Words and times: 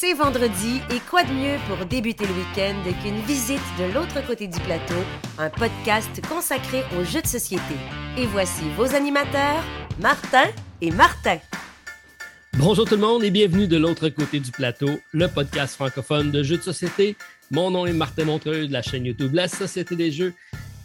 C'est 0.00 0.14
vendredi 0.14 0.80
et 0.94 1.00
quoi 1.10 1.24
de 1.24 1.32
mieux 1.32 1.56
pour 1.66 1.84
débuter 1.84 2.24
le 2.24 2.32
week-end 2.32 2.76
qu'une 3.02 3.18
visite 3.22 3.60
de 3.80 3.92
l'autre 3.92 4.24
côté 4.24 4.46
du 4.46 4.60
plateau, 4.60 4.94
un 5.38 5.50
podcast 5.50 6.08
consacré 6.28 6.84
aux 6.96 7.02
jeux 7.02 7.20
de 7.20 7.26
société. 7.26 7.74
Et 8.16 8.24
voici 8.26 8.62
vos 8.76 8.94
animateurs, 8.94 9.60
Martin 9.98 10.44
et 10.80 10.92
Martin. 10.92 11.38
Bonjour 12.58 12.84
tout 12.84 12.94
le 12.94 13.00
monde 13.00 13.24
et 13.24 13.32
bienvenue 13.32 13.66
de 13.66 13.76
l'autre 13.76 14.08
côté 14.10 14.38
du 14.38 14.52
plateau, 14.52 15.00
le 15.10 15.26
podcast 15.26 15.74
francophone 15.74 16.30
de 16.30 16.44
jeux 16.44 16.58
de 16.58 16.62
société. 16.62 17.16
Mon 17.50 17.72
nom 17.72 17.84
est 17.84 17.92
Martin 17.92 18.26
Montreux 18.26 18.68
de 18.68 18.72
la 18.72 18.82
chaîne 18.82 19.04
YouTube 19.04 19.34
La 19.34 19.48
Société 19.48 19.96
des 19.96 20.12
Jeux. 20.12 20.32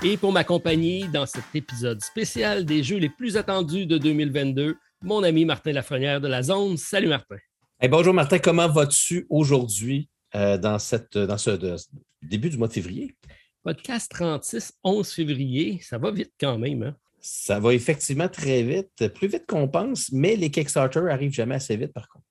Et 0.04 0.18
pour 0.18 0.32
m'accompagner 0.32 1.06
dans 1.14 1.28
cet 1.28 1.46
épisode 1.54 2.02
spécial 2.02 2.66
des 2.66 2.82
jeux 2.82 2.98
les 2.98 3.10
plus 3.10 3.38
attendus 3.38 3.86
de 3.86 4.00
2022, 4.00 4.76
mon 5.04 5.22
ami 5.22 5.46
Martin 5.46 5.72
Lafrenière 5.72 6.20
de 6.20 6.28
la 6.28 6.42
Zone. 6.42 6.78
Salut 6.78 7.10
Martin 7.10 7.38
bonjour 7.90 8.14
Martin, 8.14 8.40
comment 8.40 8.70
vas-tu 8.70 9.26
aujourd'hui 9.30 10.10
euh, 10.36 10.58
dans, 10.58 10.80
cette, 10.80 11.18
dans 11.18 11.38
ce 11.38 11.78
début 12.22 12.50
du 12.50 12.58
mois 12.58 12.68
de 12.68 12.74
février? 12.74 13.16
Podcast 13.64 14.10
36, 14.12 14.74
11 14.84 15.10
février, 15.10 15.80
ça 15.82 15.98
va 15.98 16.12
vite 16.12 16.32
quand 16.40 16.58
même. 16.58 16.84
Hein? 16.84 16.96
Ça 17.20 17.60
va 17.60 17.74
effectivement 17.74 18.28
très 18.28 18.64
vite, 18.64 19.08
plus 19.14 19.28
vite 19.28 19.46
qu'on 19.48 19.68
pense, 19.68 20.12
mais 20.12 20.36
les 20.36 20.50
Kickstarter 20.50 21.04
arrivent 21.10 21.34
jamais 21.34 21.56
assez 21.56 21.76
vite 21.76 21.94
par 21.94 22.08
contre. 22.10 22.26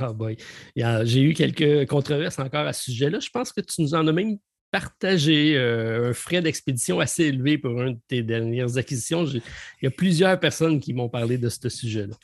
Ah 0.00 0.12
boy, 0.12 0.36
j'ai 0.74 1.22
eu 1.22 1.34
quelques 1.34 1.88
controverses 1.88 2.40
encore 2.40 2.66
à 2.66 2.72
ce 2.72 2.90
sujet-là. 2.90 3.20
Je 3.20 3.30
pense 3.30 3.52
que 3.52 3.60
tu 3.60 3.80
nous 3.80 3.94
en 3.94 4.06
as 4.08 4.12
même 4.12 4.38
partagé 4.72 5.56
euh, 5.56 6.10
un 6.10 6.12
frais 6.14 6.42
d'expédition 6.42 6.98
assez 6.98 7.24
élevé 7.24 7.58
pour 7.58 7.80
une 7.80 7.94
de 7.94 8.00
tes 8.08 8.22
dernières 8.22 8.76
acquisitions. 8.76 9.24
Il 9.24 9.40
y 9.82 9.86
a 9.86 9.90
plusieurs 9.90 10.38
personnes 10.40 10.80
qui 10.80 10.94
m'ont 10.94 11.08
parlé 11.08 11.38
de 11.38 11.48
ce 11.48 11.68
sujet-là. 11.68 12.16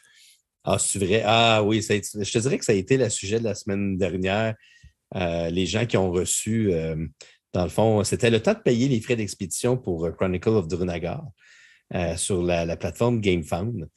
Ah, 0.64 0.78
c'est 0.78 0.98
vrai? 0.98 1.22
Ah 1.26 1.62
oui, 1.62 1.82
je 1.82 2.32
te 2.32 2.38
dirais 2.38 2.58
que 2.58 2.64
ça 2.64 2.72
a 2.72 2.74
été 2.74 2.96
le 2.96 3.10
sujet 3.10 3.38
de 3.38 3.44
la 3.44 3.54
semaine 3.54 3.98
dernière. 3.98 4.54
Euh, 5.14 5.50
les 5.50 5.66
gens 5.66 5.84
qui 5.84 5.98
ont 5.98 6.10
reçu, 6.10 6.72
euh, 6.72 6.96
dans 7.52 7.64
le 7.64 7.68
fond, 7.68 8.02
c'était 8.02 8.30
le 8.30 8.40
temps 8.40 8.54
de 8.54 8.60
payer 8.60 8.88
les 8.88 9.00
frais 9.00 9.14
d'expédition 9.16 9.76
pour 9.76 10.06
euh, 10.06 10.10
Chronicle 10.10 10.48
of 10.50 10.66
Drunagar 10.66 11.22
sur 12.16 12.42
la, 12.42 12.76
plateforme 12.76 13.20
GameFound. 13.20 13.88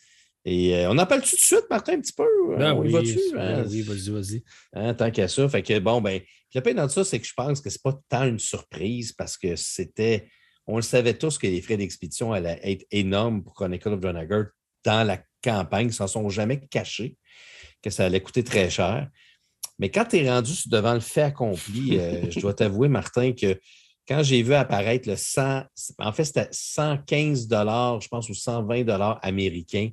Et 0.46 0.86
on 0.88 0.98
en 0.98 1.06
parle 1.06 1.22
tout 1.22 1.36
de 1.36 1.42
suite, 1.42 1.66
Martin, 1.70 1.94
un 1.94 2.02
petit 2.02 2.14
peu? 2.14 2.26
Ben 2.58 2.74
oui, 2.76 2.92
ben 2.92 3.66
oui 3.68 3.82
vas-y, 3.82 4.10
vas-y. 4.12 4.44
Hein, 4.74 4.94
tant 4.94 5.10
qu'à 5.10 5.28
ça. 5.28 5.50
Fait 5.50 5.64
que 5.64 5.80
bon, 5.80 6.00
ben, 6.00 6.22
le 6.54 6.62
pire 6.62 6.76
dans 6.76 6.88
ça, 6.88 7.04
c'est 7.04 7.20
que 7.20 7.26
je 7.26 7.34
pense 7.34 7.60
que 7.60 7.70
ce 7.70 7.78
n'est 7.78 7.92
pas 7.92 8.00
tant 8.08 8.26
une 8.26 8.40
surprise 8.40 9.14
parce 9.14 9.38
que 9.38 9.56
c'était. 9.56 10.30
On 10.68 10.76
le 10.76 10.84
savait 10.84 11.16
tous 11.16 11.38
que 11.38 11.48
les 11.48 11.62
frais 11.62 11.78
d'expédition 11.78 12.34
allaient 12.34 12.60
être 12.62 12.86
énormes 12.92 13.44
pour 13.44 13.56
Chronicle 13.56 13.90
of 13.90 14.00
Drunagar 14.00 14.48
dans 14.88 15.04
la 15.04 15.20
campagne, 15.44 15.88
ils 15.88 15.94
s'en 15.94 16.08
sont 16.08 16.30
jamais 16.30 16.60
cachés, 16.60 17.18
que 17.84 17.90
ça 17.90 18.06
allait 18.06 18.22
coûter 18.22 18.44
très 18.44 18.70
cher. 18.70 19.10
Mais 19.80 19.92
quand 19.92 20.06
tu 20.06 20.18
es 20.18 20.30
rendu 20.30 20.54
devant 20.68 20.94
le 20.94 21.02
fait 21.02 21.24
accompli, 21.24 22.00
euh, 22.00 22.26
je 22.32 22.40
dois 22.40 22.54
t'avouer, 22.54 22.88
Martin, 22.88 23.34
que 23.34 23.60
quand 24.08 24.24
j'ai 24.24 24.42
vu 24.42 24.54
apparaître 24.54 25.10
le 25.10 25.18
100, 25.18 25.64
en 26.00 26.14
fait, 26.14 26.24
c'était 26.24 26.48
115 26.52 27.50
je 27.50 28.08
pense, 28.08 28.30
ou 28.30 28.34
120 28.34 28.88
américains 29.22 29.90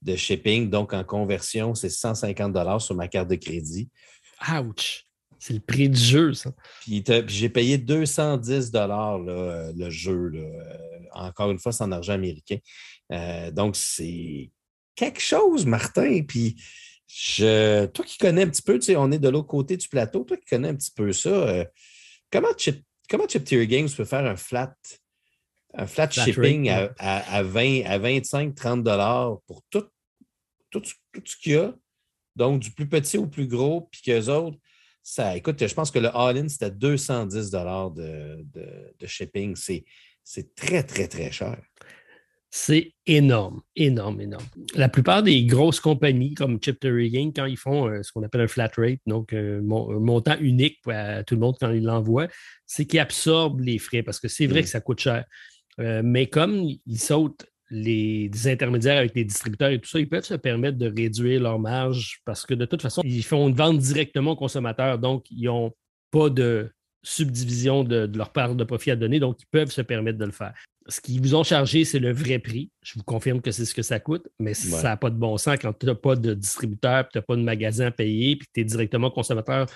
de 0.00 0.16
shipping. 0.16 0.70
Donc, 0.70 0.94
en 0.94 1.04
conversion, 1.04 1.74
c'est 1.74 1.90
150 1.90 2.80
sur 2.80 2.94
ma 2.94 3.08
carte 3.08 3.28
de 3.28 3.34
crédit. 3.34 3.90
Ouch! 4.50 5.04
C'est 5.38 5.52
le 5.52 5.60
prix 5.60 5.90
du 5.90 6.00
jeu, 6.00 6.32
ça. 6.32 6.50
Puis, 6.80 7.04
j'ai 7.28 7.50
payé 7.50 7.76
210 7.76 8.72
là, 8.72 9.18
le 9.76 9.90
jeu. 9.90 10.32
Euh, 10.34 11.00
encore 11.12 11.50
une 11.50 11.58
fois, 11.58 11.72
c'est 11.72 11.84
en 11.84 11.92
argent 11.92 12.14
américain. 12.14 12.56
Euh, 13.12 13.50
donc, 13.50 13.76
c'est 13.76 14.50
quelque 14.94 15.20
chose, 15.20 15.66
Martin. 15.66 16.22
Puis, 16.22 16.56
je, 17.06 17.86
toi 17.86 18.04
qui 18.04 18.18
connais 18.18 18.42
un 18.42 18.48
petit 18.48 18.62
peu, 18.62 18.78
tu 18.78 18.86
sais, 18.86 18.96
on 18.96 19.10
est 19.10 19.18
de 19.18 19.28
l'autre 19.28 19.48
côté 19.48 19.76
du 19.76 19.88
plateau, 19.88 20.24
toi 20.24 20.36
qui 20.36 20.46
connais 20.46 20.68
un 20.68 20.76
petit 20.76 20.92
peu 20.92 21.12
ça, 21.12 21.28
euh, 21.28 21.64
comment, 22.30 22.52
Chip, 22.56 22.84
comment 23.08 23.26
Chip 23.26 23.44
Tier 23.44 23.66
Games 23.66 23.88
peut 23.94 24.04
faire 24.04 24.24
un 24.24 24.36
flat, 24.36 24.74
un 25.74 25.86
flat, 25.86 26.10
shipping 26.10 26.68
à, 26.68 26.92
à, 26.98 27.42
20, 27.42 27.82
à 27.86 27.98
25, 27.98 28.54
30 28.54 28.84
dollars 28.84 29.40
pour 29.46 29.62
tout, 29.70 29.86
tout, 30.70 30.82
ce 30.84 31.36
qu'il 31.36 31.52
y 31.52 31.56
a? 31.56 31.74
Donc, 32.36 32.60
du 32.60 32.70
plus 32.70 32.88
petit 32.88 33.18
au 33.18 33.26
plus 33.26 33.48
gros, 33.48 33.88
puis 33.90 34.02
qu'eux 34.02 34.28
autres, 34.28 34.58
ça, 35.02 35.36
écoute, 35.36 35.66
je 35.66 35.74
pense 35.74 35.90
que 35.90 35.98
le 35.98 36.14
all-in, 36.14 36.48
c'était 36.48 36.70
210 36.70 37.50
dollars 37.50 37.90
de, 37.90 38.44
de, 38.52 38.94
de 38.96 39.06
shipping. 39.06 39.56
C'est 39.56 40.54
très, 40.54 40.84
très, 40.84 41.08
très 41.08 41.32
cher. 41.32 41.60
C'est 42.52 42.94
énorme, 43.06 43.60
énorme, 43.76 44.20
énorme. 44.20 44.44
La 44.74 44.88
plupart 44.88 45.22
des 45.22 45.44
grosses 45.44 45.78
compagnies 45.78 46.34
comme 46.34 46.58
Chip 46.60 46.84
Game, 46.84 47.32
quand 47.32 47.44
ils 47.44 47.56
font 47.56 47.88
euh, 47.88 48.02
ce 48.02 48.10
qu'on 48.10 48.24
appelle 48.24 48.40
un 48.40 48.48
flat 48.48 48.70
rate, 48.76 48.98
donc 49.06 49.32
euh, 49.32 49.60
un 49.60 50.00
montant 50.00 50.36
unique 50.40 50.78
à 50.88 51.22
tout 51.22 51.36
le 51.36 51.40
monde 51.40 51.54
quand 51.60 51.70
ils 51.70 51.84
l'envoient, 51.84 52.26
c'est 52.66 52.86
qu'ils 52.86 52.98
absorbent 52.98 53.60
les 53.60 53.78
frais 53.78 54.02
parce 54.02 54.18
que 54.18 54.26
c'est 54.26 54.48
vrai 54.48 54.60
mm. 54.60 54.62
que 54.64 54.68
ça 54.68 54.80
coûte 54.80 54.98
cher. 54.98 55.24
Euh, 55.78 56.02
mais 56.04 56.26
comme 56.26 56.64
ils 56.86 56.98
sautent 56.98 57.46
les, 57.70 58.28
intermédiaires 58.46 58.98
avec 58.98 59.14
les 59.14 59.24
distributeurs 59.24 59.70
et 59.70 59.78
tout 59.78 59.88
ça, 59.88 60.00
ils 60.00 60.08
peuvent 60.08 60.24
se 60.24 60.34
permettre 60.34 60.76
de 60.76 60.88
réduire 60.88 61.40
leur 61.40 61.60
marge 61.60 62.20
parce 62.24 62.44
que 62.44 62.54
de 62.54 62.64
toute 62.64 62.82
façon, 62.82 63.02
ils 63.04 63.22
font 63.22 63.48
une 63.48 63.54
vente 63.54 63.78
directement 63.78 64.32
aux 64.32 64.36
consommateurs, 64.36 64.98
donc 64.98 65.24
ils 65.30 65.44
n'ont 65.44 65.72
pas 66.10 66.28
de 66.28 66.72
subdivision 67.04 67.84
de, 67.84 68.10
leur 68.12 68.32
part 68.32 68.56
de 68.56 68.64
profit 68.64 68.90
à 68.90 68.96
donner, 68.96 69.20
donc 69.20 69.40
ils 69.40 69.46
peuvent 69.52 69.70
se 69.70 69.82
permettre 69.82 70.18
de 70.18 70.24
le 70.24 70.32
faire 70.32 70.54
ce 70.90 71.00
qu'ils 71.00 71.20
vous 71.20 71.34
ont 71.34 71.44
chargé, 71.44 71.84
c'est 71.84 71.98
le 71.98 72.12
vrai 72.12 72.38
prix. 72.38 72.70
Je 72.82 72.94
vous 72.94 73.04
confirme 73.04 73.40
que 73.40 73.50
c'est 73.50 73.64
ce 73.64 73.74
que 73.74 73.82
ça 73.82 74.00
coûte, 74.00 74.26
mais 74.38 74.54
ça 74.54 74.82
n'a 74.82 74.96
pas 74.96 75.10
de 75.10 75.16
bon 75.16 75.38
sens 75.38 75.56
quand 75.60 75.72
tu 75.72 75.86
n'as 75.86 75.94
pas 75.94 76.16
de 76.16 76.34
distributeur, 76.34 77.08
tu 77.08 77.18
n'as 77.18 77.22
pas 77.22 77.36
de 77.36 77.42
magasin 77.42 77.86
à 77.86 77.90
payer, 77.90 78.36
puis 78.36 78.48
tu 78.52 78.60
es 78.60 78.64
directement 78.64 79.10
consommateur. 79.10 79.66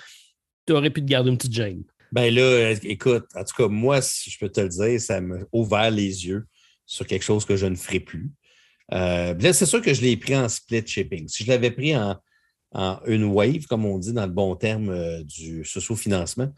Tu 0.67 0.73
aurais 0.73 0.89
pu 0.89 1.01
te 1.01 1.07
garder 1.07 1.29
une 1.29 1.37
petite 1.37 1.53
gêne. 1.53 1.83
Ben 2.11 2.33
là, 2.33 2.71
écoute, 2.83 3.25
en 3.35 3.43
tout 3.43 3.55
cas, 3.57 3.67
moi, 3.67 4.01
si 4.01 4.29
je 4.29 4.39
peux 4.39 4.49
te 4.49 4.61
le 4.61 4.69
dire, 4.69 5.01
ça 5.01 5.21
m'a 5.21 5.37
ouvert 5.51 5.91
les 5.91 6.27
yeux 6.27 6.45
sur 6.85 7.07
quelque 7.07 7.23
chose 7.23 7.45
que 7.45 7.55
je 7.55 7.65
ne 7.65 7.75
ferai 7.75 7.99
plus. 7.99 8.31
Euh, 8.93 9.33
là, 9.33 9.53
c'est 9.53 9.65
sûr 9.65 9.81
que 9.81 9.93
je 9.93 10.01
l'ai 10.01 10.17
pris 10.17 10.35
en 10.35 10.47
split 10.47 10.85
shipping. 10.85 11.27
Si 11.27 11.43
je 11.43 11.49
l'avais 11.49 11.71
pris 11.71 11.95
en, 11.95 12.19
une 13.05 13.23
wave, 13.25 13.65
comme 13.67 13.85
on 13.85 13.97
dit 13.97 14.11
dans 14.11 14.25
le 14.25 14.31
bon 14.31 14.55
terme 14.55 14.89
euh, 14.89 15.23
du 15.23 15.63
socio-financement, 15.63 16.51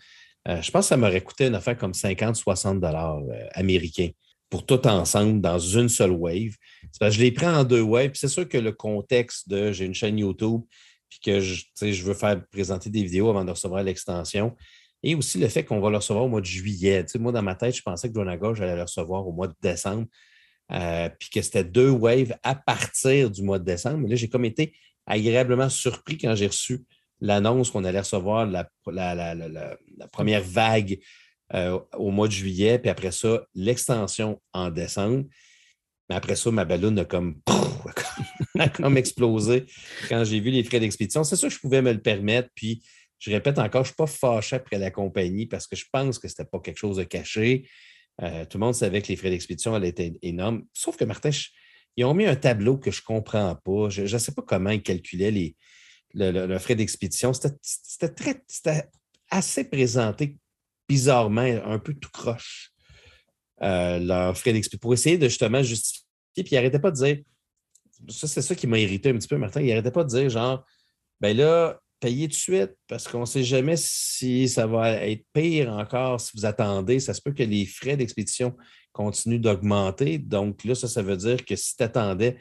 euh, 0.47 0.61
je 0.61 0.71
pense 0.71 0.85
que 0.85 0.89
ça 0.89 0.97
m'aurait 0.97 1.21
coûté 1.21 1.45
une 1.45 1.55
affaire 1.55 1.77
comme 1.77 1.91
50-60 1.91 2.79
dollars 2.79 3.21
américains 3.53 4.09
pour 4.49 4.65
tout 4.65 4.85
ensemble 4.87 5.41
dans 5.41 5.59
une 5.59 5.89
seule 5.89 6.11
wave. 6.11 6.55
je 7.01 7.19
les 7.19 7.31
prends 7.31 7.53
en 7.53 7.63
deux 7.63 7.81
waves. 7.81 8.11
C'est 8.13 8.27
sûr 8.27 8.47
que 8.47 8.57
le 8.57 8.71
contexte 8.71 9.49
de 9.49 9.71
j'ai 9.71 9.85
une 9.85 9.93
chaîne 9.93 10.17
YouTube 10.17 10.61
puis 11.09 11.19
que 11.19 11.39
je, 11.39 12.03
veux 12.03 12.13
faire 12.13 12.45
présenter 12.47 12.89
des 12.89 13.03
vidéos 13.03 13.29
avant 13.29 13.45
de 13.45 13.51
recevoir 13.51 13.83
l'extension. 13.83 14.55
Et 15.03 15.15
aussi 15.15 15.37
le 15.37 15.47
fait 15.47 15.63
qu'on 15.63 15.79
va 15.79 15.89
le 15.89 15.97
recevoir 15.97 16.25
au 16.25 16.27
mois 16.27 16.41
de 16.41 16.45
juillet. 16.45 17.05
moi, 17.19 17.31
dans 17.31 17.41
ma 17.41 17.55
tête, 17.55 17.75
je 17.75 17.81
pensais 17.81 18.09
que 18.09 18.13
Dronaga, 18.13 18.53
j'allais 18.53 18.75
le 18.75 18.81
recevoir 18.81 19.25
au 19.27 19.31
mois 19.31 19.47
de 19.47 19.55
décembre. 19.61 20.05
Euh, 20.73 21.07
puis 21.17 21.29
que 21.29 21.41
c'était 21.41 21.63
deux 21.63 21.89
waves 21.89 22.35
à 22.43 22.53
partir 22.53 23.31
du 23.31 23.41
mois 23.41 23.59
de 23.59 23.63
décembre. 23.63 23.99
Mais 23.99 24.09
là, 24.09 24.15
j'ai 24.15 24.27
comme 24.27 24.43
été 24.43 24.73
agréablement 25.05 25.69
surpris 25.69 26.17
quand 26.17 26.35
j'ai 26.35 26.47
reçu 26.47 26.83
l'annonce 27.21 27.71
qu'on 27.71 27.85
allait 27.85 28.01
recevoir 28.01 28.45
la 28.45 28.69
première 30.11 30.43
vague 30.43 30.99
euh, 31.53 31.79
au 31.97 32.11
mois 32.11 32.27
de 32.27 32.33
juillet, 32.33 32.79
puis 32.79 32.89
après 32.89 33.11
ça, 33.11 33.45
l'extension 33.55 34.41
en 34.53 34.69
décembre. 34.69 35.25
Mais 36.09 36.15
après 36.15 36.35
ça, 36.35 36.51
ma 36.51 36.65
ballonne 36.65 36.99
a 36.99 37.05
comme, 37.05 37.41
comme 38.75 38.97
explosé 38.97 39.65
quand 40.09 40.23
j'ai 40.23 40.39
vu 40.39 40.51
les 40.51 40.63
frais 40.63 40.79
d'expédition. 40.79 41.23
C'est 41.23 41.35
sûr 41.35 41.49
que 41.49 41.53
je 41.53 41.59
pouvais 41.59 41.81
me 41.81 41.91
le 41.91 42.01
permettre. 42.01 42.49
Puis, 42.55 42.83
je 43.19 43.31
répète 43.31 43.59
encore, 43.59 43.83
je 43.83 43.91
ne 43.91 43.93
suis 43.93 43.95
pas 43.95 44.07
fâché 44.07 44.55
après 44.57 44.77
la 44.77 44.91
compagnie 44.91 45.47
parce 45.47 45.67
que 45.67 45.75
je 45.75 45.85
pense 45.91 46.19
que 46.19 46.27
ce 46.27 46.33
n'était 46.33 46.49
pas 46.49 46.59
quelque 46.59 46.77
chose 46.77 46.97
de 46.97 47.03
caché. 47.03 47.67
Euh, 48.21 48.45
tout 48.45 48.57
le 48.57 48.65
monde 48.65 48.75
savait 48.75 49.01
que 49.01 49.07
les 49.07 49.15
frais 49.15 49.29
d'expédition 49.29 49.73
allaient 49.73 49.93
être 49.95 50.17
énormes. 50.21 50.63
Sauf 50.73 50.97
que 50.97 51.05
Martin, 51.05 51.31
ils 51.95 52.05
ont 52.05 52.13
mis 52.13 52.25
un 52.25 52.35
tableau 52.35 52.77
que 52.77 52.91
je 52.91 53.01
ne 53.01 53.05
comprends 53.05 53.55
pas. 53.55 53.89
Je 53.89 54.01
ne 54.03 54.17
sais 54.19 54.33
pas 54.33 54.43
comment 54.43 54.69
ils 54.69 54.83
calculaient 54.83 55.31
les, 55.31 55.55
le, 56.13 56.57
frais 56.57 56.75
d'expédition. 56.75 57.31
C'était 57.33 58.09
très 58.09 58.43
assez 59.29 59.63
présenté 59.63 60.37
bizarrement 60.87 61.41
un 61.65 61.79
peu 61.79 61.93
tout 61.93 62.09
croche 62.11 62.71
euh, 63.61 63.99
leur 63.99 64.37
frais 64.37 64.53
d'expédition 64.53 64.79
pour 64.79 64.93
essayer 64.93 65.17
de 65.17 65.27
justement 65.27 65.63
justifier. 65.63 66.03
Puis 66.35 66.47
il 66.51 66.55
n'arrêtait 66.55 66.79
pas 66.79 66.91
de 66.91 66.95
dire, 66.95 67.17
ça 68.09 68.27
c'est 68.27 68.41
ça 68.41 68.55
qui 68.55 68.67
m'a 68.67 68.79
irrité 68.79 69.09
un 69.09 69.17
petit 69.17 69.27
peu, 69.27 69.37
Martin, 69.37 69.61
il 69.61 69.67
n'arrêtait 69.67 69.91
pas 69.91 70.03
de 70.03 70.09
dire 70.09 70.29
genre, 70.29 70.63
ben 71.19 71.35
là, 71.35 71.79
payez 71.99 72.27
de 72.27 72.33
suite 72.33 72.75
parce 72.87 73.07
qu'on 73.07 73.21
ne 73.21 73.25
sait 73.25 73.43
jamais 73.43 73.75
si 73.75 74.47
ça 74.47 74.67
va 74.67 74.91
être 75.07 75.23
pire 75.33 75.73
encore 75.73 76.21
si 76.21 76.31
vous 76.35 76.45
attendez. 76.45 76.99
Ça 76.99 77.13
se 77.13 77.21
peut 77.21 77.33
que 77.33 77.43
les 77.43 77.65
frais 77.65 77.97
d'expédition 77.97 78.55
continuent 78.91 79.39
d'augmenter. 79.39 80.19
Donc 80.19 80.63
là, 80.63 80.75
ça, 80.75 80.87
ça 80.87 81.01
veut 81.01 81.17
dire 81.17 81.43
que 81.43 81.55
si 81.55 81.75
tu 81.75 81.83
attendais 81.83 82.37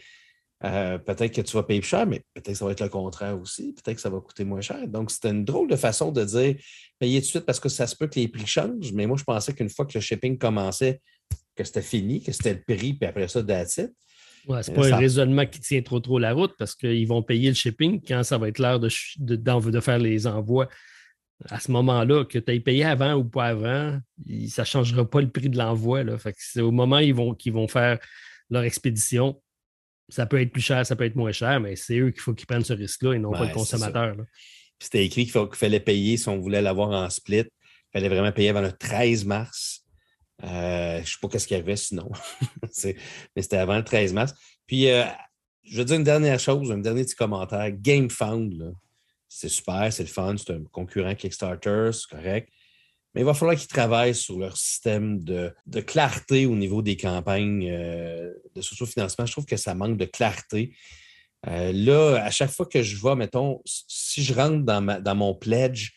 euh, 0.64 0.96
peut-être 0.98 1.34
que 1.34 1.42
tu 1.42 1.52
vas 1.54 1.62
payer 1.62 1.80
plus 1.80 1.88
cher, 1.88 2.06
mais 2.06 2.22
peut-être 2.32 2.52
que 2.52 2.54
ça 2.54 2.64
va 2.64 2.72
être 2.72 2.80
le 2.80 2.88
contraire 2.88 3.38
aussi. 3.38 3.74
Peut-être 3.74 3.96
que 3.96 4.00
ça 4.00 4.08
va 4.08 4.20
coûter 4.20 4.44
moins 4.44 4.62
cher. 4.62 4.88
Donc, 4.88 5.10
c'était 5.10 5.30
une 5.30 5.44
drôle 5.44 5.68
de 5.68 5.76
façon 5.76 6.12
de 6.12 6.24
dire 6.24 6.56
payer 6.98 7.20
tout 7.20 7.26
de 7.26 7.30
suite 7.30 7.46
parce 7.46 7.60
que 7.60 7.68
ça 7.68 7.86
se 7.86 7.94
peut 7.94 8.06
que 8.06 8.18
les 8.18 8.28
prix 8.28 8.46
changent. 8.46 8.92
Mais 8.92 9.06
moi, 9.06 9.16
je 9.18 9.24
pensais 9.24 9.52
qu'une 9.52 9.68
fois 9.68 9.84
que 9.84 9.92
le 9.94 10.00
shipping 10.00 10.38
commençait, 10.38 11.00
que 11.54 11.64
c'était 11.64 11.82
fini, 11.82 12.22
que 12.22 12.32
c'était 12.32 12.54
le 12.54 12.62
prix, 12.62 12.94
puis 12.94 13.06
après 13.06 13.28
ça, 13.28 13.42
that's 13.42 13.80
Ouais, 14.46 14.62
c'est 14.62 14.72
pas 14.72 14.94
un 14.94 14.96
raisonnement 14.96 15.44
qui 15.44 15.58
tient 15.58 15.82
trop 15.82 15.98
trop 15.98 16.20
la 16.20 16.32
route 16.32 16.54
parce 16.56 16.76
qu'ils 16.76 17.08
vont 17.08 17.20
payer 17.20 17.48
le 17.48 17.54
shipping 17.54 18.00
quand 18.00 18.22
ça 18.22 18.38
va 18.38 18.48
être 18.48 18.60
l'heure 18.60 18.78
de, 18.78 18.88
de, 19.18 19.34
de, 19.34 19.80
faire 19.80 19.98
les 19.98 20.28
envois. 20.28 20.68
À 21.50 21.58
ce 21.58 21.72
moment-là, 21.72 22.24
que 22.24 22.38
tu 22.38 22.52
aies 22.52 22.60
payé 22.60 22.84
avant 22.84 23.14
ou 23.14 23.24
pas 23.24 23.46
avant, 23.46 23.98
ça 24.48 24.62
ne 24.62 24.66
changera 24.66 25.04
pas 25.04 25.20
le 25.20 25.28
prix 25.30 25.48
de 25.48 25.58
l'envoi. 25.58 26.04
C'est 26.36 26.60
au 26.60 26.70
moment 26.70 27.00
qu'ils 27.34 27.52
vont 27.52 27.66
faire 27.66 27.98
leur 28.48 28.62
expédition. 28.62 29.42
Ça 30.08 30.26
peut 30.26 30.40
être 30.40 30.52
plus 30.52 30.62
cher, 30.62 30.86
ça 30.86 30.94
peut 30.94 31.04
être 31.04 31.16
moins 31.16 31.32
cher, 31.32 31.60
mais 31.60 31.74
c'est 31.76 31.98
eux 31.98 32.10
qu'il 32.10 32.20
faut 32.20 32.32
qu'ils 32.32 32.46
prennent 32.46 32.64
ce 32.64 32.72
risque-là 32.72 33.14
et 33.14 33.18
non 33.18 33.32
pas 33.32 33.46
le 33.46 33.52
consommateur. 33.52 34.16
C'était 34.78 35.04
écrit 35.04 35.26
qu'il 35.26 35.48
fallait 35.54 35.80
payer 35.80 36.16
si 36.16 36.28
on 36.28 36.38
voulait 36.38 36.62
l'avoir 36.62 36.90
en 36.90 37.10
split. 37.10 37.38
Il 37.38 37.92
fallait 37.92 38.08
vraiment 38.08 38.32
payer 38.32 38.50
avant 38.50 38.60
le 38.60 38.72
13 38.72 39.24
mars. 39.24 39.84
Euh, 40.44 40.96
je 40.96 41.00
ne 41.00 41.04
sais 41.04 41.16
pas 41.20 41.38
ce 41.38 41.46
qu'il 41.46 41.56
y 41.56 41.60
avait 41.60 41.76
sinon. 41.76 42.10
mais 42.84 43.42
c'était 43.42 43.56
avant 43.56 43.76
le 43.76 43.84
13 43.84 44.12
mars. 44.12 44.34
Puis, 44.66 44.90
euh, 44.90 45.04
je 45.64 45.78
veux 45.78 45.84
dire 45.84 45.96
une 45.96 46.04
dernière 46.04 46.38
chose, 46.38 46.70
un 46.70 46.78
dernier 46.78 47.04
petit 47.04 47.14
commentaire. 47.14 47.70
GameFound, 47.72 48.74
c'est 49.28 49.48
super, 49.48 49.92
c'est 49.92 50.04
le 50.04 50.08
fun, 50.08 50.36
c'est 50.36 50.52
un 50.52 50.62
concurrent 50.70 51.14
Kickstarter, 51.14 51.90
c'est 51.92 52.08
correct. 52.08 52.50
Mais 53.16 53.22
il 53.22 53.24
va 53.24 53.34
falloir 53.34 53.56
qu'ils 53.56 53.66
travaillent 53.66 54.14
sur 54.14 54.38
leur 54.38 54.56
système 54.56 55.24
de, 55.24 55.52
clarté 55.80 56.46
au 56.46 56.54
niveau 56.54 56.82
des 56.82 56.96
campagnes 56.96 57.68
euh, 57.68 58.30
de 58.54 58.60
socio-financement. 58.60 59.26
Je 59.26 59.32
trouve 59.32 59.46
que 59.46 59.56
ça 59.56 59.74
manque 59.74 59.96
de 59.96 60.04
clarté. 60.04 60.76
là, 61.44 62.22
à 62.22 62.30
chaque 62.30 62.50
fois 62.50 62.66
que 62.66 62.82
je 62.82 62.96
vois, 62.96 63.16
mettons, 63.16 63.62
si 63.64 64.22
je 64.22 64.34
rentre 64.34 64.64
dans, 64.64 65.02
dans 65.02 65.14
mon 65.14 65.34
pledge, 65.34 65.92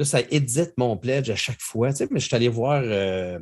Là, 0.00 0.06
ça 0.06 0.20
édite 0.30 0.72
mon 0.78 0.96
pledge 0.96 1.28
à 1.28 1.36
chaque 1.36 1.60
fois. 1.60 1.90
Tu 1.90 1.96
sais, 1.96 2.08
mais 2.10 2.20
je 2.20 2.26
suis 2.26 2.34
allé 2.34 2.48
voir. 2.48 2.82
Euh, 2.82 3.38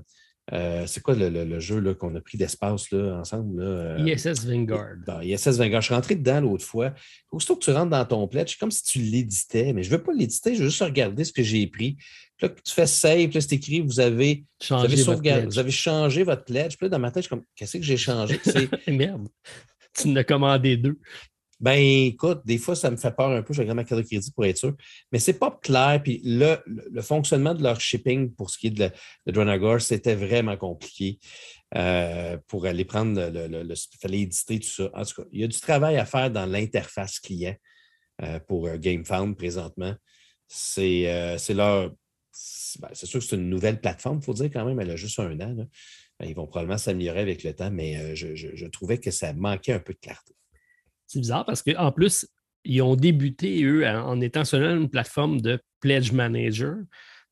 euh, 0.52 0.86
c'est 0.86 1.02
quoi 1.02 1.14
le, 1.14 1.60
jeu 1.60 1.94
qu'on 1.94 2.14
a 2.14 2.20
pris 2.20 2.38
d'espace 2.38 2.92
ensemble? 2.92 3.62
Là, 3.62 3.68
euh, 3.68 3.98
ISS 3.98 4.46
Vanguard. 4.46 4.96
ISS 5.22 5.58
Vanguard. 5.58 5.82
Je 5.82 5.86
suis 5.86 5.94
rentré 5.94 6.14
dedans 6.14 6.40
l'autre 6.40 6.64
fois. 6.64 6.94
Aussitôt 7.30 7.56
que 7.56 7.64
tu 7.64 7.70
rentres 7.70 7.90
dans 7.90 8.04
ton 8.04 8.26
pledge, 8.26 8.52
c'est 8.52 8.58
comme 8.58 8.70
si 8.70 8.82
tu 8.82 8.98
l'éditais, 8.98 9.72
mais 9.72 9.82
je 9.82 9.90
ne 9.90 9.96
veux 9.96 10.02
pas 10.02 10.12
l'éditer, 10.12 10.54
je 10.54 10.62
veux 10.62 10.68
juste 10.68 10.82
regarder 10.82 11.24
ce 11.24 11.32
que 11.32 11.42
j'ai 11.42 11.66
pris. 11.66 11.96
Puis 12.36 12.46
là, 12.46 12.54
tu 12.64 12.72
fais 12.72 12.86
save, 12.86 13.28
puis 13.28 13.34
là, 13.34 13.40
c'est 13.40 13.54
écrit, 13.54 13.80
vous 13.80 14.00
avez, 14.00 14.44
changé 14.62 14.96
vous 14.96 15.10
avez, 15.10 15.46
vous 15.46 15.58
avez 15.58 15.70
changé 15.70 16.22
votre 16.22 16.44
pledge. 16.44 16.76
Puis 16.76 16.86
là, 16.86 16.90
dans 16.90 16.98
ma 16.98 17.10
tête, 17.10 17.24
je 17.24 17.26
suis 17.26 17.30
comme, 17.30 17.44
qu'est-ce 17.54 17.78
que 17.78 17.84
j'ai 17.84 17.96
changé? 17.96 18.40
Merde, 18.86 19.28
tu 19.94 20.08
nous 20.08 20.18
as 20.18 20.24
commandé 20.24 20.76
deux. 20.76 20.98
Ben, 21.60 21.76
écoute, 21.76 22.42
des 22.44 22.58
fois, 22.58 22.76
ça 22.76 22.88
me 22.90 22.96
fait 22.96 23.10
peur 23.10 23.30
un 23.30 23.42
peu. 23.42 23.52
Je 23.52 23.60
regarde 23.60 23.76
ma 23.76 23.84
carte 23.84 24.00
de 24.00 24.06
crédit 24.06 24.30
pour 24.30 24.44
être 24.44 24.58
sûr. 24.58 24.74
Mais 25.10 25.18
c'est 25.18 25.38
pas 25.38 25.58
clair. 25.60 26.00
Puis 26.02 26.20
le, 26.24 26.56
le, 26.66 27.02
fonctionnement 27.02 27.52
de 27.52 27.62
leur 27.64 27.80
shipping 27.80 28.32
pour 28.32 28.50
ce 28.50 28.58
qui 28.58 28.68
est 28.68 28.70
de, 28.70 28.90
de 29.26 29.78
c'était 29.80 30.14
vraiment 30.14 30.56
compliqué 30.56 31.18
euh, 31.76 32.38
pour 32.46 32.66
aller 32.66 32.84
prendre 32.84 33.20
le, 33.20 33.62
le, 33.64 33.74
fallait 34.00 34.20
éditer 34.20 34.60
tout 34.60 34.68
ça. 34.68 34.90
En 34.94 35.04
tout 35.04 35.22
cas, 35.22 35.28
il 35.32 35.40
y 35.40 35.44
a 35.44 35.48
du 35.48 35.58
travail 35.58 35.96
à 35.96 36.06
faire 36.06 36.30
dans 36.30 36.46
l'interface 36.46 37.18
client 37.18 37.56
euh, 38.22 38.38
pour 38.40 38.68
euh, 38.68 38.76
GameFound 38.76 39.36
présentement. 39.36 39.94
C'est 40.46 41.38
leur. 41.50 41.90
Ben, 42.80 42.88
c'est 42.92 43.06
sûr 43.06 43.18
que 43.18 43.26
c'est 43.26 43.36
une 43.36 43.50
nouvelle 43.50 43.80
plateforme, 43.80 44.18
il 44.22 44.24
faut 44.24 44.34
dire 44.34 44.50
quand 44.52 44.64
même. 44.64 44.78
Elle 44.78 44.92
a 44.92 44.96
juste 44.96 45.18
un 45.18 45.40
an. 45.40 45.54
Ben, 45.56 46.26
ils 46.26 46.34
vont 46.34 46.46
probablement 46.46 46.78
s'améliorer 46.78 47.20
avec 47.20 47.42
le 47.42 47.52
temps, 47.52 47.70
mais 47.70 48.14
je, 48.14 48.34
je 48.36 48.66
trouvais 48.66 48.98
que 48.98 49.10
ça 49.10 49.32
manquait 49.32 49.72
un 49.72 49.80
peu 49.80 49.92
de 49.92 49.98
clarté. 49.98 50.34
C'est 51.08 51.18
bizarre 51.18 51.44
parce 51.44 51.62
qu'en 51.62 51.90
plus, 51.90 52.28
ils 52.64 52.82
ont 52.82 52.94
débuté, 52.94 53.64
eux, 53.64 53.88
en 53.88 54.20
étant 54.20 54.44
seulement 54.44 54.80
une 54.80 54.90
plateforme 54.90 55.40
de 55.40 55.58
Pledge 55.80 56.12
Manager. 56.12 56.76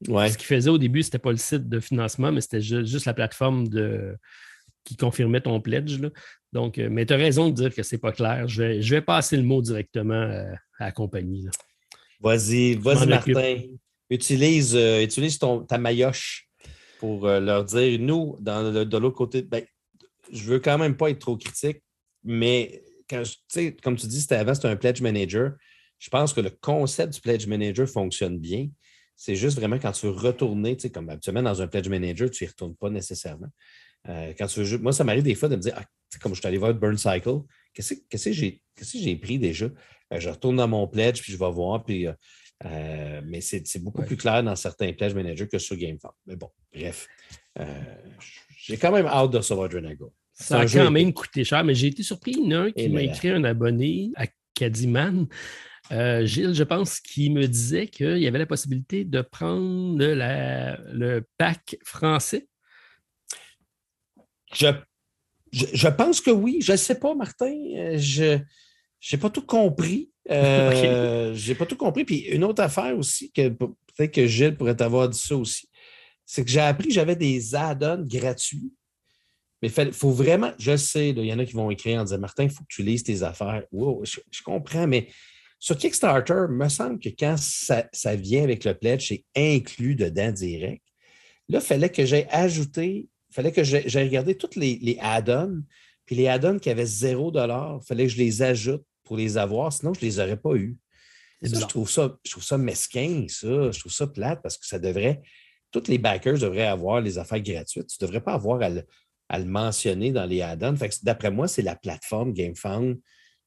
Ce 0.05 0.37
qu'ils 0.37 0.47
faisaient 0.47 0.71
au 0.71 0.79
début, 0.79 1.03
ce 1.03 1.09
n'était 1.09 1.19
pas 1.19 1.31
le 1.31 1.37
site 1.37 1.69
de 1.69 1.79
financement, 1.79 2.33
mais 2.33 2.41
c'était 2.41 2.61
juste 2.61 3.05
la 3.05 3.15
plateforme 3.15 3.69
de, 3.69 4.17
qui 4.85 4.97
confirmait 4.97 5.41
ton 5.41 5.61
pledge. 5.61 6.01
Donc, 6.53 6.79
euh, 6.79 6.89
mais 6.91 7.05
tu 7.05 7.13
as 7.13 7.17
raison 7.17 7.49
de 7.51 7.55
dire 7.55 7.75
que 7.75 7.83
ce 7.83 7.95
n'est 7.95 8.01
pas 8.01 8.13
clair. 8.13 8.49
Je 8.49 8.63
vais, 8.63 9.03
passer 9.03 9.37
le 9.37 9.43
mot 9.43 9.61
directement 9.61 10.15
euh, 10.15 10.53
à, 10.79 10.87
la 10.87 10.93
compagnie. 10.93 11.47
Vas-y, 12.21 12.75
vas-y, 12.75 13.07
Martin. 13.07 13.61
Utilise, 14.09 14.75
euh, 14.77 15.03
utilise 15.03 15.39
ton, 15.39 15.61
ta 15.61 15.77
maillotche 15.77 16.49
pour 16.99 17.27
leur 17.27 17.65
dire, 17.65 17.99
nous, 18.01 18.37
dans 18.41 18.85
de 18.85 18.97
l'autre 18.97 19.17
côté, 19.17 19.43
ben, 19.43 19.63
je 20.33 20.45
veux 20.45 20.61
quand 20.61 20.79
même 20.79 20.97
pas 20.97 21.11
être 21.11 21.19
trop 21.19 21.37
critique, 21.37 21.83
mais 22.25 22.83
comme 23.09 23.97
tu 23.97 24.07
dis, 24.07 24.21
c'était 24.21 24.37
avant, 24.37 24.55
c'était 24.55 24.69
un 24.69 24.77
pledge 24.77 25.01
manager. 25.01 25.53
Je 25.99 26.11
pense 26.11 26.33
que 26.33 26.41
le 26.41 26.51
concept 26.51 27.15
du 27.15 27.21
pledge 27.21 27.47
manager 27.47 27.89
fonctionne 27.89 28.39
bien. 28.39 28.69
C'est 29.17 29.37
juste 29.37 29.59
vraiment 29.59 29.79
quand 29.79 29.93
tu 29.93 30.07
veux 30.07 30.13
retourner, 30.13 30.77
comme 30.93 31.09
habituellement 31.09 31.43
dans 31.43 31.63
un 31.63 31.67
pledge 31.67 31.89
manager, 31.89 32.31
tu 32.31 32.45
n'y 32.45 32.49
retournes 32.49 32.77
pas 32.77 32.91
nécessairement. 32.91 33.49
Euh, 34.09 34.35
quand 34.39 34.47
tu 34.47 34.63
veux, 34.63 34.79
moi, 34.79 34.93
ça 34.93 35.05
m'arrive 35.05 35.23
des 35.23 35.35
fois 35.35 35.49
de 35.49 35.57
me 35.57 35.61
dire, 35.61 35.75
ah, 35.77 35.85
comme 36.21 36.35
je 36.35 36.41
suis 36.41 36.47
allé 36.47 36.59
voir 36.59 36.75
Burn 36.75 36.99
Cycle, 36.99 37.41
qu'est-ce 37.73 37.95
que 37.95 38.99
j'ai 38.99 39.17
pris 39.17 39.39
déjà? 39.39 39.69
Ben, 40.11 40.21
je 40.21 40.29
retourne 40.29 40.57
dans 40.57 40.69
mon 40.69 40.87
pledge, 40.87 41.23
puis 41.23 41.33
je 41.33 41.39
vais 41.39 41.51
voir, 41.51 41.83
puis, 41.83 42.07
euh, 42.07 42.13
euh, 42.67 43.23
mais 43.25 43.41
c'est 43.41 43.83
beaucoup 43.83 44.03
plus 44.03 44.17
clair 44.17 44.43
dans 44.43 44.55
certains 44.55 44.93
pledge 44.93 45.15
managers 45.15 45.49
que 45.49 45.59
sur 45.59 45.77
GameFound. 45.77 46.15
Mais 46.27 46.37
bon, 46.37 46.51
bref. 46.73 47.09
j'ai 48.59 48.77
quand 48.77 48.93
même 48.93 49.07
hâte 49.07 49.31
de 49.31 49.39
recevoir 49.39 49.69
Drenago. 49.69 50.13
Ça 50.39 50.61
a 50.61 50.67
quand 50.67 50.91
même 50.91 51.13
coûté 51.15 51.45
cher, 51.45 51.65
mais 51.65 51.75
j'ai 51.75 51.89
été 51.89 52.03
surpris. 52.03 52.33
Il 52.33 52.51
y 52.51 52.55
en 52.55 52.61
a 52.61 52.65
un 52.65 52.71
qui 52.71 52.89
m'a 52.91 53.03
écrit 53.03 53.31
un 53.31 53.43
abonné 53.45 54.13
à 54.17 54.27
Cadiman. 54.55 55.27
Euh, 55.93 56.27
Gilles, 56.27 56.55
je 56.55 56.65
pense 56.65 57.01
qu'il 57.01 57.33
me 57.33 57.47
disait 57.47 57.87
qu'il 57.87 58.19
y 58.19 58.27
avait 58.27 58.39
la 58.39 58.47
possibilité 58.47 59.05
de 59.05 59.23
prendre 59.23 59.99
le 59.99 61.21
pack 61.39 61.79
français. 61.85 62.49
Je, 64.53 64.69
je, 65.53 65.89
pense 65.89 66.21
que 66.21 66.31
oui. 66.31 66.59
Je 66.61 66.73
ne 66.73 66.77
sais 66.77 66.99
pas, 66.99 67.15
Martin. 67.15 67.55
Euh, 67.77 67.97
je 67.99 68.39
n'ai 69.13 69.19
pas 69.19 69.31
tout 69.31 69.47
compris. 69.47 70.11
Euh, 70.31 71.33
Je 71.35 71.49
n'ai 71.49 71.55
pas 71.55 71.67
tout 71.67 71.77
compris. 71.77 72.05
Puis 72.05 72.19
une 72.29 72.45
autre 72.45 72.63
affaire 72.63 72.97
aussi, 72.99 73.33
que 73.33 73.49
peut-être 73.49 74.13
que 74.13 74.27
Gilles 74.27 74.57
pourrait 74.57 74.77
t'avoir 74.77 75.09
dit 75.09 75.19
ça 75.19 75.37
aussi, 75.37 75.69
c'est 76.25 76.45
que 76.45 76.51
j'ai 76.51 76.61
appris 76.61 76.89
que 76.89 76.95
j'avais 76.95 77.17
des 77.17 77.55
add-ons 77.55 78.05
gratuits 78.05 78.73
mais 79.63 79.69
il 79.69 79.93
faut 79.93 80.11
vraiment, 80.11 80.53
je 80.59 80.77
sais, 80.77 81.11
il 81.11 81.25
y 81.25 81.33
en 81.33 81.39
a 81.39 81.47
qui 81.47 81.55
vont 81.55 81.71
écrire 81.71 82.01
en 82.01 82.05
disant 82.05 82.19
Martin, 82.19 82.45
il 82.45 82.51
faut 82.51 82.63
que 82.63 82.75
tu 82.75 82.83
lises 82.83 83.03
tes 83.03 83.23
affaires. 83.23 83.63
Wow, 83.73 84.05
je, 84.05 84.43
comprends, 84.43 84.87
mais 84.87 85.09
sur 85.59 85.79
Kickstarter, 85.79 86.45
il 86.49 86.57
me 86.57 86.69
semble 86.69 86.99
que 86.99 87.09
quand 87.09 87.37
ça, 87.39 88.17
vient 88.17 88.43
avec 88.43 88.65
le 88.65 88.75
pledge, 88.75 89.09
c'est 89.09 89.25
inclus 89.35 89.95
dedans 89.95 90.31
direct. 90.31 90.85
Là, 91.49 91.61
il 91.61 91.65
fallait 91.65 91.89
que 91.89 92.05
j'aie 92.05 92.29
ajouté, 92.31 93.09
il 93.31 93.35
fallait 93.35 93.53
que 93.53 93.65
j'aie 93.65 94.03
regardé 94.03 94.37
tous 94.37 94.57
les, 94.57 94.79
les 94.83 94.99
add-ons, 95.01 95.63
puis 96.05 96.17
les 96.17 96.29
add-ons 96.29 96.59
qui 96.59 96.69
avaient 96.69 96.87
0 96.87 97.33
il 97.35 97.87
fallait 97.87 98.05
que 98.05 98.13
je 98.13 98.19
les 98.19 98.43
ajoute 98.43 98.85
pour 99.05 99.17
les 99.17 99.39
avoir, 99.39 99.73
sinon 99.73 99.95
je 99.95 100.01
ne 100.01 100.05
les 100.05 100.21
aurais 100.21 100.37
pas 100.37 100.55
eus. 100.55 100.77
je, 101.41 101.65
trouve 101.67 101.89
ça, 101.89 102.17
je 102.25 102.31
trouve 102.33 102.45
ça 102.45 102.59
mesquin, 102.59 103.27
ça. 103.29 103.71
Je 103.71 103.79
trouve 103.81 103.93
ça 103.93 104.07
plate 104.07 104.43
parce 104.43 104.59
que 104.59 104.67
ça 104.67 104.79
devrait. 104.79 105.23
Tous 105.71 105.89
les 105.89 105.99
backers 105.99 106.39
devraient 106.39 106.67
avoir 106.67 107.01
les 107.01 107.19
affaires 107.19 107.41
gratuites. 107.41 107.89
Tu 107.89 107.97
ne 108.01 108.07
devrais 108.07 108.21
pas 108.21 108.35
avoir 108.35 108.61
à 108.63 108.69
le, 108.69 108.85
à 109.29 109.39
le 109.39 109.45
mentionner 109.45 110.13
dans 110.13 110.27
les 110.27 110.43
add-ons. 110.43 110.77
D'après 111.03 111.31
moi, 111.31 111.49
c'est 111.49 111.63
la 111.63 111.77
plateforme 111.77 112.33
GameFound 112.33 112.99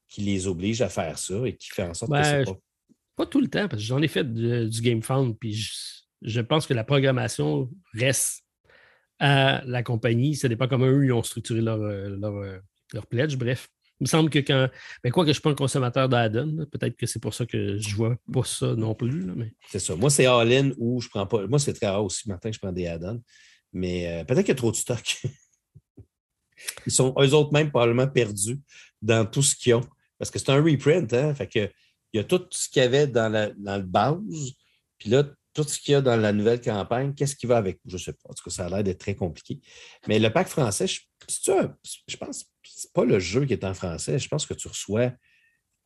qui 0.07 0.21
les 0.21 0.47
oblige 0.47 0.81
à 0.81 0.89
faire 0.89 1.17
ça 1.17 1.35
et 1.45 1.55
qui 1.55 1.69
fait 1.69 1.83
en 1.83 1.93
sorte 1.93 2.11
que 2.11 2.23
c'est 2.23 2.45
pas... 2.45 2.57
pas... 3.15 3.25
tout 3.25 3.39
le 3.39 3.47
temps, 3.47 3.67
parce 3.67 3.81
que 3.81 3.87
j'en 3.87 4.01
ai 4.01 4.07
fait 4.07 4.23
du 4.23 4.81
GameFound, 4.81 5.37
puis 5.39 5.53
je, 6.21 6.41
pense 6.41 6.65
que 6.65 6.73
la 6.73 6.83
programmation 6.83 7.69
reste 7.93 8.43
à 9.19 9.61
la 9.65 9.83
compagnie. 9.83 10.35
Ça 10.35 10.47
dépend 10.47 10.67
comment 10.67 10.87
eux 10.87 11.05
ils 11.05 11.11
ont 11.11 11.23
structuré 11.23 11.61
leur, 11.61 11.81
euh, 11.81 12.17
euh, 12.23 12.59
leur, 12.93 13.07
pledge. 13.07 13.37
Bref, 13.37 13.67
il 13.99 14.05
me 14.05 14.07
semble 14.07 14.29
que 14.29 14.39
quand. 14.39 14.69
Mais 15.03 15.11
quoi 15.11 15.23
que 15.23 15.27
je 15.27 15.31
ne 15.31 15.33
suis 15.33 15.41
pas 15.41 15.51
un 15.51 15.55
consommateur 15.55 16.09
d'add-on, 16.09 16.65
peut-être 16.65 16.95
que 16.95 17.05
c'est 17.05 17.21
pour 17.21 17.33
ça 17.33 17.45
que 17.45 17.77
je 17.77 17.89
ne 17.89 17.95
vois 17.95 18.17
pas 18.31 18.43
ça 18.43 18.75
non 18.75 18.95
plus. 18.95 19.25
Mais... 19.35 19.53
C'est 19.69 19.79
ça. 19.79 19.95
Moi, 19.95 20.09
c'est 20.09 20.25
all-in 20.25 20.71
où 20.77 21.01
je 21.01 21.09
prends 21.09 21.27
pas. 21.27 21.45
Moi, 21.47 21.59
c'est 21.59 21.73
très 21.73 21.87
rare 21.87 22.03
aussi, 22.03 22.27
Martin, 22.27 22.49
que 22.49 22.55
je 22.55 22.59
prends 22.59 22.71
des 22.71 22.87
add-ons. 22.87 23.21
Mais 23.73 24.07
euh, 24.07 24.23
peut-être 24.23 24.39
qu'il 24.39 24.49
y 24.49 24.51
a 24.51 24.55
trop 24.55 24.71
de 24.71 24.77
stock. 24.77 25.21
Ils 26.85 26.91
sont 26.91 27.13
eux 27.19 27.33
autres 27.33 27.53
même 27.53 27.69
probablement 27.69 28.07
perdus 28.07 28.59
dans 29.01 29.25
tout 29.25 29.41
ce 29.41 29.55
qu'ils 29.55 29.75
ont. 29.75 29.87
Parce 30.17 30.31
que 30.31 30.39
c'est 30.39 30.49
un 30.49 30.61
reprint, 30.61 31.11
hein? 31.13 31.33
Fait 31.33 31.47
que, 31.47 31.69
il 32.11 32.17
y 32.17 32.19
a 32.19 32.23
tout 32.23 32.45
ce 32.51 32.67
qu'il 32.69 32.81
y 32.81 32.85
avait 32.85 33.07
dans, 33.07 33.29
la, 33.29 33.49
dans 33.51 33.77
le 33.77 33.83
base, 33.83 34.53
puis 34.97 35.09
là, 35.09 35.23
tout 35.53 35.63
ce 35.63 35.79
qu'il 35.79 35.93
y 35.93 35.95
a 35.95 36.01
dans 36.01 36.17
la 36.17 36.31
nouvelle 36.31 36.61
campagne, 36.61 37.13
qu'est-ce 37.13 37.35
qui 37.35 37.45
va 37.45 37.57
avec? 37.57 37.79
Je 37.85 37.93
ne 37.93 37.99
sais 37.99 38.13
pas. 38.13 38.29
En 38.29 38.33
tout 38.33 38.43
cas, 38.43 38.51
ça 38.51 38.65
a 38.65 38.69
l'air 38.69 38.83
d'être 38.83 38.99
très 38.99 39.15
compliqué. 39.15 39.59
Mais 40.07 40.19
le 40.19 40.31
pack 40.31 40.47
français, 40.47 40.87
je, 40.87 41.01
je 42.07 42.17
pense, 42.17 42.45
c'est 42.63 42.93
pas 42.93 43.05
le 43.05 43.19
jeu 43.19 43.45
qui 43.45 43.53
est 43.53 43.63
en 43.63 43.73
français. 43.73 44.19
Je 44.19 44.27
pense 44.27 44.45
que 44.45 44.53
tu 44.53 44.67
reçois 44.67 45.11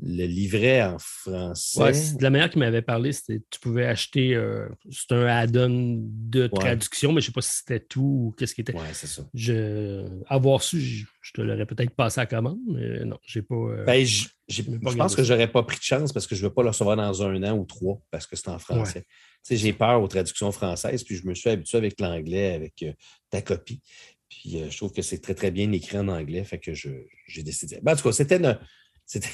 le 0.02 0.26
livret 0.26 0.82
en 0.84 0.98
français. 0.98 1.80
Ouais, 1.80 1.92
de 1.92 2.24
la 2.24 2.30
manière 2.30 2.50
qu'il 2.50 2.60
m'avait 2.60 2.82
parlé, 2.82 3.14
c'était 3.14 3.42
tu 3.50 3.60
pouvais 3.60 3.86
acheter 3.86 4.34
euh, 4.34 4.68
c'est 4.90 5.12
un 5.14 5.26
add-on 5.26 6.02
de 6.02 6.48
traduction, 6.48 7.14
mais 7.14 7.22
je 7.22 7.28
ne 7.28 7.30
sais 7.30 7.34
pas 7.34 7.42
si 7.42 7.58
c'était 7.58 7.80
tout 7.80 8.02
ou 8.02 8.36
qu'est-ce 8.38 8.56
qui 8.56 8.62
était. 8.62 8.74
Oui, 8.74 8.88
c'est 8.94 9.08
ça. 9.08 9.24
Je, 9.34 10.06
avoir 10.28 10.64
su, 10.64 10.82
je, 11.22 11.32
te 11.32 11.42
l'aurais 11.42 11.66
peut-être 11.66 11.92
passé 11.92 12.22
à 12.22 12.26
commande, 12.26 12.60
mais 12.68 13.06
non, 13.06 13.18
j'ai 13.26 13.44
pas. 13.44 13.56
Euh, 13.56 13.86
ben, 13.86 14.06
je 14.06 14.68
pense 14.98 15.16
que 15.16 15.24
je 15.24 15.32
n'aurais 15.32 15.52
pas 15.52 15.64
pris 15.64 15.78
de 15.78 15.84
chance 15.84 16.12
parce 16.12 16.28
que 16.28 16.36
je 16.36 16.44
ne 16.44 16.48
veux 16.48 16.54
pas 16.54 16.64
le 16.64 16.70
recevoir 16.70 16.98
dans 16.98 17.24
un 17.24 17.44
an 17.44 17.58
ou 17.58 17.66
trois 17.66 18.02
parce 18.10 18.26
que 18.26 18.36
c'est 18.36 18.50
en 18.50 18.60
français. 18.60 19.06
J'ai 19.50 19.74
peur 19.74 20.02
aux 20.02 20.08
traductions 20.08 20.52
françaises, 20.52 21.04
puis 21.04 21.18
je 21.18 21.28
me 21.28 21.36
suis 21.36 21.50
habitué 21.50 21.78
avec 21.78 22.00
l'anglais, 22.00 22.54
avec 22.54 22.82
euh, 22.84 22.94
ta 23.30 23.42
copie. 23.42 23.82
Puis 24.30 24.58
je 24.70 24.76
trouve 24.76 24.92
que 24.92 25.04
c'est 25.04 25.20
très, 25.20 25.36
très 25.36 25.52
bien 25.52 25.72
écrit 25.72 25.98
en 25.98 26.08
anglais. 26.08 26.44
Fait 26.44 26.58
que 26.58 26.74
j'ai 26.74 27.44
décidé. 27.44 27.80
Ben, 27.84 27.94
en 27.94 27.96
tout 27.96 28.04
cas, 28.04 28.12
c'était 28.12 28.38
une. 28.38 28.58
C'était. 29.06 29.30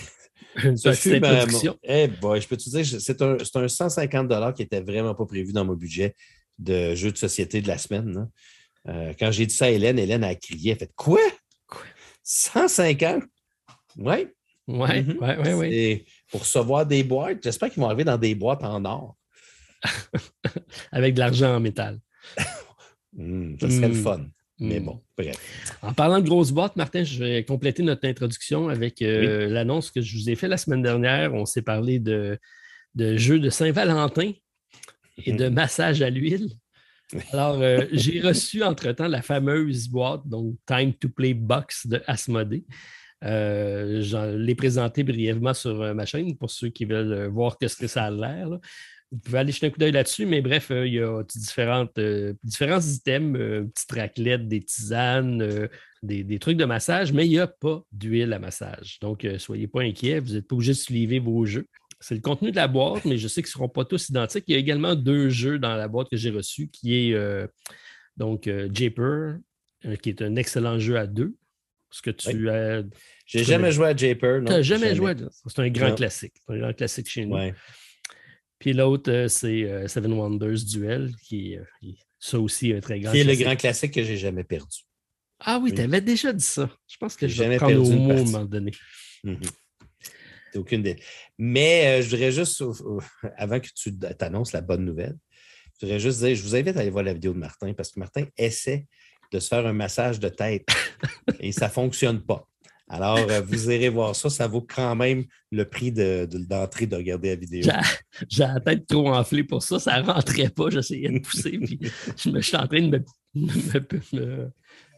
Une 0.63 0.75
petite 0.75 1.24
introduction. 1.24 1.77
Eh 1.84 2.08
boy, 2.08 2.41
je 2.41 2.48
peux 2.48 2.58
te 2.58 2.70
dire, 2.70 2.86
c'est 2.86 3.22
un, 3.22 3.38
un, 3.56 3.68
150 3.68 4.56
qui 4.56 4.63
n'était 4.63 4.82
vraiment 4.82 5.13
pas 5.13 5.25
prévu 5.25 5.53
dans 5.53 5.65
mon 5.65 5.75
budget 5.75 6.15
de 6.58 6.96
jeu 6.96 7.12
de 7.12 7.18
société 7.18 7.62
de 7.62 7.68
la 7.68 7.77
semaine. 7.77 8.27
Euh, 8.88 9.13
quand 9.20 9.32
j'ai 9.32 9.46
dit 9.46 9.53
ça 9.53 9.65
à 9.65 9.70
Hélène, 9.70 10.00
Hélène 10.00 10.24
a 10.24 10.36
crié, 10.36 10.72
elle 10.72 10.79
fait 10.79 10.91
Quoi? 10.96 11.20
150? 12.24 13.24
Oui. 13.98 14.27
Oui, 14.68 14.89
oui, 15.20 15.53
oui. 15.53 16.06
Pour 16.29 16.41
recevoir 16.41 16.86
des 16.86 17.03
boîtes, 17.03 17.39
j'espère 17.44 17.72
qu'ils 17.72 17.82
vont 17.82 17.88
arriver 17.88 18.03
dans 18.03 18.18
des 18.18 18.36
boîtes 18.36 18.63
en 18.63 18.86
or. 18.86 19.15
Avec 20.91 21.15
de 21.15 21.20
l'argent 21.20 21.56
en 21.56 21.60
métal. 21.60 22.00
Hmm, 23.12 23.58
ça 23.60 23.72
serait 23.72 23.88
le 23.88 23.96
hmm. 23.96 24.03
fun. 24.03 24.25
Mais 24.60 24.80
hmm. 24.80 24.86
bon, 24.86 25.01
bref. 25.18 25.78
En 25.82 25.94
parlant 25.94 26.20
de 26.20 26.28
grosses 26.28 26.51
boîtes, 26.51 26.75
Martin, 26.75 27.04
je 27.04 27.24
vais 27.24 27.44
compléter 27.46 27.82
notre 27.82 28.08
introduction 28.08 28.68
avec 28.68 29.01
euh, 29.01 29.48
l'annonce 29.48 29.89
que 29.89 30.01
je 30.01 30.18
vous 30.18 30.30
ai 30.30 30.36
faite 30.36 30.50
la 30.50 30.58
semaine 30.58 30.82
dernière. 30.82 31.34
On 31.34 31.46
s'est 31.46 31.62
parlé 31.62 32.00
de, 32.00 32.38
de 32.96 33.16
jeux 33.16 33.39
de 33.39 33.50
Saint-Valentin 33.50 34.34
et 35.25 35.32
de 35.32 35.48
massage 35.48 36.01
à 36.01 36.10
l'huile. 36.10 36.50
Alors, 37.32 37.62
euh, 37.62 37.86
j'ai 37.92 38.20
reçu 38.20 38.63
entre-temps 38.63 39.08
la 39.08 39.22
fameuse 39.22 39.88
boîte, 39.88 40.28
donc 40.28 40.56
Time 40.66 40.94
to 40.94 41.10
Play 41.10 41.34
Box 41.34 41.88
de 41.88 42.01
Asmodee. 42.06 42.66
Euh, 43.24 44.01
je 44.01 44.36
l'ai 44.38 44.56
présenté 44.56 45.04
brièvement 45.04 45.54
sur 45.54 45.94
ma 45.94 46.06
chaîne 46.06 46.38
pour 46.38 46.51
ceux 46.51 46.70
qui 46.70 46.86
veulent 46.86 47.28
voir 47.28 47.58
ce 47.62 47.75
que 47.75 47.88
ça 47.88 48.06
a 48.06 48.12
l'air. 48.12 48.50
Vous 49.12 49.18
pouvez 49.20 49.39
aller 49.39 49.51
jeter 49.51 49.68
un 49.68 49.70
coup 49.72 49.80
d'œil 49.80 49.92
là-dessus, 49.92 50.25
mais 50.25 50.42
bref, 50.42 50.72
il 50.72 50.94
y 50.94 51.00
a 51.00 51.24
différentes, 51.24 52.00
différents 52.44 52.80
items, 52.80 53.68
petites 53.74 53.92
raclettes, 53.92 54.48
des 54.48 54.62
tisanes, 54.62 55.70
des, 56.04 56.39
trucs 56.39 56.58
de 56.58 56.66
massage, 56.66 57.12
mais 57.12 57.25
il 57.25 57.30
n'y 57.30 57.39
a 57.39 57.48
pas 57.48 57.82
d'huile 57.92 58.34
à 58.34 58.39
massage. 58.39 59.00
Donc, 59.01 59.28
soyez 59.39 59.68
pas 59.68 59.82
inquiets, 59.82 60.20
vous 60.20 60.34
n'êtes 60.34 60.48
pas 60.48 60.56
obligé 60.56 60.74
de 60.74 60.78
suivre 60.78 61.24
vos 61.24 61.44
jeux. 61.46 61.66
C'est 62.01 62.16
le 62.16 62.22
contenu 62.22 62.51
de 62.51 62.56
la 62.56 62.68
boîte, 62.68 63.04
mais 63.06 63.18
je 63.18 63.28
sais 63.28 63.42
qu'ils 63.42 63.50
ne 63.50 63.54
seront 63.54 63.70
pas 63.70 63.84
tous 63.84 64.10
identiques. 64.10 64.46
Il 64.48 64.54
y 64.54 64.56
a 64.56 64.60
également 64.60 64.96
deux 64.96 65.30
jeux 65.30 65.60
dans 65.60 65.75
la 65.75 65.88
boîte 65.88 66.10
que 66.10 66.16
j'ai 66.16 66.30
reçu, 66.30 66.70
qui 66.70 66.96
est 66.96 67.13
euh, 67.13 67.46
donc 68.16 68.48
euh, 68.48 68.70
Japer, 68.72 69.38
euh, 69.86 69.96
qui 70.01 70.10
est 70.10 70.22
un 70.22 70.36
excellent 70.38 70.80
jeu 70.80 70.98
à 70.98 71.08
deux. 71.08 71.36
Ce 71.92 72.01
que 72.01 72.12
tu 72.12 72.50
as. 72.50 72.84
J'ai 73.25 73.44
jamais 73.44 73.72
joué 73.72 73.88
à 73.88 73.96
Japer. 73.96 74.39
Tu 74.46 74.51
n'as 74.51 74.62
jamais, 74.62 74.96
joué 74.96 75.12
à 75.12 75.16
C'est 75.48 75.60
un 75.60 75.70
grand 75.70 75.94
classique. 75.96 76.36
C'est 76.48 76.54
un 76.54 76.60
grand 76.60 76.74
classique 76.74 77.10
chez 77.10 77.25
nous. 77.25 77.38
Puis 78.60 78.74
l'autre, 78.74 79.28
c'est 79.30 79.88
Seven 79.88 80.13
Wonders 80.13 80.66
Duel, 80.66 81.12
qui 81.24 81.54
est 81.54 81.62
ça 82.20 82.39
aussi 82.39 82.74
un 82.74 82.82
très 82.82 83.00
grand 83.00 83.12
Qui 83.12 83.20
est 83.20 83.24
le 83.24 83.36
grand 83.36 83.56
classique 83.56 83.94
que 83.94 84.04
j'ai 84.04 84.18
jamais 84.18 84.44
perdu. 84.44 84.80
Ah 85.39 85.60
oui, 85.63 85.74
tu 85.74 85.82
avais 85.82 86.01
déjà 86.01 86.34
dit 86.34 86.44
ça. 86.44 86.70
Je 86.88 86.98
pense 86.98 87.16
que 87.16 87.28
je 87.28 87.44
vais 87.44 87.58
prendre 87.58 87.82
au 87.82 87.92
mot 87.92 88.12
à 88.12 88.16
un 88.16 88.24
moment 88.24 88.46
donné. 88.46 88.72
Mm-hmm 89.24 89.50
aucune 90.58 90.82
des... 90.82 90.98
Mais 91.38 92.00
euh, 92.00 92.01
je 92.01 92.10
voudrais 92.10 92.32
juste, 92.32 92.63
avant 93.38 93.60
que 93.60 93.68
tu 93.75 93.98
t'annonces 93.98 94.54
la 94.54 94.62
bonne 94.62 94.86
nouvelle, 94.86 95.18
je 95.80 95.86
voudrais 95.86 96.00
juste 96.00 96.20
dire, 96.20 96.36
je 96.36 96.44
vous 96.44 96.56
invite 96.56 96.75
à 96.78 96.82
aller 96.82 96.89
voir 96.89 97.04
la 97.04 97.13
vidéo 97.13 97.34
de 97.34 97.39
Martin 97.39 97.74
parce 97.74 97.92
que 97.92 98.00
Martin 98.00 98.25
essaie 98.38 98.86
de 99.32 99.39
se 99.39 99.48
faire 99.48 99.66
un 99.66 99.74
massage 99.74 100.20
de 100.20 100.30
tête 100.30 100.66
et 101.39 101.51
ça 101.51 101.68
ne 101.68 101.72
fonctionne 101.72 102.22
pas. 102.22 102.48
Alors, 102.89 103.19
euh, 103.19 103.41
vous 103.41 103.69
irez 103.69 103.89
voir 103.89 104.15
ça. 104.15 104.29
Ça 104.29 104.48
vaut 104.48 104.65
quand 104.67 104.96
même 104.96 105.25
le 105.51 105.63
prix 105.63 105.91
d'entrée 105.91 106.88
de, 106.88 106.91
de, 106.91 106.96
regarder 106.96 107.29
la 107.29 107.36
vidéo. 107.36 107.72
J'ai 108.27 108.43
la 108.43 108.60
tête 108.60 108.88
trop 108.88 109.10
enflée 109.10 109.43
pour 109.43 109.62
ça. 109.62 109.79
Ça 109.79 110.01
ne 110.01 110.08
rentrait 110.08 110.50
pas. 110.50 110.72
J'essayais 110.72 111.10
de 111.10 111.19
pousser. 111.19 111.60
Puis 111.60 111.79
je, 112.17 112.29
me, 112.29 112.41
suis 112.41 112.58
en 112.58 112.67
train 112.67 112.81
de 112.81 113.03
me, 113.36 114.51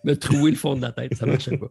me 0.06 0.16
trouer 0.16 0.52
le 0.52 0.58
fond 0.58 0.76
de 0.76 0.82
la 0.82 0.94
tête. 0.94 1.16
Ça 1.16 1.26
ne 1.26 1.32
marchait 1.32 1.58
pas. 1.58 1.68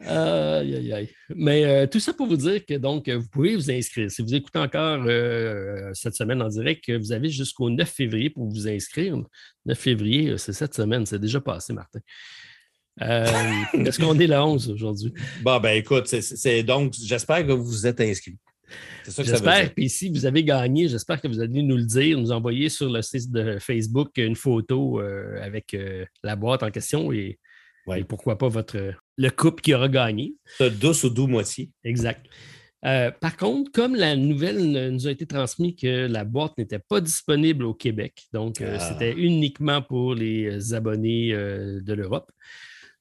Aïe, 0.00 0.76
aïe, 0.76 0.92
aïe. 0.92 1.10
Mais 1.34 1.64
euh, 1.64 1.86
tout 1.86 2.00
ça 2.00 2.14
pour 2.14 2.26
vous 2.26 2.36
dire 2.36 2.64
que 2.64 2.74
donc, 2.74 3.08
vous 3.10 3.28
pouvez 3.28 3.54
vous 3.54 3.70
inscrire. 3.70 4.10
Si 4.10 4.22
vous 4.22 4.34
écoutez 4.34 4.60
encore 4.60 5.04
euh, 5.06 5.90
cette 5.92 6.14
semaine 6.14 6.40
en 6.40 6.48
direct, 6.48 6.90
vous 6.90 7.12
avez 7.12 7.28
jusqu'au 7.28 7.68
9 7.68 7.86
février 7.86 8.30
pour 8.30 8.48
vous 8.48 8.66
inscrire. 8.66 9.20
9 9.66 9.78
février, 9.78 10.38
c'est 10.38 10.54
cette 10.54 10.74
semaine. 10.74 11.04
C'est 11.04 11.18
déjà 11.18 11.40
passé, 11.40 11.74
Martin. 11.74 12.00
Est-ce 13.00 13.98
qu'on 13.98 14.18
est 14.18 14.26
le 14.26 14.36
11 14.36 14.70
aujourd'hui? 14.70 15.12
Bon, 15.42 15.60
ben 15.60 15.76
écoute, 15.76 16.06
c'est 16.06 16.62
donc, 16.62 16.94
j'espère 17.00 17.46
que 17.46 17.52
vous 17.52 17.64
vous 17.64 17.86
êtes 17.86 18.00
inscrit. 18.00 18.36
J'espère. 19.06 19.72
Puis 19.74 19.88
si 19.88 20.10
vous 20.10 20.26
avez 20.26 20.44
gagné, 20.44 20.88
j'espère 20.88 21.20
que 21.20 21.28
vous 21.28 21.40
allez 21.40 21.62
nous 21.62 21.76
le 21.76 21.86
dire, 21.86 22.18
nous 22.18 22.32
envoyer 22.32 22.68
sur 22.68 22.90
le 22.90 23.00
site 23.00 23.30
de 23.30 23.58
Facebook 23.58 24.10
une 24.16 24.36
photo 24.36 25.00
avec 25.40 25.76
la 26.22 26.36
boîte 26.36 26.62
en 26.62 26.70
question 26.70 27.12
et, 27.12 27.38
pourquoi 28.06 28.36
pas 28.36 28.48
votre 28.48 28.92
le 29.16 29.30
couple 29.30 29.62
qui 29.62 29.74
aura 29.74 29.88
gagné. 29.88 30.34
douce 30.80 31.04
ou 31.04 31.10
doux 31.10 31.26
moitié. 31.26 31.70
Exact. 31.84 32.24
Euh, 32.84 33.10
par 33.10 33.36
contre, 33.36 33.72
comme 33.72 33.96
la 33.96 34.14
nouvelle 34.14 34.92
nous 34.92 35.08
a 35.08 35.10
été 35.10 35.26
transmise 35.26 35.74
que 35.74 36.06
la 36.06 36.24
boîte 36.24 36.56
n'était 36.58 36.78
pas 36.78 37.00
disponible 37.00 37.64
au 37.64 37.74
Québec, 37.74 38.22
donc 38.32 38.60
euh, 38.60 38.76
ah. 38.78 38.78
c'était 38.78 39.14
uniquement 39.14 39.82
pour 39.82 40.14
les 40.14 40.74
abonnés 40.74 41.32
euh, 41.32 41.80
de 41.80 41.92
l'Europe, 41.92 42.30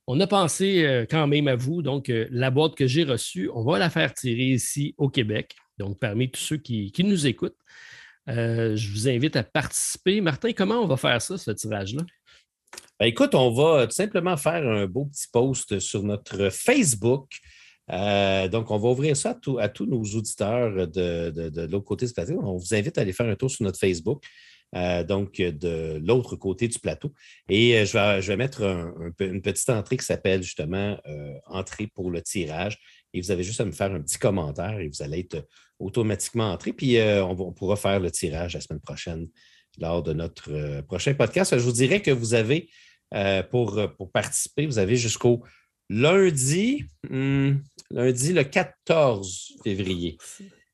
on 0.07 0.19
a 0.19 0.27
pensé 0.27 1.05
quand 1.09 1.27
même 1.27 1.47
à 1.47 1.55
vous. 1.55 1.81
Donc, 1.81 2.09
la 2.09 2.49
boîte 2.49 2.75
que 2.75 2.87
j'ai 2.87 3.03
reçue, 3.03 3.49
on 3.53 3.63
va 3.63 3.77
la 3.77 3.89
faire 3.89 4.13
tirer 4.13 4.45
ici 4.45 4.95
au 4.97 5.09
Québec. 5.09 5.55
Donc, 5.77 5.99
parmi 5.99 6.31
tous 6.31 6.39
ceux 6.39 6.57
qui, 6.57 6.91
nous 6.99 7.27
écoutent, 7.27 7.57
je 8.27 8.91
vous 8.91 9.09
invite 9.09 9.35
à 9.35 9.43
participer. 9.43 10.21
Martin, 10.21 10.53
comment 10.53 10.81
on 10.81 10.87
va 10.87 10.97
faire 10.97 11.21
ça, 11.21 11.37
ce 11.37 11.51
tirage-là? 11.51 12.03
Ben, 12.99 13.05
écoute, 13.05 13.35
on 13.35 13.51
va 13.51 13.85
tout 13.85 13.93
simplement 13.93 14.37
faire 14.37 14.67
un 14.67 14.87
beau 14.87 15.05
petit 15.05 15.27
post 15.31 15.79
sur 15.79 16.03
notre 16.03 16.49
Facebook. 16.49 17.29
Euh, 17.91 18.47
donc, 18.47 18.71
on 18.71 18.77
va 18.77 18.89
ouvrir 18.89 19.15
ça 19.15 19.37
à, 19.59 19.69
tous 19.69 19.85
nos 19.85 20.01
auditeurs 20.01 20.87
de, 20.87 21.67
l'autre 21.67 21.85
côté 21.85 22.05
du 22.05 22.13
plateau. 22.13 22.39
On 22.41 22.57
vous 22.57 22.73
invite 22.73 22.97
à 22.97 23.01
aller 23.01 23.13
faire 23.13 23.27
un 23.27 23.35
tour 23.35 23.51
sur 23.51 23.63
notre 23.63 23.79
Facebook, 23.79 24.23
euh, 24.75 25.03
donc 25.03 25.37
de 25.37 25.99
l'autre 26.03 26.35
côté 26.35 26.67
du 26.67 26.79
plateau. 26.79 27.13
Et 27.49 27.77
euh, 27.77 27.85
je, 27.85 28.27
vais, 28.27 28.37
mettre 28.37 28.61
une 29.19 29.41
petite 29.41 29.69
entrée 29.69 29.97
qui 29.97 30.05
s'appelle 30.05 30.43
justement 30.43 30.97
Entrée 31.45 31.87
pour 31.87 32.11
le 32.11 32.21
tirage. 32.21 32.77
Et 33.13 33.21
vous 33.21 33.31
avez 33.31 33.43
juste 33.43 33.61
à 33.61 33.65
me 33.65 33.71
faire 33.71 33.91
un 33.93 34.01
petit 34.01 34.19
commentaire 34.19 34.79
et 34.79 34.87
vous 34.87 35.01
allez 35.01 35.19
être 35.19 35.47
automatiquement 35.79 36.51
entré. 36.51 36.73
Puis 36.73 36.97
on 36.99 37.53
pourra 37.53 37.75
faire 37.75 37.99
le 37.99 38.11
tirage 38.11 38.53
la 38.53 38.61
semaine 38.61 38.81
prochaine 38.81 39.27
lors 39.79 40.03
de 40.03 40.13
notre 40.13 40.81
prochain 40.81 41.13
podcast. 41.13 41.57
Je 41.57 41.63
vous 41.63 41.71
dirais 41.71 42.01
que 42.01 42.11
vous 42.11 42.33
avez 42.33 42.69
euh, 43.13 43.41
pour, 43.41 43.77
euh, 43.77 43.87
pour 43.87 44.11
participer. 44.11 44.65
Vous 44.65 44.79
avez 44.79 44.97
jusqu'au 44.97 45.41
lundi, 45.89 46.83
hmm, 47.09 47.53
lundi 47.89 48.33
le 48.33 48.43
14 48.43 49.53
février. 49.63 50.17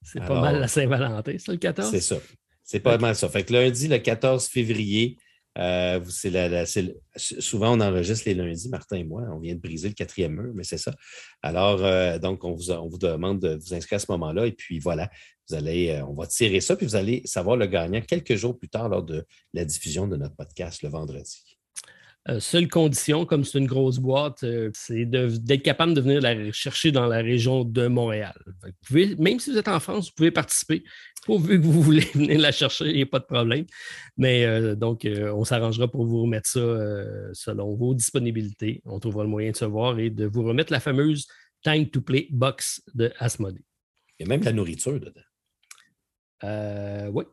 C'est 0.02 0.20
pas 0.20 0.42
mal 0.42 0.60
la 0.60 0.68
Saint-Valentin, 0.68 1.38
ça, 1.38 1.52
le 1.52 1.60
14? 1.60 1.92
C'est 1.92 2.02
ça. 2.02 2.18
C'est 2.64 2.80
pas 2.80 2.98
mal 2.98 3.16
ça. 3.16 3.30
Fait 3.30 3.44
que 3.44 3.54
lundi, 3.54 3.88
le 3.88 3.98
14 3.98 4.48
février, 4.48 5.18
euh, 5.58 6.04
souvent, 7.16 7.78
on 7.78 7.82
enregistre 7.82 8.28
les 8.28 8.34
lundis, 8.34 8.70
Martin 8.70 8.98
et 8.98 9.04
moi. 9.04 9.24
On 9.32 9.40
vient 9.40 9.54
de 9.54 9.60
briser 9.60 9.90
le 9.90 9.94
quatrième 9.94 10.34
mur, 10.34 10.52
mais 10.56 10.64
c'est 10.64 10.78
ça. 10.78 10.94
Alors, 11.42 12.20
donc, 12.20 12.44
on 12.44 12.54
vous, 12.54 12.72
on 12.72 12.88
vous, 12.88 12.98
demande 12.98 13.40
de 13.40 13.56
vous 13.56 13.74
inscrire 13.74 13.98
à 13.98 14.00
ce 14.00 14.12
moment-là. 14.14 14.48
Et 14.48 14.52
puis, 14.52 14.80
voilà, 14.80 15.10
vous 15.50 15.56
allez, 15.56 16.02
on 16.08 16.14
va 16.14 16.26
tirer 16.26 16.62
ça, 16.62 16.76
puis 16.76 16.86
vous 16.86 16.96
allez 16.96 17.22
savoir 17.26 17.58
le 17.58 17.68
gagnant 17.68 18.02
quelques 18.02 18.36
jours 18.36 18.58
plus 18.58 18.70
tard 18.70 18.90
lors 18.90 19.04
de 19.04 19.26
la 19.54 19.66
diffusion 19.66 20.08
de 20.08 20.16
notre 20.16 20.36
podcast 20.36 20.82
le 20.82 20.90
vendredi. 20.90 21.53
Euh, 22.30 22.40
seule 22.40 22.70
condition, 22.70 23.26
comme 23.26 23.44
c'est 23.44 23.58
une 23.58 23.68
grosse 23.68 24.00
boîte, 24.00 24.44
euh, 24.44 24.72
c'est 24.74 25.06
d'être 25.06 25.62
capable 25.62 25.94
de 25.94 26.00
venir 26.00 26.22
la 26.22 26.54
chercher 26.54 26.94
dans 26.94 27.06
la 27.06 27.18
région 27.18 27.66
de 27.66 27.88
Montréal. 27.88 28.34
même 29.20 29.42
si 29.42 29.52
vous 29.52 29.58
êtes 29.58 29.68
en 29.68 29.82
France, 29.82 30.08
vous 30.08 30.14
pouvez 30.16 30.32
participer. 30.32 30.86
Pourvu 31.26 31.60
que 31.60 31.66
vous 31.66 31.82
voulez 31.82 32.08
venir 32.14 32.40
la 32.40 32.54
chercher, 32.54 32.86
il 32.86 32.96
n'y 32.96 33.02
a 33.02 33.08
pas 33.08 33.20
de 33.20 33.26
problème. 33.26 33.66
Mais 34.16 34.46
euh, 34.46 34.74
donc, 34.76 35.06
on 35.06 35.44
s'arrangera 35.44 35.90
pour 35.90 36.06
vous 36.06 36.22
remettre 36.22 36.48
ça 36.48 36.62
selon 37.34 37.76
vos 37.76 37.94
disponibilités. 37.94 38.82
On 38.86 39.00
trouvera 39.00 39.24
le 39.24 39.30
moyen 39.30 39.52
de 39.52 39.58
se 39.58 39.66
voir 39.66 40.00
et 40.00 40.10
de 40.10 40.26
vous 40.26 40.44
remettre 40.44 40.72
la 40.72 40.80
fameuse 40.80 41.28
Time 41.62 41.90
to 41.90 42.00
Play 42.00 42.28
box 42.32 42.82
de 42.94 43.12
Asmodee. 43.20 43.66
Il 44.20 44.24
y 44.24 44.26
a 44.26 44.30
même 44.30 44.44
la 44.44 44.54
nourriture 44.54 44.98
dedans. 44.98 45.22
oui. 47.12 47.26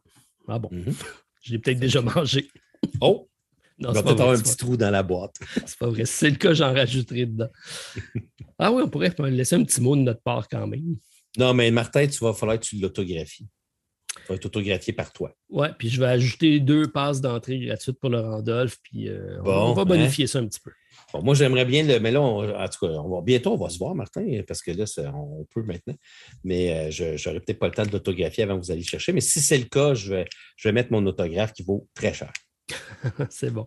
Ah 0.49 0.59
bon. 0.59 0.69
Mm-hmm. 0.73 1.05
Je 1.43 1.53
l'ai 1.53 1.59
peut-être 1.59 1.79
déjà 1.79 2.03
mangé. 2.03 2.49
Oh! 3.01 3.30
Non, 3.81 3.91
Il 3.91 3.95
va 3.95 4.03
peut-être 4.03 4.21
avoir 4.21 4.37
un 4.37 4.41
petit 4.41 4.57
trou 4.57 4.77
dans 4.77 4.91
la 4.91 5.03
boîte. 5.03 5.37
C'est 5.67 5.79
pas 5.79 5.89
vrai. 5.89 6.05
Si 6.05 6.13
c'est 6.13 6.31
le 6.31 6.37
cas, 6.37 6.53
j'en 6.53 6.75
rajouterai 6.75 7.27
dedans. 7.27 7.49
ah 8.59 8.71
oui, 8.71 8.83
on 8.85 8.91
pourrait 8.91 9.15
laisser 9.31 9.57
un 9.57 9.65
petit 9.65 9.81
mot 9.81 9.97
de 9.97 10.03
notre 10.03 10.21
part 10.21 10.49
quand 10.49 10.67
même. 10.67 10.97
Non, 11.39 11.55
mais 11.55 11.71
Martin, 11.71 12.07
tu 12.07 12.23
vas 12.23 12.35
falloir 12.35 12.59
que 12.61 12.67
tu 12.67 12.77
l'autographies. 12.77 13.49
Il 14.19 14.29
va 14.29 14.35
être 14.35 14.47
autographié 14.47 14.93
par 14.93 15.13
toi. 15.13 15.33
Oui, 15.49 15.69
puis 15.79 15.89
je 15.89 16.01
vais 16.01 16.09
ajouter 16.09 16.59
deux 16.59 16.89
passes 16.91 17.21
d'entrée 17.21 17.61
gratuites 17.61 17.99
pour 18.01 18.11
le 18.11 18.21
Randolph, 18.21 18.77
puis 18.83 19.09
euh, 19.09 19.41
on, 19.45 19.73
va 19.73 19.85
bonifier 19.85 20.25
hein? 20.25 20.27
ça 20.27 20.39
un 20.41 20.47
petit 20.47 20.61
peu. 20.61 20.73
Bon, 21.13 21.23
moi, 21.23 21.35
j'aimerais 21.35 21.65
bien 21.65 21.85
le. 21.85 22.01
Mais 22.01 22.11
là, 22.11 22.21
en 22.21 22.69
tout 22.69 22.87
cas, 22.87 22.93
on 22.93 23.09
va, 23.09 23.23
bientôt, 23.23 23.53
on 23.53 23.57
va 23.57 23.69
se 23.69 23.79
voir, 23.79 23.95
Martin, 23.95 24.25
parce 24.47 24.63
que 24.63 24.73
là, 24.73 24.85
on 25.15 25.47
peut 25.55 25.63
maintenant. 25.63 25.95
Mais 26.43 26.73
euh, 26.73 26.91
je 26.91 27.29
n'aurai 27.29 27.41
peut-être 27.41 27.61
pas 27.61 27.69
le 27.69 27.75
temps 27.75 27.87
de 27.87 27.93
l'autographier 27.93 28.43
avant 28.43 28.59
que 28.59 28.65
vous 28.65 28.73
alliez 28.73 28.83
chercher. 28.83 29.13
Mais 29.13 29.21
si 29.21 29.41
c'est 29.41 29.59
le 29.59 29.65
cas, 29.65 29.95
je 29.95 30.11
vais, 30.11 30.25
je 30.57 30.69
vais 30.69 30.73
mettre 30.73 30.91
mon 30.93 31.07
autographe 31.07 31.53
qui 31.53 31.63
vaut 31.63 31.89
très 31.95 32.13
cher. 32.13 32.33
c'est 33.31 33.51
bon. 33.51 33.67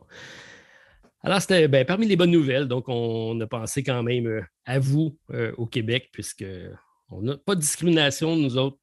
Alors, 1.22 1.42
c'était 1.42 1.68
ben, 1.68 1.86
parmi 1.86 2.06
les 2.08 2.16
bonnes 2.16 2.32
nouvelles. 2.32 2.68
Donc, 2.68 2.86
on 2.88 3.40
a 3.40 3.48
pensé 3.48 3.84
quand 3.84 4.04
même 4.04 4.28
euh, 4.28 4.42
à 4.66 4.80
vous 4.80 5.18
euh, 5.32 5.54
au 5.58 5.66
Québec, 5.66 6.10
puisqu'on 6.12 7.22
n'a 7.22 7.38
pas 7.38 7.56
de 7.56 7.62
discrimination, 7.62 8.36
nous 8.36 8.58
autres. 8.58 8.78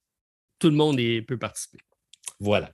Tout 0.59 0.69
le 0.69 0.75
monde 0.75 0.99
peut 1.27 1.37
participer. 1.37 1.79
Voilà. 2.39 2.71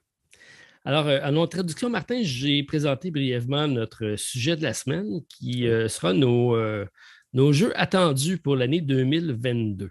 Alors, 0.84 1.08
à 1.08 1.32
notre 1.32 1.58
introduction, 1.58 1.90
Martin, 1.90 2.22
j'ai 2.22 2.64
présenté 2.64 3.12
brièvement 3.12 3.68
notre 3.68 4.16
sujet 4.18 4.56
de 4.56 4.64
la 4.64 4.74
semaine 4.74 5.22
qui 5.30 5.64
sera 5.88 6.14
nos, 6.14 6.58
nos 7.34 7.54
jeux 7.54 7.72
attendus 7.80 8.38
pour 8.38 8.56
l'année 8.56 8.82
2022. 8.82 9.90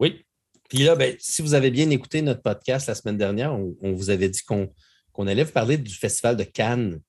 Oui. 0.00 0.24
Puis 0.68 0.78
là, 0.78 0.96
ben, 0.96 1.14
si 1.18 1.42
vous 1.42 1.54
avez 1.54 1.70
bien 1.70 1.90
écouté 1.90 2.22
notre 2.22 2.42
podcast 2.42 2.88
la 2.88 2.94
semaine 2.94 3.18
dernière, 3.18 3.54
on, 3.54 3.92
vous 3.92 4.10
avait 4.10 4.28
dit 4.28 4.42
qu'on 4.42 4.72
allait 5.26 5.44
vous 5.44 5.52
parler 5.52 5.78
du 5.78 5.94
Festival 5.94 6.36
de 6.36 6.44
Cannes 6.44 7.00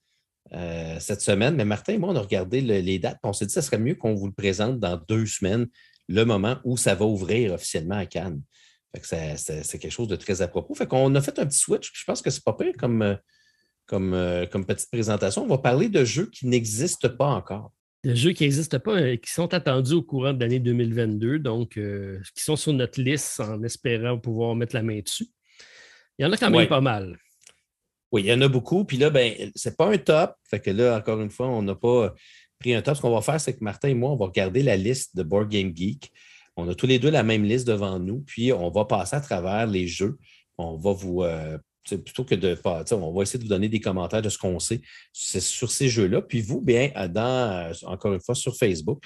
euh, 0.53 0.97
cette 0.99 1.21
semaine. 1.21 1.55
Mais 1.55 1.65
Martin 1.65 1.93
et 1.93 1.97
moi, 1.97 2.09
on 2.09 2.15
a 2.15 2.21
regardé 2.21 2.61
les 2.61 2.99
dates. 2.99 3.17
On 3.23 3.33
s'est 3.33 3.45
dit 3.45 3.53
que 3.53 3.61
ce 3.61 3.65
serait 3.65 3.79
mieux 3.79 3.95
qu'on 3.95 4.13
vous 4.13 4.27
le 4.27 4.33
présente 4.33 4.79
dans 4.79 5.01
deux 5.07 5.25
semaines, 5.25 5.67
le 6.07 6.23
moment 6.23 6.57
où 6.63 6.77
ça 6.77 6.93
va 6.93 7.05
ouvrir 7.05 7.53
officiellement 7.53 7.97
à 7.97 8.05
Cannes. 8.05 8.41
c'est 9.01 9.79
quelque 9.79 9.89
chose 9.89 10.07
de 10.07 10.15
très 10.15 10.41
à 10.41 10.47
propos. 10.47 10.75
Fait 10.75 10.87
qu'on 10.87 11.13
a 11.15 11.21
fait 11.21 11.39
un 11.39 11.45
petit 11.47 11.57
switch. 11.57 11.91
Je 11.93 12.03
pense 12.05 12.21
que 12.21 12.29
c'est 12.29 12.43
pas 12.43 12.53
pire 12.53 12.73
comme, 12.77 13.01
euh, 13.01 13.15
comme, 13.87 14.13
euh, 14.13 14.45
comme 14.45 14.65
petite 14.65 14.89
présentation. 14.91 15.43
On 15.43 15.47
va 15.47 15.57
parler 15.57 15.89
de 15.89 16.05
jeux 16.05 16.29
qui 16.31 16.47
n'existent 16.47 17.09
pas 17.09 17.27
encore. 17.27 17.71
Des 18.03 18.15
jeux 18.15 18.33
qui 18.33 18.43
n'existent 18.43 18.79
pas, 18.79 19.17
qui 19.17 19.31
sont 19.31 19.51
attendus 19.51 19.93
au 19.93 20.03
courant 20.03 20.31
de 20.31 20.39
l'année 20.39 20.59
2022, 20.59 21.39
donc 21.39 21.71
qui 21.71 22.43
sont 22.43 22.55
sur 22.55 22.71
notre 22.71 23.01
liste 23.01 23.39
en 23.39 23.63
espérant 23.63 24.19
pouvoir 24.19 24.53
mettre 24.53 24.75
la 24.75 24.83
main 24.83 24.99
dessus. 24.99 25.25
Il 26.19 26.23
y 26.23 26.25
en 26.27 26.31
a 26.31 26.37
quand 26.37 26.51
même 26.51 26.67
pas 26.67 26.81
mal. 26.81 27.17
Oui, 28.15 28.21
il 28.21 28.27
y 28.27 28.33
en 28.33 28.39
a 28.39 28.47
beaucoup. 28.47 28.85
Puis 28.85 28.95
là, 28.95 29.09
ben, 29.09 29.51
c'est 29.55 29.75
pas 29.75 29.91
un 29.91 29.97
top. 29.97 30.35
Fait 30.49 30.61
que 30.61 30.71
là, 30.71 30.97
encore 30.97 31.19
une 31.19 31.29
fois, 31.29 31.47
on 31.47 31.61
n'a 31.61 31.75
pas 31.75 32.13
pris 32.59 32.73
un 32.73 32.81
top. 32.81 32.95
Ce 32.95 33.01
qu'on 33.01 33.13
va 33.13 33.21
faire, 33.21 33.41
c'est 33.41 33.57
que 33.57 33.61
Martin 33.61 33.89
et 33.89 33.93
moi, 33.93 34.11
on 34.11 34.15
va 34.15 34.27
regarder 34.27 34.63
la 34.63 34.77
liste 34.77 35.17
de 35.17 35.23
Board 35.23 35.49
Game 35.49 35.75
Geek. 35.75 36.13
On 36.55 36.69
a 36.69 36.75
tous 36.75 36.87
les 36.87 36.97
deux 36.97 37.09
la 37.09 37.23
même 37.23 37.43
liste 37.43 37.67
devant 37.67 37.99
nous, 37.99 38.19
puis 38.21 38.53
on 38.53 38.69
va 38.69 38.85
passer 38.85 39.17
à 39.17 39.19
travers 39.19 39.67
les 39.67 39.85
jeux. 39.85 40.17
On 40.57 40.77
va 40.77 40.93
vous. 40.93 41.23
Euh, 41.23 41.57
plutôt 41.89 42.23
que 42.23 42.35
de. 42.35 42.57
On 42.93 43.11
va 43.11 43.23
essayer 43.23 43.37
de 43.37 43.43
vous 43.43 43.49
donner 43.49 43.67
des 43.67 43.81
commentaires 43.81 44.21
de 44.21 44.29
ce 44.29 44.37
qu'on 44.37 44.59
sait 44.59 44.79
sur 45.11 45.69
ces 45.69 45.89
jeux-là. 45.89 46.21
Puis 46.21 46.39
vous, 46.39 46.61
bien, 46.61 46.91
dans, 47.09 47.67
euh, 47.67 47.73
encore 47.83 48.13
une 48.13 48.21
fois, 48.21 48.33
sur 48.33 48.55
Facebook, 48.55 49.03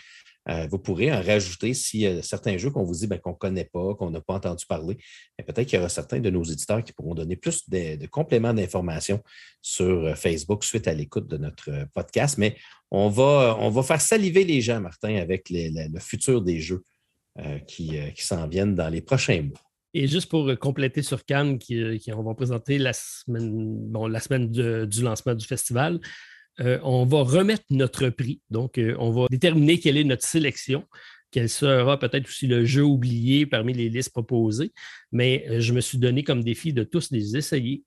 euh, 0.50 0.68
vous 0.70 0.80
pourrez 0.80 1.12
en 1.12 1.22
rajouter 1.22 1.74
y 1.94 2.08
a 2.08 2.22
certains 2.24 2.58
jeux 2.58 2.72
qu'on 2.72 2.84
vous 2.84 2.96
dit 2.96 3.08
ben, 3.08 3.20
qu'on 3.20 3.32
ne 3.32 3.36
connaît 3.36 3.66
pas, 3.66 3.94
qu'on 3.96 4.10
n'a 4.10 4.22
pas 4.22 4.36
entendu 4.36 4.66
parler. 4.66 4.98
Peut-être 5.38 5.68
qu'il 5.68 5.78
y 5.78 5.80
aura 5.80 5.90
certains 5.90 6.20
de 6.20 6.30
nos 6.30 6.44
éditeurs 6.44 6.84
qui 6.84 6.92
pourront 6.92 7.14
donner 7.14 7.36
plus 7.36 7.70
de, 7.70 8.06
compléments 8.08 8.54
d'informations 8.54 9.22
sur 9.62 10.06
euh, 10.06 10.16
Facebook 10.16 10.64
suite 10.64 10.88
à 10.88 10.94
l'écoute 10.94 11.28
de 11.28 11.38
notre 11.38 11.70
euh, 11.70 11.86
podcast. 11.94 12.38
Mais 12.38 12.56
on 12.90 13.10
va, 13.10 13.58
on 13.60 13.70
va 13.70 13.84
faire 13.84 14.02
saliver 14.02 14.44
les 14.44 14.62
gens, 14.62 14.80
Martin, 14.80 15.16
avec 15.18 15.50
le 15.52 16.00
futur 16.00 16.42
des 16.42 16.60
jeux 16.60 16.84
qui, 17.68 17.96
s'en 18.18 18.48
viennent 18.48 18.74
dans 18.74 18.90
les 18.90 19.02
prochains 19.02 19.44
mois. 19.44 19.62
Et 19.94 20.08
juste 20.08 20.30
pour 20.30 20.52
compléter 20.58 21.04
sur 21.04 21.24
Cannes, 21.24 21.60
qui, 21.60 22.02
on 22.12 22.24
va 22.24 22.34
présenter 22.34 22.80
la 22.80 22.94
semaine 22.94 24.50
du 24.50 25.04
lancement 25.04 25.36
du 25.36 25.46
festival, 25.46 26.00
euh, 26.62 26.80
on 26.84 27.06
va 27.06 27.24
remettre 27.24 27.64
notre 27.70 28.10
prix. 28.10 28.42
Donc, 28.50 28.78
euh, 28.78 28.96
on 29.00 29.12
va 29.12 29.28
déterminer 29.30 29.80
quelle 29.80 29.98
est 29.98 30.04
notre 30.04 30.26
sélection, 30.26 30.86
quel 31.32 31.50
sera 31.50 31.98
peut-être 31.98 32.28
aussi 32.28 32.48
le 32.48 32.66
jeu 32.66 32.84
oublié 32.84 33.46
parmi 33.46 33.74
les 33.74 33.90
listes 33.90 34.12
proposées. 34.12 34.72
Mais 35.12 35.46
euh, 35.50 35.62
je 35.62 35.74
me 35.74 35.82
suis 35.82 35.98
donné 35.98 36.24
comme 36.24 36.44
défi 36.44 36.74
de 36.74 36.84
tous 36.84 37.12
les 37.12 37.38
essayer. 37.38 37.84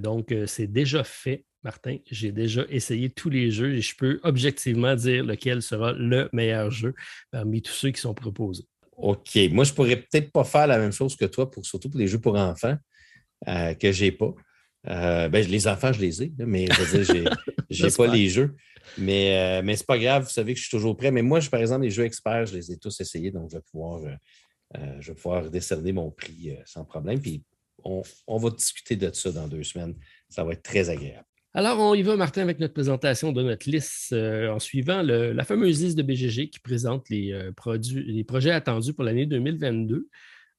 donc, 0.00 0.32
c'est 0.46 0.70
déjà 0.70 1.02
fait. 1.02 1.44
Martin, 1.64 1.96
j'ai 2.08 2.30
déjà 2.30 2.64
essayé 2.68 3.10
tous 3.10 3.30
les 3.30 3.50
jeux 3.50 3.74
et 3.74 3.80
je 3.80 3.96
peux 3.96 4.20
objectivement 4.22 4.94
dire 4.94 5.24
lequel 5.24 5.60
sera 5.60 5.92
le 5.92 6.28
meilleur 6.32 6.70
jeu 6.70 6.94
parmi 7.32 7.60
tous 7.60 7.72
ceux 7.72 7.90
qui 7.90 8.00
sont 8.00 8.14
proposés. 8.14 8.64
OK. 8.96 9.36
Moi, 9.50 9.64
je 9.64 9.72
pourrais 9.72 9.96
peut-être 9.96 10.30
pas 10.30 10.44
faire 10.44 10.68
la 10.68 10.78
même 10.78 10.92
chose 10.92 11.16
que 11.16 11.24
toi, 11.24 11.50
pour, 11.50 11.66
surtout 11.66 11.90
pour 11.90 11.98
les 11.98 12.06
jeux 12.06 12.20
pour 12.20 12.36
enfants 12.36 12.76
que 13.44 13.92
je 13.92 14.04
n'ai 14.04 14.12
pas. 14.12 14.32
Euh, 14.90 15.28
ben, 15.28 15.46
les 15.46 15.68
enfants, 15.68 15.92
je 15.92 16.00
les 16.00 16.22
ai, 16.22 16.32
mais 16.38 16.66
je 16.66 16.82
veux 16.82 17.14
dire, 17.14 17.36
j'ai 17.70 17.90
pas 17.96 18.06
les 18.06 18.28
jeux. 18.28 18.54
Mais, 18.96 19.36
euh, 19.36 19.62
mais 19.62 19.76
ce 19.76 19.82
n'est 19.82 19.86
pas 19.86 19.98
grave, 19.98 20.24
vous 20.24 20.30
savez 20.30 20.54
que 20.54 20.58
je 20.58 20.64
suis 20.66 20.76
toujours 20.76 20.96
prêt. 20.96 21.10
Mais 21.10 21.22
moi, 21.22 21.40
je, 21.40 21.50
par 21.50 21.60
exemple, 21.60 21.82
les 21.82 21.90
jeux 21.90 22.04
experts, 22.04 22.46
je 22.46 22.54
les 22.54 22.72
ai 22.72 22.78
tous 22.78 22.98
essayés, 23.00 23.30
donc 23.30 23.50
je 23.50 23.56
vais 23.56 23.62
pouvoir, 23.70 24.00
euh, 24.76 24.96
je 25.00 25.12
vais 25.12 25.14
pouvoir 25.14 25.50
décerner 25.50 25.92
mon 25.92 26.10
prix 26.10 26.56
sans 26.64 26.84
problème. 26.84 27.20
Puis 27.20 27.42
on, 27.84 28.02
va 28.38 28.50
discuter 28.50 28.96
de 28.96 29.10
ça 29.12 29.30
dans 29.30 29.46
deux 29.46 29.62
semaines. 29.62 29.94
Ça 30.30 30.42
va 30.42 30.52
être 30.52 30.62
très 30.62 30.88
agréable. 30.88 31.24
Alors, 31.54 31.78
on 31.80 31.94
y 31.94 32.02
va, 32.02 32.16
Martin, 32.16 32.42
avec 32.42 32.58
notre 32.58 32.74
présentation 32.74 33.32
de 33.32 33.42
notre 33.42 33.68
liste 33.68 34.12
en 34.12 34.58
suivant 34.58 35.02
la 35.02 35.44
fameuse 35.44 35.82
liste 35.82 35.98
de 35.98 36.02
BGG 36.02 36.50
qui 36.50 36.60
présente 36.60 37.08
les, 37.10 37.50
produits, 37.56 38.04
les 38.04 38.24
projets 38.24 38.52
attendus 38.52 38.94
pour 38.94 39.04
l'année 39.04 39.26
2022. 39.26 40.08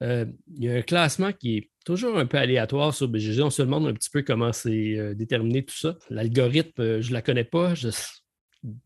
Il 0.02 0.64
y 0.64 0.70
a 0.70 0.76
un 0.76 0.82
classement 0.82 1.32
qui 1.34 1.58
est 1.58 1.70
toujours 1.90 2.20
un 2.20 2.28
peu 2.28 2.38
aléatoire 2.38 2.94
sur 2.94 3.08
BGG. 3.08 3.42
On 3.42 3.50
se 3.50 3.64
demande 3.64 3.88
un 3.88 3.94
petit 3.94 4.12
peu 4.12 4.22
comment 4.22 4.54
c'est 4.54 4.96
euh, 4.96 5.16
déterminé 5.16 5.64
tout 5.64 5.76
ça. 5.76 5.96
L'algorithme, 6.12 6.82
euh, 6.82 7.02
je 7.02 7.10
ne 7.10 7.14
la 7.14 7.24
connais 7.24 7.44
pas. 7.44 7.74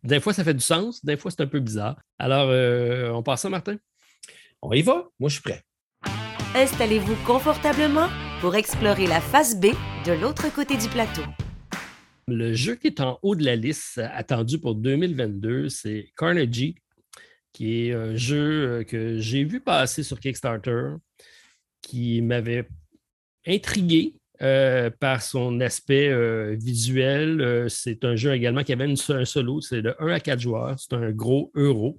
Des 0.04 0.22
fois, 0.22 0.32
ça 0.34 0.46
fait 0.46 0.54
du 0.54 0.64
sens, 0.64 1.04
des 1.04 1.18
fois, 1.18 1.30
c'est 1.30 1.42
un 1.42 1.48
peu 1.48 1.60
bizarre. 1.60 2.00
Alors, 2.18 2.48
euh, 2.50 3.10
on 3.12 3.22
passe 3.22 3.44
à 3.44 3.50
Martin? 3.50 3.76
On 4.62 4.72
y 4.72 4.82
va. 4.82 5.10
Moi, 5.20 5.30
je 5.30 5.34
suis 5.34 5.42
prêt. 5.42 5.62
Installez-vous 6.56 7.16
confortablement 7.26 8.08
pour 8.40 8.56
explorer 8.56 9.08
la 9.08 9.20
face 9.20 9.60
B 9.60 9.66
de 10.06 10.14
l'autre 10.14 10.54
côté 10.54 10.78
du 10.78 10.88
plateau. 10.88 11.24
Le 12.30 12.54
jeu 12.54 12.76
qui 12.76 12.88
est 12.88 13.02
en 13.02 13.20
haut 13.22 13.36
de 13.36 13.44
la 13.44 13.58
liste 13.58 13.98
attendu 13.98 14.60
pour 14.60 14.76
2022, 14.76 15.68
c'est 15.68 16.14
Carnegie, 16.16 16.76
qui 17.54 17.88
est 17.88 17.94
un 17.94 18.16
jeu 18.16 18.84
que 18.88 19.20
j'ai 19.20 19.44
vu 19.44 19.60
passer 19.60 20.04
sur 20.04 20.20
Kickstarter, 20.20 20.96
qui 21.82 22.22
m'avait 22.22 22.68
intrigué 23.48 24.16
euh, 24.42 24.90
par 24.90 25.22
son 25.22 25.62
aspect 25.62 26.10
euh, 26.10 26.56
visuel. 26.60 27.40
Euh, 27.40 27.70
c'est 27.70 28.04
un 28.04 28.16
jeu 28.16 28.34
également 28.34 28.64
qui 28.64 28.74
avait 28.74 28.92
un 28.92 29.26
solo, 29.26 29.62
c'est 29.62 29.82
de 29.82 29.96
1 30.00 30.08
à 30.08 30.20
4 30.20 30.40
joueurs. 30.40 30.76
C'est 30.78 30.94
un 30.94 31.12
gros 31.12 31.52
euro. 31.56 31.98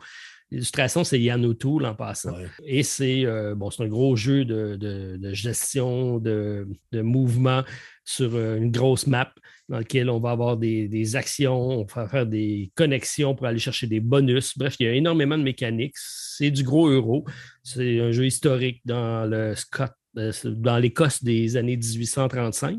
L'illustration, 0.51 1.05
c'est 1.05 1.21
Yann 1.21 1.45
O'Toole 1.45 1.87
en 1.87 1.95
passant. 1.95 2.37
Et 2.65 2.83
c'est 2.83 3.25
bon, 3.57 3.71
un 3.79 3.87
gros 3.89 4.15
jeu 4.15 4.45
de, 4.45 5.19
gestion, 5.33 6.19
de, 6.19 6.67
mouvement 6.93 7.63
sur 8.05 8.37
une 8.39 8.71
grosse 8.71 9.07
map 9.07 9.33
dans 9.69 9.79
lequel 9.79 10.11
on 10.11 10.21
va 10.21 10.31
avoir 10.31 10.57
des, 10.57 10.89
des, 10.89 11.17
actions, 11.17 11.81
on 11.81 11.85
va 11.85 12.09
faire 12.09 12.27
des 12.27 12.71
connexions 12.75 13.35
pour 13.35 13.47
aller 13.47 13.59
chercher 13.59 13.87
des 13.87 14.01
bonus. 14.01 14.59
Bref, 14.59 14.77
il 14.79 14.87
y 14.87 14.89
a 14.89 14.93
énormément 14.93 15.39
de 15.39 15.43
mécaniques. 15.43 15.95
C'est 15.97 16.51
du 16.51 16.63
gros 16.63 16.89
euro. 16.89 17.25
C'est 17.63 18.01
un 18.01 18.13
jeu 18.13 18.27
historique 18.27 18.83
dans 18.85 19.25
le 19.25 19.55
Scott 19.55 19.93
euh, 20.17 20.33
dans 20.45 20.79
l'Écosse 20.79 21.25
des 21.25 21.57
années 21.57 21.77
1835, 21.77 22.79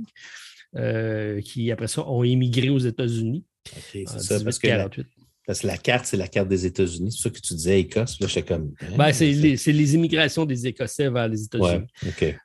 euh, 0.78 1.42
qui 1.42 1.72
après 1.72 1.88
ça 1.88 2.08
ont 2.08 2.24
émigré 2.24 2.70
aux 2.70 2.80
États-Unis. 2.80 3.44
c'est 3.92 4.08
ça, 4.08 4.40
parce 4.42 4.58
que, 4.58 4.68
la, 4.68 5.78
carte, 5.78 6.06
c'est 6.06 6.18
la 6.18 6.28
carte 6.28 6.48
des 6.48 6.66
États-Unis. 6.66 7.12
C'est 7.12 7.24
ça 7.24 7.30
que 7.30 7.40
tu 7.40 7.54
disais, 7.54 7.82
Écosse. 7.82 8.20
Là, 8.22 8.28
comme. 8.42 8.74
Hein, 8.82 8.86
ben, 8.98 9.12
c'est 9.12 9.32
les, 9.32 9.96
immigrations 9.96 10.46
des 10.46 10.66
Écossais 10.68 11.10
vers 11.10 11.28
les 11.28 11.44
États-Unis. 11.44 11.88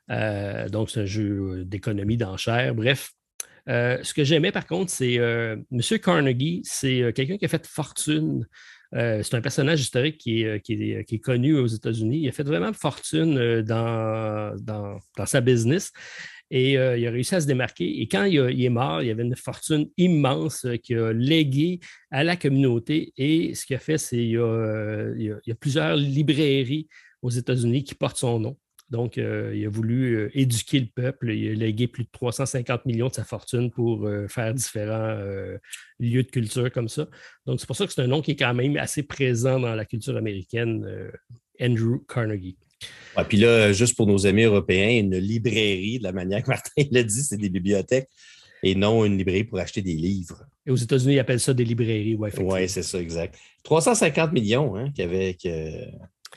Euh, 0.09 0.67
donc, 0.69 0.89
c'est 0.89 1.01
un 1.01 1.05
jeu 1.05 1.63
d'économie 1.65 2.17
d'enchères. 2.17 2.75
Bref, 2.75 3.11
ce 3.67 4.13
que 4.13 4.23
j'aimais 4.23 4.51
par 4.51 4.65
contre, 4.65 4.91
c'est 4.91 5.15
M. 5.15 5.63
Carnegie, 6.01 6.61
c'est 6.63 7.13
quelqu'un 7.13 7.37
qui 7.37 7.45
a 7.45 7.47
fait 7.47 7.65
fortune 7.67 8.45
euh, 8.93 9.23
c'est 9.23 9.35
un 9.35 9.41
personnage 9.41 9.81
historique 9.81 10.17
qui 10.17 10.43
est, 10.43 11.23
connu 11.23 11.57
aux 11.57 11.67
États-Unis. 11.67 12.19
Il 12.23 12.29
a 12.29 12.31
fait 12.31 12.43
vraiment 12.43 12.73
fortune 12.73 13.37
euh, 13.37 13.61
dans, 13.61 14.99
sa 15.25 15.41
business 15.41 15.91
et 16.49 16.77
euh, 16.77 16.97
il 16.97 17.07
a 17.07 17.11
réussi 17.11 17.35
à 17.35 17.41
se 17.41 17.47
démarquer. 17.47 18.01
Et 18.01 18.07
quand 18.07 18.25
il, 18.25 18.63
est 18.63 18.69
mort, 18.69 19.01
il 19.01 19.07
y 19.07 19.11
avait 19.11 19.23
une 19.23 19.35
fortune 19.35 19.87
immense 19.97 20.67
qu'il 20.83 20.97
a 20.97 21.13
léguée 21.13 21.79
à 22.11 22.23
la 22.23 22.35
communauté. 22.35 23.13
Et 23.15 23.55
ce 23.55 23.65
qu'il 23.65 23.77
a 23.77 23.79
fait, 23.79 23.97
c'est 23.97 24.17
qu'il 24.17 25.39
y, 25.45 25.51
a 25.51 25.55
plusieurs 25.55 25.95
librairies 25.95 26.87
aux 27.21 27.29
États-Unis 27.29 27.83
qui 27.83 27.95
portent 27.95 28.17
son 28.17 28.39
nom. 28.39 28.57
Donc, 28.91 29.17
euh, 29.17 29.53
il 29.55 29.65
a 29.65 29.69
voulu 29.69 30.15
euh, 30.15 30.29
éduquer 30.33 30.81
le 30.81 30.87
peuple. 30.93 31.31
Il 31.31 31.49
a 31.49 31.53
légué 31.53 31.87
plus 31.87 32.03
de 32.03 32.09
350 32.11 32.85
millions 32.85 33.07
de 33.07 33.13
sa 33.13 33.23
fortune 33.23 33.71
pour 33.71 34.05
euh, 34.05 34.27
faire 34.27 34.53
différents 34.53 35.17
lieux 35.99 36.23
de 36.23 36.29
culture 36.29 36.69
comme 36.71 36.89
ça. 36.89 37.07
Donc, 37.45 37.61
c'est 37.61 37.65
pour 37.65 37.75
ça 37.75 37.87
que 37.87 37.93
c'est 37.93 38.01
un 38.01 38.07
nom 38.07 38.21
qui 38.21 38.31
est 38.31 38.35
quand 38.35 38.53
même 38.53 38.75
assez 38.75 39.03
présent 39.03 39.59
dans 39.59 39.73
la 39.73 39.85
culture 39.85 40.17
américaine, 40.17 40.85
Andrew 41.59 41.99
Carnegie. 42.07 42.57
Et 43.17 43.23
puis 43.23 43.37
là, 43.37 43.71
juste 43.71 43.95
pour 43.95 44.07
nos 44.07 44.27
amis 44.27 44.43
européens, 44.43 44.99
une 44.99 45.17
librairie, 45.17 45.99
de 45.99 46.03
la 46.03 46.11
manière 46.11 46.43
que 46.43 46.49
Martin 46.49 46.83
l'a 46.91 47.03
dit, 47.03 47.23
c'est 47.23 47.37
des 47.37 47.49
bibliothèques 47.49 48.09
et 48.63 48.75
non 48.75 49.05
une 49.05 49.17
librairie 49.17 49.45
pour 49.45 49.59
acheter 49.59 49.81
des 49.81 49.93
livres. 49.93 50.43
Et 50.65 50.71
aux 50.71 50.75
États-Unis, 50.75 51.15
ils 51.15 51.19
appellent 51.19 51.39
ça 51.39 51.53
des 51.53 51.63
librairies, 51.63 52.15
oui. 52.15 52.29
Oui, 52.39 52.69
c'est 52.69 52.83
ça, 52.83 52.99
exact. 52.99 53.35
350 53.63 54.33
millions 54.33 54.75
hein, 54.75 54.91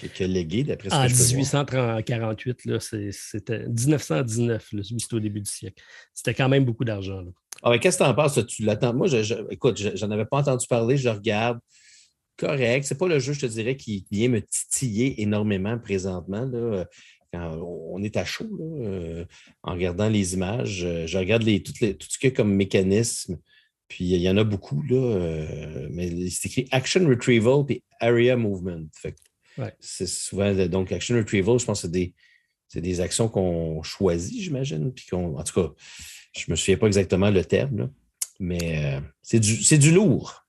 Quelques 0.01 0.19
légués, 0.19 0.65
d'après 0.65 0.91
ce 0.91 0.95
En 0.95 1.03
que 1.05 1.09
je 1.09 1.15
peux 1.15 1.23
voir? 1.23 1.37
1848, 1.37 2.65
là, 2.67 2.81
c'est- 2.81 3.11
c'était 3.13 3.67
1919, 3.69 4.73
là, 4.73 4.83
c'était 4.83 5.15
au 5.15 5.21
début 5.21 5.41
du 5.41 5.51
siècle. 5.51 5.83
C'était 6.13 6.35
quand 6.35 6.49
même 6.49 6.65
beaucoup 6.65 6.85
d'argent. 6.85 7.21
là. 7.21 7.31
Ah 7.63 7.71
ouais, 7.71 7.79
Qu'est-ce 7.79 7.99
que 7.99 8.05
tu 8.05 8.11
en 8.11 8.15
penses? 8.15 8.39
Tu 8.47 8.65
l'attends? 8.65 8.93
Moi, 8.93 9.07
je, 9.07 9.23
je- 9.23 9.35
écoute, 9.51 9.79
je- 9.79 9.95
j'en 9.95 10.11
avais 10.11 10.25
pas 10.27 10.39
entendu 10.39 10.67
parler, 10.67 10.97
je 10.97 11.09
regarde. 11.09 11.59
Correct. 12.37 12.85
C'est 12.85 12.99
pas 12.99 13.07
le 13.07 13.21
jeu, 13.21 13.33
je 13.33 13.41
te 13.41 13.47
dirais, 13.47 13.77
qui 13.77 14.05
vient 14.11 14.29
me 14.29 14.41
titiller 14.43 15.23
énormément 15.23 15.79
présentement. 15.79 16.45
Là, 16.45 16.85
quand 17.33 17.57
on 17.63 18.03
est 18.03 18.17
à 18.17 18.25
chaud 18.25 18.49
là, 18.59 18.87
euh, 18.89 19.25
en 19.63 19.73
regardant 19.75 20.09
les 20.09 20.35
images. 20.35 20.83
Euh, 20.85 21.07
Je 21.07 21.17
regarde 21.19 21.43
les, 21.45 21.63
toutes 21.63 21.81
les- 21.81 21.97
tout 21.97 22.09
ce 22.11 22.19
qu'il 22.19 22.31
y 22.31 22.33
a 22.33 22.37
comme 22.37 22.53
mécanisme. 22.53 23.39
Puis 23.87 24.05
il 24.07 24.21
y 24.21 24.29
en 24.29 24.37
a 24.37 24.43
beaucoup, 24.45 24.83
là, 24.83 24.97
euh, 24.97 25.89
mais 25.93 26.29
c'est 26.31 26.49
écrit 26.49 26.67
Action 26.73 27.07
Retrieval 27.07 27.65
puis 27.67 27.85
Area 28.01 28.37
Movement. 28.37 28.87
Fait 28.95 29.13
que 29.13 29.19
Ouais. 29.59 29.73
C'est 29.81 30.07
souvent, 30.07 30.53
donc 30.67 30.93
Action 30.93 31.17
Retrieval, 31.17 31.59
je 31.59 31.65
pense 31.65 31.83
que 31.83 31.89
c'est 32.69 32.81
des, 32.81 33.01
actions 33.01 33.29
qu'on 33.29 33.83
choisit, 33.83 34.43
j'imagine. 34.43 34.93
Puis 34.93 35.07
qu'on, 35.07 35.39
en 35.39 35.45
tout 35.45 35.55
cas, 35.55 35.73
je 36.37 36.45
ne 36.49 36.53
me 36.53 36.57
souviens 36.57 36.77
pas 36.77 36.87
exactement 36.87 37.31
le 37.31 37.45
terme, 37.45 37.79
là, 37.79 37.91
mais 38.41 38.97
euh, 38.97 39.01
c'est 39.23 39.39
du, 39.39 39.93
lourd. 39.93 40.45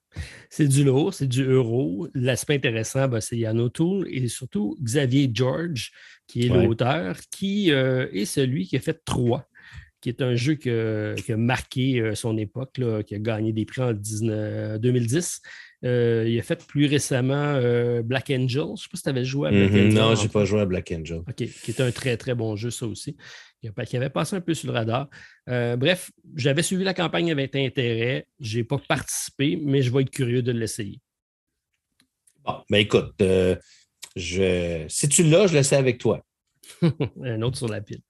C'est 0.50 0.68
du 0.68 0.84
lourd, 0.84 1.13
c'est 1.13 1.28
du 1.28 1.44
euro. 1.44 2.08
L'aspect 2.15 2.56
intéressant, 2.56 3.08
ben, 3.08 3.22
c'est 3.22 3.38
Yann 3.38 3.60
O'Toole 3.60 4.08
et 4.10 4.28
surtout 4.28 4.78
Xavier 4.82 5.30
George, 5.32 5.91
qui 6.28 6.46
est 6.46 6.50
Ouais. 6.50 6.65
l'auteur, 6.65 7.18
qui 7.32 7.72
euh, 7.72 8.08
est 8.12 8.26
celui 8.26 8.65
qui 8.68 8.78
a 8.78 8.80
fait 8.80 9.04
Trois, 9.06 9.48
qui 10.06 10.10
est 10.10 10.22
un 10.22 10.36
jeu 10.36 10.54
qui 10.54 10.70
a 10.70 11.15
marqué 11.36 12.00
euh, 12.00 12.13
son 12.13 12.38
époque, 12.38 12.78
là, 12.78 13.02
qui 13.02 13.15
a 13.15 13.18
gagné 13.18 13.54
des 13.54 13.65
prix 13.65 13.82
en 13.82 13.91
19 13.91 14.80
2010. 14.80 15.41
Euh, 15.84 16.26
il 16.28 16.38
a 16.38 16.44
fait 16.44 16.63
plus 16.63 16.86
récemment 16.86 17.34
euh, 17.56 18.04
Black 18.04 18.30
Angel. 18.30 18.65
Je 18.65 18.72
ne 18.72 18.76
sais 18.76 18.88
pas 18.91 18.98
si 18.98 19.02
tu 19.02 19.10
avais 19.10 19.26
joué 19.26 19.48
à 19.48 19.52
Black 19.52 19.72
Mhm. 19.72 19.80
Angel. 19.88 19.94
Non, 19.96 20.13
je 20.13 20.22
n'ai 20.22 20.30
pas 20.30 20.46
joué 20.46 20.60
à 20.62 20.65
Black 20.68 20.91
Angel. 20.96 21.18
OK, 21.28 21.34
qui 21.36 21.72
est 21.72 21.82
un 21.82 21.89
très, 21.91 22.18
très 22.18 22.36
bon 22.36 22.56
jeu, 22.56 22.70
ça 22.70 22.86
aussi, 22.86 23.18
qui 23.88 23.98
avait 23.98 24.12
passé 24.12 24.36
un 24.36 24.41
peu 24.41 24.54
sur 24.54 24.72
le 24.72 24.78
radar. 24.78 25.10
Euh, 25.50 25.76
bref, 25.76 26.12
j'avais 26.36 26.62
suivi 26.62 26.84
la 26.84 26.94
campagne 26.94 27.32
avec 27.32 27.56
intérêt. 27.56 28.28
Je 28.39 28.60
n'ai 28.60 28.63
pas 28.63 28.78
participé, 28.78 29.60
mais 29.60 29.82
je 29.82 29.91
vais 29.91 30.04
être 30.04 30.12
curieux 30.12 30.44
de 30.44 30.52
l'essayer. 30.52 31.00
Bon, 32.44 32.62
ben 32.70 32.78
écoute, 32.78 33.15
euh, 33.22 33.56
je, 34.15 34.86
si 34.88 35.10
tu 35.10 35.24
l'as, 35.24 35.48
je 35.48 35.58
le 35.58 35.63
sais 35.63 35.78
avec 35.78 35.98
toi. 35.98 36.24
un 37.24 37.41
autre 37.41 37.58
sur 37.58 37.68
la 37.70 37.82
pile. 37.82 38.02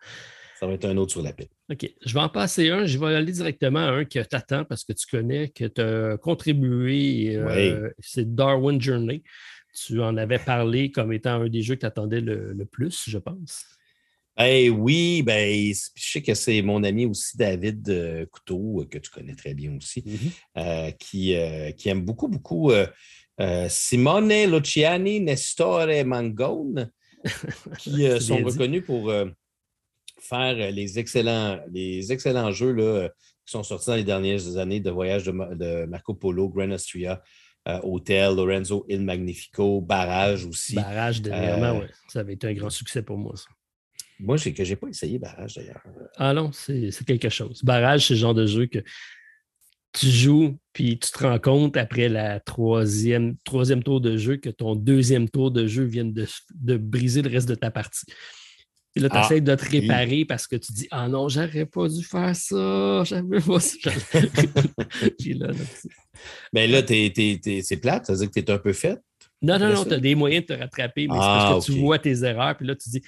Ça 0.60 0.68
va 0.68 0.74
être 0.74 0.86
un 0.86 0.96
autre 0.98 1.12
sur 1.12 1.22
la 1.22 1.34
pile. 1.34 1.48
OK. 1.70 1.90
Je 2.06 2.14
vais 2.14 2.20
en 2.20 2.30
passer 2.30 2.70
un. 2.70 2.86
Je 2.86 2.98
vais 2.98 3.14
aller 3.16 3.32
directement 3.32 3.80
à 3.80 3.92
un 3.92 4.06
que 4.06 4.20
tu 4.20 4.36
attends 4.36 4.64
parce 4.66 4.84
que 4.84 4.94
tu 4.94 5.06
connais, 5.06 5.50
que 5.50 5.66
tu 5.66 5.82
as 5.82 6.18
contribué. 6.18 7.36
euh, 7.36 7.90
C'est 8.00 8.34
Darwin 8.34 8.80
Journey. 8.82 9.24
Tu 9.74 10.02
en 10.02 10.16
avais 10.16 10.40
parlé 10.40 10.92
comme 10.92 11.12
étant 11.12 11.42
un 11.42 11.50
des 11.50 11.62
jeux 11.62 11.76
que 11.76 11.82
tu 11.82 11.86
attendais 11.86 12.22
le, 12.22 12.54
le 12.54 12.66
plus, 12.66 13.04
je 13.08 13.18
pense. 13.18 13.66
Eh 14.38 14.70
oui, 14.70 15.22
ben, 15.24 15.74
je 15.74 15.82
sais 16.12 16.22
que 16.22 16.34
c'est 16.34 16.62
mon 16.62 16.84
ami 16.84 17.06
aussi, 17.06 17.38
David 17.38 17.90
euh, 17.90 18.26
Couteau, 18.26 18.82
euh, 18.82 18.86
que 18.86 18.98
tu 18.98 19.10
connais 19.10 19.36
très 19.36 19.54
bien 19.54 19.76
aussi, 19.78 20.04
euh, 20.58 20.92
qui, 20.92 21.36
euh, 21.36 21.72
qui 21.72 21.88
aime 21.90 22.02
beaucoup, 22.02 22.28
beaucoup 22.28 22.72
Simone 23.70 24.46
Luciani, 24.46 25.20
Nestore 25.22 25.88
Mangone, 26.06 26.90
qui 27.80 28.08
sont 28.22 28.38
reconnus 28.38 28.84
pour 28.86 29.14
faire 30.28 30.56
les 30.72 31.00
excellents, 31.00 31.60
les 31.72 32.12
excellents 32.12 32.52
jeux 32.52 32.74
là, 32.74 32.84
euh, 32.84 33.10
qui 33.46 33.52
sont 33.52 33.64
sortis 33.64 33.88
dans 33.88 33.96
les 33.96 34.04
dernières 34.04 34.58
années 34.58 34.80
de 34.80 34.90
voyage 34.92 35.24
de, 35.26 35.32
Ma- 35.32 35.54
de 35.56 35.86
Marco 35.86 36.14
Polo, 36.16 36.50
Grand 36.50 36.72
Astria, 36.72 37.22
euh, 37.68 37.80
Hotel, 37.84 38.36
Lorenzo 38.36 38.86
Il 38.90 39.02
Magnifico, 39.02 39.82
Barrage 39.82 40.46
aussi. 40.46 40.76
Barrage, 40.76 41.22
dernièrement, 41.22 41.78
Euh, 41.80 41.82
ouais. 41.82 41.90
Ça 42.10 42.20
avait 42.22 42.34
été 42.34 42.48
un 42.48 42.54
grand 42.54 42.70
succès 42.70 43.02
pour 43.04 43.18
moi, 43.18 43.36
ça. 43.36 43.46
Moi, 44.20 44.38
j'ai 44.38 44.54
que 44.54 44.64
j'ai 44.64 44.76
pas 44.78 44.88
essayé 44.88 45.20
Barrage 45.20 45.56
d'ailleurs. 45.56 45.82
Ah 46.16 46.34
non, 46.34 46.52
c'est 46.54 46.90
c'est 46.92 47.04
quelque 47.06 47.28
chose. 47.30 47.62
Barrage, 47.64 48.08
c'est 48.08 48.14
le 48.14 48.20
genre 48.20 48.34
de 48.34 48.46
jeu 48.46 48.66
que 48.68 48.80
tu 49.92 50.08
joues, 50.08 50.58
puis 50.74 50.98
tu 51.00 51.10
te 51.12 51.20
rends 51.24 51.40
compte 51.40 51.78
après 51.78 52.10
la 52.10 52.40
troisième, 52.40 53.36
troisième 53.44 53.82
tour 53.84 54.02
de 54.02 54.18
jeu 54.18 54.38
que 54.38 54.50
ton 54.50 54.76
deuxième 54.76 55.30
tour 55.30 55.52
de 55.52 55.68
jeu 55.68 55.84
vient 55.84 56.06
de, 56.06 56.26
de 56.54 56.78
briser 56.78 57.22
le 57.22 57.30
reste 57.30 57.48
de 57.48 57.56
ta 57.56 57.72
partie. 57.72 58.06
Puis 58.96 59.04
là, 59.04 59.10
tu 59.10 59.18
Ah, 59.18 59.26
essaies 59.26 59.42
de 59.42 59.54
te 59.56 59.70
réparer 59.70 60.24
parce 60.24 60.48
que 60.48 60.56
tu 60.56 60.72
dis 60.72 60.88
Ah 60.90 61.10
non, 61.10 61.28
j'aurais 61.28 61.66
pas 61.66 61.90
dû 61.90 62.02
faire 62.02 62.34
ça. 62.34 63.04
J'avais 63.06 63.42
pas 63.42 63.60
ça. 63.60 63.92
Puis 65.20 65.34
là, 65.34 65.48
là, 65.48 65.64
Mais 66.54 66.66
là, 66.68 66.82
c'est 66.88 67.78
plate, 67.82 68.06
ça 68.06 68.14
veut 68.14 68.20
dire 68.20 68.28
que 68.30 68.40
tu 68.40 68.40
es 68.40 68.52
un 68.52 68.58
peu 68.58 68.72
fait. 68.72 68.98
Non, 69.42 69.60
non, 69.60 69.74
non, 69.74 69.84
tu 69.84 69.94
as 69.94 70.00
des 70.00 70.16
moyens 70.16 70.46
de 70.46 70.56
te 70.56 70.60
rattraper, 70.60 71.08
mais 71.08 71.18
Ah, 71.20 71.22
c'est 71.22 71.54
parce 71.54 71.66
que 71.66 71.72
ok. 71.72 71.78
tu 71.78 71.84
vois 71.84 72.00
tes 72.00 72.24
erreurs, 72.24 72.56
puis 72.56 72.66
là, 72.66 72.76
tu 72.76 72.90
dis 72.90 73.04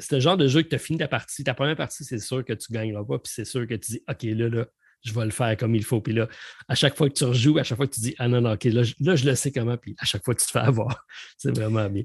c'est 0.00 0.12
le 0.16 0.20
genre 0.20 0.36
de 0.36 0.48
jeu 0.48 0.62
que 0.62 0.68
tu 0.68 0.74
as 0.74 0.78
fini 0.78 0.98
ta 0.98 1.06
partie. 1.06 1.44
Ta 1.44 1.54
première 1.54 1.76
partie, 1.76 2.02
c'est 2.04 2.18
sûr 2.18 2.44
que 2.44 2.52
tu 2.54 2.72
ne 2.72 2.78
gagneras 2.78 3.04
pas, 3.04 3.18
puis 3.18 3.32
c'est 3.32 3.44
sûr 3.44 3.66
que 3.66 3.74
tu 3.74 3.92
dis 3.92 4.02
OK, 4.08 4.22
là, 4.24 4.48
là, 4.48 4.66
je 5.04 5.12
vais 5.12 5.24
le 5.24 5.30
faire 5.30 5.56
comme 5.56 5.74
il 5.76 5.84
faut. 5.84 6.00
Puis 6.00 6.14
là, 6.14 6.28
à 6.66 6.74
chaque 6.74 6.96
fois 6.96 7.08
que 7.08 7.14
tu 7.14 7.24
rejoues, 7.24 7.58
à 7.58 7.62
chaque 7.62 7.76
fois 7.76 7.86
que 7.86 7.94
tu 7.94 8.00
dis 8.00 8.14
Ah 8.18 8.26
non, 8.26 8.40
non, 8.40 8.54
OK, 8.54 8.64
là, 8.64 8.82
je, 8.82 8.94
là, 9.00 9.14
je 9.14 9.24
le 9.24 9.34
sais 9.36 9.52
comment, 9.52 9.76
puis 9.76 9.94
à 9.98 10.04
chaque 10.04 10.24
fois, 10.24 10.34
tu 10.34 10.44
te 10.44 10.50
fais 10.50 10.58
avoir. 10.58 11.06
C'est 11.38 11.54
vraiment 11.56 11.88
bien. 11.88 12.02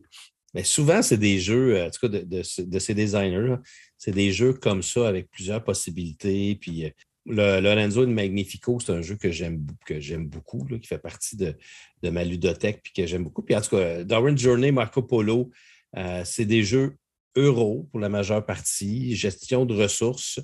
Mais 0.53 0.63
souvent, 0.63 1.01
c'est 1.01 1.17
des 1.17 1.39
jeux, 1.39 1.77
euh, 1.77 1.87
en 1.87 1.89
tout 1.91 1.99
cas, 2.01 2.07
de, 2.09 2.19
de 2.25 2.43
ce- 2.43 2.61
de 2.61 2.79
ces 2.79 2.93
designers, 2.93 3.55
c'est 3.97 4.11
des 4.11 4.31
jeux 4.31 4.53
comme 4.53 4.81
ça 4.81 5.07
avec 5.07 5.29
plusieurs 5.31 5.63
possibilités. 5.63 6.55
Puis 6.55 6.85
euh, 6.85 6.89
le 7.25 7.59
Lorenzo 7.61 8.05
de 8.05 8.11
Magnifico, 8.11 8.79
c'est 8.79 8.91
un 8.91 9.01
jeu 9.01 9.15
que 9.15 9.31
j'aime 9.31 9.65
que 9.85 9.99
j'aime 9.99 10.27
beaucoup, 10.27 10.65
là, 10.67 10.77
qui 10.79 10.87
fait 10.87 10.97
partie 10.99 11.37
de, 11.37 11.55
de 12.03 12.09
ma 12.09 12.23
ludothèque, 12.23 12.81
puis 12.83 12.93
que 12.93 13.05
j'aime 13.05 13.23
beaucoup. 13.23 13.43
Puis 13.43 13.55
en 13.55 13.61
tout 13.61 13.75
cas, 13.77 14.03
Darwin 14.03 14.37
Journey, 14.37 14.71
Marco 14.71 15.03
Polo, 15.03 15.51
euh, 15.97 16.23
c'est 16.25 16.45
des 16.45 16.63
jeux 16.63 16.97
euros 17.37 17.87
pour 17.91 17.99
la 17.99 18.09
majeure 18.09 18.45
partie, 18.45 19.15
gestion 19.15 19.65
de 19.65 19.73
ressources 19.75 20.39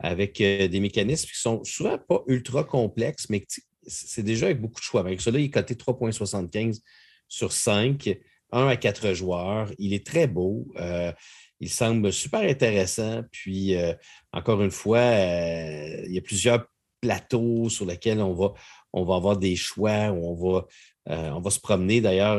avec 0.00 0.40
euh, 0.40 0.66
des 0.68 0.80
mécanismes 0.80 1.28
qui 1.28 1.38
sont 1.38 1.62
souvent 1.64 1.98
pas 1.98 2.22
ultra 2.26 2.64
complexes, 2.64 3.26
mais 3.30 3.44
c'est 3.86 4.22
déjà 4.22 4.46
avec 4.46 4.60
beaucoup 4.60 4.80
de 4.80 4.84
choix. 4.84 5.00
Avec 5.02 5.20
cela, 5.20 5.38
il 5.38 5.44
est 5.44 5.50
coté 5.50 5.74
3,75 5.74 6.80
sur 7.28 7.52
5, 7.52 8.18
1 8.52 8.68
à 8.68 8.76
4 8.76 9.12
joueurs. 9.14 9.70
Il 9.78 9.92
est 9.92 10.06
très 10.06 10.26
beau. 10.26 10.66
euh, 10.78 11.12
il 11.60 11.70
semble 11.70 12.12
super 12.12 12.40
intéressant. 12.40 13.22
Puis, 13.30 13.74
euh, 13.76 13.94
encore 14.32 14.62
une 14.62 14.70
fois, 14.70 14.98
euh, 14.98 16.02
il 16.06 16.12
y 16.12 16.18
a 16.18 16.22
plusieurs 16.22 16.66
plateaux 17.00 17.68
sur 17.68 17.86
lesquels 17.86 18.20
on 18.20 18.34
va, 18.34 18.52
on 18.92 19.04
va 19.04 19.16
avoir 19.16 19.36
des 19.36 19.56
choix, 19.56 20.10
où 20.10 20.26
on 20.26 20.34
va, 20.34 20.66
on 21.06 21.40
va 21.40 21.50
se 21.50 21.60
promener. 21.60 22.00
D'ailleurs, 22.00 22.38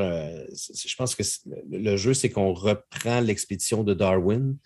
je 0.50 0.96
pense 0.96 1.16
que 1.16 1.24
le, 1.72 1.98
jeu, 1.98 2.14
c'est 2.14 2.30
qu'on 2.30 2.54
reprend 2.54 3.20
l'expédition 3.22 3.84
de 3.84 3.94
Darwin 3.94 4.58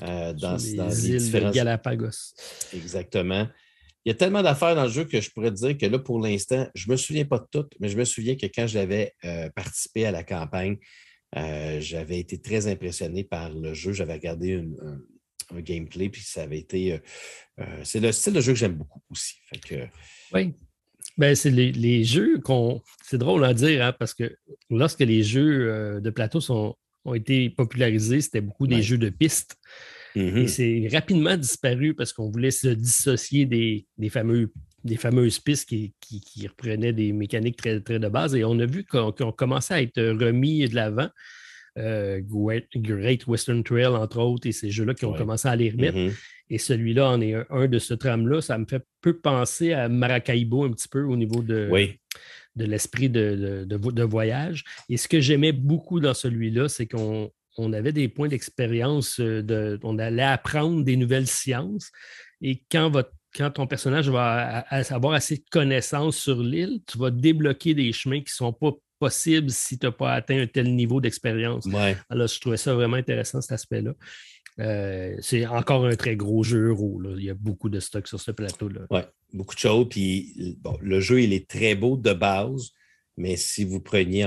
dans, 0.00 0.56
les 0.56 0.74
dans 0.74 0.88
les 0.88 1.10
îles 1.10 1.18
différents 1.18 1.50
Galapagos. 1.50 2.34
Exactement. 2.72 3.46
Il 4.04 4.08
y 4.10 4.12
a 4.12 4.14
tellement 4.14 4.42
d'affaires 4.42 4.74
dans 4.74 4.84
le 4.84 4.90
jeu 4.90 5.04
que 5.04 5.20
je 5.20 5.30
pourrais 5.30 5.50
te 5.50 5.56
dire 5.56 5.78
que 5.78 5.86
là, 5.86 5.98
pour 5.98 6.18
l'instant, 6.20 6.68
je 6.74 6.86
ne 6.88 6.92
me 6.92 6.96
souviens 6.96 7.24
pas 7.24 7.38
de 7.38 7.46
toutes, 7.50 7.72
mais 7.80 7.88
je 7.88 7.96
me 7.96 8.04
souviens 8.04 8.34
que 8.36 8.46
quand 8.46 8.66
j'avais 8.66 9.12
euh, 9.24 9.48
participé 9.50 10.06
à 10.06 10.10
la 10.10 10.24
campagne, 10.24 10.76
euh, 11.36 11.80
j'avais 11.80 12.18
été 12.18 12.40
très 12.40 12.66
impressionné 12.66 13.24
par 13.24 13.50
le 13.52 13.72
jeu. 13.74 13.92
J'avais 13.92 14.14
regardé 14.14 14.48
une- 14.48 14.76
un, 14.82 15.56
un 15.56 15.60
gameplay, 15.60 16.08
puis 16.08 16.22
ça 16.22 16.42
avait 16.42 16.58
été. 16.58 16.94
euh, 16.94 16.98
euh, 17.60 17.80
c'est 17.84 18.00
le 18.00 18.10
style 18.12 18.32
de 18.32 18.40
jeu 18.40 18.52
que 18.52 18.58
j'aime 18.58 18.74
beaucoup 18.74 19.00
aussi. 19.10 19.34
Fait 19.48 19.58
que, 19.60 19.86
Oui. 20.32 20.52
Ben, 21.18 21.34
c'est 21.34 21.50
les, 21.50 21.72
les 21.72 22.04
jeux 22.04 22.38
qu'on. 22.40 22.80
C'est 23.04 23.18
drôle 23.18 23.44
à 23.44 23.52
dire, 23.54 23.84
hein, 23.84 23.92
parce 23.98 24.14
que 24.14 24.34
lorsque 24.70 25.00
les 25.00 25.22
jeux 25.22 25.68
euh, 25.70 26.00
de 26.00 26.10
plateau 26.10 26.40
sont, 26.40 26.74
ont 27.04 27.14
été 27.14 27.50
popularisés, 27.50 28.20
c'était 28.20 28.40
beaucoup 28.40 28.66
des 28.66 28.82
jeux 28.82 28.98
de 28.98 29.10
pistes. 29.10 29.56
Mhm. 30.16 30.36
Et 30.38 30.46
c'est 30.48 30.88
rapidement 30.92 31.36
disparu 31.36 31.94
parce 31.94 32.12
qu'on 32.12 32.30
voulait 32.30 32.50
se 32.50 32.68
dissocier 32.68 33.46
des, 33.46 33.86
des, 33.98 34.08
fameux, 34.08 34.52
des 34.84 34.96
fameuses 34.96 35.38
pistes 35.38 35.68
qui, 35.68 35.94
qui- 36.00 36.20
qui 36.20 36.46
reprenaient 36.46 36.92
des 36.92 37.12
mécaniques 37.12 37.56
très, 37.56 37.80
très 37.80 37.98
de 37.98 38.08
base. 38.08 38.34
Et 38.34 38.44
on 38.44 38.58
a 38.58 38.66
vu 38.66 38.84
qu'on 38.84 39.12
qu'on 39.12 39.32
commençait 39.32 39.74
à 39.74 39.82
être 39.82 40.02
remis 40.02 40.68
de 40.68 40.74
l'avant. 40.74 41.08
Euh, 41.78 42.20
Great, 42.76 43.26
Western 43.26 43.64
Trail, 43.64 43.86
entre 43.86 44.18
autres, 44.18 44.46
et 44.46 44.52
ces 44.52 44.70
jeux-là 44.70 44.92
qui 44.94 45.06
ont 45.06 45.12
Ouais. 45.12 45.18
commencé 45.18 45.48
à 45.48 45.56
les 45.56 45.70
remettre. 45.70 45.96
Mhm. 45.96 46.12
Et 46.50 46.58
celui-là 46.58 47.08
en 47.08 47.20
est 47.22 47.32
un, 47.34 47.46
un 47.48 47.66
de 47.66 47.78
ce 47.78 47.94
tram-là. 47.94 48.42
Ça 48.42 48.58
me 48.58 48.66
fait 48.66 48.82
peu 49.00 49.18
penser 49.18 49.72
à 49.72 49.88
Maracaibo 49.88 50.64
un 50.64 50.72
petit 50.72 50.88
peu 50.88 51.02
au 51.04 51.16
niveau 51.16 51.42
de, 51.42 51.68
Oui. 51.70 51.98
de 52.56 52.66
l'esprit 52.66 53.08
de, 53.08 53.64
de 53.66 54.02
voyage. 54.02 54.64
Et 54.90 54.98
ce 54.98 55.08
que 55.08 55.18
j'aimais 55.20 55.52
beaucoup 55.52 55.98
dans 55.98 56.12
celui-là, 56.12 56.68
c'est 56.68 56.86
qu'on 56.86 57.30
on 57.58 57.72
avait 57.72 57.92
des 57.92 58.08
points 58.08 58.28
d'expérience, 58.28 59.20
euh, 59.20 59.42
de, 59.42 59.78
on 59.82 59.98
allait 59.98 60.22
apprendre 60.22 60.84
des 60.84 60.96
nouvelles 60.96 61.26
sciences. 61.26 61.90
Et 62.40 62.62
quand, 62.70 62.90
votre, 62.90 63.12
quand 63.34 63.50
ton 63.50 63.66
personnage 63.66 64.08
va 64.08 64.60
avoir 64.70 65.14
assez 65.14 65.36
de 65.36 65.44
connaissances 65.50 66.16
sur 66.16 66.42
l'île, 66.42 66.80
tu 66.86 66.98
vas 66.98 67.10
débloquer 67.10 67.74
des 67.74 67.92
chemins 67.92 68.18
qui 68.18 68.32
ne 68.32 68.46
sont 68.46 68.52
pas 68.52 68.72
possibles 68.98 69.50
si 69.50 69.78
tu 69.78 69.86
n'as 69.86 69.92
pas 69.92 70.12
atteint 70.12 70.40
un 70.40 70.46
tel 70.46 70.74
niveau 70.74 71.00
d'expérience. 71.00 71.66
Ouais. 71.66 71.96
Alors, 72.08 72.28
je 72.28 72.40
trouvais 72.40 72.56
ça 72.56 72.74
vraiment 72.74 72.96
intéressant, 72.96 73.40
cet 73.40 73.52
aspect-là. 73.52 73.94
Euh, 74.60 75.16
c'est 75.20 75.46
encore 75.46 75.86
un 75.86 75.96
très 75.96 76.14
gros 76.14 76.42
jeu 76.42 76.68
euro. 76.68 77.00
là. 77.00 77.14
Il 77.16 77.24
y 77.24 77.30
a 77.30 77.34
beaucoup 77.34 77.68
de 77.68 77.80
stock 77.80 78.06
sur 78.06 78.20
ce 78.20 78.30
plateau-là. 78.30 78.82
Ouais, 78.90 79.06
beaucoup 79.32 79.54
de 79.54 79.60
choses. 79.60 79.88
Puis 79.88 80.56
bon, 80.60 80.76
le 80.80 81.00
jeu, 81.00 81.22
il 81.22 81.32
est 81.32 81.48
très 81.48 81.74
beau 81.74 81.96
de 81.96 82.12
base, 82.12 82.70
Mais 83.16 83.36
si 83.36 83.64
vous 83.64 83.80
preniez, 83.80 84.26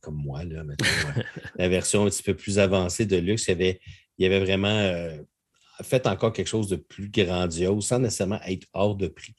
comme 0.00 0.16
moi, 0.16 0.42
la 1.56 1.68
version 1.68 2.06
un 2.06 2.08
petit 2.08 2.22
peu 2.22 2.34
plus 2.34 2.58
avancée 2.58 3.04
de 3.04 3.16
luxe, 3.16 3.46
il 3.46 3.50
y 3.50 3.52
avait, 3.52 3.80
il 4.18 4.22
y 4.22 4.26
avait 4.26 4.40
vraiment 4.40 4.90
fait 5.82 6.06
encore 6.06 6.32
quelque 6.32 6.48
chose 6.48 6.68
de 6.68 6.76
plus 6.76 7.10
grandiose 7.10 7.86
sans 7.86 7.98
nécessairement 7.98 8.40
être 8.46 8.66
hors 8.72 8.96
de 8.96 9.08
prix. 9.08 9.34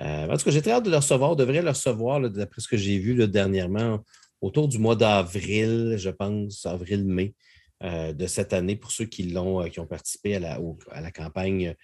Euh, 0.00 0.28
en 0.28 0.36
tout 0.36 0.44
cas, 0.44 0.50
j'ai 0.50 0.62
très 0.62 0.72
hâte 0.72 0.84
de 0.84 0.90
le 0.90 0.96
recevoir. 0.96 1.32
On 1.32 1.34
devrait 1.34 1.62
le 1.62 1.68
recevoir, 1.68 2.20
d'après 2.30 2.60
ce 2.60 2.68
que 2.68 2.76
j'ai 2.76 2.98
vu 2.98 3.26
dernièrement, 3.28 4.00
autour 4.40 4.68
du 4.68 4.78
mois 4.78 4.96
d'avril, 4.96 5.94
je 5.96 6.10
pense, 6.10 6.66
avril-mai 6.66 7.34
euh, 7.82 8.12
de 8.12 8.26
cette 8.26 8.52
année, 8.52 8.76
pour 8.76 8.90
ceux 8.90 9.04
qui, 9.06 9.24
l'ont, 9.24 9.62
euh, 9.62 9.68
qui 9.68 9.80
ont 9.80 9.86
participé 9.86 10.36
à 10.36 10.40
la, 10.40 10.60
à 10.90 11.00
la 11.00 11.10
campagne 11.10 11.74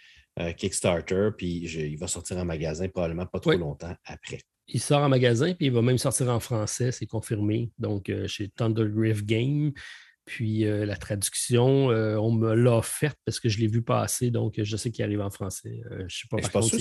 Kickstarter. 0.56 1.30
Puis 1.36 1.64
il 1.66 1.98
va 1.98 2.06
sortir 2.06 2.38
en 2.38 2.44
magasin 2.44 2.88
probablement 2.88 3.26
pas 3.26 3.40
trop 3.40 3.52
longtemps 3.52 3.94
après. 4.04 4.38
Il 4.72 4.80
sort 4.80 5.02
en 5.02 5.08
magasin, 5.08 5.52
puis 5.54 5.66
il 5.66 5.72
va 5.72 5.82
même 5.82 5.98
sortir 5.98 6.28
en 6.28 6.40
français, 6.40 6.92
c'est 6.92 7.06
confirmé. 7.06 7.70
Donc, 7.78 8.10
chez 8.26 8.48
Thunder 8.48 8.86
Griff 8.88 9.24
Game. 9.24 9.72
Puis 10.24 10.60
la 10.60 10.96
traduction, 10.96 11.86
on 11.88 12.32
me 12.32 12.54
l'a 12.54 12.76
offerte 12.76 13.18
parce 13.24 13.40
que 13.40 13.48
je 13.48 13.58
l'ai 13.58 13.66
vu 13.66 13.82
passer, 13.82 14.30
donc 14.30 14.54
je 14.62 14.76
sais 14.76 14.90
qu'il 14.90 15.04
arrive 15.04 15.20
en 15.22 15.30
français. 15.30 15.80
je 15.90 16.04
ne 16.04 16.08
sais 16.08 16.28
pas 16.30 16.36
par 16.36 16.50
contre, 16.62 16.76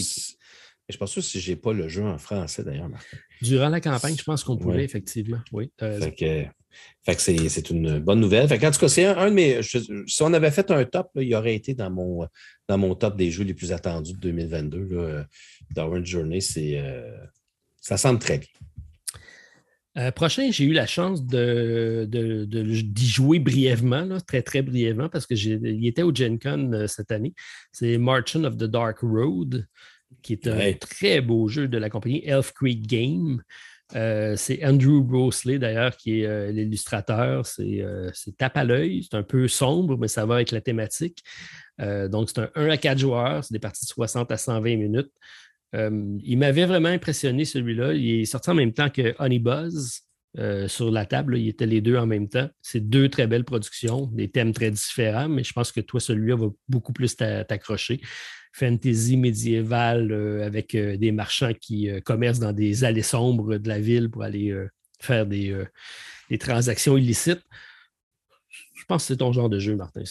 je 0.90 0.98
pas 0.98 1.08
sûr 1.08 1.24
si 1.24 1.40
je 1.40 1.52
n'ai 1.52 1.56
pas 1.56 1.72
le 1.72 1.88
jeu 1.88 2.04
en 2.04 2.18
français, 2.18 2.64
d'ailleurs, 2.64 2.90
Martin. 2.90 3.18
Durant 3.42 3.70
la 3.70 3.80
campagne, 3.80 4.16
je 4.18 4.24
pense 4.24 4.44
qu'on 4.44 4.58
pourrait, 4.58 4.84
effectivement. 4.84 5.40
Oui. 5.52 5.72
Fait 5.80 7.16
que, 7.16 7.22
c'est 7.22 7.70
une 7.70 8.00
bonne 8.00 8.20
nouvelle. 8.20 8.48
Fait 8.48 8.64
en 8.66 8.72
tout 8.72 8.80
cas, 8.80 8.88
c'est 8.88 9.06
un, 9.06 9.30
de 9.30 9.34
mes. 9.34 9.62
si 9.62 10.24
on 10.24 10.34
avait 10.34 10.52
fait 10.52 10.72
un 10.72 10.84
top, 10.86 11.10
il 11.16 11.34
aurait 11.36 11.56
été 11.56 11.74
dans 11.74 11.92
mon, 11.92 12.28
dans 12.68 12.78
mon 12.78 12.96
top 12.96 13.18
des 13.18 13.30
jeux 13.30 13.44
les 13.44 13.54
plus 13.54 13.72
attendus 13.72 14.14
de 14.14 14.20
2022. 14.20 14.88
Là, 14.90 15.26
Darwin 15.72 16.06
Journey, 16.06 16.42
c'est, 16.42 16.80
euh, 16.80 17.16
ça 17.90 17.98
semble 17.98 18.20
très 18.20 18.38
bien. 18.38 18.48
Euh, 19.98 20.12
prochain, 20.12 20.52
j'ai 20.52 20.66
eu 20.66 20.74
la 20.74 20.86
chance 20.86 21.26
de, 21.26 22.08
d'y 22.08 23.08
jouer 23.08 23.40
brièvement, 23.40 24.20
très 24.28 24.44
très 24.44 24.62
brièvement, 24.62 25.10
parce 25.10 25.26
que 25.26 25.34
il 25.34 25.88
était 25.88 26.04
au 26.04 26.14
Gen 26.14 26.38
Con 26.38 26.72
euh, 26.72 26.86
cette 26.86 27.12
année. 27.12 27.34
C'est 27.72 27.98
Marchand 27.98 28.44
of 28.44 28.58
the 28.58 28.66
Dark 28.66 29.00
Road 29.02 29.66
qui 30.22 30.34
est 30.34 30.48
un 30.48 30.74
très 30.74 31.22
beau 31.22 31.48
jeu 31.48 31.68
de 31.68 31.78
la 31.78 31.90
compagnie 31.90 32.22
Elf 32.26 32.52
Creek 32.52 32.86
Game. 32.86 33.42
Euh, 33.96 34.36
c'est 34.36 34.64
Andrew 34.64 35.04
Brosley, 35.04 35.58
d'ailleurs, 35.58 35.96
qui 35.98 36.22
est 36.22 36.52
l'illustrateur. 36.52 37.46
C'est 37.46 37.86
tape 38.38 38.58
à 38.58 38.64
l'œil. 38.64 39.08
C'est 39.10 39.18
un 39.18 39.24
peu 39.24 39.48
sombre, 39.48 39.98
mais 39.98 40.08
ça 40.08 40.26
va 40.26 40.36
avec 40.36 40.52
la 40.52 40.62
thématique. 40.62 41.24
donc, 41.80 42.30
c'est 42.30 42.40
un 42.40 42.50
1 42.56 42.70
à 42.70 42.78
4 42.78 42.98
joueurs. 42.98 43.44
C'est 43.44 43.54
des 43.54 43.60
parties 43.60 43.86
de 43.86 43.90
60 43.90 44.32
à 44.32 44.38
120 44.38 44.78
minutes. 44.78 45.12
Il 45.74 46.38
m'avait 46.38 46.66
vraiment 46.66 46.90
impressionné, 46.90 47.46
celui-là. 47.46 47.94
Il 47.94 48.22
est 48.22 48.26
sorti 48.26 48.50
en 48.50 48.56
même 48.56 48.74
temps 48.74 48.90
que 48.90 49.14
Honey 49.20 49.40
Buzz. 49.40 50.02
sur 50.68 50.92
la 50.92 51.06
table, 51.06 51.38
il 51.38 51.48
était 51.48 51.66
les 51.66 51.82
deux 51.82 51.96
en 51.98 52.08
même 52.08 52.28
temps. 52.28 52.50
C'est 52.62 52.90
deux 52.90 53.10
très 53.10 53.28
belles 53.28 53.46
productions, 53.46 54.08
des 54.08 54.30
thèmes 54.30 54.54
très 54.54 54.72
différents, 54.72 55.30
mais 55.30 55.44
je 55.44 55.54
pense 55.54 55.72
que 55.72 55.82
toi, 55.82 56.00
celui-là 56.00 56.36
va 56.36 56.48
beaucoup 56.68 56.94
plus 56.94 57.16
t'accrocher 57.16 58.02
fantasy 58.52 59.18
médiévale 59.18 60.12
euh, 60.12 60.46
avec 60.46 60.76
euh, 60.76 60.98
des 60.98 61.12
marchands 61.12 61.54
qui 61.54 61.90
euh, 61.90 62.02
commercent 62.02 62.40
dans 62.40 62.54
des 62.54 62.84
allées 62.84 63.04
sombres 63.04 63.58
de 63.58 63.68
la 63.68 63.80
ville 63.80 64.10
pour 64.10 64.24
aller 64.24 64.56
faire 65.00 65.26
des, 65.26 65.66
transactions 66.40 66.98
illicites. 66.98 67.42
Je 68.76 68.84
pense 68.88 69.04
que 69.04 69.08
c'est 69.08 69.18
ton 69.18 69.32
genre 69.32 69.50
de 69.50 69.60
jeu, 69.60 69.76
Martin. 69.76 70.04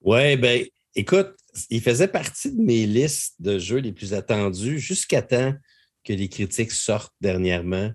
Oui, 0.00 0.36
ben, 0.36 0.64
écoute, 0.94 1.34
il 1.70 1.80
faisait 1.80 2.08
partie 2.08 2.52
de 2.52 2.60
mes 2.60 2.86
listes 2.86 3.34
de 3.40 3.58
jeux 3.58 3.78
les 3.78 3.92
plus 3.92 4.14
attendus 4.14 4.78
jusqu'à 4.78 5.22
temps 5.22 5.54
que 6.04 6.12
les 6.12 6.28
critiques 6.28 6.72
sortent 6.72 7.14
dernièrement 7.20 7.90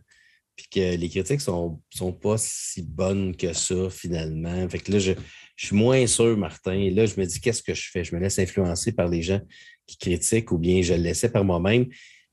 puis 0.59 0.67
que 0.69 0.95
les 0.97 1.09
critiques 1.09 1.39
sont, 1.39 1.81
sont 1.89 2.11
pas 2.11 2.35
si 2.37 2.81
bonnes 2.81 3.33
que 3.33 3.53
ça, 3.53 3.89
finalement. 3.89 4.67
Fait 4.67 4.79
que 4.79 4.91
là, 4.91 4.99
je, 4.99 5.13
suis 5.55 5.75
moins 5.75 6.05
sûr, 6.05 6.35
Martin. 6.35 6.89
là, 6.91 7.05
je 7.05 7.17
me 7.17 7.25
dis, 7.25 7.39
qu'est-ce 7.39 7.63
que 7.63 7.73
je 7.73 7.89
fais? 7.89 8.03
Je 8.03 8.13
me 8.13 8.19
laisse 8.19 8.39
influencer 8.39 8.91
par 8.91 9.07
les 9.07 9.21
gens 9.21 9.39
qui 9.87 9.97
critiquent 9.97 10.51
ou 10.51 10.57
bien 10.57 10.81
je 10.81 10.93
le 10.95 11.01
laissais 11.01 11.29
par 11.29 11.45
moi-même. 11.45 11.87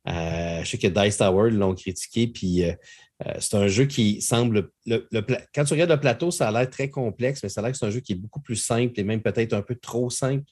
Euh, 0.08 0.64
je 0.64 0.70
sais 0.70 0.78
que 0.78 0.88
Dice 0.88 1.18
Tower 1.18 1.50
l'ont 1.50 1.74
critiqué, 1.74 2.26
puis 2.26 2.64
euh, 2.64 2.72
euh, 3.24 3.32
c'est 3.40 3.54
un 3.54 3.66
jeu 3.68 3.86
qui 3.86 4.20
semble. 4.20 4.70
Le, 4.84 5.08
quand 5.54 5.64
tu 5.64 5.72
regardes 5.72 5.90
le 5.90 6.00
plateau, 6.00 6.30
ça 6.30 6.48
a 6.48 6.52
l'air 6.52 6.68
très 6.68 6.90
complexe, 6.90 7.42
mais 7.42 7.48
ça 7.48 7.60
a 7.60 7.64
l'air 7.64 7.72
que 7.72 7.78
c'est 7.78 7.86
un 7.86 7.90
jeu 7.90 8.00
qui 8.00 8.12
est 8.12 8.16
beaucoup 8.16 8.40
plus 8.40 8.56
simple 8.56 8.98
et 9.00 9.04
même 9.04 9.22
peut-être 9.22 9.54
un 9.54 9.62
peu 9.62 9.74
trop 9.74 10.10
simple 10.10 10.44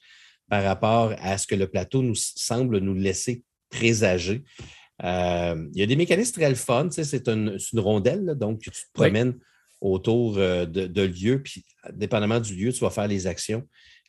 par 0.49 0.63
rapport 0.63 1.13
à 1.19 1.37
ce 1.37 1.45
que 1.47 1.55
le 1.55 1.67
plateau 1.67 2.01
nous 2.01 2.15
semble 2.15 2.79
nous 2.79 2.95
laisser 2.95 3.43
présager. 3.69 4.43
Euh, 5.03 5.67
il 5.73 5.79
y 5.79 5.83
a 5.83 5.85
des 5.85 5.95
mécanismes 5.95 6.33
très 6.33 6.55
fun. 6.55 6.87
c'est 6.89 7.27
une, 7.27 7.57
rondelle, 7.75 8.33
donc 8.35 8.59
tu 8.59 8.71
te 8.71 8.77
promènes 8.93 9.37
autour 9.81 10.37
euh, 10.37 10.65
de, 10.65 11.01
lieux, 11.01 11.41
puis 11.43 11.65
dépendamment 11.93 12.39
du 12.39 12.55
lieu, 12.55 12.71
tu 12.71 12.79
vas 12.79 12.89
faire 12.89 13.07
les 13.07 13.27
actions 13.27 13.61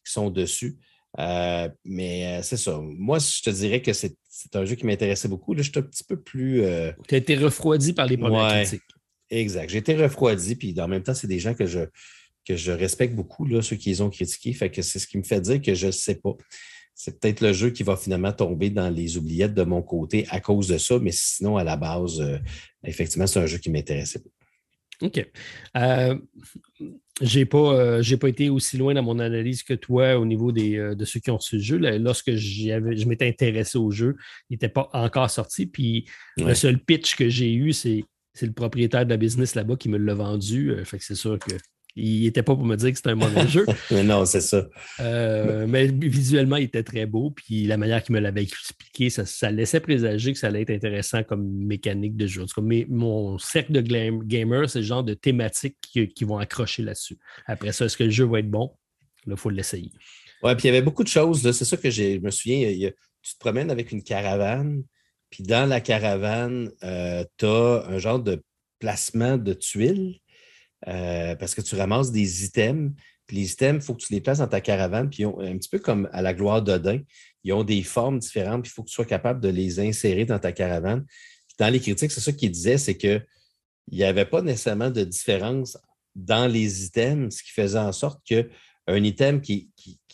qui 0.04 0.12
sont 0.12 0.30
dessus. 0.30 0.78
Euh, 1.18 1.68
mais 1.84 2.42
c'est 2.42 2.56
ça. 2.56 2.78
Moi, 2.80 3.18
je 3.18 3.42
te 3.42 3.50
dirais 3.50 3.80
que 3.82 3.92
c'est 3.92 4.16
un 4.54 4.64
jeu 4.64 4.74
qui 4.74 4.86
m'intéressait 4.86 5.28
beaucoup. 5.28 5.54
Là, 5.54 5.62
je 5.62 5.70
suis 5.70 5.78
un 5.78 5.82
petit 5.82 6.04
peu 6.04 6.20
plus. 6.20 6.62
Tu 7.08 7.14
as 7.14 7.18
été 7.18 7.36
refroidi 7.36 7.92
par 7.92 8.06
les 8.06 8.16
premières 8.16 8.48
critiques. 8.48 8.82
Exact. 9.28 9.68
J'ai 9.70 9.78
été 9.78 9.96
refroidi, 9.96 10.54
puis 10.54 10.74
en 10.80 10.88
même 10.88 11.02
temps, 11.02 11.14
c'est 11.14 11.26
des 11.26 11.40
gens 11.40 11.54
que 11.54 11.66
je, 11.66 11.80
que 12.46 12.54
je 12.54 12.70
respecte 12.70 13.14
beaucoup, 13.14 13.44
là, 13.44 13.60
ceux 13.60 13.76
qui 13.76 13.88
les 13.88 14.00
ont 14.00 14.10
critiqués. 14.10 14.52
Fait 14.52 14.70
que 14.70 14.82
c'est 14.82 14.98
ce 14.98 15.06
qui 15.06 15.18
me 15.18 15.24
fait 15.24 15.40
dire 15.40 15.60
que 15.60 15.74
je 15.74 15.86
ne 15.86 15.92
sais 15.92 16.16
pas 16.16 16.36
c'est 16.96 17.20
peut-être 17.20 17.42
le 17.42 17.52
jeu 17.52 17.70
qui 17.70 17.82
va 17.82 17.94
finalement 17.94 18.32
tomber 18.32 18.70
dans 18.70 18.88
les 18.88 19.18
oubliettes 19.18 19.52
de 19.52 19.64
mon 19.64 19.82
côté 19.82 20.26
à 20.30 20.40
cause 20.40 20.68
de 20.68 20.78
ça, 20.78 20.98
mais 20.98 21.12
sinon, 21.12 21.58
à 21.58 21.62
la 21.62 21.76
base, 21.76 22.20
euh, 22.22 22.38
effectivement, 22.84 23.26
c'est 23.26 23.38
un 23.38 23.46
jeu 23.46 23.58
qui 23.58 23.70
m'intéressait 23.70 24.22
OK. 25.02 25.30
Euh, 25.76 26.18
je 27.22 27.38
n'ai 27.38 27.46
pas, 27.46 27.74
euh, 27.74 28.16
pas 28.20 28.28
été 28.28 28.50
aussi 28.50 28.76
loin 28.76 28.94
dans 28.94 29.02
mon 29.02 29.18
analyse 29.18 29.62
que 29.62 29.74
toi 29.74 30.18
au 30.18 30.26
niveau 30.26 30.52
des, 30.52 30.76
de 30.94 31.04
ceux 31.04 31.20
qui 31.20 31.30
ont 31.30 31.38
reçu 31.38 31.56
le 31.56 31.62
jeu. 31.62 31.78
lorsque 31.98 32.34
je 32.34 33.08
m'étais 33.08 33.28
intéressé 33.28 33.78
au 33.78 33.90
jeu, 33.90 34.16
il 34.50 34.54
n'était 34.54 34.68
pas 34.68 34.90
encore 34.92 35.30
sorti. 35.30 35.66
Puis 35.66 36.06
le 36.36 36.54
seul 36.54 36.78
pitch 36.78 37.16
que 37.16 37.28
j'ai 37.28 37.52
eu, 37.54 37.72
c'est 37.72 38.04
le 38.42 38.52
propriétaire 38.52 39.04
de 39.04 39.10
la 39.10 39.16
business 39.16 39.54
là-bas 39.54 39.76
qui 39.76 39.88
me 39.88 39.98
l'a 39.98 40.14
vendu. 40.14 40.74
fait 40.84 40.98
que 40.98 41.04
c'est 41.04 41.14
sûr 41.14 41.38
que 41.38 41.54
il 41.96 42.24
n'était 42.24 42.42
pas 42.42 42.54
pour 42.54 42.64
me 42.64 42.76
dire 42.76 42.90
que 42.90 42.96
c'était 42.96 43.10
un 43.10 43.16
mauvais 43.16 43.48
jeu. 43.48 43.64
mais 43.90 44.02
non, 44.02 44.26
c'est 44.26 44.42
ça. 44.42 44.66
Euh, 45.00 45.66
mais 45.66 45.86
visuellement, 45.86 46.56
il 46.56 46.64
était 46.64 46.82
très 46.82 47.06
beau. 47.06 47.30
Puis 47.30 47.64
la 47.64 47.78
manière 47.78 48.02
qu'il 48.02 48.14
me 48.14 48.20
l'avait 48.20 48.42
expliqué, 48.42 49.08
ça, 49.08 49.50
laissait 49.50 49.80
présager 49.80 50.32
que 50.32 50.38
ça 50.38 50.48
allait 50.48 50.62
être 50.62 50.70
intéressant 50.70 51.22
comme 51.24 51.46
mécanique 51.46 52.16
de 52.16 52.26
jeu. 52.26 52.44
mais 52.62 52.86
mon 52.88 53.38
cercle 53.38 53.72
de 53.72 53.80
gamers, 54.24 54.68
c'est 54.68 54.80
le 54.80 54.84
genre 54.84 55.04
de 55.04 55.14
thématiques 55.14 55.78
qui, 55.80 56.24
vont 56.24 56.38
accrocher 56.38 56.82
là-dessus. 56.82 57.18
Après 57.46 57.72
ça, 57.72 57.86
est-ce 57.86 57.96
que 57.96 58.04
le 58.04 58.10
jeu 58.10 58.26
va 58.26 58.40
être 58.40 58.50
bon? 58.50 58.76
Là, 59.26 59.34
il 59.34 59.38
faut 59.38 59.50
l'essayer. 59.50 59.90
Oui, 60.42 60.54
puis 60.54 60.64
il 60.64 60.66
y 60.66 60.68
avait 60.70 60.82
beaucoup 60.82 61.02
de 61.04 61.08
choses. 61.08 61.50
C'est 61.50 61.64
ça 61.64 61.76
que 61.76 61.88
je 61.90 62.18
me 62.18 62.30
souviens. 62.30 62.70
tu 63.22 63.34
te 63.34 63.38
promènes 63.38 63.70
avec 63.70 63.90
une 63.90 64.02
caravane. 64.02 64.82
Puis 65.30 65.44
dans 65.44 65.68
la 65.68 65.80
caravane, 65.80 66.70
euh, 66.84 67.24
tu 67.38 67.46
as 67.46 67.84
un 67.88 67.98
genre 67.98 68.20
de 68.20 68.42
placement 68.78 69.38
de 69.38 69.54
tuiles 69.54 70.20
euh, 70.88 71.34
parce 71.36 71.54
que 71.54 71.60
tu 71.60 71.74
ramasses 71.76 72.12
des 72.12 72.44
items. 72.44 72.92
Puis 73.26 73.38
les 73.38 73.52
items, 73.52 73.82
il 73.82 73.86
faut 73.86 73.94
que 73.94 74.02
tu 74.02 74.12
les 74.12 74.20
places 74.20 74.38
dans 74.38 74.46
ta 74.46 74.60
caravane. 74.60 75.10
Puis 75.10 75.24
ont, 75.24 75.40
un 75.40 75.56
petit 75.56 75.68
peu 75.68 75.78
comme 75.78 76.08
à 76.12 76.22
la 76.22 76.32
gloire 76.32 76.62
d'Odin, 76.62 77.00
ils 77.44 77.52
ont 77.52 77.64
des 77.64 77.82
formes 77.82 78.18
différentes. 78.18 78.62
Puis 78.62 78.70
il 78.70 78.74
faut 78.74 78.82
que 78.82 78.88
tu 78.88 78.94
sois 78.94 79.04
capable 79.04 79.40
de 79.40 79.48
les 79.48 79.80
insérer 79.80 80.24
dans 80.24 80.38
ta 80.38 80.52
caravane. 80.52 81.04
Dans 81.58 81.72
les 81.72 81.80
critiques, 81.80 82.12
c'est 82.12 82.20
ça 82.20 82.32
qu'ils 82.32 82.50
disaient, 82.50 82.78
c'est 82.78 82.96
qu'il 82.96 83.26
n'y 83.90 84.04
avait 84.04 84.26
pas 84.26 84.42
nécessairement 84.42 84.90
de 84.90 85.04
différence 85.04 85.78
dans 86.14 86.50
les 86.50 86.84
items, 86.84 87.36
ce 87.36 87.42
qui 87.42 87.50
faisait 87.50 87.78
en 87.78 87.92
sorte 87.92 88.22
qu'un 88.24 89.04
item 89.04 89.40
qui 89.40 89.70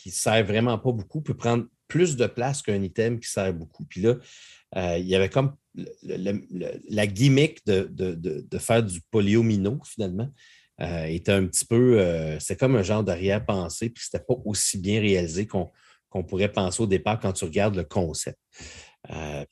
ne 0.06 0.10
sert 0.10 0.44
vraiment 0.44 0.78
pas 0.78 0.92
beaucoup 0.92 1.20
peut 1.20 1.36
prendre 1.36 1.66
plus 1.92 2.16
de 2.16 2.26
place 2.26 2.62
qu'un 2.62 2.82
item 2.82 3.20
qui 3.20 3.28
sert 3.28 3.52
beaucoup. 3.52 3.84
Puis 3.84 4.00
là, 4.00 4.14
euh, 4.76 4.96
il 4.98 5.06
y 5.06 5.14
avait 5.14 5.28
comme 5.28 5.54
la 6.02 7.06
gimmick 7.06 7.66
de, 7.66 8.58
faire 8.58 8.82
du 8.82 9.00
polyomino, 9.10 9.78
finalement, 9.84 10.32
euh, 10.80 11.04
était 11.04 11.32
un 11.32 11.46
petit 11.46 11.64
peu. 11.64 12.00
Euh, 12.00 12.38
c'est 12.38 12.58
comme 12.58 12.76
un 12.76 12.82
genre 12.82 13.04
d'arrière-pensée, 13.04 13.90
puis 13.90 14.04
c'était 14.04 14.24
pas 14.24 14.34
aussi 14.44 14.78
bien 14.78 15.00
réalisé 15.00 15.46
qu'on 15.46 16.24
pourrait 16.24 16.52
penser 16.52 16.82
au 16.82 16.86
départ 16.86 17.20
quand 17.20 17.32
tu 17.32 17.44
regardes 17.44 17.76
le 17.76 17.84
concept. 17.84 18.38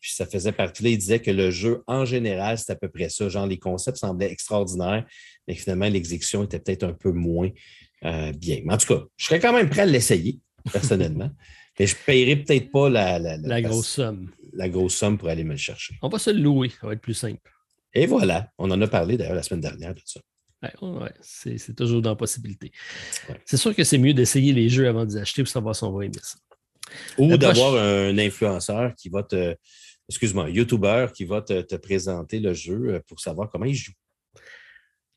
puis 0.00 0.12
ça 0.12 0.26
faisait 0.26 0.52
partie. 0.52 0.82
Là, 0.82 0.90
il 0.90 0.98
disait 0.98 1.20
que 1.20 1.30
le 1.30 1.50
jeu, 1.50 1.82
en 1.86 2.04
général, 2.04 2.58
c'est 2.58 2.72
à 2.72 2.76
peu 2.76 2.88
près 2.88 3.08
ça. 3.08 3.28
Genre, 3.28 3.46
les 3.46 3.58
concepts 3.58 3.98
semblaient 3.98 4.30
extraordinaires, 4.30 5.06
mais 5.46 5.54
finalement, 5.54 5.88
l'exécution 5.88 6.44
était 6.44 6.58
peut-être 6.58 6.84
un 6.84 6.94
peu 6.94 7.12
moins 7.12 7.50
bien. 8.02 8.60
Mais 8.64 8.72
en 8.72 8.78
tout 8.78 8.94
cas, 8.94 9.02
je 9.16 9.26
serais 9.26 9.40
quand 9.40 9.52
même 9.52 9.68
prêt 9.68 9.82
à 9.82 9.86
l'essayer, 9.86 10.40
personnellement. 10.72 11.30
mais 11.78 11.86
je 11.86 11.94
ne 11.94 12.00
paierai 12.04 12.36
peut-être 12.36 12.70
pas 12.70 12.88
la, 12.88 13.18
la 13.18 13.62
grosse 13.62 13.88
somme 13.88 14.30
la 14.52 14.68
grosse 14.68 14.94
somme 14.94 15.18
pour 15.18 15.28
aller 15.28 15.44
me 15.44 15.52
le 15.52 15.56
chercher. 15.56 15.94
On 16.02 16.08
va 16.08 16.18
se 16.18 16.30
le 16.30 16.40
louer, 16.40 16.70
ça 16.70 16.86
va 16.86 16.92
être 16.94 17.00
plus 17.00 17.14
simple. 17.14 17.50
Et 17.92 18.06
voilà, 18.06 18.50
on 18.58 18.70
en 18.70 18.80
a 18.80 18.86
parlé 18.86 19.16
d'ailleurs 19.16 19.34
la 19.34 19.42
semaine 19.42 19.60
dernière 19.60 19.94
de 19.94 20.00
ça. 20.04 20.20
Ouais, 20.82 21.12
c'est 21.20 21.74
toujours 21.74 22.02
dans 22.02 22.10
la 22.10 22.16
possibilité. 22.16 22.70
C'est 23.46 23.56
sûr 23.56 23.74
que 23.74 23.84
c'est 23.84 23.98
mieux 23.98 24.12
d'essayer 24.12 24.52
les 24.52 24.68
jeux 24.68 24.88
avant 24.88 25.06
de 25.06 25.12
les 25.12 25.16
acheter 25.18 25.42
pour 25.42 25.50
savoir 25.50 25.74
si 25.74 25.84
on 25.84 25.92
va 25.92 26.04
aimer 26.04 26.14
ça. 26.22 26.38
Ou 27.18 27.36
d'avoir 27.36 27.76
un 27.76 28.18
influenceur 28.18 28.94
qui 28.94 29.08
va 29.08 29.22
te, 29.22 29.56
excuse-moi, 30.08 30.44
un 30.44 30.48
YouTuber 30.48 31.06
qui 31.14 31.24
va 31.24 31.40
te, 31.40 31.76
présenter 31.76 32.40
le 32.40 32.52
jeu 32.52 33.00
pour 33.06 33.20
savoir 33.20 33.48
comment 33.48 33.64
il 33.64 33.74
joue. 33.74 33.92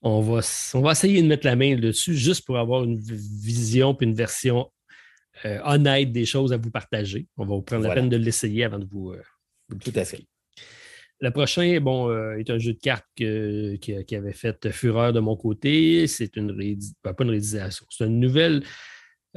On 0.02 0.22
va, 0.22 0.42
on 0.74 0.82
va 0.82 0.92
essayer 0.92 1.22
de 1.22 1.28
mettre 1.28 1.46
la 1.46 1.56
main 1.56 1.76
dessus 1.76 2.16
juste 2.16 2.46
pour 2.46 2.58
avoir 2.58 2.84
une 2.84 3.00
vision 3.00 3.98
et 4.00 4.04
une 4.04 4.14
version 4.14 4.72
honnête 5.44 6.12
des 6.12 6.26
choses 6.26 6.54
à 6.54 6.58
vous 6.58 6.72
partager. 6.72 7.28
On 7.38 7.46
va 7.46 7.56
vous 7.56 7.62
prendre 7.62 7.88
la 7.88 7.94
peine 7.94 8.10
de 8.10 8.18
l'essayer 8.18 8.64
avant 8.64 8.80
de 8.80 8.86
vous. 8.86 9.14
Tout 9.84 9.94
à 9.96 10.06
fait. 10.06 10.26
Le 11.24 11.32
prochain, 11.32 11.80
bon, 11.80 12.10
euh, 12.10 12.36
est 12.36 12.50
un 12.50 12.58
jeu 12.58 12.74
de 12.74 12.80
cartes 12.80 13.06
qui, 13.16 13.26
avait 14.14 14.34
fait 14.34 14.70
fureur 14.72 15.14
de 15.14 15.22
mon 15.22 15.38
côté. 15.38 16.06
C'est 16.06 16.36
une 16.36 16.52
ben, 16.52 16.78
pas 17.02 17.24
une 17.24 17.30
réalisation, 17.30 17.86
c'est 17.90 18.08
une 18.08 18.20
nouvelle, 18.20 18.62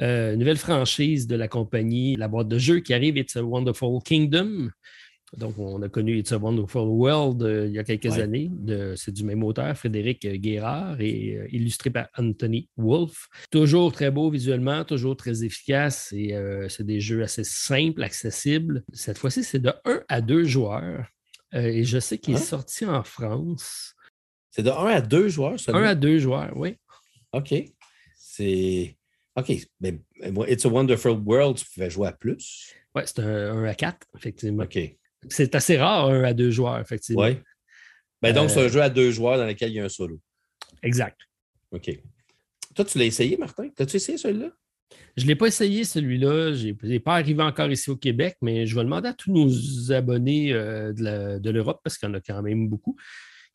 euh, 0.01 0.35
nouvelle 0.35 0.57
franchise 0.57 1.27
de 1.27 1.37
la 1.37 1.47
compagnie, 1.47 2.17
la 2.17 2.27
boîte 2.27 2.49
de 2.49 2.57
jeux 2.57 2.81
qui 2.81 2.93
arrive, 2.93 3.15
It's 3.15 3.37
a 3.37 3.41
Wonderful 3.41 4.01
Kingdom. 4.03 4.69
Donc, 5.37 5.57
on 5.57 5.81
a 5.81 5.87
connu 5.87 6.17
It's 6.17 6.33
a 6.33 6.37
Wonderful 6.37 6.89
World 6.89 7.43
euh, 7.43 7.67
il 7.67 7.75
y 7.75 7.79
a 7.79 7.85
quelques 7.85 8.19
années. 8.19 8.51
c'est 8.97 9.13
du 9.13 9.23
même 9.23 9.45
auteur, 9.45 9.73
Frédéric 9.77 10.27
Guérard, 10.27 10.99
et 10.99 11.39
illustré 11.53 11.89
par 11.89 12.09
Anthony 12.17 12.67
Wolf. 12.75 13.29
Toujours 13.49 13.93
très 13.93 14.11
beau 14.11 14.29
visuellement, 14.29 14.83
toujours 14.83 15.15
très 15.15 15.45
efficace. 15.45 16.11
Et 16.11 16.35
c'est 16.67 16.85
des 16.85 16.99
jeux 16.99 17.23
assez 17.23 17.45
simples, 17.45 18.03
accessibles. 18.03 18.83
Cette 18.91 19.17
fois-ci, 19.17 19.45
c'est 19.45 19.59
de 19.59 19.71
1 19.85 20.01
à 20.09 20.19
2 20.19 20.43
joueurs. 20.43 21.05
Euh, 21.53 21.61
et 21.61 21.83
je 21.83 21.99
sais 21.99 22.17
qu'il 22.17 22.33
est 22.33 22.37
hein? 22.37 22.41
sorti 22.41 22.85
en 22.85 23.03
France. 23.03 23.95
C'est 24.51 24.63
de 24.63 24.69
1 24.69 24.85
à 24.87 25.01
2 25.01 25.29
joueurs, 25.29 25.59
ça? 25.59 25.75
1 25.75 25.83
à 25.83 25.95
2 25.95 26.19
joueurs, 26.19 26.51
oui. 26.55 26.75
OK. 27.33 27.53
C'est. 28.15 28.97
OK. 29.35 29.53
Mais, 29.79 29.99
It's 30.47 30.65
a 30.65 30.69
Wonderful 30.69 31.21
World, 31.25 31.57
tu 31.57 31.65
pouvais 31.73 31.89
jouer 31.89 32.07
à 32.07 32.11
plus? 32.11 32.73
Oui, 32.95 33.03
c'est 33.05 33.19
un 33.19 33.53
1 33.57 33.63
à 33.65 33.75
4, 33.75 34.07
effectivement. 34.17 34.63
OK. 34.63 34.79
C'est 35.29 35.55
assez 35.55 35.77
rare, 35.77 36.07
1 36.07 36.23
à 36.23 36.33
2 36.33 36.51
joueurs, 36.51 36.79
effectivement. 36.79 37.23
Oui. 37.23 37.37
Ben, 38.21 38.33
donc, 38.33 38.49
c'est 38.49 38.59
un 38.59 38.63
euh, 38.63 38.69
jeu 38.69 38.81
à 38.81 38.89
2 38.89 39.11
joueurs 39.11 39.37
dans 39.37 39.45
lequel 39.45 39.69
il 39.69 39.75
y 39.75 39.79
a 39.79 39.85
un 39.85 39.89
solo. 39.89 40.19
Exact. 40.81 41.19
OK. 41.71 41.91
Toi, 42.75 42.85
tu 42.85 42.97
l'as 42.97 43.05
essayé, 43.05 43.37
Martin? 43.37 43.69
T'as-tu 43.75 43.97
essayé 43.97 44.17
celui-là? 44.17 44.51
Je 45.15 45.23
ne 45.23 45.27
l'ai 45.27 45.35
pas 45.35 45.47
essayé, 45.47 45.83
celui-là. 45.83 46.53
Je 46.53 46.73
n'ai 46.83 46.99
pas 46.99 47.15
arrivé 47.15 47.41
encore 47.41 47.71
ici 47.71 47.89
au 47.89 47.95
Québec, 47.95 48.37
mais 48.41 48.67
je 48.67 48.75
vais 48.75 48.83
demander 48.83 49.09
à 49.09 49.13
tous 49.13 49.31
nos 49.31 49.91
abonnés 49.91 50.53
euh, 50.53 50.93
de 50.93 51.49
l'Europe, 51.49 51.81
parce 51.83 51.97
qu'il 51.97 52.07
y 52.07 52.11
en 52.11 52.15
a 52.15 52.21
quand 52.21 52.41
même 52.43 52.69
beaucoup, 52.69 52.95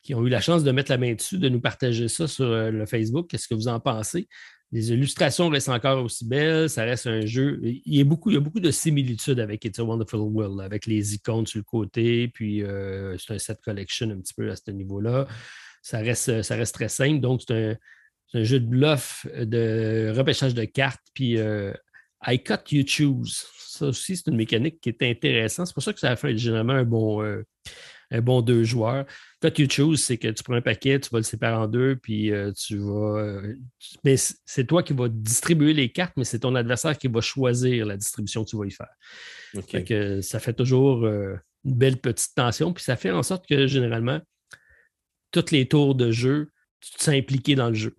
qui 0.01 0.13
ont 0.13 0.25
eu 0.25 0.29
la 0.29 0.41
chance 0.41 0.63
de 0.63 0.71
mettre 0.71 0.91
la 0.91 0.97
main 0.97 1.13
dessus, 1.13 1.37
de 1.37 1.49
nous 1.49 1.61
partager 1.61 2.09
ça 2.09 2.27
sur 2.27 2.45
euh, 2.45 2.69
le 2.69 2.85
Facebook. 2.85 3.27
Qu'est-ce 3.29 3.47
que 3.47 3.55
vous 3.55 3.69
en 3.69 3.79
pensez? 3.79 4.27
Les 4.73 4.91
illustrations 4.91 5.49
restent 5.49 5.69
encore 5.69 6.03
aussi 6.03 6.27
belles, 6.27 6.69
ça 6.69 6.83
reste 6.83 7.07
un 7.07 7.25
jeu. 7.25 7.59
Il 7.63 7.95
y 7.95 8.01
a 8.01 8.03
beaucoup, 8.03 8.31
de 8.31 8.71
similitudes 8.71 9.39
avec 9.39 9.63
It's 9.63 9.79
a 9.79 9.83
Wonderful 9.83 10.19
World, 10.19 10.59
avec 10.61 10.87
les 10.87 11.13
icônes 11.13 11.45
sur 11.45 11.59
le 11.59 11.63
côté, 11.63 12.27
puis 12.27 12.63
euh, 12.63 13.15
c'est 13.19 13.35
un 13.35 13.37
set 13.37 13.59
collection 13.63 14.09
un 14.09 14.17
petit 14.17 14.33
peu 14.33 14.49
à 14.49 14.55
ce 14.55 14.71
niveau-là. 14.71 15.27
Ça 15.83 15.99
reste, 15.99 16.41
ça 16.41 16.55
reste 16.55 16.73
très 16.73 16.89
simple, 16.89 17.19
donc 17.19 17.41
c'est 17.47 17.53
un, 17.53 17.75
c'est 18.33 18.39
un 18.39 18.43
jeu 18.43 18.59
de 18.59 18.65
bluff, 18.65 19.27
euh, 19.35 19.45
de 19.45 20.17
repêchage 20.17 20.55
de 20.55 20.65
cartes, 20.65 21.05
puis 21.13 21.37
euh, 21.37 21.71
I 22.25 22.41
cut, 22.41 22.71
you 22.71 22.83
choose. 22.85 23.45
Ça 23.59 23.87
aussi, 23.87 24.17
c'est 24.17 24.27
une 24.29 24.37
mécanique 24.37 24.81
qui 24.81 24.89
est 24.89 25.03
intéressante. 25.03 25.67
C'est 25.67 25.73
pour 25.73 25.83
ça 25.83 25.93
que 25.93 25.99
ça 25.99 26.11
a 26.11 26.15
fait 26.15 26.35
généralement 26.37 26.73
un 26.73 26.83
bon, 26.83 27.23
euh, 27.23 27.43
un 28.09 28.21
bon 28.21 28.41
deux 28.41 28.63
joueurs. 28.63 29.05
Cut, 29.39 29.61
you 29.61 29.67
choose, 29.69 30.03
c'est 30.03 30.17
que 30.17 30.29
tu 30.29 30.43
prends 30.43 30.55
un 30.55 30.61
paquet, 30.61 30.99
tu 30.99 31.09
vas 31.11 31.19
le 31.19 31.23
séparer 31.23 31.55
en 31.55 31.67
deux, 31.67 31.95
puis 31.95 32.31
tu 32.57 32.77
vas. 32.77 33.41
mais 34.03 34.15
c'est 34.17 34.65
toi 34.65 34.83
qui 34.83 34.93
vas 34.93 35.09
distribuer 35.09 35.73
les 35.73 35.91
cartes, 35.91 36.13
mais 36.17 36.23
c'est 36.23 36.39
ton 36.39 36.55
adversaire 36.55 36.97
qui 36.97 37.07
va 37.07 37.21
choisir 37.21 37.85
la 37.85 37.97
distribution 37.97 38.43
que 38.43 38.49
tu 38.49 38.57
vas 38.57 38.65
y 38.65 38.71
faire. 38.71 39.83
que 39.83 40.21
ça 40.21 40.39
fait 40.39 40.53
toujours 40.53 41.05
une 41.05 41.39
belle 41.65 41.97
petite 41.97 42.35
tension, 42.35 42.73
puis 42.73 42.83
ça 42.83 42.95
fait 42.95 43.11
en 43.11 43.23
sorte 43.23 43.47
que 43.47 43.67
généralement, 43.67 44.21
tous 45.31 45.51
les 45.51 45.67
tours 45.67 45.95
de 45.95 46.11
jeu, 46.11 46.51
tu 46.79 46.91
te 46.91 47.03
sens 47.03 47.15
impliqué 47.15 47.55
dans 47.55 47.69
le 47.69 47.75
jeu. 47.75 47.97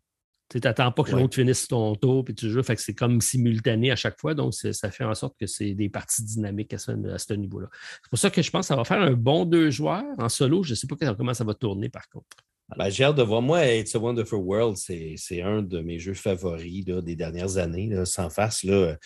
Tu 0.61 0.69
n'attends 0.69 0.93
pas 0.93 1.03
que 1.03 1.11
l'autre 1.11 1.35
finisse 1.35 1.67
ton 1.67 1.97
tour 1.97 2.25
puis 2.25 2.35
tu 2.35 2.49
joues. 2.49 2.63
Fait 2.63 2.77
que 2.77 2.83
c'est 2.83 2.95
comme 2.95 3.21
simultané 3.21 3.91
à 3.91 3.97
chaque 3.97 4.21
fois. 4.21 4.35
Donc, 4.35 4.55
ça 4.55 4.91
fait 4.91 5.05
en 5.05 5.15
sorte 5.15 5.35
que 5.39 5.47
c'est 5.47 5.75
des 5.75 5.89
parties 5.89 6.23
dynamiques 6.23 6.73
à 6.75 6.79
ce, 6.79 7.33
niveau-là. 7.35 7.69
C'est 8.03 8.09
pour 8.09 8.19
ça 8.19 8.31
que 8.31 8.41
je 8.41 8.51
pense 8.51 8.67
que 8.67 8.69
ça 8.69 8.77
va 8.77 8.85
faire 8.85 9.01
un 9.01 9.15
bon 9.15 9.45
deux 9.45 9.71
joueurs 9.71 10.05
en 10.19 10.29
solo. 10.29 10.63
Je 10.63 10.71
ne 10.71 10.75
sais 10.77 10.87
pas 10.87 10.95
comment 10.97 11.35
ça 11.35 11.43
va 11.45 11.55
tourner 11.55 11.89
par 11.89 12.09
contre. 12.09 12.27
Ben, 12.77 12.89
j'ai 12.89 13.05
hâte 13.05 13.17
de 13.17 13.23
voir. 13.23 13.43
Moi, 13.43 13.67
It's 13.75 13.95
a 13.95 13.99
Wonderful 13.99 14.39
World, 14.39 14.77
c'est 14.77 15.43
un 15.43 15.63
de 15.63 15.81
mes 15.81 15.99
jeux 15.99 16.15
favoris 16.15 16.85
des 16.85 17.17
dernières 17.17 17.59
années. 17.59 17.93
sans 18.05 18.31
face, 18.31 18.63
là, 18.63 18.97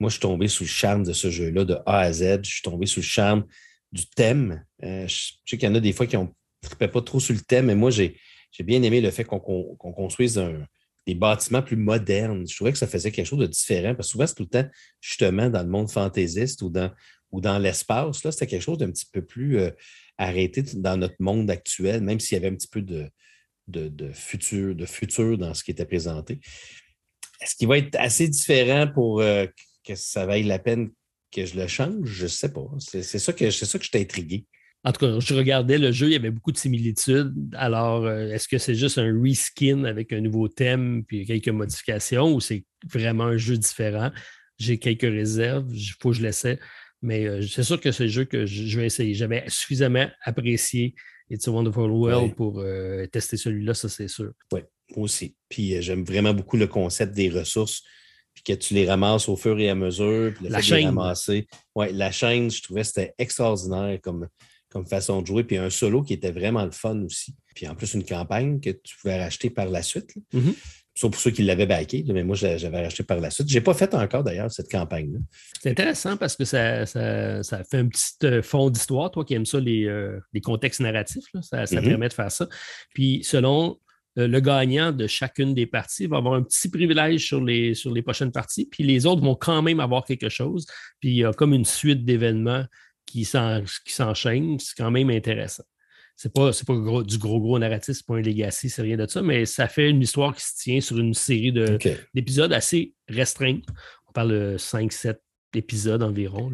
moi, 0.00 0.08
je 0.08 0.14
suis 0.14 0.20
tombé 0.20 0.48
sous 0.48 0.64
le 0.64 0.68
charme 0.68 1.04
de 1.04 1.12
ce 1.12 1.30
jeu-là 1.30 1.64
de 1.64 1.74
A 1.86 2.00
à 2.00 2.12
Z. 2.12 2.40
Je 2.42 2.50
suis 2.50 2.62
tombé 2.62 2.86
sous 2.86 3.00
le 3.00 3.04
charme 3.04 3.44
du 3.92 4.06
thème. 4.06 4.64
Euh, 4.82 5.06
je 5.06 5.32
sais 5.46 5.56
qu'il 5.56 5.68
y 5.68 5.70
en 5.70 5.74
a 5.74 5.80
des 5.80 5.92
fois 5.92 6.06
qui 6.06 6.16
ne 6.16 6.26
trippaient 6.62 6.88
pas 6.88 7.02
trop 7.02 7.20
sur 7.20 7.34
le 7.34 7.40
thème, 7.40 7.66
mais 7.66 7.74
moi, 7.74 7.90
j'ai 7.90 8.16
bien 8.60 8.82
aimé 8.82 9.00
le 9.00 9.10
fait 9.10 9.24
qu'on 9.24 9.40
construise 9.40 10.38
un, 10.38 10.66
des 11.06 11.14
bâtiments 11.14 11.62
plus 11.62 11.76
modernes. 11.76 12.46
Je 12.48 12.54
trouvais 12.54 12.72
que 12.72 12.78
ça 12.78 12.86
faisait 12.86 13.12
quelque 13.12 13.26
chose 13.26 13.40
de 13.40 13.46
différent 13.46 13.94
parce 13.94 14.08
que 14.08 14.12
souvent, 14.12 14.26
c'est 14.26 14.34
tout 14.34 14.44
le 14.44 14.48
temps 14.48 14.68
justement 15.00 15.50
dans 15.50 15.62
le 15.62 15.68
monde 15.68 15.90
fantaisiste 15.90 16.62
ou 16.62 16.70
dans, 16.70 16.90
ou 17.30 17.40
dans 17.40 17.58
l'espace. 17.58 18.24
Là, 18.24 18.32
c'était 18.32 18.46
quelque 18.46 18.62
chose 18.62 18.78
d'un 18.78 18.90
petit 18.90 19.06
peu 19.12 19.24
plus 19.24 19.58
euh, 19.58 19.70
arrêté 20.18 20.62
dans 20.74 20.96
notre 20.96 21.16
monde 21.18 21.50
actuel, 21.50 22.00
même 22.02 22.20
s'il 22.20 22.36
y 22.36 22.38
avait 22.38 22.48
un 22.48 22.56
petit 22.56 22.68
peu 22.68 22.82
de, 22.82 23.10
de, 23.68 24.12
futur, 24.12 24.74
de 24.74 24.86
futur 24.86 25.36
dans 25.38 25.54
ce 25.54 25.64
qui 25.64 25.70
était 25.70 25.84
présenté. 25.84 26.40
Est-ce 27.40 27.56
qu'il 27.56 27.68
va 27.68 27.78
être 27.78 27.96
assez 27.96 28.28
différent 28.28 28.88
pour 28.92 29.20
euh, 29.20 29.46
que 29.84 29.94
ça 29.94 30.26
vaille 30.26 30.44
la 30.44 30.58
peine 30.58 30.90
que 31.30 31.44
je 31.44 31.56
le 31.56 31.66
change? 31.66 32.04
Je 32.04 32.24
ne 32.24 32.28
sais 32.28 32.52
pas. 32.52 32.64
C'est 32.78 33.02
ça 33.02 33.32
que, 33.32 33.50
ça 33.50 33.78
que 33.78 33.98
intrigué. 33.98 34.46
En 34.86 34.92
tout 34.92 35.06
cas, 35.06 35.18
je 35.18 35.34
regardais 35.34 35.78
le 35.78 35.92
jeu, 35.92 36.08
il 36.08 36.12
y 36.12 36.16
avait 36.16 36.30
beaucoup 36.30 36.52
de 36.52 36.58
similitudes. 36.58 37.32
Alors, 37.54 38.04
euh, 38.04 38.28
est-ce 38.28 38.46
que 38.46 38.58
c'est 38.58 38.74
juste 38.74 38.98
un 38.98 39.18
reskin 39.18 39.84
avec 39.84 40.12
un 40.12 40.20
nouveau 40.20 40.48
thème 40.48 41.04
puis 41.06 41.24
quelques 41.24 41.48
modifications 41.48 42.34
ou 42.34 42.40
c'est 42.40 42.64
vraiment 42.92 43.24
un 43.24 43.38
jeu 43.38 43.56
différent? 43.56 44.10
J'ai 44.58 44.78
quelques 44.78 45.02
réserves, 45.02 45.66
il 45.74 45.94
faut 46.00 46.10
que 46.10 46.16
je 46.16 46.22
l'essaie. 46.22 46.58
Mais 47.00 47.26
euh, 47.26 47.42
c'est 47.42 47.62
sûr 47.62 47.80
que 47.80 47.92
c'est 47.92 48.04
le 48.04 48.10
jeu 48.10 48.24
que 48.24 48.44
je 48.44 48.78
vais 48.78 48.86
essayer. 48.86 49.14
J'avais 49.14 49.44
suffisamment 49.48 50.06
apprécié 50.22 50.94
It's 51.30 51.48
a 51.48 51.50
Wonderful 51.50 51.90
World 51.90 52.34
pour 52.34 52.60
euh, 52.60 53.06
tester 53.06 53.38
celui-là, 53.38 53.72
ça 53.72 53.88
c'est 53.88 54.08
sûr. 54.08 54.32
Oui, 54.52 54.60
moi 54.94 55.04
aussi. 55.04 55.34
Puis 55.48 55.80
j'aime 55.80 56.04
vraiment 56.04 56.34
beaucoup 56.34 56.58
le 56.58 56.66
concept 56.66 57.14
des 57.14 57.30
ressources 57.30 57.82
puis 58.34 58.42
que 58.42 58.52
tu 58.52 58.74
les 58.74 58.86
ramasses 58.86 59.28
au 59.28 59.36
fur 59.36 59.58
et 59.58 59.70
à 59.70 59.74
mesure. 59.74 60.34
la 60.42 60.60
chaîne. 60.60 60.94
Ouais, 61.74 61.92
la 61.92 62.10
chaîne, 62.10 62.50
je 62.50 62.62
trouvais 62.62 62.82
que 62.82 62.88
c'était 62.88 63.14
extraordinaire 63.16 63.98
comme, 64.02 64.28
comme 64.74 64.86
façon 64.86 65.22
de 65.22 65.26
jouer, 65.26 65.44
puis 65.44 65.56
un 65.56 65.70
solo 65.70 66.02
qui 66.02 66.12
était 66.12 66.32
vraiment 66.32 66.64
le 66.64 66.72
fun 66.72 67.00
aussi. 67.02 67.32
Puis 67.54 67.68
en 67.68 67.76
plus, 67.76 67.94
une 67.94 68.04
campagne 68.04 68.60
que 68.60 68.70
tu 68.70 68.96
pouvais 69.00 69.22
racheter 69.22 69.48
par 69.48 69.66
la 69.66 69.82
suite. 69.82 70.12
Mm-hmm. 70.34 70.54
Sauf 70.96 71.12
pour 71.12 71.20
ceux 71.20 71.30
qui 71.30 71.42
l'avaient 71.42 71.66
backé, 71.66 72.04
mais 72.08 72.24
moi, 72.24 72.34
j'avais 72.34 72.82
racheté 72.82 73.04
par 73.04 73.20
la 73.20 73.30
suite. 73.30 73.48
Je 73.48 73.54
n'ai 73.54 73.60
pas 73.60 73.74
fait 73.74 73.94
encore, 73.94 74.24
d'ailleurs, 74.24 74.50
cette 74.50 74.70
campagne-là. 74.70 75.20
C'est 75.62 75.70
intéressant 75.70 76.16
parce 76.16 76.36
que 76.36 76.44
ça, 76.44 76.86
fait 76.86 77.78
un 77.78 77.88
petit 77.88 78.14
euh, 78.24 78.42
fond 78.42 78.68
d'histoire, 78.68 79.12
toi 79.12 79.24
qui 79.24 79.34
aimes 79.34 79.46
ça, 79.46 79.60
les, 79.60 79.84
euh, 79.86 80.18
contextes 80.42 80.80
narratifs. 80.80 81.24
Ça, 81.40 81.64
mm-hmm. 81.64 81.84
permet 81.84 82.08
de 82.08 82.12
faire 82.12 82.32
ça. 82.32 82.48
Puis, 82.94 83.22
selon 83.22 83.78
euh, 84.18 84.26
le 84.26 84.40
gagnant 84.40 84.90
de 84.90 85.06
chacune 85.06 85.54
des 85.54 85.66
parties 85.66 86.06
va 86.06 86.16
avoir 86.16 86.34
un 86.34 86.42
petit 86.42 86.68
privilège 86.68 87.26
sur 87.26 87.42
les, 87.42 87.74
sur 87.74 87.92
les 87.92 88.02
prochaines 88.02 88.32
parties, 88.32 88.66
puis 88.66 88.82
les 88.82 89.06
autres 89.06 89.22
vont 89.22 89.36
quand 89.36 89.62
même 89.62 89.78
avoir 89.78 90.04
quelque 90.04 90.28
chose. 90.28 90.66
Puis, 91.00 91.10
il 91.10 91.16
y 91.16 91.24
a 91.24 91.32
comme 91.32 91.54
une 91.54 91.64
suite 91.64 92.04
d'événements 92.04 92.64
qui 93.06 93.24
s'enchaînent, 93.24 94.58
c'est 94.58 94.76
quand 94.76 94.90
même 94.90 95.10
intéressant. 95.10 95.64
C'est 96.16 96.32
pas, 96.32 96.52
pas 96.52 97.02
du 97.02 97.18
gros, 97.18 97.40
gros 97.40 97.58
narratif, 97.58 97.96
c'est 97.96 98.06
pas 98.06 98.16
un 98.16 98.22
legacy, 98.22 98.70
c'est 98.70 98.82
rien 98.82 98.96
de 98.96 99.06
ça, 99.06 99.20
mais 99.20 99.46
ça 99.46 99.66
fait 99.66 99.90
une 99.90 100.00
histoire 100.00 100.34
qui 100.34 100.44
se 100.44 100.56
tient 100.56 100.80
sur 100.80 100.98
une 100.98 101.14
série 101.14 101.52
d'épisodes 102.14 102.52
assez 102.52 102.94
restreints. 103.08 103.60
On 104.08 104.12
parle 104.12 104.30
de 104.30 104.56
5-7 104.56 105.16
épisodes 105.54 106.02
environ. 106.02 106.52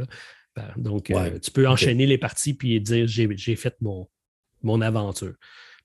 Ben, 0.56 0.72
donc, 0.76 1.10
euh, 1.10 1.38
tu 1.38 1.50
peux 1.50 1.68
enchaîner 1.68 2.06
les 2.06 2.18
parties 2.18 2.54
puis 2.54 2.80
dire 2.80 3.06
j'ai 3.06 3.56
fait 3.56 3.76
mon, 3.82 4.08
mon 4.62 4.80
aventure. 4.80 5.34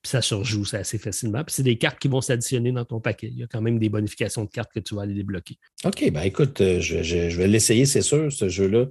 Puis 0.02 0.10
ça 0.10 0.22
surjoue 0.22 0.64
ça 0.64 0.78
assez 0.78 0.98
facilement. 0.98 1.44
Puis 1.44 1.54
c'est 1.54 1.62
des 1.62 1.76
cartes 1.76 1.98
qui 1.98 2.08
vont 2.08 2.20
s'additionner 2.20 2.72
dans 2.72 2.84
ton 2.84 3.00
paquet. 3.00 3.28
Il 3.28 3.38
y 3.38 3.42
a 3.42 3.46
quand 3.46 3.60
même 3.60 3.78
des 3.78 3.88
bonifications 3.88 4.44
de 4.44 4.50
cartes 4.50 4.72
que 4.72 4.80
tu 4.80 4.94
vas 4.94 5.02
aller 5.02 5.14
débloquer. 5.14 5.58
OK, 5.84 6.10
ben 6.12 6.22
écoute, 6.22 6.60
euh, 6.62 6.80
je, 6.80 7.02
je 7.02 7.36
vais 7.36 7.48
l'essayer, 7.48 7.84
c'est 7.84 8.02
sûr, 8.02 8.32
ce 8.32 8.48
jeu-là 8.48 8.86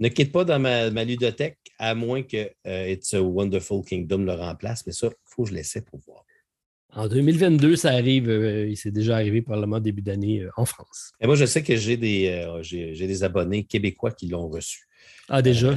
ne 0.00 0.08
quitte 0.08 0.32
pas 0.32 0.44
dans 0.44 0.58
ma, 0.58 1.04
ludothèque, 1.04 1.58
à 1.78 1.94
moins 1.94 2.22
que 2.22 2.50
euh, 2.66 2.88
It's 2.90 3.14
a 3.14 3.22
Wonderful 3.22 3.84
Kingdom 3.84 4.18
le 4.18 4.32
remplace, 4.32 4.86
mais 4.86 4.92
ça, 4.92 5.08
il 5.08 5.14
faut 5.24 5.44
que 5.44 5.50
je 5.50 5.54
l'essaie 5.54 5.82
pour 5.82 6.00
voir. 6.06 6.24
En 6.92 7.08
2022, 7.08 7.76
ça 7.76 7.90
arrive, 7.90 8.30
euh, 8.30 8.66
il 8.66 8.76
s'est 8.76 8.90
déjà 8.90 9.16
arrivé 9.16 9.42
probablement 9.42 9.80
début 9.80 10.02
d'année 10.02 10.42
euh, 10.42 10.50
en 10.56 10.64
France. 10.64 11.12
Et 11.20 11.26
moi, 11.26 11.34
je 11.34 11.44
sais 11.44 11.62
que 11.62 11.76
j'ai 11.76 11.96
des, 11.96 12.46
j'ai, 12.62 12.94
des 12.94 13.24
abonnés 13.24 13.64
québécois 13.64 14.12
qui 14.12 14.28
l'ont 14.28 14.48
reçu. 14.48 14.86
Ah, 15.28 15.42
déjà? 15.42 15.74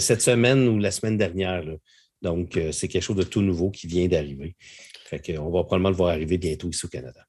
cette 0.00 0.22
semaine 0.22 0.66
ou 0.66 0.78
la 0.78 0.90
semaine 0.90 1.16
dernière. 1.16 1.62
Donc, 2.22 2.58
c'est 2.72 2.88
quelque 2.88 3.02
chose 3.02 3.16
de 3.16 3.22
tout 3.22 3.42
nouveau 3.42 3.70
qui 3.70 3.86
vient 3.86 4.08
d'arriver. 4.08 4.56
Fait 5.06 5.20
qu'on 5.20 5.50
va 5.50 5.64
probablement 5.64 5.90
le 5.90 5.96
voir 5.96 6.10
arriver 6.10 6.38
bientôt 6.38 6.68
ici 6.68 6.84
au 6.84 6.88
Canada. 6.88 7.24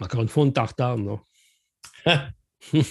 encore 0.00 0.22
une 0.22 0.28
fois, 0.28 0.44
on 0.44 0.46
est 0.46 0.58
en 0.58 0.64
retard, 0.64 0.98
non? 0.98 1.20
on 2.72 2.82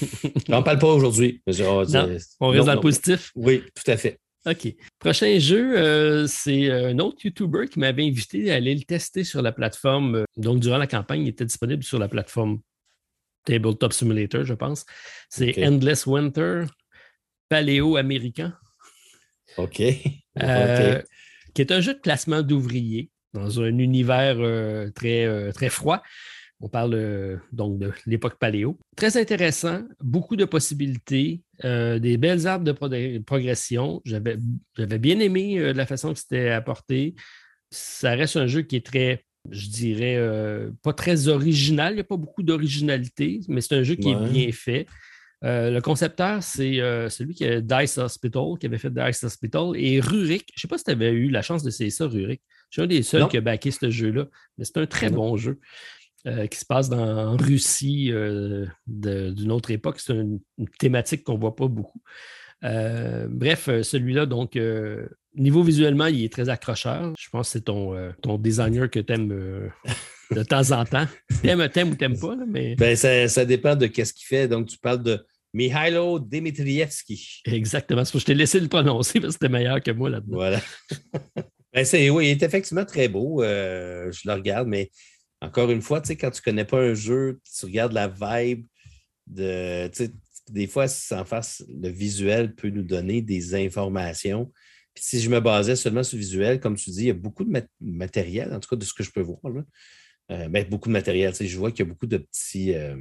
n'en 0.49 0.63
parle 0.63 0.79
pas 0.79 0.87
aujourd'hui. 0.87 1.41
on 1.47 1.77
reste 1.79 1.95
dans 2.39 2.73
le 2.73 2.79
positif? 2.79 3.31
Oui, 3.35 3.63
tout 3.75 3.91
à 3.91 3.97
fait. 3.97 4.19
OK. 4.45 4.75
Prochain 4.99 5.39
jeu, 5.39 5.77
euh, 5.77 6.25
c'est 6.27 6.71
un 6.71 6.99
autre 6.99 7.17
YouTuber 7.25 7.67
qui 7.67 7.79
m'avait 7.79 8.07
invité 8.07 8.51
à 8.51 8.55
aller 8.55 8.73
le 8.73 8.83
tester 8.83 9.23
sur 9.23 9.41
la 9.41 9.51
plateforme. 9.51 10.23
Donc, 10.37 10.59
durant 10.59 10.77
la 10.77 10.87
campagne, 10.87 11.23
il 11.23 11.27
était 11.27 11.45
disponible 11.45 11.83
sur 11.83 11.99
la 11.99 12.07
plateforme 12.07 12.59
Tabletop 13.45 13.91
Simulator, 13.91 14.45
je 14.45 14.53
pense. 14.53 14.85
C'est 15.29 15.65
Endless 15.65 16.05
Winter, 16.05 16.63
paléo 17.49 17.97
américain. 17.97 18.53
OK. 19.57 19.81
Euh, 20.41 21.01
qui 21.53 21.61
est 21.61 21.71
un 21.71 21.81
jeu 21.81 21.93
de 21.93 21.99
placement 21.99 22.41
d'ouvriers 22.41 23.09
dans 23.33 23.59
un 23.59 23.77
univers 23.79 24.37
euh, 24.39 24.89
très, 24.91 25.51
très 25.51 25.69
froid. 25.69 26.01
On 26.59 26.69
parle 26.69 26.95
euh, 26.95 27.37
donc 27.51 27.77
de 27.77 27.91
l'époque 28.07 28.37
paléo. 28.39 28.79
Très 28.95 29.17
intéressant, 29.17 29.83
beaucoup 30.01 30.35
de 30.35 30.45
possibilités, 30.45 31.43
euh, 31.63 31.99
des 31.99 32.17
belles 32.17 32.47
arbres 32.47 32.65
de 32.65 33.19
progression. 33.19 34.01
J'avais 34.05 34.37
bien 34.99 35.19
aimé 35.19 35.59
euh, 35.59 35.73
la 35.73 35.85
façon 35.85 36.13
que 36.13 36.19
c'était 36.19 36.49
apporté. 36.49 37.13
Ça 37.69 38.11
reste 38.15 38.37
un 38.37 38.47
jeu 38.47 38.63
qui 38.63 38.75
est 38.75 38.85
très, 38.85 39.23
je 39.51 39.67
dirais, 39.67 40.17
pas 40.81 40.93
très 40.93 41.27
original. 41.27 41.93
Il 41.93 41.95
n'y 41.95 42.01
a 42.01 42.05
pas 42.05 42.17
beaucoup 42.17 42.41
d'originalité, 42.41 43.41
mais 43.49 43.61
c'est 43.61 43.75
un 43.75 43.83
jeu 43.83 43.95
qui 43.95 44.09
est 44.09 44.29
bien 44.29 44.49
fait. 44.53 44.87
le 45.41 45.79
concepteur, 45.81 46.41
c'est 46.41 46.77
celui 47.09 47.35
qui 47.35 47.43
a 47.43 47.59
Dice 47.59 47.97
Hospital, 47.97 48.57
qui 48.57 48.67
avait 48.67 48.77
fait 48.77 48.89
Dice 48.89 49.21
Hospital, 49.25 49.73
et 49.75 49.99
Rurik. 49.99 50.45
Je 50.55 50.59
ne 50.59 50.61
sais 50.61 50.67
pas 50.69 50.77
si 50.77 50.85
tu 50.85 50.91
avais 50.91 51.11
eu 51.11 51.29
la 51.29 51.41
chance 51.41 51.61
d'essayer 51.61 51.89
ça, 51.89 52.07
Rurik. 52.07 52.41
Je 52.69 52.75
suis 52.75 52.81
un 52.81 52.87
des 52.87 53.03
seuls 53.03 53.27
qui 53.27 53.35
a 53.35 53.41
backé 53.41 53.69
ce 53.69 53.89
jeu-là, 53.89 54.27
mais 54.57 54.63
c'est 54.63 54.77
un 54.77 54.85
très 54.85 55.09
bon 55.09 55.35
jeu. 55.35 55.59
Euh, 56.27 56.45
qui 56.47 56.59
se 56.59 56.65
passe 56.65 56.89
dans, 56.89 57.33
en 57.33 57.37
Russie 57.37 58.09
euh, 58.11 58.65
d'une 58.85 59.51
autre 59.51 59.71
époque. 59.71 59.99
C'est 59.99 60.13
une, 60.13 60.39
thématique 60.77 61.23
qu'on 61.23 61.35
ne 61.35 61.39
voit 61.39 61.55
pas 61.55 61.67
beaucoup. 61.67 62.01
Euh, 62.65 63.27
bref, 63.29 63.69
celui-là, 63.81 64.25
donc, 64.25 64.59
niveau 65.35 65.63
visuellement, 65.63 66.07
il 66.07 66.25
est 66.25 66.33
très 66.33 66.49
accrocheur. 66.49 67.13
Je 67.17 67.29
pense 67.29 67.47
que 67.47 67.53
c'est 67.53 67.65
ton, 67.65 67.95
ton 68.21 68.37
designer 68.37 68.89
que 68.89 68.99
tu 68.99 69.13
aimes 69.13 69.29
de 70.31 70.43
temps 70.43 70.71
en 70.71 70.83
temps. 70.83 71.05
T'aimes, 71.41 71.69
t'aimes 71.69 71.91
ou 71.91 71.95
t'aimes 71.95 72.19
pas, 72.19 72.35
mais. 72.47 72.75
Ben, 72.75 72.95
ça, 72.97 73.45
dépend 73.45 73.75
de 73.75 73.87
qu'est-ce 73.87 74.13
qu'il 74.13 74.25
fait. 74.25 74.49
Donc, 74.49 74.67
tu 74.67 74.77
parles 74.77 75.03
de 75.03 75.25
Mihailo 75.53 76.19
Dimitrievski. 76.19 77.41
Exactement. 77.45 78.03
C'est 78.03 78.11
pour 78.11 78.17
que 78.17 78.21
je 78.21 78.25
t'ai 78.25 78.35
laissé 78.35 78.59
le 78.59 78.67
prononcer 78.67 79.21
parce 79.21 79.37
que 79.37 79.39
c'était 79.39 79.53
meilleur 79.53 79.81
que 79.81 79.91
moi 79.91 80.09
là-dedans. 80.09 80.35
Voilà. 80.35 80.61
ben, 81.73 81.85
oui, 82.11 82.25
il 82.25 82.29
est 82.31 82.43
effectivement 82.43 82.85
très 82.85 83.07
beau. 83.07 83.41
je 83.43 84.27
le 84.27 84.33
regarde, 84.33 84.67
mais 84.67 84.89
encore 85.41 85.71
une 85.71 85.81
fois, 85.81 86.01
quand 86.01 86.31
tu 86.31 86.41
ne 86.41 86.43
connais 86.43 86.65
pas 86.65 86.81
un 86.81 86.93
jeu, 86.93 87.39
tu 87.43 87.65
regardes 87.65 87.93
la 87.93 88.07
vibe 88.07 88.65
de. 89.27 89.89
Des 90.49 90.67
fois, 90.67 90.85
en 91.11 91.25
face, 91.25 91.63
le 91.67 91.89
visuel 91.89 92.55
peut 92.55 92.69
nous 92.69 92.83
donner 92.83 93.21
des 93.21 93.53
informations. 93.53 94.51
Si 94.95 95.19
je 95.19 95.29
me 95.29 95.41
basais 95.41 95.75
seulement 95.75 96.03
sur 96.03 96.15
le 96.15 96.21
visuel, 96.21 96.59
comme 96.59 96.75
tu 96.75 96.89
dis, 96.89 97.01
il 97.01 97.07
y 97.07 97.11
a 97.11 97.13
beaucoup 97.13 97.43
de 97.43 97.63
matériel, 97.81 98.53
en 98.53 98.59
tout 98.59 98.69
cas 98.69 98.77
de 98.77 98.85
ce 98.85 98.93
que 98.93 99.03
je 99.03 99.11
peux 99.11 99.21
voir. 99.21 99.39
Euh, 100.31 100.63
beaucoup 100.69 100.87
de 100.87 100.93
matériel. 100.93 101.33
Je 101.39 101.57
vois 101.57 101.71
qu'il 101.71 101.85
y 101.85 101.87
a 101.87 101.91
beaucoup 101.91 102.07
de 102.07 102.17
petits. 102.17 102.73
Euh, 102.73 102.95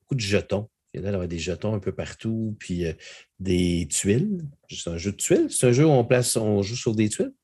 beaucoup 0.00 0.14
de 0.14 0.20
jetons. 0.20 0.68
Il 0.94 1.02
y 1.02 1.06
a 1.06 1.26
des 1.26 1.38
jetons 1.38 1.74
un 1.74 1.80
peu 1.80 1.92
partout, 1.92 2.56
puis 2.58 2.86
euh, 2.86 2.92
des 3.40 3.86
tuiles. 3.90 4.38
C'est 4.70 4.90
un 4.90 4.96
jeu 4.96 5.12
de 5.12 5.16
tuiles? 5.16 5.48
C'est 5.50 5.66
un 5.66 5.72
jeu 5.72 5.84
où 5.84 5.90
on 5.90 6.04
place, 6.04 6.36
on 6.36 6.62
joue 6.62 6.76
sur 6.76 6.94
des 6.94 7.08
tuiles? 7.08 7.34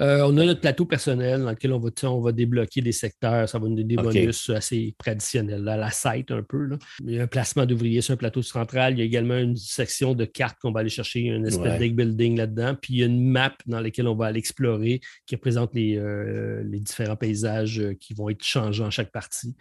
Euh, 0.00 0.22
on 0.26 0.36
a 0.38 0.44
notre 0.44 0.60
plateau 0.60 0.86
personnel 0.86 1.42
dans 1.42 1.50
lequel 1.50 1.72
on 1.72 1.78
va, 1.78 1.90
on 2.04 2.20
va 2.20 2.32
débloquer 2.32 2.80
des 2.80 2.92
secteurs. 2.92 3.48
Ça 3.48 3.58
va 3.58 3.68
nous 3.68 3.76
donner 3.76 3.96
des 3.96 4.02
bonus 4.02 4.50
assez 4.50 4.94
traditionnels. 4.98 5.62
Là, 5.62 5.76
la 5.76 5.90
site 5.90 6.30
un 6.32 6.42
peu. 6.42 6.68
Il 7.04 7.12
y 7.12 7.20
a 7.20 7.22
un 7.22 7.26
placement 7.28 7.64
d'ouvriers 7.64 8.00
sur 8.00 8.14
un 8.14 8.16
plateau 8.16 8.42
central. 8.42 8.94
Il 8.94 8.98
y 8.98 9.02
a 9.02 9.04
également 9.04 9.36
une 9.36 9.56
section 9.56 10.14
de 10.14 10.24
cartes 10.24 10.58
qu'on 10.60 10.72
va 10.72 10.80
aller 10.80 10.88
chercher, 10.88 11.20
une 11.20 11.46
espèce 11.46 11.74
de 11.74 11.78
deck 11.78 11.94
building 11.94 12.36
là-dedans. 12.36 12.74
Puis 12.80 12.94
il 12.94 13.00
y 13.00 13.02
a 13.04 13.06
une 13.06 13.28
map 13.28 13.54
dans 13.66 13.80
laquelle 13.80 14.08
on 14.08 14.16
va 14.16 14.26
aller 14.26 14.38
explorer 14.38 15.00
qui 15.26 15.36
représente 15.36 15.74
les, 15.74 15.96
euh, 15.96 16.62
les 16.64 16.80
différents 16.80 17.16
paysages 17.16 17.78
euh, 17.78 17.94
qui 17.94 18.14
vont 18.14 18.28
être 18.28 18.42
changés 18.42 18.82
en 18.82 18.90
chaque 18.90 19.12
partie. 19.12 19.54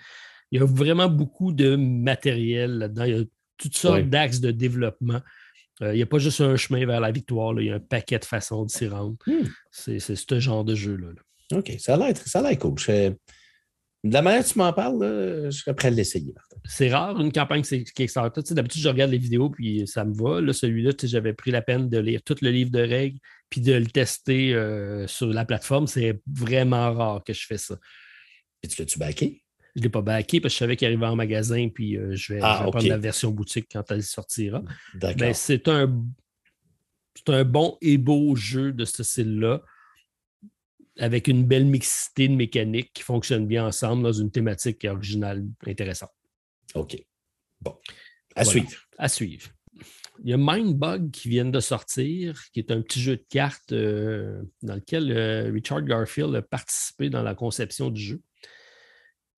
Il 0.52 0.60
y 0.60 0.62
a 0.62 0.66
vraiment 0.66 1.10
beaucoup 1.10 1.52
de 1.52 1.76
matériel 1.76 2.80
là-dedans. 2.80 3.04
Il 3.04 3.18
y 3.18 3.20
a 3.20 3.24
toutes 3.58 3.78
sortes 3.78 4.10
d'axes 4.10 4.40
de 4.40 4.52
développement. 4.52 5.22
Euh, 5.82 5.94
il 5.94 5.98
n'y 5.98 6.04
a 6.04 6.06
pas 6.06 6.20
juste 6.20 6.42
un 6.42 6.56
chemin 6.56 6.86
vers 6.86 7.00
la 7.00 7.12
victoire, 7.12 7.60
il 7.60 7.68
y 7.68 7.72
a 7.72 7.76
un 7.76 7.80
paquet 7.80 8.20
de 8.20 8.26
façons 8.26 8.66
de 8.66 8.70
s'y 8.70 8.88
rendre. 8.88 9.16
Hmm. 9.26 9.48
C'est 9.72 10.00
ce 10.00 10.40
genre 10.40 10.64
de 10.64 10.76
jeu-là. 10.76 11.10
OK, 11.58 11.72
ça 11.80 11.96
a 11.96 11.98
l'air 12.42 12.60
cool. 12.60 12.76
De 14.04 14.14
la 14.14 14.22
manière 14.22 14.44
que 14.44 14.50
tu 14.50 14.58
m'en 14.58 14.74
parles, 14.74 15.46
je 15.46 15.58
serais 15.58 15.74
prêt 15.74 15.88
à 15.88 15.92
l'essayer. 15.92 16.34
C'est 16.66 16.90
rare 16.90 17.20
une 17.20 17.32
campagne 17.32 17.62
Kickstarter. 17.62 18.42
Tu 18.44 18.50
sais, 18.50 18.54
D'habitude, 18.54 18.82
je 18.82 18.90
regarde 18.90 19.12
les 19.12 19.18
vidéos 19.18 19.50
puis 19.50 19.88
ça 19.88 20.04
me 20.04 20.14
va. 20.14 20.52
Celui-là, 20.52 20.92
j'avais 21.04 21.34
pris 21.34 21.52
la 21.52 21.62
peine 21.62 21.90
de 21.90 21.98
lire 22.00 22.22
tout 22.22 22.36
le 22.42 22.50
livre 22.50 22.70
de 22.70 22.82
règles 22.82 23.20
puis 23.50 23.62
de 23.62 23.74
le 23.74 23.86
tester 23.86 24.54
euh, 24.54 25.08
sur 25.08 25.28
la 25.28 25.46
plateforme. 25.46 25.88
C'est 25.88 26.22
vraiment 26.28 26.94
rare 26.94 27.24
que 27.24 27.34
je 27.34 27.46
fais 27.46 27.58
ça. 27.58 27.78
Et 28.62 28.68
tu 28.68 28.82
l'as-tu 28.82 29.00
backé? 29.00 29.43
Je 29.76 29.80
ne 29.80 29.84
l'ai 29.84 29.90
pas 29.90 30.02
backé 30.02 30.40
parce 30.40 30.54
que 30.54 30.56
je 30.56 30.60
savais 30.60 30.76
qu'il 30.76 30.88
arrivait 30.88 31.06
en 31.06 31.16
magasin, 31.16 31.68
puis 31.74 31.98
euh, 31.98 32.16
je 32.16 32.34
vais, 32.34 32.40
ah, 32.44 32.68
prendre 32.70 32.88
la 32.88 32.98
version 32.98 33.32
boutique 33.32 33.70
quand 33.72 33.84
elle 33.92 34.04
sortira. 34.04 34.62
Mais 35.20 35.34
c'est 35.34 35.68
un, 35.68 36.04
un 37.28 37.44
bon 37.44 37.78
et 37.82 37.98
beau 37.98 38.36
jeu 38.36 38.72
de 38.72 38.86
ce 38.86 39.04
style-là, 39.04 39.64
avec 41.00 41.28
une 41.28 41.46
belle 41.46 41.66
mixité 41.66 42.28
de 42.28 42.36
mécaniques 42.36 42.92
qui 42.94 43.02
fonctionnent 43.02 43.48
bien 43.48 43.66
ensemble 43.66 44.04
dans 44.04 44.14
une 44.14 44.30
thématique 44.30 44.86
originale 44.86 45.44
intéressante. 45.66 46.12
OK. 46.76 46.98
Bon. 47.62 47.76
À 48.36 48.46
suivre. 48.46 48.70
À 48.98 49.08
suivre. 49.08 49.50
Il 50.24 50.30
y 50.30 50.34
a 50.34 50.38
Mindbug 50.38 51.10
qui 51.10 51.30
vient 51.30 51.46
de 51.46 51.60
sortir, 51.60 52.40
qui 52.52 52.60
est 52.60 52.72
un 52.72 52.82
petit 52.82 53.02
jeu 53.02 53.18
de 53.18 53.26
cartes 53.28 53.72
euh, 53.72 54.44
dans 54.62 54.76
lequel 54.76 55.12
euh, 55.12 55.52
Richard 55.52 55.82
Garfield 55.82 56.36
a 56.36 56.44
participé 56.44 57.10
dans 57.10 57.24
la 57.24 57.34
conception 57.34 57.90
du 57.90 58.02
jeu 58.02 58.22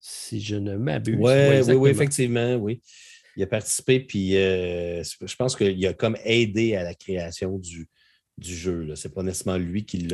si 0.08 0.40
je 0.40 0.56
ne 0.56 0.76
m'abuse. 0.76 1.18
Ouais, 1.18 1.64
oui, 1.66 1.74
oui, 1.74 1.90
effectivement, 1.90 2.56
oui. 2.58 2.80
Il 3.36 3.42
a 3.44 3.48
participé, 3.48 4.00
puis 4.00 4.38
euh, 4.38 5.04
je 5.04 5.36
pense 5.36 5.56
qu'il 5.56 5.86
a 5.88 5.94
comme 5.94 6.16
aidé 6.24 6.76
à 6.76 6.84
la 6.84 6.94
création 6.94 7.58
du, 7.58 7.88
du 8.38 8.56
jeu. 8.56 8.96
Ce 8.96 9.08
n'est 9.08 9.14
pas 9.14 9.24
nécessairement 9.24 9.58
lui 9.58 9.84
qui 9.84 10.08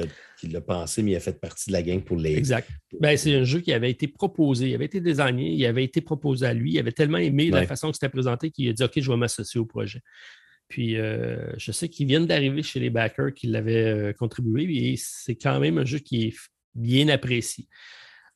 l'a 0.44 0.62
pensé, 0.62 1.04
mais 1.04 1.12
il 1.12 1.16
a 1.18 1.20
fait 1.20 1.40
partie 1.40 1.70
de 1.70 1.74
la 1.74 1.84
gang 1.84 2.02
pour 2.02 2.16
les. 2.16 2.36
Exact. 2.36 2.70
Ben, 3.02 3.18
c'est 3.18 3.36
un 3.36 3.44
jeu 3.44 3.60
qui 3.60 3.74
avait 3.74 3.92
été 3.92 4.08
proposé, 4.08 4.70
il 4.70 4.76
avait 4.76 4.86
été 4.86 5.02
désigné, 5.02 5.52
il 5.52 5.66
avait 5.66 5.84
été 5.84 6.00
proposé 6.00 6.46
à 6.46 6.54
lui. 6.54 6.72
Il 6.72 6.80
avait 6.80 6.94
tellement 6.94 7.18
aimé 7.18 7.50
la 7.50 7.68
façon 7.68 7.90
que 7.90 7.96
c'était 7.96 8.10
présenté 8.10 8.50
qu'il 8.50 8.70
a 8.70 8.74
dit 8.74 8.84
OK, 8.84 8.94
je 8.96 9.12
vais 9.12 9.18
m'associer 9.18 9.60
au 9.60 9.66
projet. 9.66 10.00
Puis 10.70 10.96
euh, 10.96 11.52
je 11.58 11.74
sais 11.74 11.90
qu'ils 11.90 12.08
viennent 12.08 12.28
d'arriver 12.28 12.64
chez 12.64 12.80
les 12.80 12.90
backers 12.90 13.34
qui 13.34 13.48
l'avaient 13.48 13.88
euh, 13.88 14.14
contribué, 14.14 14.64
et 14.94 14.96
c'est 14.98 15.36
quand 15.36 15.60
même 15.60 15.80
un 15.80 15.86
jeu 15.86 16.00
qui 16.00 16.28
est 16.28 16.36
bien 16.76 17.10
apprécié. 17.10 17.68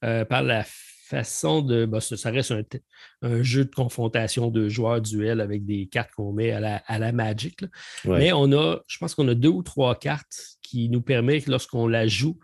par 0.02 0.44
la 0.44 0.66
façon 1.06 1.62
de. 1.62 1.86
Bah, 1.86 2.02
ça, 2.02 2.32
reste 2.32 2.54
un, 3.22 3.44
jeu 3.44 3.66
de 3.66 3.74
confrontation 3.74 4.50
de 4.50 4.68
joueurs 4.70 5.02
duel 5.02 5.42
avec 5.42 5.66
des 5.66 5.88
cartes 5.88 6.12
qu'on 6.16 6.34
met 6.34 6.52
à 6.52 6.60
la, 6.60 6.78
à 6.88 7.00
la 7.00 7.12
Magic. 7.12 7.60
Mais 8.06 8.34
on 8.34 8.52
a, 8.52 8.80
je 8.88 8.98
pense 8.98 9.16
qu'on 9.16 9.28
a 9.28 9.36
deux 9.36 9.50
ou 9.50 9.64
trois 9.64 9.96
cartes 9.96 10.58
qui 10.62 10.90
nous 10.90 11.02
permettent, 11.02 11.48
lorsqu'on 11.48 11.88
la 11.88 12.08
joue, 12.08 12.38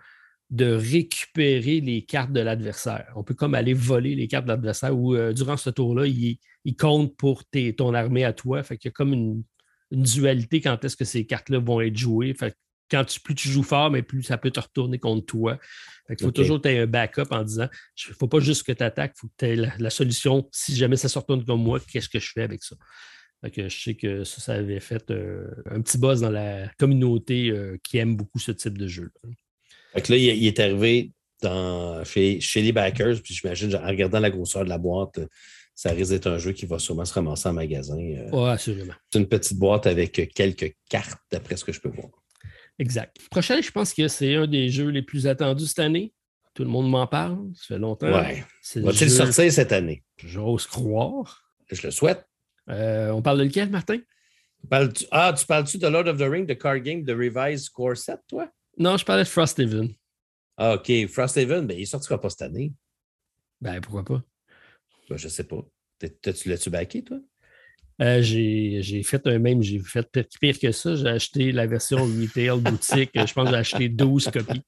de 0.51 0.74
récupérer 0.74 1.80
les 1.80 2.03
cartes 2.03 2.34
de 2.34 2.41
l'adversaire. 2.41 3.12
On 3.16 3.24
peut 3.24 3.34
comme 3.34 3.55
aller 3.55 3.74
voler 3.74 4.16
les 4.16 4.28
cartes 4.28 4.45
de 4.45 4.51
l'adversaire 4.51 4.97
ou 4.97 5.16
euh, 5.16 5.34
durant 5.34 5.57
ce 5.57 5.70
tour-là, 5.70 6.05
il, 6.05 6.38
compte 6.78 7.16
pour 7.16 7.43
ton 7.78 7.93
armée 7.93 8.26
à 8.26 8.34
toi. 8.34 8.62
Fait 8.62 8.78
qu'il 8.78 8.89
y 8.89 8.91
a 8.91 8.93
comme 8.93 9.14
une, 9.14 9.43
dualité 9.91 10.62
quand 10.62 10.86
est-ce 10.86 10.95
que 10.95 11.03
ces 11.03 11.26
cartes-là 11.26 11.59
vont 11.59 11.82
être 11.82 11.97
jouées. 11.97 12.34
Fait 12.34 12.55
quand 12.91 13.05
tu, 13.05 13.19
plus 13.21 13.33
tu 13.33 13.47
joues 13.49 13.63
fort, 13.63 13.89
mais 13.89 14.03
plus 14.03 14.21
ça 14.21 14.37
peut 14.37 14.51
te 14.51 14.59
retourner 14.59 14.99
contre 14.99 15.25
toi. 15.25 15.57
Il 16.09 16.21
faut 16.21 16.31
toujours 16.31 16.57
que 16.57 16.67
tu 16.67 16.73
aies 16.75 16.79
un 16.79 16.87
backup 16.87 17.31
en 17.31 17.43
disant 17.43 17.69
il 18.05 18.09
ne 18.09 18.15
faut 18.15 18.27
pas 18.27 18.39
juste 18.39 18.63
que 18.63 18.73
tu 18.73 18.83
attaques, 18.83 19.13
il 19.15 19.19
faut 19.21 19.27
que 19.27 19.33
tu 19.37 19.45
aies 19.45 19.55
la, 19.55 19.89
solution. 19.89 20.47
Si 20.51 20.75
jamais 20.75 20.97
ça 20.97 21.07
se 21.07 21.17
retourne 21.17 21.45
comme 21.45 21.63
moi, 21.63 21.79
qu'est-ce 21.79 22.09
que 22.09 22.19
je 22.19 22.31
fais 22.31 22.43
avec 22.43 22.63
ça? 22.63 22.75
je 23.43 23.69
sais 23.69 23.95
que 23.95 24.23
ça, 24.23 24.41
ça 24.41 24.53
avait 24.53 24.79
fait 24.79 25.09
euh, 25.09 25.47
un 25.69 25.81
petit 25.81 25.97
buzz 25.97 26.21
dans 26.21 26.29
la 26.29 26.67
communauté 26.77 27.49
euh, 27.49 27.77
qui 27.83 27.97
aime 27.97 28.15
beaucoup 28.15 28.37
ce 28.37 28.51
type 28.51 28.77
de 28.77 28.87
jeu. 28.87 29.11
là, 29.23 30.01
il, 30.09 30.45
est 30.45 30.59
arrivé 30.59 31.11
dans, 31.41 32.03
chez, 32.03 32.39
les 32.55 32.71
backers, 32.71 33.19
puis 33.23 33.33
j'imagine, 33.33 33.75
en 33.75 33.87
regardant 33.87 34.19
la 34.19 34.29
grosseur 34.29 34.63
de 34.63 34.69
la 34.69 34.77
boîte, 34.77 35.19
ça 35.73 35.91
risque 35.91 36.11
d'être 36.11 36.27
un 36.27 36.37
jeu 36.37 36.51
qui 36.51 36.67
va 36.67 36.77
sûrement 36.77 37.05
se 37.05 37.13
ramasser 37.13 37.49
en 37.49 37.53
magasin. 37.53 37.97
Euh. 37.97 38.29
Oui, 38.31 38.49
assurément. 38.49 38.93
C'est 39.11 39.17
une 39.17 39.27
petite 39.27 39.57
boîte 39.57 39.87
avec 39.87 40.31
quelques 40.35 40.75
cartes, 40.87 41.21
d'après 41.31 41.57
ce 41.57 41.65
que 41.65 41.71
je 41.71 41.79
peux 41.79 41.89
voir. 41.89 42.20
Exact. 42.80 43.17
Prochain, 43.30 43.61
je 43.61 43.72
pense 43.72 43.93
que 43.93 44.07
c'est 44.07 44.36
un 44.36 44.47
des 44.47 44.69
jeux 44.69 44.89
les 44.89 45.01
plus 45.01 45.28
attendus 45.28 45.67
cette 45.67 45.80
année. 45.80 46.13
Tout 46.53 46.63
le 46.63 46.69
monde 46.69 46.89
m'en 46.89 47.07
parle. 47.07 47.38
Ça 47.55 47.65
fait 47.67 47.80
longtemps. 47.80 48.07
Ouais. 48.11 48.43
Va-t-il 48.76 49.09
sortir 49.09 49.51
cette 49.51 49.72
année? 49.72 50.03
J'ose 50.17 50.65
croire. 50.67 51.53
Je 51.72 51.82
le 51.88 51.91
souhaite. 51.91 52.28
Euh, 52.69 53.11
on 53.11 53.22
parle 53.22 53.39
de 53.39 53.43
lequel, 53.43 53.69
Martin? 53.69 53.99
ah, 55.11 55.34
tu 55.34 55.45
parles-tu 55.45 55.78
de 55.78 55.88
Lord 55.88 56.07
of 56.07 56.17
the 56.17 56.30
Ring, 56.30 56.45
de 56.45 56.53
Card 56.53 56.80
Game, 56.80 57.03
de 57.03 57.13
Revised 57.13 57.69
Core 57.69 57.97
Set, 57.97 58.19
toi? 58.28 58.51
Non, 58.78 58.97
je 58.97 59.05
parlais 59.05 59.24
de 59.24 59.30
Frosthaven. 59.30 59.93
Ah, 60.57 60.76
OK. 60.76 60.91
Frosthaven, 61.07 61.65
ben, 61.65 61.78
il 61.78 61.88
sortira 61.88 62.19
pas 62.19 62.30
cette 62.30 62.43
année. 62.43 62.74
Ben, 63.59 63.80
pourquoi 63.82 64.03
pas? 64.03 64.22
Ben, 65.09 65.17
je 65.17 65.28
sais 65.28 65.43
pas. 65.43 65.65
Tu 65.99 66.49
l'as-tu 66.49 66.69
backé, 66.69 67.03
toi? 67.03 67.19
Euh, 68.01 68.21
j'ai 68.21 69.03
fait 69.03 69.25
un 69.27 69.37
même, 69.37 69.61
j'ai 69.61 69.79
fait 69.79 70.07
pire 70.39 70.57
que 70.59 70.71
ça. 70.71 70.95
J'ai 70.95 71.07
acheté 71.07 71.51
la 71.51 71.67
version 71.67 72.03
retail 72.03 72.59
boutique. 72.59 73.11
Je 73.13 73.33
pense 73.33 73.45
que 73.45 73.51
j'ai 73.51 73.59
acheté 73.59 73.89
12 73.89 74.31
copies 74.31 74.63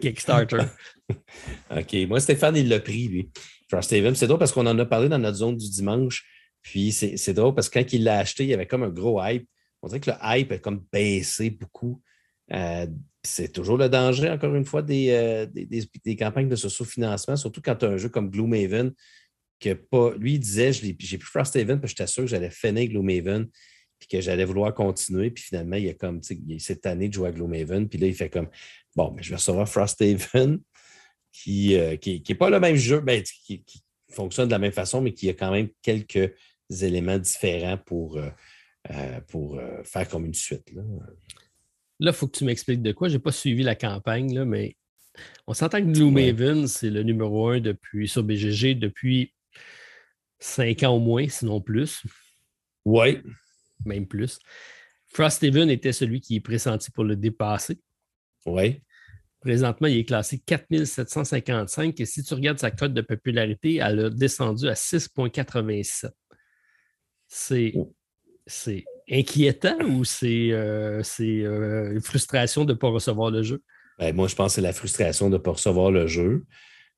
Kickstarter. 0.00 0.62
OK. 1.70 1.96
Moi, 2.06 2.20
Stéphane, 2.20 2.56
il 2.56 2.68
l'a 2.68 2.80
pris, 2.80 3.08
lui. 3.08 3.30
Frosthaven. 3.68 4.14
C'est 4.14 4.26
drôle 4.26 4.38
parce 4.38 4.52
qu'on 4.52 4.66
en 4.66 4.78
a 4.78 4.84
parlé 4.84 5.08
dans 5.08 5.18
notre 5.18 5.38
zone 5.38 5.56
du 5.56 5.68
dimanche. 5.68 6.24
Puis 6.62 6.92
c'est 6.92 7.32
drôle 7.34 7.54
parce 7.54 7.68
que 7.68 7.78
quand 7.78 7.92
il 7.92 8.04
l'a 8.04 8.18
acheté, 8.18 8.44
il 8.44 8.50
y 8.50 8.54
avait 8.54 8.66
comme 8.66 8.82
un 8.82 8.90
gros 8.90 9.22
hype. 9.22 9.48
On 9.82 9.88
dirait 9.88 10.00
que 10.00 10.10
le 10.10 10.16
hype 10.22 10.52
a 10.52 10.58
comme 10.58 10.84
baissé 10.92 11.50
beaucoup. 11.50 12.02
Euh, 12.52 12.86
c'est 13.22 13.52
toujours 13.52 13.76
le 13.76 13.88
danger, 13.88 14.30
encore 14.30 14.54
une 14.54 14.64
fois, 14.64 14.82
des, 14.82 15.10
euh, 15.10 16.14
campagnes 16.18 16.48
de 16.48 16.56
sous-financement, 16.56 17.36
surtout 17.36 17.60
quand 17.62 17.76
tu 17.76 17.84
as 17.84 17.88
un 17.88 17.96
jeu 17.96 18.08
comme 18.08 18.30
Gloomhaven, 18.30 18.92
que 19.60 19.74
pas. 19.74 20.14
Lui, 20.18 20.34
il 20.34 20.40
disait 20.40 20.72
j'ai 20.72 20.94
pris 20.94 21.18
Frosthaven 21.20 21.80
parce 21.80 21.92
que 21.92 21.98
j'étais 21.98 22.10
sûr 22.10 22.24
que 22.24 22.30
j'allais 22.30 22.50
finir 22.50 22.88
Gloomhaven 22.88 23.48
puis 23.98 24.08
que 24.08 24.20
j'allais 24.20 24.44
vouloir 24.44 24.74
continuer. 24.74 25.30
Puis 25.30 25.44
finalement, 25.44 25.76
il 25.76 25.84
y 25.84 25.88
a 25.88 25.94
comme 25.94 26.20
cette 26.22 26.86
année 26.86 27.08
de 27.08 27.14
jouer 27.14 27.28
à 27.28 27.32
Gloomhaven. 27.32 27.88
Puis 27.88 27.98
là, 27.98 28.06
il 28.06 28.14
fait 28.14 28.30
comme 28.30 28.48
bon, 28.94 29.12
mais 29.14 29.22
je 29.22 29.30
vais 29.30 29.36
recevoir 29.36 29.68
Frosthaven, 29.68 30.60
qui 31.32 31.68
n'est 31.68 31.94
euh, 31.94 31.96
qui, 31.96 32.34
pas 32.34 32.50
le 32.50 32.60
même 32.60 32.76
jeu, 32.76 33.00
ben, 33.00 33.22
qui, 33.22 33.64
fonctionne 34.10 34.46
de 34.46 34.52
la 34.52 34.58
même 34.58 34.72
façon, 34.72 35.02
mais 35.02 35.12
qui 35.12 35.28
a 35.28 35.34
quand 35.34 35.50
même 35.50 35.68
quelques 35.82 36.32
éléments 36.70 37.18
différents 37.18 37.76
pour, 37.76 38.18
pour 39.26 39.60
faire 39.84 40.08
comme 40.08 40.24
une 40.24 40.32
suite. 40.32 40.72
Là. 40.72 40.82
Là, 42.00 42.12
il 42.12 42.14
faut 42.14 42.26
que 42.26 42.36
tu 42.36 42.44
m'expliques 42.44 42.82
de 42.82 42.92
quoi. 42.92 43.08
Je 43.08 43.14
n'ai 43.14 43.18
pas 43.18 43.32
suivi 43.32 43.62
la 43.62 43.74
campagne, 43.74 44.32
là, 44.34 44.44
mais 44.44 44.76
on 45.46 45.54
s'entend 45.54 45.80
que 45.80 45.90
Gloomhaven, 45.90 46.68
c'est 46.68 46.90
le 46.90 47.02
numéro 47.02 47.48
un 47.48 47.60
depuis, 47.60 48.06
sur 48.06 48.22
BGG 48.22 48.74
depuis 48.74 49.32
cinq 50.38 50.82
ans 50.82 50.96
au 50.96 51.00
moins, 51.00 51.28
sinon 51.28 51.60
plus. 51.60 52.02
Oui. 52.84 53.22
Même 53.84 54.06
plus. 54.06 54.38
Frosthaven 55.12 55.70
était 55.70 55.92
celui 55.92 56.20
qui 56.20 56.36
est 56.36 56.40
pressenti 56.40 56.90
pour 56.90 57.04
le 57.04 57.16
dépasser. 57.16 57.78
Oui. 58.46 58.82
Présentement, 59.40 59.86
il 59.86 59.98
est 59.98 60.04
classé 60.04 60.40
4755 60.44 62.00
et 62.00 62.04
si 62.04 62.22
tu 62.24 62.34
regardes 62.34 62.58
sa 62.58 62.70
cote 62.70 62.92
de 62.92 63.00
popularité, 63.00 63.76
elle 63.76 64.06
a 64.06 64.10
descendu 64.10 64.68
à 64.68 64.74
6,87. 64.74 66.10
C'est 67.28 67.72
oh 67.76 67.94
c'est 68.48 68.84
inquiétant 69.10 69.78
ou 69.84 70.04
c'est 70.04 70.50
euh, 70.50 71.02
euh, 71.20 71.92
une 71.92 72.00
frustration 72.00 72.64
de 72.64 72.72
ne 72.72 72.78
pas 72.78 72.88
recevoir 72.88 73.30
le 73.30 73.42
jeu? 73.42 73.62
Ben, 73.98 74.14
moi, 74.14 74.26
je 74.26 74.34
pense 74.34 74.52
que 74.52 74.54
c'est 74.56 74.60
la 74.62 74.72
frustration 74.72 75.28
de 75.28 75.36
ne 75.36 75.38
pas 75.38 75.52
recevoir 75.52 75.90
le 75.90 76.06
jeu. 76.06 76.44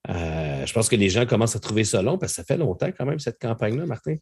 Euh, 0.09 0.65
je 0.65 0.73
pense 0.73 0.89
que 0.89 0.97
les 0.97 1.11
gens 1.11 1.27
commencent 1.27 1.57
à 1.57 1.61
trouver 1.61 1.85
ça 1.85 2.01
long 2.01 2.17
parce 2.17 2.33
que 2.33 2.37
ça 2.37 2.45
fait 2.45 2.57
longtemps 2.57 2.91
quand 2.97 3.05
même, 3.05 3.19
cette 3.19 3.39
campagne-là, 3.39 3.87
Martin. 3.87 4.17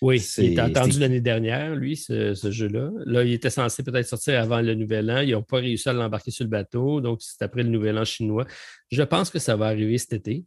Oui, 0.00 0.22
il 0.38 0.52
était 0.52 0.60
attendu 0.60 1.00
l'année 1.00 1.20
dernière, 1.20 1.74
lui, 1.74 1.96
ce, 1.96 2.34
jeu-là. 2.34 2.90
Là, 3.06 3.24
il 3.24 3.32
était 3.32 3.50
censé 3.50 3.82
peut-être 3.82 4.06
sortir 4.06 4.40
avant 4.40 4.60
le 4.60 4.74
Nouvel 4.74 5.10
An. 5.10 5.20
Ils 5.20 5.32
n'ont 5.32 5.42
pas 5.42 5.58
réussi 5.58 5.88
à 5.88 5.92
l'embarquer 5.92 6.30
sur 6.30 6.44
le 6.44 6.50
bateau, 6.50 7.00
donc 7.00 7.20
c'est 7.22 7.42
après 7.42 7.62
le 7.62 7.70
Nouvel 7.70 7.98
An 7.98 8.04
chinois. 8.04 8.46
Je 8.90 9.02
pense 9.02 9.30
que 9.30 9.38
ça 9.38 9.56
va 9.56 9.66
arriver 9.66 9.98
cet 9.98 10.12
été. 10.12 10.44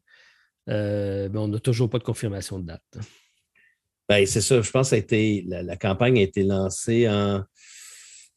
mais 0.68 1.30
on 1.34 1.48
n'a 1.48 1.60
toujours 1.60 1.90
pas 1.90 1.98
de 1.98 2.04
confirmation 2.04 2.60
de 2.60 2.68
date. 2.68 2.98
Ben, 4.10 4.26
c'est 4.26 4.42
ça. 4.42 4.62
Je 4.62 4.72
pense 4.72 4.88
que 4.88 4.90
ça 4.92 4.96
a 4.96 5.00
été, 5.00 5.44
la, 5.48 5.76
campagne 5.76 6.18
a 6.20 6.22
été 6.22 6.44
lancée 6.44 7.10
en 7.10 7.44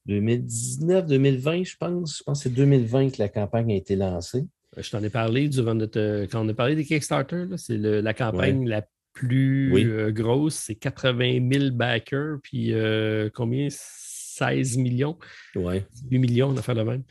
2019, 0.07 1.07
2020, 1.07 1.65
je 1.65 1.77
pense. 1.77 2.19
Je 2.19 2.23
pense 2.25 2.39
que 2.39 2.49
c'est 2.49 2.55
2020 2.55 3.11
que 3.11 3.19
la 3.19 3.29
campagne 3.29 3.73
a 3.73 3.77
été 3.77 3.95
lancée. 3.95 4.47
Euh, 4.77 4.83
je 4.83 4.91
t'en 4.91 5.03
ai 5.03 5.11
parlé 5.11 5.49
durant 5.49 5.75
notre. 5.75 6.27
Quand 6.27 6.45
on 6.45 6.49
a 6.49 6.55
parlé 6.55 6.75
des 6.75 6.85
Kickstarter, 6.85 7.47
c'est 7.57 7.79
la 7.79 8.15
campagne 8.15 8.67
la 8.69 8.87
plus 9.13 9.73
euh, 9.87 10.11
grosse. 10.11 10.55
C'est 10.55 10.77
80 10.77 11.51
000 11.53 11.71
backers, 11.73 12.39
puis 12.43 12.73
euh, 12.73 13.31
combien? 13.33 13.69
16 13.71 14.79
millions? 14.79 15.19
Oui. 15.55 15.83
8 16.11 16.19
millions, 16.19 16.49
on 16.49 16.57
a 16.57 16.63
fait 16.63 16.75
le 16.75 16.85
même. 16.85 17.03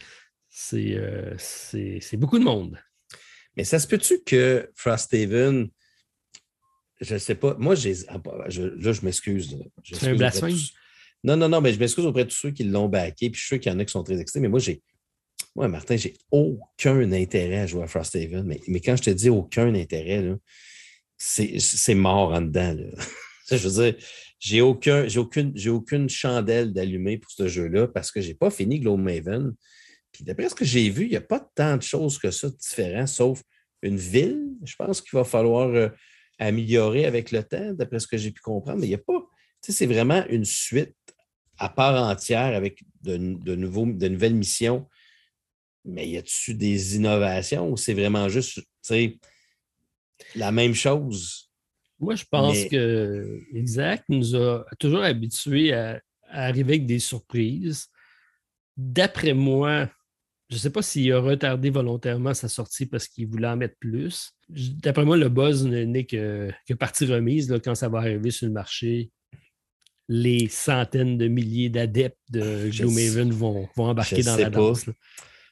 C'est 0.49 2.18
beaucoup 2.18 2.39
de 2.39 2.43
monde. 2.43 2.78
Mais 3.55 3.64
ça 3.64 3.80
se 3.80 3.88
peut-tu 3.88 4.24
que 4.24 4.70
Frosthaven 4.76 5.70
je 7.01 7.14
ne 7.14 7.20
sais 7.20 7.36
pas. 7.36 7.55
Moi, 7.57 7.76
j'ai. 7.76 7.95
Ah, 8.07 8.18
bah, 8.18 8.45
là, 8.45 8.49
je 8.49 9.05
m'excuse. 9.05 9.57
C'est 9.84 10.07
un 10.10 10.16
blasphème. 10.16 10.55
Non, 11.24 11.38
non, 11.38 11.49
non, 11.49 11.62
mais 11.62 11.74
je 11.74 11.80
m'excuse 11.80 12.05
auprès 12.05 12.26
de 12.26 12.30
tous 12.30 12.36
ceux 12.36 12.51
qui 12.51 12.64
l'ont 12.64 12.89
backé. 12.89 13.30
Puis 13.30 13.39
je 13.39 13.45
suis 13.45 13.55
sûr 13.55 13.60
qu'il 13.60 13.72
y 13.72 13.76
en 13.76 13.80
a 13.80 13.86
qui 13.86 13.91
sont 13.91 14.03
très 14.03 14.20
excités. 14.20 14.39
Mais 14.39 14.49
moi, 14.49 14.60
j'ai. 14.60 14.82
Moi, 15.60 15.68
Martin, 15.68 15.97
j'ai 15.97 16.16
aucun 16.32 17.12
intérêt 17.12 17.60
à 17.60 17.68
jouer 17.68 17.84
à 17.84 17.88
Frosthaven. 17.88 18.43
Mais, 18.43 18.62
mais 18.68 18.80
quand 18.80 18.95
je 18.95 19.03
te 19.03 19.10
dis 19.10 19.30
aucun 19.30 19.76
intérêt, 19.76 20.26
c'est 21.18 21.95
mort 21.95 22.32
en 22.32 22.41
dedans. 22.41 22.78
je 23.51 23.68
veux 23.68 23.84
dire, 23.84 24.03
j'ai 24.39 24.62
aucun, 24.62 25.05
aucune, 25.18 25.53
aucune 25.68 26.10
chandelle 26.10 26.72
d'allumer 26.72 27.18
pour 27.18 27.30
ce 27.32 27.49
jeu-là 27.49 27.89
parce 27.89 28.10
que 28.10 28.22
je 28.22 28.30
n'ai 28.30 28.36
pas 28.36 28.49
fini 28.49 28.80
Gloomhaven. 28.80 29.53
Puis 30.14 30.24
d'après 30.24 30.47
ce 30.47 30.55
que 30.55 30.64
j'ai 30.64 30.89
vu, 30.89 31.03
il 31.03 31.10
n'y 31.10 31.18
a 31.18 31.22
pas 31.22 31.45
tant 31.53 31.76
de 31.76 31.84
choses 31.84 32.18
que 32.18 32.32
ça 32.32 32.49
de 32.49 32.55
différent, 32.55 33.05
sauf 33.05 33.43
une 33.82 33.97
ville. 33.97 34.41
Je 34.64 34.76
pense 34.76 35.01
qu'il 35.01 35.18
va 35.18 35.26
falloir. 35.26 35.68
Euh, 35.68 35.89
améliorer 36.39 37.05
avec 37.05 37.32
le 37.32 37.43
temps, 37.43 37.74
d'après 37.74 37.99
ce 37.99 38.07
que 38.07 38.18
j'ai 38.18 38.32
pu 38.32 38.41
comprendre, 38.41 38.80
mais 38.80 38.88
il 38.88 38.91
n'y 38.91 38.95
a 38.95 38.99
pas. 38.99 39.20
Tu 39.62 39.72
sais, 39.72 39.78
c'est 39.78 39.86
vraiment 39.86 40.26
une 40.30 40.45
suite 40.45 40.95
à 41.57 41.68
part 41.68 42.01
entière 42.01 42.55
avec 42.55 42.82
de, 43.01 43.18
nouveaux, 43.18 43.86
de 43.86 44.07
nouvelles 44.07 44.36
missions. 44.36 44.88
Mais 45.86 46.07
y 46.07 46.17
a-tu 46.17 46.53
des 46.53 46.95
innovations 46.95 47.71
ou 47.71 47.77
c'est 47.77 47.93
vraiment 47.93 48.30
juste 48.30 48.61
la 50.36 50.51
même 50.51 50.73
chose? 50.73 51.49
Moi, 51.99 52.15
je 52.15 52.23
pense 52.30 52.65
que 52.65 53.41
Exact 53.53 54.05
nous 54.09 54.36
a 54.36 54.65
toujours 54.80 55.03
habitués 55.03 55.73
à 55.73 56.01
arriver 56.30 56.75
avec 56.75 56.86
des 56.86 56.99
surprises. 56.99 57.88
D'après 58.77 59.34
moi, 59.34 59.89
je 60.49 60.55
ne 60.55 60.59
sais 60.59 60.69
pas 60.69 60.82
s'il 60.82 61.11
a 61.11 61.19
retardé 61.19 61.69
volontairement 61.69 62.34
sa 62.34 62.47
sortie 62.47 62.86
parce 62.86 63.07
qu'il 63.07 63.27
voulait 63.27 63.47
en 63.47 63.57
mettre 63.57 63.75
plus. 63.80 64.32
D'après 64.47 65.05
moi, 65.05 65.17
le 65.17 65.30
buzz 65.30 65.65
n'est 65.65 66.05
que, 66.05 66.51
partie 66.80 67.05
remise 67.05 67.49
là, 67.51 67.59
quand 67.59 67.75
ça 67.75 67.89
va 67.89 67.99
arriver 67.99 68.32
sur 68.32 68.47
le 68.47 68.53
marché. 68.53 69.11
Les 70.11 70.47
centaines 70.47 71.19
de 71.19 71.27
milliers 71.27 71.69
d'adeptes 71.69 72.17
de 72.32 72.69
Gloomhaven 72.71 73.30
vont, 73.32 73.69
vont 73.75 73.89
embarquer 73.89 74.23
dans 74.23 74.38
la 74.38 74.49
danse. 74.49 74.86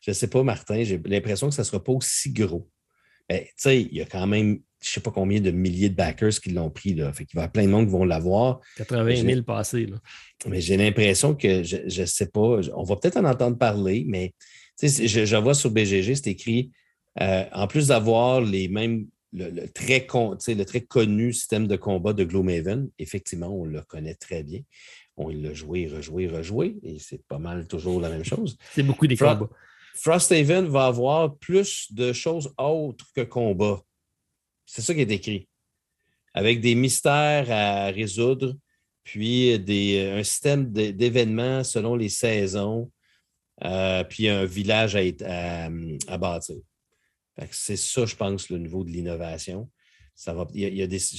Je 0.07 0.11
ne 0.11 0.15
sais 0.15 0.27
pas, 0.27 0.41
Martin. 0.41 0.83
J'ai 0.83 0.97
l'impression 1.03 1.49
que 1.49 1.53
ça 1.53 1.63
ne 1.63 1.65
sera 1.65 1.83
pas 1.83 1.91
aussi 1.91 2.31
gros. 2.31 2.69
Ben, 3.27 3.41
tu 3.41 3.51
sais, 3.57 3.81
il 3.81 3.93
y 3.93 4.01
a 4.01 4.05
quand 4.05 4.25
même, 4.25 4.61
je 4.81 4.89
ne 4.89 4.93
sais 4.93 5.01
pas 5.01 5.11
combien 5.11 5.41
de 5.41 5.51
milliers 5.51 5.89
de 5.89 5.95
backers 5.95 6.39
qui 6.41 6.51
l'ont 6.51 6.69
pris. 6.69 6.93
Là. 6.93 7.11
Fait 7.11 7.25
qu'il 7.25 7.35
va 7.35 7.41
y 7.41 7.43
avoir 7.43 7.51
plein 7.51 7.65
de 7.65 7.71
monde 7.71 7.87
qui 7.87 7.91
vont 7.91 8.05
l'avoir. 8.05 8.61
80 8.77 9.15
000 9.15 9.43
passés. 9.43 9.85
Là. 9.85 9.97
Mais 10.47 10.61
j'ai 10.61 10.77
l'impression 10.77 11.35
que, 11.35 11.61
je 11.61 12.01
ne 12.01 12.05
sais 12.05 12.27
pas, 12.27 12.61
on 12.73 12.83
va 12.83 12.95
peut-être 12.95 13.17
en 13.17 13.25
entendre 13.25 13.57
parler, 13.57 14.05
mais 14.07 14.33
je, 14.81 15.25
je, 15.25 15.35
vois 15.35 15.53
sur 15.53 15.71
BGG, 15.71 16.15
c'est 16.15 16.27
écrit, 16.27 16.71
euh, 17.19 17.43
en 17.51 17.67
plus 17.67 17.87
d'avoir 17.87 18.39
les 18.39 18.69
mêmes, 18.69 19.07
le, 19.33 19.67
très 19.67 20.07
le 20.09 20.63
très 20.63 20.81
connu 20.81 21.33
système 21.33 21.67
de 21.67 21.75
combat 21.75 22.13
de 22.13 22.23
Gloomhaven, 22.23 22.89
effectivement, 22.97 23.49
on 23.49 23.65
le 23.65 23.81
connaît 23.81 24.15
très 24.15 24.41
bien. 24.41 24.61
On 25.17 25.27
l'a 25.27 25.53
joué, 25.53 25.87
rejoué, 25.87 26.27
rejoué, 26.27 26.77
et 26.81 26.97
c'est 26.99 27.21
pas 27.27 27.39
mal 27.39 27.67
toujours 27.67 27.99
la 27.99 28.09
même 28.09 28.23
chose. 28.23 28.57
C'est 28.73 28.83
beaucoup 28.83 29.07
des 29.07 29.17
combats. 29.17 29.49
Frosthaven 29.97 30.67
va 30.67 30.85
avoir 30.87 31.37
plus 31.37 31.91
de 31.91 32.13
choses 32.13 32.53
autres 32.57 33.05
que 33.15 33.21
combat. 33.21 33.81
C'est 34.65 34.81
ça 34.81 34.93
qui 34.93 35.01
est 35.01 35.11
écrit. 35.11 35.47
Avec 36.33 36.61
des 36.61 36.75
mystères 36.75 37.49
à 37.49 37.87
résoudre, 37.87 38.55
puis 39.03 39.53
un 39.53 40.23
système 40.23 40.71
d'événements 40.71 41.63
selon 41.63 41.95
les 41.95 42.09
saisons, 42.09 42.91
euh, 43.63 44.03
puis 44.03 44.27
un 44.27 44.45
village 44.45 44.95
à, 44.95 46.17
bâtir. 46.17 46.57
C'est 47.51 47.77
ça, 47.77 48.05
je 48.05 48.15
pense, 48.15 48.49
le 48.49 48.57
niveau 48.59 48.83
de 48.83 48.89
l'innovation. 48.89 49.69
Je 50.15 50.31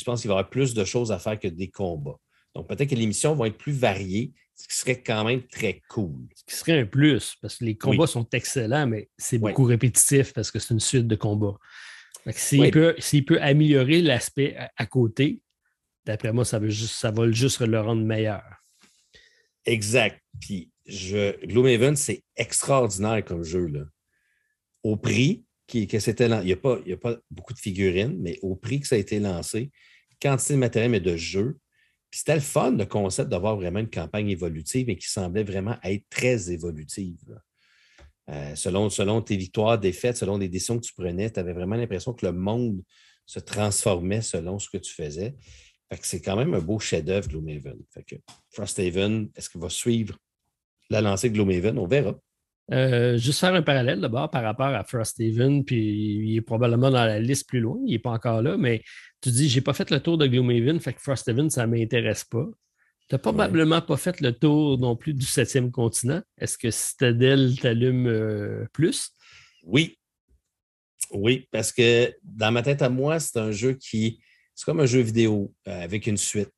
pense 0.05 0.20
qu'il 0.20 0.29
va 0.29 0.35
y 0.35 0.39
avoir 0.39 0.51
plus 0.51 0.74
de 0.74 0.85
choses 0.85 1.11
à 1.11 1.18
faire 1.18 1.39
que 1.39 1.49
des 1.49 1.68
combats. 1.68 2.18
Donc, 2.55 2.68
peut-être 2.68 2.91
que 2.91 2.95
les 2.95 3.07
missions 3.07 3.35
vont 3.35 3.45
être 3.45 3.59
plus 3.59 3.72
variées, 3.72 4.33
ce 4.59 4.66
qui 4.66 4.76
serait 4.76 5.02
quand 5.02 5.24
même 5.24 5.46
très 5.46 5.80
cool. 5.88 6.26
Ce 6.34 6.44
qui 6.44 6.54
serait 6.54 6.80
un 6.80 6.86
plus, 6.86 7.36
parce 7.40 7.56
que 7.56 7.64
les 7.64 7.76
combats 7.76 8.09
sont 8.09 8.28
excellents, 8.30 8.86
mais 8.86 9.09
c'est 9.16 9.38
beaucoup 9.38 9.64
répétitif 9.64 10.32
parce 10.32 10.50
que 10.50 10.59
c'est 10.59 10.74
une 10.74 10.80
suite 10.80 11.06
de 11.06 11.16
combats. 11.16 11.56
S'il 12.32 12.70
peut, 12.70 12.96
peut, 13.26 13.40
améliorer 13.40 14.02
l'aspect 14.02 14.56
à, 14.76 14.86
côté, 14.86 15.40
d'après 16.04 16.32
moi, 16.32 16.44
ça, 16.44 16.59
veut 16.59 16.68
juste, 16.68 16.94
ça 16.94 17.11
va 17.11 17.30
juste 17.30 17.61
le 17.61 17.80
rendre 17.80 18.02
meilleur. 18.02 18.42
Exact. 19.64 20.20
Puis 20.40 20.70
je, 20.86 21.38
Gloomhaven, 21.46 21.96
c'est 21.96 22.24
extraordinaire 22.36 23.24
comme 23.24 23.44
jeu. 23.44 23.66
Là. 23.66 23.84
Au 24.82 24.96
prix 24.96 25.44
qui, 25.66 25.86
que 25.86 26.00
c'était 26.00 26.26
il 26.26 26.46
n'y 26.46 26.52
a, 26.52 26.56
pas, 26.56 26.78
a 26.78 26.96
pas 26.96 27.16
beaucoup 27.30 27.54
de 27.54 27.59
figurines, 27.59 28.16
mais 28.18 28.38
au 28.42 28.56
prix 28.56 28.80
que 28.80 28.88
ça 28.88 28.96
a 28.96 28.98
été 28.98 29.20
lancé, 29.20 29.70
quantité 30.20 30.54
de 30.54 30.59
matériel 30.59 30.94
et 30.96 31.00
de 31.00 31.16
jeux. 31.16 31.59
C'était 32.11 32.34
le 32.34 32.40
fun, 32.40 32.72
le 32.72 32.86
concept 32.86 33.28
d'avoir 33.28 33.56
vraiment 33.56 33.80
une 33.80 33.90
campagne 33.90 34.30
évolutive 34.30 34.88
et 34.88 34.96
qui 34.96 35.09
semblait 35.09 35.44
vraiment 35.44 35.76
être 35.82 36.04
très 36.09 36.50
évolutive. 36.50 37.38
Euh, 38.30 38.54
selon, 38.54 38.90
selon 38.90 39.22
tes 39.22 39.36
victoires, 39.36 39.78
défaites, 39.78 40.16
selon 40.16 40.36
les 40.38 40.48
décisions 40.48 40.78
que 40.78 40.84
tu 40.84 40.94
prenais, 40.94 41.30
tu 41.30 41.40
avais 41.40 41.52
vraiment 41.52 41.76
l'impression 41.76 42.12
que 42.12 42.26
le 42.26 42.32
monde 42.32 42.82
se 43.24 43.40
transformait 43.40 44.22
selon 44.22 44.59
ce 44.59 44.68
que 44.68 44.78
tu 44.78 44.92
faisais. 44.92 45.34
c'est 46.02 46.20
quand 46.20 46.36
même 46.36 46.54
un 46.54 46.61
beau 46.61 46.78
chef-d'œuvre, 46.78 47.28
Gloomhaven. 47.28 47.78
Fait 47.90 48.02
que 48.02 48.16
Frosthaven, 48.50 49.30
est-ce 49.34 49.50
qu'il 49.50 49.61
va 49.61 49.70
suivre 49.70 50.18
la 50.90 51.00
lancée 51.00 51.30
de 51.30 51.34
Gloomhaven? 51.34 51.78
On 51.78 51.86
verra. 51.86 52.18
Euh, 52.71 53.16
juste 53.16 53.41
faire 53.41 53.55
un 53.55 53.62
parallèle 53.62 54.01
d'abord 54.01 54.31
par 54.31 54.43
rapport 54.43 54.66
à 54.66 54.85
Frosthaven, 54.85 55.64
puis 55.64 56.27
il 56.27 56.37
est 56.37 56.43
probablement 56.43 56.91
dans 56.91 57.05
la 57.05 57.19
liste 57.19 57.49
plus 57.49 57.61
loin, 57.61 57.79
il 57.87 57.93
n'est 57.93 57.99
pas 57.99 58.11
encore 58.11 58.43
là, 58.43 58.59
mais 58.59 58.83
tu 59.23 59.31
dis, 59.31 59.49
j'ai 59.49 59.62
pas 59.62 59.73
fait 59.73 59.91
le 59.91 60.01
tour 60.01 60.19
de 60.19 60.27
Gloomhaven, 60.27 60.79
fait 60.79 60.93
que 60.93 61.01
Frosthaven, 61.01 61.49
ça 61.49 61.66
ne 61.66 61.77
m'intéresse 61.77 62.25
pas. 62.25 62.47
Tu 63.09 63.14
n'as 63.14 63.19
probablement 63.19 63.81
pas 63.81 63.97
fait 63.97 64.21
le 64.21 64.33
tour 64.33 64.79
non 64.79 64.95
plus 64.95 65.14
du 65.14 65.25
septième 65.25 65.71
continent. 65.71 66.21
Est-ce 66.37 66.59
que 66.59 66.71
Citadel 66.71 67.59
t'allume 67.59 68.07
euh, 68.07 68.66
plus? 68.75 69.12
Oui. 69.62 69.99
Oui, 71.11 71.49
parce 71.51 71.73
que 71.73 72.14
dans 72.23 72.53
ma 72.53 72.62
tête 72.62 72.83
à 72.83 72.91
moi, 72.91 73.19
c'est 73.19 73.39
un 73.39 73.51
jeu 73.51 73.73
qui. 73.73 74.21
C'est 74.55 74.66
comme 74.66 74.81
un 74.81 74.87
jeu 74.87 75.01
vidéo 75.01 75.55
euh, 75.69 75.83
avec 75.83 76.07
une 76.07 76.19
suite. 76.19 76.51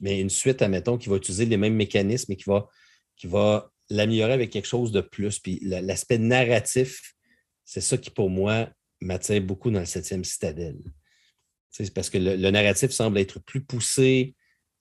Mais 0.00 0.20
une 0.20 0.30
suite, 0.30 0.62
admettons, 0.62 0.96
qui 0.96 1.08
va 1.08 1.16
utiliser 1.16 1.44
les 1.46 1.56
mêmes 1.56 1.74
mécanismes 1.74 2.30
et 2.30 2.36
qui 2.36 2.44
va, 2.44 2.68
qui 3.16 3.26
va 3.26 3.68
l'améliorer 3.90 4.32
avec 4.32 4.50
quelque 4.50 4.68
chose 4.68 4.92
de 4.92 5.00
plus. 5.00 5.38
Puis 5.38 5.58
l'aspect 5.62 6.18
narratif, 6.18 7.14
c'est 7.64 7.80
ça 7.80 7.98
qui, 7.98 8.10
pour 8.10 8.30
moi, 8.30 8.68
m'attire 9.00 9.42
beaucoup 9.42 9.70
dans 9.70 9.80
le 9.80 9.86
septième 9.86 10.24
Citadel. 10.24 10.78
C'est 11.70 11.92
parce 11.94 12.10
que 12.10 12.18
le, 12.18 12.50
narratif 12.50 12.90
semble 12.90 13.18
être 13.18 13.40
plus 13.40 13.60
poussé, 13.60 14.34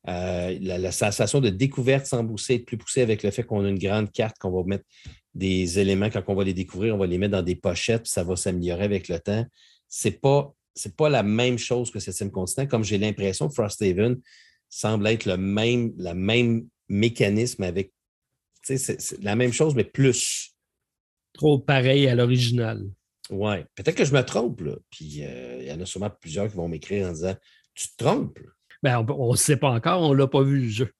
euh, 0.07 0.57
la, 0.61 0.91
sensation 0.91 1.39
de 1.41 1.49
découverte 1.49 2.05
semble 2.05 2.33
aussi 2.33 2.53
être 2.53 2.65
plus 2.65 2.77
poussée 2.77 3.01
avec 3.01 3.21
le 3.21 3.31
fait 3.31 3.43
qu'on 3.43 3.63
a 3.63 3.69
une 3.69 3.77
grande 3.77 4.11
carte, 4.11 4.37
qu'on 4.39 4.51
va 4.51 4.63
mettre 4.63 4.85
des 5.35 5.77
éléments, 5.77 6.09
quand 6.09 6.23
on 6.27 6.35
va 6.35 6.43
les 6.43 6.53
découvrir, 6.53 6.95
on 6.95 6.97
va 6.97 7.05
les 7.05 7.17
mettre 7.17 7.33
dans 7.33 7.43
des 7.43 7.55
pochettes, 7.55 8.03
puis 8.03 8.11
ça 8.11 8.23
va 8.23 8.35
s'améliorer 8.35 8.85
avec 8.85 9.07
le 9.07 9.19
temps. 9.19 9.45
Ce 9.87 10.07
n'est 10.07 10.15
pas, 10.15 10.51
pas 10.97 11.09
la 11.09 11.21
même 11.21 11.59
chose 11.59 11.91
que 11.91 11.99
Septième 11.99 12.31
Continent, 12.31 12.65
comme 12.65 12.83
j'ai 12.83 12.97
l'impression 12.97 13.47
que 13.47 13.53
Frosthaven 13.53 14.19
semble 14.67 15.07
être 15.07 15.25
le 15.25 15.35
le 15.35 16.13
même 16.13 16.67
mécanisme 16.87 17.63
avec 17.63 17.91
c'est 18.77 19.21
la 19.21 19.35
même 19.35 19.53
chose, 19.53 19.75
mais 19.75 19.83
plus. 19.83 20.55
Trop 21.33 21.59
pareil 21.59 22.07
à 22.07 22.15
l'original. 22.15 22.83
Oui. 23.29 23.57
Peut-être 23.75 23.95
que 23.95 24.05
je 24.05 24.13
me 24.13 24.21
trompe, 24.21 24.61
là. 24.61 24.75
Puis 24.89 25.23
euh, 25.23 25.59
il 25.61 25.67
y 25.67 25.71
en 25.71 25.79
a 25.79 25.85
sûrement 25.85 26.09
plusieurs 26.09 26.49
qui 26.49 26.55
vont 26.55 26.67
m'écrire 26.67 27.07
en 27.07 27.11
disant 27.11 27.35
Tu 27.75 27.89
te 27.89 28.03
trompes? 28.03 28.39
Ben, 28.81 29.05
on 29.09 29.31
ne 29.31 29.37
sait 29.37 29.57
pas 29.57 29.69
encore, 29.69 30.01
on 30.01 30.13
ne 30.13 30.17
l'a 30.17 30.27
pas 30.27 30.41
vu 30.41 30.61
le 30.61 30.69
jeu. 30.69 30.93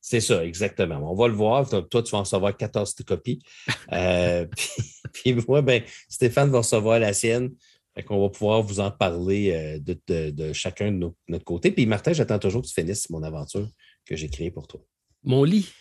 C'est 0.00 0.20
ça, 0.20 0.44
exactement. 0.44 0.96
On 1.10 1.14
va 1.14 1.28
le 1.28 1.34
voir. 1.34 1.68
Toi, 1.68 2.02
tu 2.02 2.10
vas 2.10 2.18
en 2.18 2.22
recevoir 2.22 2.56
14 2.56 2.94
copies. 3.06 3.42
Euh, 3.92 4.46
puis, 5.12 5.34
moi, 5.48 5.62
ben, 5.62 5.82
Stéphane 6.08 6.50
va 6.50 6.58
recevoir 6.58 7.00
la 7.00 7.12
sienne. 7.12 7.50
Fait 7.94 8.04
qu'on 8.04 8.20
va 8.20 8.28
pouvoir 8.28 8.62
vous 8.62 8.78
en 8.78 8.92
parler 8.92 9.50
euh, 9.52 10.30
de, 10.30 10.52
chacun 10.52 10.92
de, 10.92 11.10
notre 11.26 11.44
côté. 11.44 11.72
Puis 11.72 11.86
Martin, 11.86 12.12
j'attends 12.12 12.38
toujours 12.38 12.62
que 12.62 12.68
tu 12.68 12.74
finisses 12.74 13.10
mon 13.10 13.24
aventure 13.24 13.68
que 14.06 14.14
j'ai 14.14 14.28
créée 14.28 14.52
pour 14.52 14.68
toi. 14.68 14.80
Mon 15.24 15.42
lit. 15.42 15.72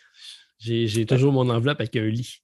J'ai 0.59 1.05
toujours 1.05 1.31
mon 1.31 1.49
enveloppe 1.49 1.79
avec 1.79 1.95
un 1.95 2.07
lit. 2.07 2.41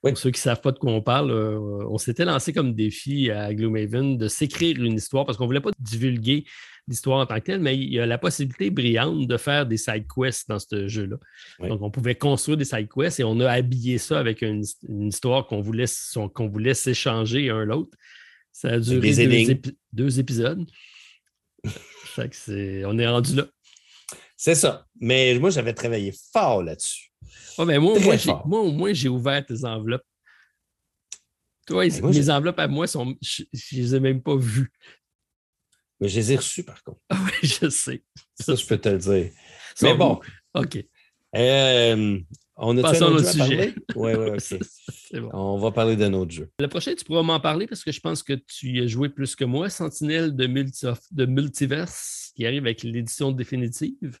Pour 0.00 0.16
ceux 0.16 0.30
qui 0.30 0.38
ne 0.38 0.42
savent 0.42 0.60
pas 0.60 0.70
de 0.70 0.78
quoi 0.78 0.92
on 0.92 1.02
parle, 1.02 1.32
euh, 1.32 1.58
on 1.88 1.98
s'était 1.98 2.24
lancé 2.24 2.52
comme 2.52 2.72
défi 2.72 3.32
à 3.32 3.52
Gloomhaven 3.52 4.16
de 4.16 4.28
s'écrire 4.28 4.80
une 4.80 4.94
histoire 4.94 5.26
parce 5.26 5.36
qu'on 5.36 5.44
ne 5.44 5.48
voulait 5.48 5.60
pas 5.60 5.72
divulguer 5.80 6.44
l'histoire 6.86 7.18
en 7.18 7.26
tant 7.26 7.34
que 7.34 7.46
telle, 7.46 7.60
mais 7.60 7.76
il 7.76 7.92
y 7.92 7.98
a 7.98 8.06
la 8.06 8.16
possibilité 8.16 8.70
brillante 8.70 9.26
de 9.26 9.36
faire 9.36 9.66
des 9.66 9.76
side 9.76 10.06
quests 10.06 10.48
dans 10.48 10.60
ce 10.60 10.86
jeu-là. 10.86 11.16
Donc, 11.58 11.82
on 11.82 11.90
pouvait 11.90 12.14
construire 12.14 12.56
des 12.56 12.64
side 12.64 12.88
quests 12.88 13.18
et 13.18 13.24
on 13.24 13.40
a 13.40 13.50
habillé 13.50 13.98
ça 13.98 14.20
avec 14.20 14.42
une, 14.42 14.64
histoire 14.88 15.48
qu'on 15.48 15.60
voulait, 15.60 15.86
qu'on 16.32 16.48
voulait 16.48 16.74
s'échanger 16.74 17.50
un 17.50 17.64
l'autre. 17.64 17.90
Ça 18.52 18.68
a 18.68 18.78
duré 18.78 19.10
deux, 19.92 20.20
épisodes. 20.20 20.64
on 22.16 22.98
est 22.98 23.08
rendu 23.08 23.34
là. 23.34 23.46
C'est 24.36 24.54
ça. 24.54 24.86
Mais 25.00 25.36
moi, 25.40 25.50
j'avais 25.50 25.74
travaillé 25.74 26.14
fort 26.32 26.62
là-dessus 26.62 27.07
mais 27.66 27.78
moi, 27.78 27.98
moi, 28.46 28.60
au 28.60 28.72
moins, 28.72 28.92
j'ai 28.92 29.08
ouvert 29.08 29.44
tes 29.44 29.64
enveloppes. 29.64 30.06
Toi, 31.66 31.84
mes 32.02 32.30
enveloppes 32.30 32.58
à 32.60 32.68
moi, 32.68 32.86
sont, 32.86 33.14
je 33.20 33.42
ne 33.42 33.78
les 33.78 33.94
ai 33.94 34.00
même 34.00 34.22
pas 34.22 34.36
vues. 34.36 34.72
Mais 36.00 36.08
je 36.08 36.16
les 36.16 36.32
ai 36.32 36.36
reçues, 36.36 36.64
par 36.64 36.82
contre. 36.82 37.00
Ah 37.10 37.18
oui, 37.24 37.48
je 37.48 37.68
sais. 37.68 38.02
Ça, 38.38 38.54
je 38.54 38.64
peux 38.64 38.78
te 38.78 38.88
le 38.88 38.98
dire. 38.98 39.30
Mais 39.82 39.94
bon. 39.94 40.20
OK. 40.54 40.84
Euh, 41.36 42.18
on 42.56 42.76
a 42.78 42.82
Passons 42.82 43.06
autre 43.06 43.30
sujet. 43.30 43.74
Oui, 43.94 44.12
oui, 44.14 44.28
OK. 45.14 45.28
On 45.32 45.58
va 45.58 45.70
parler 45.70 45.96
d'un 45.96 46.12
autre 46.14 46.30
jeu. 46.30 46.50
Le 46.58 46.68
prochain, 46.68 46.94
tu 46.94 47.04
pourras 47.04 47.22
m'en 47.22 47.40
parler 47.40 47.66
parce 47.66 47.84
que 47.84 47.92
je 47.92 48.00
pense 48.00 48.22
que 48.22 48.32
tu 48.32 48.70
y 48.70 48.80
as 48.80 48.86
joué 48.86 49.08
plus 49.08 49.36
que 49.36 49.44
moi. 49.44 49.68
Sentinelle 49.68 50.34
de, 50.34 50.46
de 50.46 51.26
Multiverse 51.26 52.32
qui 52.34 52.46
arrive 52.46 52.64
avec 52.64 52.82
l'édition 52.82 53.30
définitive. 53.30 54.18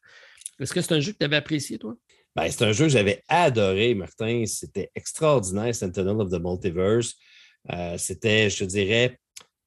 Est-ce 0.60 0.72
que 0.72 0.80
c'est 0.80 0.94
un 0.94 1.00
jeu 1.00 1.12
que 1.12 1.18
tu 1.18 1.24
avais 1.24 1.36
apprécié, 1.36 1.78
toi? 1.78 1.96
Ben, 2.38 2.48
c'est 2.52 2.64
un 2.64 2.70
jeu 2.70 2.84
que 2.84 2.92
j'avais 2.92 3.24
adoré, 3.26 3.96
Martin. 3.96 4.44
C'était 4.46 4.92
extraordinaire, 4.94 5.74
Sentinel 5.74 6.20
of 6.20 6.30
the 6.30 6.40
Multiverse. 6.40 7.16
Euh, 7.72 7.98
c'était, 7.98 8.48
je 8.48 8.64
dirais, 8.64 9.18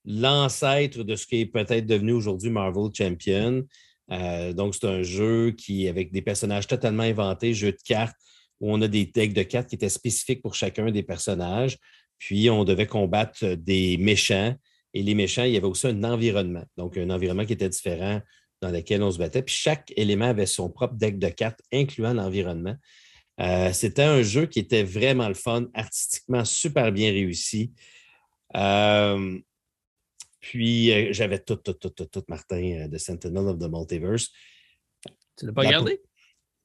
l'ancêtre 0.05 1.03
de 1.03 1.17
ce 1.17 1.27
qui 1.27 1.41
est 1.41 1.47
peut-être 1.47 1.85
devenu 1.85 2.13
aujourd'hui 2.13 2.49
Marvel 2.49 2.89
Champion. 2.93 3.67
Euh, 4.13 4.53
donc, 4.53 4.73
c'est 4.73 4.87
un 4.87 5.03
jeu 5.03 5.51
qui, 5.51 5.89
avec 5.89 6.13
des 6.13 6.21
personnages 6.21 6.65
totalement 6.65 7.03
inventés, 7.03 7.53
jeu 7.53 7.73
de 7.73 7.77
cartes, 7.83 8.15
où 8.61 8.71
on 8.73 8.81
a 8.81 8.87
des 8.87 9.05
decks 9.05 9.33
de 9.33 9.43
cartes 9.43 9.67
qui 9.67 9.75
étaient 9.75 9.89
spécifiques 9.89 10.41
pour 10.41 10.55
chacun 10.55 10.91
des 10.91 11.03
personnages. 11.03 11.77
Puis, 12.19 12.49
on 12.49 12.63
devait 12.63 12.87
combattre 12.87 13.45
des 13.55 13.97
méchants. 13.97 14.55
Et 14.93 15.03
les 15.03 15.13
méchants, 15.13 15.43
il 15.43 15.51
y 15.51 15.57
avait 15.57 15.67
aussi 15.67 15.87
un 15.87 16.05
environnement. 16.05 16.63
Donc, 16.77 16.97
un 16.97 17.09
environnement 17.09 17.43
qui 17.43 17.51
était 17.51 17.67
différent 17.67 18.21
dans 18.61 18.69
lesquels 18.69 19.01
on 19.01 19.11
se 19.11 19.17
battait. 19.17 19.41
Puis 19.41 19.55
chaque 19.55 19.91
élément 19.97 20.25
avait 20.25 20.45
son 20.45 20.69
propre 20.69 20.95
deck 20.95 21.17
de 21.19 21.29
cartes, 21.29 21.61
incluant 21.73 22.13
l'environnement. 22.13 22.75
Euh, 23.39 23.73
c'était 23.73 24.03
un 24.03 24.21
jeu 24.21 24.45
qui 24.45 24.59
était 24.59 24.83
vraiment 24.83 25.27
le 25.27 25.33
fun, 25.33 25.67
artistiquement 25.73 26.45
super 26.45 26.91
bien 26.91 27.11
réussi. 27.11 27.73
Euh, 28.55 29.39
puis 30.39 30.91
euh, 30.91 31.11
j'avais 31.11 31.39
tout, 31.39 31.55
tout, 31.55 31.73
tout, 31.73 31.89
tout, 31.89 32.05
tout, 32.05 32.23
Martin, 32.27 32.87
de 32.87 32.97
Sentinel 32.97 33.47
of 33.47 33.57
the 33.57 33.69
Multiverse. 33.69 34.29
Tu 35.37 35.45
l'as 35.45 35.53
pas 35.53 35.61
regardé? 35.61 36.01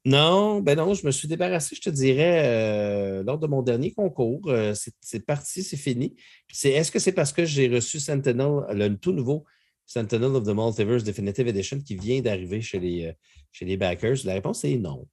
Non, 0.05 0.61
ben 0.61 0.76
non, 0.76 0.94
je 0.94 1.05
me 1.05 1.11
suis 1.11 1.26
débarrassé, 1.26 1.74
je 1.74 1.80
te 1.80 1.90
dirais, 1.90 3.24
lors 3.24 3.38
de 3.38 3.49
mon 3.49 3.62
dernier 3.62 3.92
concours. 3.92 4.53
c'est 4.74 5.26
parti, 5.26 5.64
c'est 5.64 5.76
fini. 5.76 6.14
Est-ce 6.62 6.92
que 6.92 7.01
c'est 7.01 7.11
parce 7.11 7.32
que 7.32 7.44
j'ai 7.44 7.66
reçu 7.66 7.99
Sentinel, 7.99 8.66
le 8.70 8.94
tout 8.94 9.11
nouveau 9.11 9.47
Sentinel 9.87 10.34
of 10.34 10.45
the 10.45 10.53
Multiverse 10.53 11.05
Definitive 11.05 11.47
Edition 11.47 11.80
qui 11.80 11.95
vient 11.95 12.20
d'arriver 12.20 12.61
chez 12.61 12.80
les, 12.80 13.07
euh, 13.07 13.12
chez 13.53 13.64
les 13.64 13.76
backers? 13.76 14.16
La 14.24 14.34
réponse 14.34 14.64
est 14.64 14.76
non. 14.76 15.09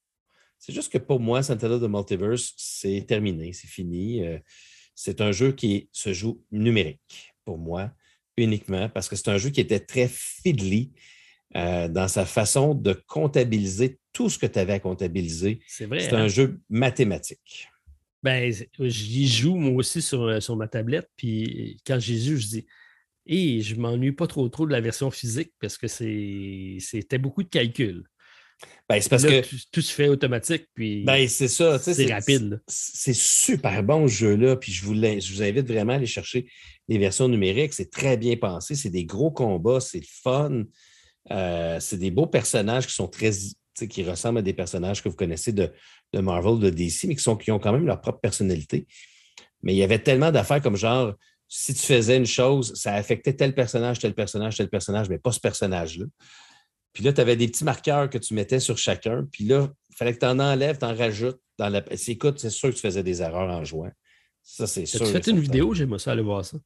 C'est 0.58 0.74
juste 0.74 0.92
que 0.92 0.98
pour 0.98 1.20
moi, 1.20 1.44
Sentinel 1.44 1.74
of 1.74 1.82
the 1.84 1.90
Multiverse, 1.90 2.54
c'est 2.58 3.06
terminé, 3.08 3.54
c'est 3.54 3.68
fini. 3.68 4.26
Euh, 4.26 4.40
c'est 4.96 5.22
un 5.22 5.32
jeu 5.32 5.52
qui 5.52 5.90
se 5.92 6.12
joue 6.12 6.44
numérique 6.52 7.34
pour 7.46 7.58
moi, 7.58 7.92
uniquement, 8.38 8.90
parce 8.90 9.08
que 9.08 9.16
c'est 9.16 9.30
un 9.30 9.38
jeu 9.38 9.52
qui 9.52 9.62
était 9.62 9.80
très 9.80 10.08
fiddly 10.08 10.92
euh, 11.56 11.88
dans 11.88 12.08
sa 12.08 12.26
façon 12.26 12.74
de 12.74 12.94
comptabiliser 12.94 14.00
tout 14.12 14.30
ce 14.30 14.40
que 14.40 14.48
tu 14.48 14.58
avais 14.58 14.74
à 14.74 14.80
comptabiliser. 14.80 15.60
C'est 15.68 15.86
vrai. 15.86 16.00
C'est 16.00 16.14
un 16.14 16.24
hein? 16.24 16.28
jeu 16.28 16.60
mathématique. 16.70 17.68
Ben, 18.24 18.54
j'y 18.80 19.28
joue 19.28 19.56
moi 19.56 19.74
aussi 19.74 20.02
sur, 20.02 20.42
sur 20.42 20.56
ma 20.56 20.68
tablette, 20.68 21.10
puis 21.18 21.78
quand 21.86 22.00
j'y 22.00 22.24
joue, 22.24 22.38
je 22.38 22.48
dis 22.48 22.66
et 23.26 23.62
je 23.62 23.76
m'ennuie 23.76 24.12
pas 24.12 24.28
trop 24.28 24.48
trop 24.50 24.66
de 24.66 24.72
la 24.72 24.82
version 24.82 25.12
physique 25.12 25.54
parce 25.60 25.78
que 25.78 25.88
c'était 25.88 27.18
beaucoup 27.18 27.44
de 27.44 27.50
calculs. 27.50 28.04
Ben, 28.88 29.02
c'est 29.02 29.10
parce 29.10 29.24
que. 29.24 29.42
Tout, 29.72 29.82
se 29.82 29.94
fait 29.94 30.08
automatique, 30.08 30.68
puis. 30.74 31.04
Ben, 31.04 31.28
c'est 31.28 31.48
ça. 31.48 31.80
C'est 31.80 32.12
rapide. 32.12 32.62
C'est 32.68 33.16
super 33.16 33.84
bon 33.84 34.08
ce 34.08 34.14
jeu-là, 34.14 34.56
puis 34.56 34.72
je 34.72 34.86
vous, 34.86 34.94
je 34.96 35.34
vous 35.34 35.44
invite 35.44 35.68
vraiment 35.68 35.94
à 35.94 35.96
aller 35.98 36.06
chercher 36.06 36.48
les 36.88 36.98
versions 36.98 37.28
numériques. 37.28 37.74
C'est 37.74 37.90
très 37.90 38.18
bien 38.18 38.36
pensé. 38.36 38.76
C'est 38.76 38.90
des 38.90 39.06
gros 39.06 39.32
combats, 39.32 39.80
c'est 39.80 40.04
fun. 40.06 40.64
Euh, 41.32 41.80
c'est 41.80 41.98
des 41.98 42.12
beaux 42.12 42.28
personnages 42.28 42.88
qui 42.88 42.94
sont 42.94 43.08
très. 43.08 43.32
qui 43.90 44.04
ressemblent 44.04 44.40
à 44.40 44.44
des 44.44 44.54
personnages 44.54 45.02
que 45.02 45.10
vous 45.10 45.16
connaissez 45.16 45.54
de, 45.54 45.72
de 46.14 46.20
Marvel, 46.20 46.60
de 46.60 46.70
DC, 46.70 47.06
mais 47.06 47.16
qui, 47.16 47.24
sont, 47.24 47.38
qui 47.38 47.52
ont 47.52 47.60
quand 47.60 47.74
même 47.74 47.86
leur 47.86 48.02
propre 48.02 48.20
personnalité. 48.20 48.86
Mais 49.62 49.74
il 49.74 49.78
y 49.78 49.84
avait 49.84 50.00
tellement 50.00 50.32
d'affaires 50.32 50.62
comme 50.62 50.76
genre 50.76 51.14
si 51.56 51.72
tu 51.76 51.82
faisais 51.82 52.18
une 52.18 52.26
chose, 52.26 52.74
ça 52.74 52.96
affectait 52.96 53.34
tel 53.34 53.54
personnage, 53.54 54.00
tel 54.00 54.16
personnage, 54.16 54.58
tel 54.58 54.70
personnage, 54.70 55.08
mais 55.08 55.20
pas 55.20 55.32
ce 55.32 55.40
personnage-là. 55.40 56.06
Puis 56.94 57.04
là, 57.04 57.14
tu 57.14 57.22
avais 57.22 57.36
des 57.36 57.48
petits 57.48 57.64
marqueurs 57.64 58.10
que 58.10 58.18
tu 58.18 58.34
mettais 58.34 58.60
sur 58.60 58.76
chacun. 58.76 59.28
Puis 59.32 59.44
là, 59.44 59.70
il 59.92 59.96
fallait 59.96 60.16
que 60.16 60.20
tu 60.20 60.26
en 60.26 60.40
enlèves, 60.40 60.80
tu 60.80 60.86
en 60.86 60.96
rajoutes. 60.96 61.40
Dans 61.60 61.70
la... 61.70 61.84
Écoute, 62.08 62.40
c'est 62.40 62.50
sûr 62.50 62.70
que 62.70 62.74
tu 62.74 62.82
faisais 62.82 63.04
des 63.04 63.22
erreurs 63.22 63.52
en 63.52 63.64
jouant. 63.64 63.92
Ça, 64.42 64.66
c'est 64.66 64.88
sûr. 64.88 65.06
Tu 65.06 65.12
fait 65.12 65.28
une 65.28 65.40
vidéo? 65.40 65.76
J'aimerais 65.76 66.00
ça 66.00 66.14
aller 66.14 66.24
voir 66.24 66.44
ça. 66.44 66.58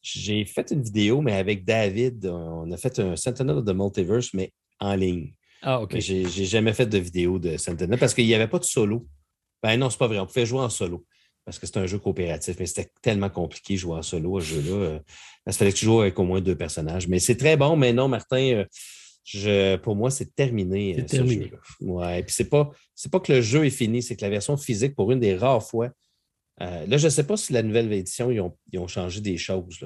J'ai 0.00 0.46
fait 0.46 0.70
une 0.70 0.82
vidéo, 0.82 1.20
mais 1.20 1.34
avec 1.34 1.66
David, 1.66 2.24
on 2.24 2.70
a 2.72 2.78
fait 2.78 2.98
un 3.00 3.16
Sentinel 3.16 3.62
de 3.62 3.72
Multiverse, 3.74 4.32
mais 4.32 4.54
en 4.80 4.94
ligne. 4.94 5.34
Ah, 5.60 5.82
OK. 5.82 5.98
J'ai 5.98 6.24
jamais 6.24 6.72
fait 6.72 6.86
de 6.86 6.96
vidéo 6.96 7.38
de 7.38 7.58
Sentinel 7.58 7.98
parce 7.98 8.14
qu'il 8.14 8.26
n'y 8.26 8.34
avait 8.34 8.48
pas 8.48 8.58
de 8.58 8.64
solo. 8.64 9.06
Ben 9.62 9.78
non, 9.78 9.90
c'est 9.90 9.98
pas 9.98 10.08
vrai. 10.08 10.18
On 10.18 10.26
pouvait 10.26 10.46
jouer 10.46 10.60
en 10.60 10.70
solo 10.70 11.04
parce 11.44 11.58
que 11.58 11.66
c'est 11.66 11.76
un 11.76 11.86
jeu 11.86 11.98
coopératif, 11.98 12.56
mais 12.58 12.66
c'était 12.66 12.90
tellement 13.02 13.28
compliqué 13.28 13.74
de 13.74 13.78
jouer 13.78 13.96
en 13.96 14.02
solo 14.02 14.38
à 14.38 14.40
ce 14.40 14.46
jeu-là. 14.46 15.00
Il 15.46 15.52
fallait 15.52 15.72
que 15.72 15.76
tu 15.76 15.84
joues 15.84 16.00
avec 16.00 16.18
au 16.18 16.24
moins 16.24 16.40
deux 16.40 16.56
personnages. 16.56 17.06
Mais 17.06 17.18
c'est 17.18 17.36
très 17.36 17.56
bon, 17.56 17.76
mais 17.76 17.92
non, 17.92 18.08
Martin, 18.08 18.54
euh, 18.54 18.64
je, 19.24 19.76
pour 19.76 19.94
moi, 19.94 20.10
c'est 20.10 20.34
terminé. 20.34 20.94
C'est 20.96 21.16
terminé. 21.16 21.52
Ouais, 21.80 22.22
puis 22.22 22.34
c'est 22.34 22.48
pas, 22.48 22.70
c'est 22.94 23.10
pas 23.10 23.20
que 23.20 23.32
le 23.32 23.42
jeu 23.42 23.66
est 23.66 23.70
fini, 23.70 24.02
c'est 24.02 24.16
que 24.16 24.22
la 24.22 24.30
version 24.30 24.56
physique, 24.56 24.94
pour 24.94 25.12
une 25.12 25.20
des 25.20 25.36
rares 25.36 25.66
fois, 25.66 25.90
euh, 26.62 26.86
là, 26.86 26.96
je 26.96 27.04
ne 27.04 27.10
sais 27.10 27.26
pas 27.26 27.36
si 27.36 27.52
la 27.52 27.62
nouvelle 27.62 27.92
édition, 27.92 28.30
ils 28.30 28.40
ont, 28.78 28.88
changé 28.88 29.20
des 29.20 29.36
choses. 29.36 29.84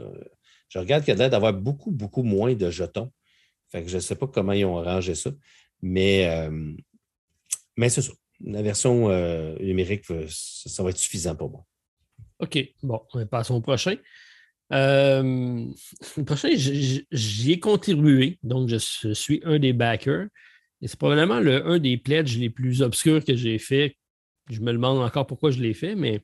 Je 0.68 0.78
regarde 0.78 1.04
qu'il 1.04 1.12
y 1.12 1.16
a 1.16 1.18
l'air 1.18 1.30
d'avoir 1.30 1.54
beaucoup, 1.54 1.90
beaucoup 1.90 2.22
moins 2.22 2.54
de 2.54 2.70
jetons. 2.70 3.10
Fait 3.70 3.82
que 3.82 3.88
je 3.88 3.96
ne 3.96 4.00
sais 4.00 4.16
pas 4.16 4.26
comment 4.26 4.52
ils 4.52 4.64
ont 4.64 4.78
arrangé 4.78 5.14
ça. 5.14 5.30
Mais, 5.82 6.26
euh, 6.28 6.72
mais 7.76 7.88
c'est 7.88 8.02
ça. 8.02 8.12
La 8.44 8.62
version 8.62 9.10
euh, 9.10 9.56
numérique, 9.58 10.04
ça, 10.28 10.82
va 10.82 10.90
être 10.90 10.98
suffisant 10.98 11.34
pour 11.34 11.50
moi. 11.50 11.64
OK. 12.40 12.58
Bon, 12.82 13.02
passons 13.30 13.56
au 13.56 13.60
prochain. 13.60 13.96
le 14.70 15.72
prochain, 16.24 16.50
j'y 16.54 17.52
ai 17.52 17.58
contribué. 17.58 18.38
Donc, 18.42 18.68
je 18.68 19.12
suis 19.12 19.40
un 19.44 19.58
des 19.58 19.72
backers. 19.72 20.26
Et 20.80 20.88
c'est 20.88 20.98
probablement 20.98 21.40
le, 21.40 21.66
un 21.66 21.78
des 21.78 21.96
pledges 21.96 22.38
les 22.38 22.50
plus 22.50 22.82
obscurs 22.82 23.24
que 23.24 23.34
j'ai 23.34 23.58
fait. 23.58 23.96
Je 24.50 24.60
me 24.60 24.72
demande 24.72 24.98
encore 24.98 25.26
pourquoi 25.26 25.50
je 25.50 25.60
l'ai 25.60 25.74
fait, 25.74 25.94
mais 25.94 26.20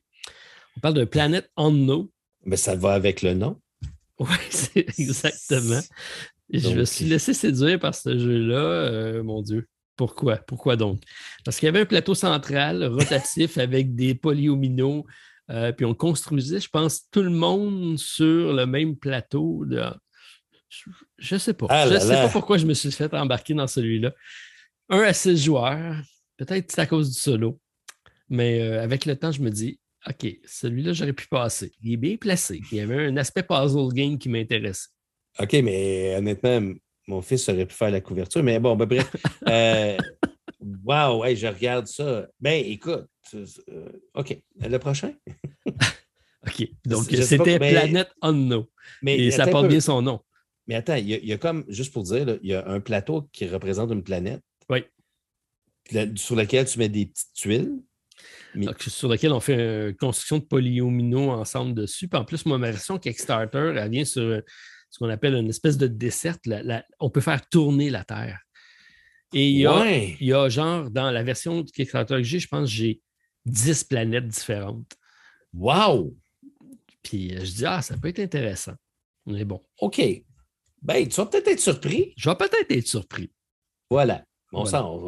on 0.77 0.79
parle 0.79 0.95
de 0.95 1.05
Planet 1.05 1.49
Unknown. 1.57 2.07
Mais 2.45 2.57
ça 2.57 2.75
va 2.75 2.93
avec 2.93 3.21
le 3.21 3.33
nom. 3.33 3.59
Oui, 4.19 4.27
exactement. 4.97 5.81
je 6.51 6.69
me 6.69 6.85
suis 6.85 7.05
laissé 7.05 7.33
séduire 7.33 7.79
par 7.79 7.93
ce 7.93 8.17
jeu-là. 8.17 8.55
Euh, 8.55 9.23
mon 9.23 9.41
Dieu. 9.41 9.67
Pourquoi? 9.95 10.37
Pourquoi 10.37 10.75
donc? 10.75 11.01
Parce 11.43 11.57
qu'il 11.57 11.67
y 11.67 11.69
avait 11.69 11.81
un 11.81 11.85
plateau 11.85 12.15
central 12.15 12.83
rotatif 12.85 13.57
avec 13.57 13.95
des 13.95 14.15
polyomino. 14.15 15.05
Euh, 15.51 15.71
puis 15.71 15.85
on 15.85 15.93
construisait, 15.93 16.59
je 16.59 16.69
pense, 16.69 17.09
tout 17.11 17.21
le 17.21 17.29
monde 17.29 17.97
sur 17.99 18.53
le 18.53 18.65
même 18.65 18.95
plateau. 18.95 19.65
Je 21.17 21.35
ne 21.35 21.39
sais 21.39 21.53
pas. 21.53 21.67
Ah 21.69 21.87
je 21.87 21.93
ne 21.93 21.99
sais 21.99 22.13
pas 22.13 22.29
pourquoi 22.29 22.57
je 22.57 22.65
me 22.65 22.73
suis 22.73 22.91
fait 22.91 23.13
embarquer 23.13 23.53
dans 23.53 23.67
celui-là. 23.67 24.13
Un 24.89 25.01
à 25.01 25.13
six 25.13 25.43
joueurs. 25.43 25.95
Peut-être 26.37 26.71
c'est 26.71 26.81
à 26.81 26.85
cause 26.85 27.13
du 27.13 27.19
solo. 27.19 27.59
Mais 28.29 28.59
euh, 28.61 28.81
avec 28.81 29.05
le 29.05 29.15
temps, 29.15 29.31
je 29.31 29.41
me 29.41 29.49
dis, 29.49 29.79
OK, 30.07 30.27
celui-là, 30.45 30.93
j'aurais 30.93 31.13
pu 31.13 31.27
passer. 31.27 31.71
Il 31.81 31.93
est 31.93 31.97
bien 31.97 32.17
placé. 32.17 32.61
Il 32.71 32.77
y 32.77 32.81
avait 32.81 33.05
un 33.07 33.17
aspect 33.17 33.43
puzzle 33.43 33.93
game 33.93 34.17
qui 34.17 34.29
m'intéresse. 34.29 34.89
OK, 35.39 35.53
mais 35.63 36.15
honnêtement, 36.17 36.73
mon 37.07 37.21
fils 37.21 37.47
aurait 37.49 37.65
pu 37.65 37.75
faire 37.75 37.91
la 37.91 38.01
couverture. 38.01 38.43
Mais 38.43 38.59
bon, 38.59 38.75
ben, 38.75 38.85
bref. 38.85 39.15
euh, 39.47 39.97
wow, 40.83 41.21
ouais, 41.21 41.35
je 41.35 41.47
regarde 41.47 41.87
ça. 41.87 42.27
Ben, 42.39 42.63
écoute, 42.65 43.07
euh, 43.33 43.89
OK, 44.13 44.37
le 44.59 44.77
prochain? 44.77 45.13
OK, 46.47 46.69
donc 46.85 47.05
c'était 47.05 47.57
Planète 47.57 48.11
Unknown. 48.21 48.65
Mais, 49.01 49.17
Et 49.17 49.31
ça 49.31 49.47
porte 49.47 49.67
bien 49.67 49.79
son 49.79 50.01
nom. 50.01 50.19
Mais 50.67 50.75
attends, 50.75 50.95
il 50.95 51.07
y, 51.07 51.33
a, 51.33 51.37
comme, 51.37 51.63
juste 51.67 51.93
pour 51.93 52.03
dire, 52.03 52.39
il 52.41 52.49
y 52.49 52.53
a 52.53 52.67
un 52.67 52.79
plateau 52.79 53.29
qui 53.31 53.47
représente 53.47 53.91
une 53.91 54.03
planète. 54.03 54.41
Oui. 54.69 54.83
sur 56.15 56.35
lequel 56.35 56.65
tu 56.65 56.79
mets 56.79 56.89
des 56.89 57.05
petites 57.05 57.33
tuiles 57.33 57.79
sur 58.87 59.09
lequel 59.09 59.31
on 59.33 59.39
fait 59.39 59.89
une 59.89 59.95
construction 59.95 60.39
de 60.39 60.43
polyomino 60.43 61.31
ensemble 61.31 61.73
dessus. 61.73 62.07
Puis 62.07 62.19
en 62.19 62.25
plus, 62.25 62.45
ma 62.45 62.57
version 62.57 62.97
Kickstarter, 62.97 63.73
elle 63.75 63.89
vient 63.89 64.05
sur 64.05 64.23
euh, 64.23 64.41
ce 64.95 64.99
qu'on 64.99 65.09
appelle 65.09 65.33
une 65.33 65.49
espèce 65.49 65.77
de 65.77 65.87
dessert. 65.87 66.37
on 67.01 67.09
peut 67.09 67.19
faire 67.19 67.45
tourner 67.49 67.89
la 67.89 68.05
Terre. 68.05 68.39
Et 69.33 69.49
il 69.49 69.57
y, 69.57 69.67
a, 69.67 69.85
il 69.93 70.25
y 70.25 70.31
a 70.31 70.47
genre, 70.47 70.89
dans 70.89 71.11
la 71.11 71.21
version 71.21 71.63
de 71.63 71.69
Kickstarter 71.69 72.15
que 72.15 72.23
j'ai, 72.23 72.39
je 72.39 72.47
pense 72.47 72.69
que 72.69 72.75
j'ai 72.75 73.01
10 73.45 73.83
planètes 73.83 74.29
différentes. 74.29 74.93
Wow! 75.53 76.15
Puis 77.03 77.35
euh, 77.35 77.43
je 77.43 77.51
dis, 77.51 77.65
ah, 77.65 77.81
ça 77.81 77.97
peut 77.97 78.07
être 78.07 78.19
intéressant. 78.19 78.71
Mais 79.25 79.43
bon. 79.43 79.61
OK. 79.81 80.01
Ben, 80.81 81.05
tu 81.09 81.15
vas 81.17 81.25
peut-être 81.25 81.49
être 81.49 81.59
surpris. 81.59 82.13
Je 82.15 82.29
vais 82.29 82.37
peut-être 82.37 82.71
être 82.71 82.87
surpris. 82.87 83.29
Voilà. 83.89 84.23
On, 84.53 84.63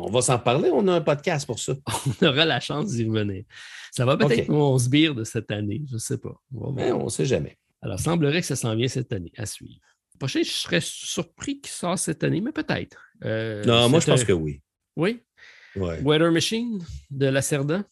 va 0.09 0.21
s'en 0.21 0.39
parler, 0.39 0.69
on 0.69 0.85
a 0.89 0.95
un 0.95 1.01
podcast 1.01 1.45
pour 1.45 1.59
ça. 1.59 1.73
on 2.21 2.27
aura 2.27 2.43
la 2.43 2.59
chance 2.59 2.87
d'y 2.87 3.05
revenir. 3.05 3.45
Ça 3.91 4.03
va 4.03 4.17
peut-être 4.17 4.49
mon 4.49 4.77
sbire 4.77 5.15
de 5.15 5.23
cette 5.23 5.49
année, 5.49 5.83
je 5.87 5.93
ne 5.93 5.99
sais 5.99 6.17
pas. 6.17 6.35
On 6.53 7.05
ne 7.05 7.09
sait 7.09 7.25
jamais. 7.25 7.57
Alors, 7.81 7.99
semblerait 7.99 8.41
que 8.41 8.47
ça 8.47 8.55
s'en 8.55 8.75
vient 8.75 8.87
cette 8.87 9.13
année, 9.13 9.31
à 9.37 9.45
suivre. 9.45 9.79
Le 10.13 10.19
prochain, 10.19 10.41
je 10.43 10.49
serais 10.49 10.81
surpris 10.81 11.61
qu'il 11.61 11.71
sorte 11.71 11.99
cette 11.99 12.23
année, 12.23 12.41
mais 12.41 12.51
peut-être. 12.51 12.97
Euh, 13.23 13.63
non, 13.65 13.89
moi, 13.89 13.99
je 13.99 14.07
pense 14.07 14.23
que 14.23 14.33
oui. 14.33 14.61
Oui? 14.95 15.21
Ouais. 15.75 16.01
Weather 16.01 16.31
Machine 16.31 16.83
de 17.11 17.27
la 17.27 17.41
Cerda? 17.41 17.83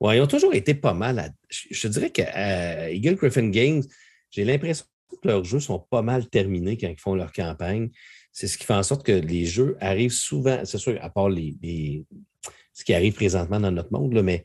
Oui, 0.00 0.16
ils 0.16 0.20
ont 0.20 0.26
toujours 0.26 0.54
été 0.54 0.74
pas 0.74 0.94
mal. 0.94 1.32
Je, 1.48 1.88
dirais 1.88 2.10
qu'à 2.10 2.90
Eagle 2.90 3.16
Griffin 3.16 3.48
Games, 3.48 3.82
j'ai 4.30 4.44
l'impression 4.44 4.84
que 5.10 5.26
leurs 5.26 5.44
jeux 5.44 5.60
sont 5.60 5.78
pas 5.78 6.02
mal 6.02 6.28
terminés 6.28 6.76
quand 6.76 6.88
ils 6.88 7.00
font 7.00 7.14
leur 7.14 7.32
campagne 7.32 7.90
c'est 8.38 8.46
ce 8.46 8.56
qui 8.56 8.64
fait 8.64 8.74
en 8.74 8.84
sorte 8.84 9.04
que 9.04 9.10
les 9.10 9.46
jeux 9.46 9.76
arrivent 9.80 10.12
souvent, 10.12 10.64
c'est 10.64 10.78
sûr, 10.78 10.96
à 11.02 11.10
part 11.10 11.28
les, 11.28 12.04
ce 12.72 12.84
qui 12.84 12.94
arrive 12.94 13.14
présentement 13.14 13.58
dans 13.58 13.72
notre 13.72 13.92
monde, 13.92 14.22
mais 14.22 14.44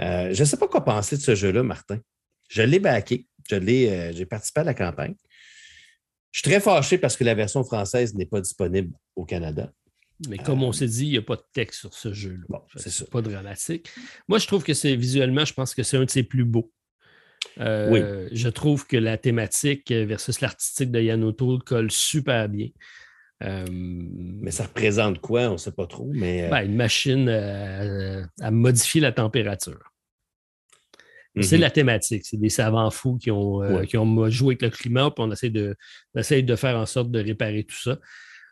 euh, 0.00 0.32
je 0.32 0.40
ne 0.40 0.44
sais 0.44 0.56
pas 0.56 0.68
quoi 0.68 0.84
penser 0.84 1.16
de 1.16 1.22
ce 1.22 1.34
jeu-là, 1.34 1.64
Martin. 1.64 1.98
Je 2.48 2.62
l'ai 2.62 2.78
backé, 2.78 3.14
euh, 3.14 3.31
j'ai 3.48 4.26
participé 4.26 4.60
à 4.60 4.64
la 4.64 4.74
campagne. 4.74 5.14
Je 6.30 6.40
suis 6.40 6.50
très 6.50 6.60
fâché 6.60 6.98
parce 6.98 7.16
que 7.16 7.24
la 7.24 7.34
version 7.34 7.62
française 7.62 8.14
n'est 8.14 8.26
pas 8.26 8.40
disponible 8.40 8.94
au 9.16 9.24
Canada. 9.24 9.70
Mais 10.28 10.38
comme 10.38 10.62
on 10.62 10.70
euh, 10.70 10.72
s'est 10.72 10.86
dit, 10.86 11.06
il 11.06 11.10
n'y 11.10 11.18
a 11.18 11.22
pas 11.22 11.36
de 11.36 11.44
texte 11.52 11.80
sur 11.80 11.94
ce 11.94 12.12
jeu-là. 12.12 12.44
Bon, 12.48 12.60
c'est 12.76 13.10
Pas 13.10 13.22
dramatique. 13.22 13.90
Moi, 14.28 14.38
je 14.38 14.46
trouve 14.46 14.62
que 14.62 14.72
c'est 14.72 14.94
visuellement, 14.94 15.44
je 15.44 15.52
pense 15.52 15.74
que 15.74 15.82
c'est 15.82 15.96
un 15.96 16.04
de 16.04 16.10
ses 16.10 16.22
plus 16.22 16.44
beaux. 16.44 16.72
oui. 17.58 18.00
Je 18.30 18.48
trouve 18.48 18.86
que 18.86 18.96
la 18.96 19.18
thématique 19.18 19.90
versus 19.90 20.40
l'artistique 20.40 20.90
de 20.90 21.00
Yann 21.00 21.22
O'Toole 21.24 21.62
colle 21.64 21.90
super 21.90 22.48
bien. 22.48 22.68
Euh, 23.42 23.64
mais 23.68 24.50
ça 24.50 24.64
représente 24.64 25.20
quoi? 25.20 25.42
On 25.48 25.52
ne 25.52 25.56
sait 25.56 25.72
pas 25.72 25.86
trop. 25.86 26.08
Mais... 26.12 26.44
Euh, 26.44 26.50
ben, 26.50 26.62
une 26.62 26.76
machine 26.76 27.28
euh, 27.28 28.24
à 28.40 28.50
modifier 28.50 29.00
la 29.00 29.12
température. 29.12 29.91
C'est 31.40 31.56
mhm. 31.56 31.62
la 31.62 31.70
thématique. 31.70 32.24
C'est 32.26 32.36
des 32.36 32.50
savants 32.50 32.90
fous 32.90 33.16
qui 33.16 33.30
ont, 33.30 33.60
ont 33.60 34.30
joué 34.30 34.52
avec 34.54 34.62
le 34.62 34.70
climat, 34.70 35.10
puis 35.10 35.24
on 35.24 35.30
essaie 35.30 35.50
de, 35.50 35.76
de 36.14 36.56
faire 36.56 36.76
en 36.76 36.86
sorte 36.86 37.10
de 37.10 37.20
réparer 37.20 37.64
tout 37.64 37.80
ça. 37.80 37.98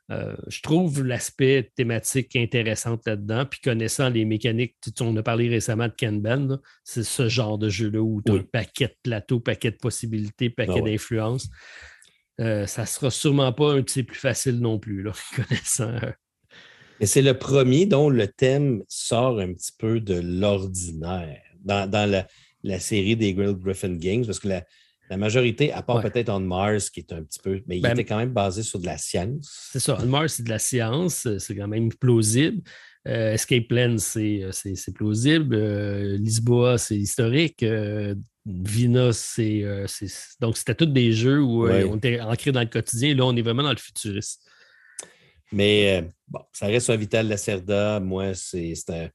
je 0.08 0.62
trouve 0.62 1.04
l'aspect 1.04 1.70
thématique 1.76 2.34
intéressant 2.36 2.98
là-dedans. 3.04 3.44
Puis 3.44 3.60
connaissant 3.60 4.08
les 4.08 4.24
mécaniques, 4.24 4.76
on 5.00 5.14
a 5.16 5.22
parlé 5.22 5.48
récemment 5.48 5.88
de 5.88 5.94
Kanban, 5.98 6.58
c'est 6.82 7.04
ce 7.04 7.28
genre 7.28 7.58
de 7.58 7.68
jeu-là 7.68 8.00
où 8.00 8.22
tu 8.24 8.32
as 8.32 8.36
un 8.36 8.42
paquet 8.42 8.86
de 8.86 8.96
plateaux, 9.02 9.40
paquet 9.40 9.72
de 9.72 9.76
possibilités, 9.76 10.48
paquet 10.48 10.80
ah 10.80 10.82
d'influences. 10.82 11.48
Euh, 12.40 12.66
ça 12.66 12.82
ne 12.82 12.86
sera 12.86 13.10
sûrement 13.10 13.52
pas 13.52 13.72
un 13.72 13.80
de 13.80 13.90
ses 13.90 14.02
plus 14.02 14.18
faciles 14.18 14.60
non 14.60 14.78
plus, 14.78 15.02
là, 15.02 15.12
connaissant. 15.36 15.92
Euh. 16.02 16.12
Mais 16.98 17.06
c'est 17.06 17.22
le 17.22 17.36
premier 17.36 17.86
dont 17.86 18.08
le 18.08 18.28
thème 18.28 18.82
sort 18.88 19.40
un 19.40 19.52
petit 19.52 19.72
peu 19.78 20.00
de 20.00 20.14
l'ordinaire 20.14 21.42
dans, 21.62 22.10
la, 22.10 22.26
série 22.78 23.16
des 23.16 23.34
Grill 23.34 23.54
Griffin 23.54 23.94
Games, 23.94 24.24
parce 24.24 24.40
que 24.40 24.48
la, 24.48 25.16
majorité, 25.16 25.72
à 25.72 25.82
part 25.82 26.02
peut-être 26.02 26.28
On 26.28 26.40
Mars, 26.40 26.88
qui 26.88 27.00
est 27.00 27.12
un 27.12 27.22
petit 27.22 27.40
peu. 27.40 27.62
Mais 27.66 27.78
il 27.78 27.82
ben, 27.82 27.92
était 27.92 28.04
quand 28.04 28.18
même 28.18 28.32
basé 28.32 28.62
sur 28.62 28.78
de 28.78 28.86
la 28.86 28.96
science. 28.96 29.70
C'est 29.72 29.80
ça. 29.80 29.98
On 30.00 30.06
Mars, 30.06 30.34
c'est 30.34 30.44
de 30.44 30.50
la 30.50 30.60
science. 30.60 31.26
C'est 31.38 31.56
quand 31.56 31.66
même 31.66 31.92
plausible. 31.92 32.62
Euh, 33.08 33.32
Escape 33.32 33.66
Plan, 33.66 33.96
c'est 33.98 34.44
plausible. 34.94 35.56
Lisboa, 36.16 36.78
c'est 36.78 36.96
historique. 36.96 37.64
Vina, 38.46 39.10
euh, 39.38 39.86
c'est. 39.86 40.08
donc, 40.40 40.56
c'était 40.56 40.74
tous 40.74 40.86
des 40.86 41.12
jeux 41.12 41.42
où 41.42 41.66
euh, 41.66 41.86
on 41.90 41.96
était 41.96 42.20
ancré 42.20 42.52
dans 42.52 42.60
le 42.60 42.66
quotidien. 42.66 43.14
Là, 43.14 43.24
on 43.26 43.36
est 43.36 43.42
vraiment 43.42 43.62
dans 43.62 43.70
le 43.70 43.76
futuriste. 43.76 44.48
Mais 45.52 45.98
euh, 45.98 46.08
bon, 46.28 46.40
ça 46.52 46.66
reste 46.66 46.88
un 46.90 46.96
Vital 46.96 47.28
Lacerda. 47.28 48.00
Moi, 48.00 48.34
c'est 48.34 48.74
un. 48.88 49.08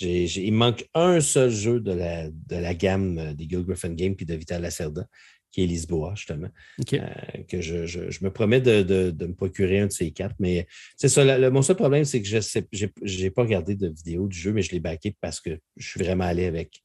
Il 0.00 0.52
manque 0.52 0.88
un 0.94 1.20
seul 1.20 1.50
jeu 1.50 1.80
de 1.80 1.92
la, 1.92 2.28
de 2.28 2.56
la 2.56 2.74
gamme 2.74 3.34
des 3.34 3.46
Guild 3.46 3.66
Griffin 3.66 3.92
Games 3.94 4.14
puis 4.14 4.26
de 4.26 4.34
Vital 4.34 4.62
Lacerda, 4.62 5.06
qui 5.50 5.62
est 5.62 5.66
Lisboa, 5.66 6.14
justement. 6.14 6.48
que 6.86 7.60
je, 7.60 7.86
je, 7.86 8.24
me 8.24 8.30
promets 8.30 8.60
de, 8.60 8.82
de, 8.82 9.26
me 9.26 9.34
procurer 9.34 9.80
un 9.80 9.86
de 9.86 9.92
ces 9.92 10.10
quatre. 10.10 10.34
Mais 10.38 10.66
c'est 10.96 11.08
ça. 11.08 11.38
Le, 11.38 11.50
mon 11.50 11.62
seul 11.62 11.76
problème, 11.76 12.04
c'est 12.04 12.22
que 12.22 12.28
je 12.28 13.22
n'ai 13.22 13.30
pas 13.30 13.42
regardé 13.42 13.74
de 13.74 13.88
vidéo 13.88 14.26
du 14.26 14.38
jeu, 14.38 14.52
mais 14.52 14.62
je 14.62 14.72
l'ai 14.72 14.80
backé 14.80 15.14
parce 15.20 15.40
que 15.40 15.58
je 15.76 15.88
suis 15.88 16.02
vraiment 16.02 16.24
allé 16.24 16.46
avec 16.46 16.82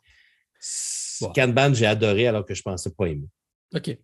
Kanban, 1.34 1.74
j'ai 1.74 1.86
adoré 1.86 2.28
alors 2.28 2.46
que 2.46 2.54
je 2.54 2.62
ne 2.62 2.72
pensais 2.72 2.92
pas 2.92 3.06
aimer. 3.06 3.28
OK. 3.74 3.98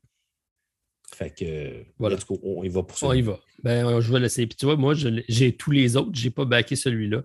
Fait 1.13 1.29
que, 1.29 1.85
voilà. 1.99 2.17
on 2.41 2.63
y 2.63 2.69
va 2.69 2.81
pour 2.81 2.97
ça. 2.97 3.07
On 3.07 3.13
y 3.13 3.21
va. 3.21 3.39
Ben, 3.61 3.99
je 3.99 4.11
vais 4.11 4.19
laisser. 4.19 4.47
Puis 4.47 4.55
tu 4.57 4.65
vois, 4.65 4.77
moi, 4.77 4.95
j'ai 4.95 5.55
tous 5.55 5.71
les 5.71 5.95
autres. 5.95 6.11
Je 6.13 6.25
n'ai 6.25 6.31
pas 6.31 6.45
backé 6.45 6.75
celui-là 6.75 7.23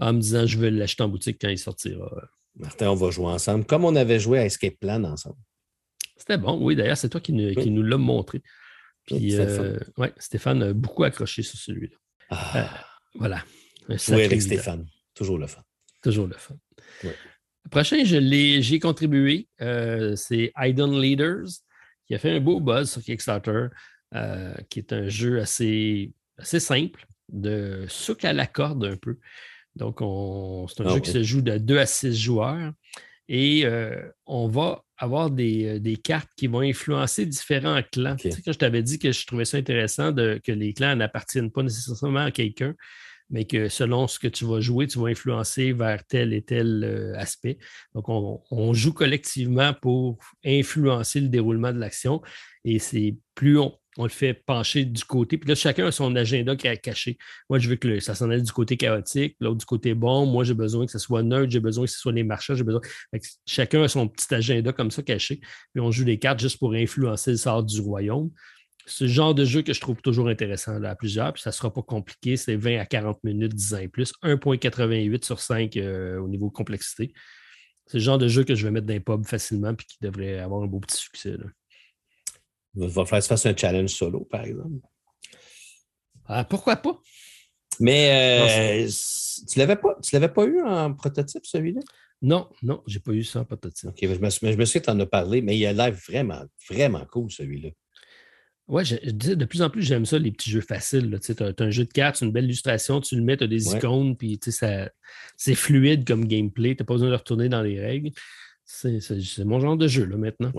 en 0.00 0.12
me 0.12 0.20
disant 0.20 0.46
je 0.46 0.58
vais 0.58 0.70
l'acheter 0.70 1.02
en 1.02 1.08
boutique 1.08 1.38
quand 1.40 1.48
il 1.48 1.58
sortira. 1.58 2.10
Martin, 2.56 2.90
on 2.90 2.94
va 2.94 3.10
jouer 3.10 3.26
ensemble, 3.26 3.64
comme 3.64 3.84
on 3.84 3.96
avait 3.96 4.20
joué 4.20 4.38
à 4.38 4.44
Escape 4.44 4.74
Plan 4.78 5.02
ensemble. 5.04 5.38
C'était 6.16 6.38
bon, 6.38 6.58
oui. 6.60 6.76
D'ailleurs, 6.76 6.96
c'est 6.96 7.08
toi 7.08 7.20
qui, 7.20 7.32
nous, 7.32 7.82
l'as 7.82 7.96
montré. 7.96 8.42
Puis, 9.06 9.34
euh, 9.34 9.78
ouais, 9.96 10.12
Stéphane 10.18 10.62
a 10.62 10.72
beaucoup 10.72 11.02
accroché 11.02 11.42
sur 11.42 11.58
celui-là. 11.58 11.96
Ah. 12.30 12.58
Euh, 12.58 12.78
voilà. 13.16 13.44
Oui, 13.88 14.22
avec 14.22 14.40
Stéphane. 14.40 14.86
Toujours 15.14 15.38
le 15.38 15.46
fun. 15.46 15.64
Toujours 16.02 16.26
le 16.26 16.34
fun. 16.34 16.54
Le 17.02 17.70
prochain, 17.70 18.04
j'ai 18.04 18.78
contribué. 18.78 19.48
Euh, 19.60 20.14
c'est 20.14 20.52
Hidden 20.56 21.00
Leaders, 21.00 21.48
qui 22.06 22.14
a 22.14 22.18
fait 22.18 22.30
un 22.30 22.40
beau 22.40 22.60
buzz 22.60 22.90
sur 22.90 23.02
Kickstarter, 23.02 23.68
qui 24.68 24.78
est 24.78 24.92
un 24.92 25.08
jeu 25.08 25.40
assez, 25.40 26.12
assez 26.38 26.60
simple, 26.60 27.04
de 27.30 27.86
souk 27.88 28.24
à 28.24 28.32
la 28.32 28.46
corde 28.46 28.84
un 28.84 28.96
peu. 28.96 29.18
Donc, 29.76 29.98
c'est 30.70 30.82
un 30.82 30.86
Ah 30.86 30.94
jeu 30.94 31.00
qui 31.00 31.10
se 31.10 31.22
joue 31.22 31.42
de 31.42 31.58
2 31.58 31.78
à 31.78 31.86
6 31.86 32.14
joueurs. 32.14 32.72
Et 33.28 33.64
euh, 33.64 34.02
on 34.26 34.48
va 34.48 34.84
avoir 34.98 35.30
des, 35.30 35.66
euh, 35.66 35.80
des 35.80 35.96
cartes 35.96 36.28
qui 36.36 36.48
vont 36.48 36.60
influencer 36.60 37.24
différents 37.24 37.80
clans. 37.92 38.16
Tu 38.16 38.30
sais, 38.30 38.42
quand 38.42 38.52
je 38.52 38.58
t'avais 38.58 38.82
dit 38.82 38.98
que 38.98 39.12
je 39.12 39.26
trouvais 39.26 39.44
ça 39.44 39.56
intéressant 39.56 40.12
de, 40.12 40.40
que 40.44 40.52
les 40.52 40.74
clans 40.74 40.96
n'appartiennent 40.96 41.50
pas 41.50 41.62
nécessairement 41.62 42.24
à 42.24 42.30
quelqu'un, 42.30 42.74
mais 43.30 43.46
que 43.46 43.68
selon 43.68 44.06
ce 44.06 44.18
que 44.18 44.28
tu 44.28 44.44
vas 44.44 44.60
jouer, 44.60 44.86
tu 44.86 44.98
vas 44.98 45.08
influencer 45.08 45.72
vers 45.72 46.04
tel 46.04 46.34
et 46.34 46.42
tel 46.42 46.84
euh, 46.84 47.16
aspect. 47.16 47.58
Donc, 47.94 48.08
on, 48.08 48.42
on 48.50 48.74
joue 48.74 48.92
collectivement 48.92 49.72
pour 49.72 50.18
influencer 50.44 51.20
le 51.20 51.28
déroulement 51.28 51.72
de 51.72 51.78
l'action. 51.78 52.20
Et 52.64 52.78
c'est 52.78 53.16
plus 53.34 53.58
on, 53.58 53.78
on 53.98 54.04
le 54.04 54.10
fait 54.10 54.34
pencher 54.34 54.84
du 54.84 55.04
côté. 55.04 55.36
Puis 55.38 55.48
là, 55.48 55.54
chacun 55.54 55.86
a 55.86 55.92
son 55.92 56.14
agenda 56.16 56.56
qui 56.56 56.66
a 56.66 56.76
caché. 56.76 57.18
Moi, 57.50 57.58
je 57.58 57.68
veux 57.68 57.76
que 57.76 58.00
ça 58.00 58.14
s'en 58.14 58.30
aille 58.30 58.42
du 58.42 58.52
côté 58.52 58.76
chaotique, 58.76 59.36
l'autre 59.40 59.58
du 59.58 59.66
côté 59.66 59.94
bon. 59.94 60.26
Moi, 60.26 60.44
j'ai 60.44 60.54
besoin 60.54 60.86
que 60.86 60.92
ce 60.92 60.98
soit 60.98 61.22
neutre, 61.22 61.50
j'ai 61.50 61.60
besoin 61.60 61.84
que 61.84 61.90
ce 61.90 61.98
soit 61.98 62.12
les 62.12 62.24
marchands, 62.24 62.54
j'ai 62.54 62.64
besoin. 62.64 62.80
Chacun 63.46 63.82
a 63.82 63.88
son 63.88 64.08
petit 64.08 64.32
agenda 64.34 64.72
comme 64.72 64.90
ça 64.90 65.02
caché. 65.02 65.40
Puis 65.72 65.80
on 65.80 65.90
joue 65.90 66.04
des 66.04 66.18
cartes 66.18 66.40
juste 66.40 66.58
pour 66.58 66.72
influencer 66.72 67.32
le 67.32 67.36
sort 67.36 67.62
du 67.62 67.80
royaume. 67.80 68.30
C'est 68.86 69.04
le 69.04 69.10
genre 69.10 69.34
de 69.34 69.44
jeu 69.44 69.62
que 69.62 69.72
je 69.72 69.80
trouve 69.80 70.00
toujours 70.00 70.28
intéressant 70.28 70.82
à 70.82 70.96
plusieurs, 70.96 71.32
puis 71.32 71.42
ça 71.42 71.50
ne 71.50 71.54
sera 71.54 71.72
pas 71.72 71.82
compliqué. 71.82 72.36
C'est 72.36 72.56
20 72.56 72.78
à 72.78 72.86
40 72.86 73.22
minutes, 73.22 73.54
10 73.54 73.74
ans 73.74 73.78
et 73.78 73.88
plus. 73.88 74.12
1,88 74.24 75.24
sur 75.24 75.38
5 75.38 75.76
euh, 75.76 76.18
au 76.18 76.28
niveau 76.28 76.50
complexité. 76.50 77.12
C'est 77.86 77.98
le 77.98 78.04
genre 78.04 78.18
de 78.18 78.26
jeu 78.26 78.42
que 78.42 78.54
je 78.54 78.64
vais 78.64 78.72
mettre 78.72 78.86
dans 78.86 78.94
les 78.94 79.00
pubs 79.00 79.26
facilement 79.26 79.74
puis 79.74 79.86
qui 79.86 79.98
devrait 80.00 80.38
avoir 80.38 80.62
un 80.62 80.66
beau 80.66 80.80
petit 80.80 80.96
succès. 80.96 81.36
Il 82.74 82.82
va 82.88 83.04
falloir 83.04 83.20
que 83.20 83.24
tu 83.24 83.28
fasses 83.28 83.46
un 83.46 83.56
challenge 83.56 83.90
solo, 83.90 84.20
par 84.24 84.44
exemple. 84.44 84.76
Ah, 86.26 86.44
pourquoi 86.44 86.76
pas? 86.76 86.98
Mais 87.80 88.84
euh, 88.84 88.88
tu 89.50 89.58
l'avais 89.58 89.76
pas, 89.76 89.96
tu 90.02 90.14
l'avais 90.14 90.28
pas 90.28 90.44
eu 90.44 90.62
en 90.62 90.94
prototype, 90.94 91.44
celui-là? 91.44 91.80
Non, 92.20 92.48
non, 92.62 92.82
j'ai 92.86 93.00
pas 93.00 93.12
eu 93.12 93.24
ça 93.24 93.40
en 93.40 93.44
prototype. 93.44 93.88
OK, 93.90 93.98
je 94.00 94.06
me, 94.20 94.30
suis- 94.30 94.52
je 94.52 94.56
me 94.56 94.64
souviens 94.64 94.80
que 94.80 94.86
tu 94.86 94.90
en 94.92 95.00
as 95.00 95.06
parlé, 95.06 95.42
mais 95.42 95.58
il 95.58 95.66
a 95.66 95.72
l'air 95.72 95.92
vraiment, 95.92 96.42
vraiment 96.70 97.04
cool, 97.10 97.30
celui-là. 97.30 97.70
Ouais, 98.68 98.84
je, 98.84 98.94
je 99.02 99.10
disais, 99.10 99.34
de 99.36 99.44
plus 99.44 99.60
en 99.60 99.70
plus, 99.70 99.82
j'aime 99.82 100.06
ça, 100.06 100.18
les 100.18 100.30
petits 100.30 100.50
jeux 100.50 100.60
faciles. 100.60 101.18
Tu 101.20 101.32
as, 101.42 101.52
un 101.58 101.70
jeu 101.70 101.84
de 101.84 101.92
cartes, 101.92 102.20
une 102.20 102.30
belle 102.30 102.44
illustration, 102.44 103.00
tu 103.00 103.16
le 103.16 103.22
mets, 103.22 103.36
tu 103.36 103.44
as 103.44 103.48
des 103.48 103.68
Ouais. 103.68 103.76
icônes, 103.78 104.16
puis 104.16 104.38
tu 104.38 104.52
sais, 104.52 104.58
ça- 104.58 104.90
c'est 105.36 105.56
fluide 105.56 106.06
comme 106.06 106.26
gameplay. 106.26 106.76
Tu 106.76 106.82
n'as 106.82 106.86
pas 106.86 106.94
besoin 106.94 107.10
de 107.10 107.14
retourner 107.16 107.48
dans 107.48 107.62
les 107.62 107.80
règles. 107.80 108.10
C'est 108.64 109.44
mon 109.44 109.58
genre 109.58 109.76
de 109.76 109.88
jeu 109.88 110.04
là, 110.04 110.16
maintenant. 110.16 110.52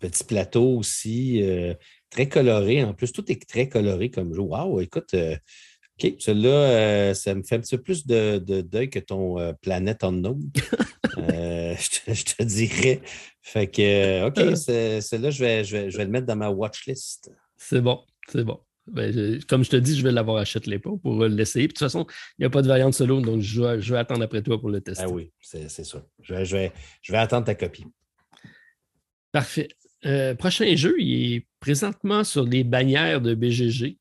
Petit 0.00 0.24
plateau 0.24 0.76
aussi, 0.78 1.42
euh, 1.42 1.74
très 2.10 2.28
coloré. 2.28 2.82
En 2.84 2.94
plus, 2.94 3.12
tout 3.12 3.30
est 3.30 3.48
très 3.48 3.68
coloré 3.68 4.10
comme 4.10 4.32
jeu. 4.34 4.40
Wow, 4.40 4.80
écoute, 4.80 5.14
euh, 5.14 5.36
OK, 6.00 6.14
celui-là, 6.18 6.48
euh, 6.50 7.14
ça 7.14 7.34
me 7.34 7.42
fait 7.42 7.56
un 7.56 7.60
petit 7.60 7.76
peu 7.76 7.82
plus 7.82 8.06
de, 8.06 8.38
de 8.38 8.60
deuil 8.60 8.88
que 8.90 9.00
ton 9.00 9.36
Planète 9.60 10.04
Unknown. 10.04 10.40
Je, 11.18 12.00
te, 12.04 12.14
je 12.14 12.24
te 12.24 12.42
dirais. 12.44 13.00
Fait 13.42 13.66
que, 13.66 14.24
OK, 14.26 14.36
celui-là, 14.56 15.30
je 15.30 15.40
vais, 15.44 15.64
je, 15.64 15.76
vais, 15.76 15.90
je 15.90 15.96
vais 15.96 16.04
le 16.04 16.10
mettre 16.10 16.26
dans 16.26 16.36
ma 16.36 16.48
watchlist. 16.50 17.30
C'est 17.56 17.80
bon, 17.80 18.04
c'est 18.30 18.44
bon. 18.44 18.60
Ben, 18.86 19.12
je- 19.12 19.44
comme 19.46 19.64
je 19.64 19.70
te 19.70 19.76
dis, 19.76 19.96
je 19.96 20.02
vais 20.04 20.12
l'avoir 20.12 20.36
acheté 20.38 20.70
les 20.70 20.78
pas 20.78 20.90
pour 21.02 21.24
l'essayer. 21.24 21.66
Puis, 21.66 21.74
De 21.74 21.78
toute 21.78 21.86
façon, 21.86 22.06
il 22.38 22.42
n'y 22.42 22.46
a 22.46 22.50
pas 22.50 22.62
de 22.62 22.68
variante 22.68 22.94
solo, 22.94 23.20
donc 23.20 23.40
je 23.42 23.60
vais, 23.62 23.80
je 23.80 23.92
vais 23.92 23.98
attendre 23.98 24.22
après 24.22 24.42
toi 24.42 24.60
pour 24.60 24.70
le 24.70 24.80
tester. 24.80 25.04
Ah 25.04 25.08
oui, 25.12 25.32
c'est 25.40 25.68
c'est 25.68 25.82
sûr. 25.84 26.04
Je 26.22 26.34
vais, 26.34 26.44
je, 26.44 26.56
vais, 26.56 26.72
je 27.02 27.10
vais 27.12 27.18
attendre 27.18 27.46
ta 27.46 27.54
copie. 27.56 27.84
Parfait. 29.32 29.68
Euh, 30.06 30.34
prochain 30.34 30.74
jeu, 30.76 30.94
il 30.98 31.34
est 31.34 31.46
présentement 31.60 32.24
sur 32.24 32.44
les 32.44 32.64
bannières 32.64 33.20
de 33.20 33.34
BGG. 33.34 33.98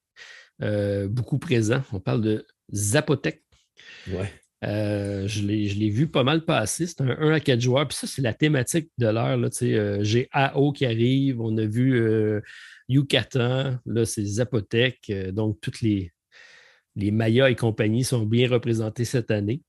Euh, 0.62 1.08
beaucoup 1.08 1.38
présent. 1.38 1.84
On 1.94 2.00
parle 2.00 2.22
de 2.22 2.46
Zapotec. 2.74 3.44
Ouais. 4.10 4.32
Euh, 4.64 5.28
je 5.28 5.44
l'ai 5.44 5.90
vu 5.90 6.08
pas 6.08 6.24
mal 6.24 6.44
passer. 6.44 6.88
C'est 6.88 7.02
un 7.02 7.10
1 7.20 7.32
à 7.32 7.40
4 7.40 7.62
joueurs. 7.62 7.88
Puis 7.88 7.98
ça, 7.98 8.08
c'est 8.08 8.22
la 8.22 8.34
thématique 8.34 8.90
de 8.98 9.08
l'heure. 9.08 9.38
euh, 9.62 10.00
J'ai 10.02 10.28
AO 10.32 10.72
qui 10.72 10.86
arrive. 10.86 11.42
On 11.42 11.56
a 11.58 11.66
vu 11.66 12.00
euh, 12.00 12.42
Yucatan. 12.90 13.78
Là, 13.86 14.06
c'est 14.06 14.26
Zapotec. 14.26 15.12
Donc, 15.32 15.60
toutes 15.62 15.82
les, 15.82 16.12
les 16.96 17.12
Mayas 17.12 17.50
et 17.50 17.56
compagnie 17.56 18.04
sont 18.04 18.26
bien 18.26 18.50
représentés 18.50 19.06
cette 19.06 19.30
année. 19.30 19.62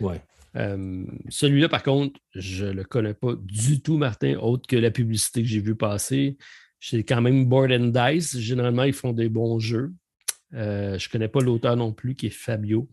Ouais. 0.00 0.20
Euh, 0.56 1.04
Celui-là, 1.28 1.68
par 1.68 1.82
contre, 1.82 2.18
je 2.34 2.66
ne 2.66 2.72
le 2.72 2.84
connais 2.84 3.14
pas 3.14 3.34
du 3.38 3.80
tout, 3.80 3.98
Martin, 3.98 4.36
autre 4.38 4.66
que 4.66 4.76
la 4.76 4.90
publicité 4.90 5.42
que 5.42 5.48
j'ai 5.48 5.60
vue 5.60 5.76
passer. 5.76 6.36
C'est 6.80 7.04
quand 7.04 7.20
même 7.20 7.46
Board 7.46 7.72
and 7.72 7.86
Dice. 7.92 8.38
Généralement, 8.38 8.84
ils 8.84 8.92
font 8.92 9.12
des 9.12 9.28
bons 9.28 9.58
jeux. 9.58 9.92
Euh, 10.54 10.98
je 10.98 11.08
ne 11.08 11.12
connais 11.12 11.28
pas 11.28 11.40
l'auteur 11.40 11.76
non 11.76 11.92
plus, 11.92 12.14
qui 12.14 12.26
est 12.26 12.30
Fabio. 12.30 12.88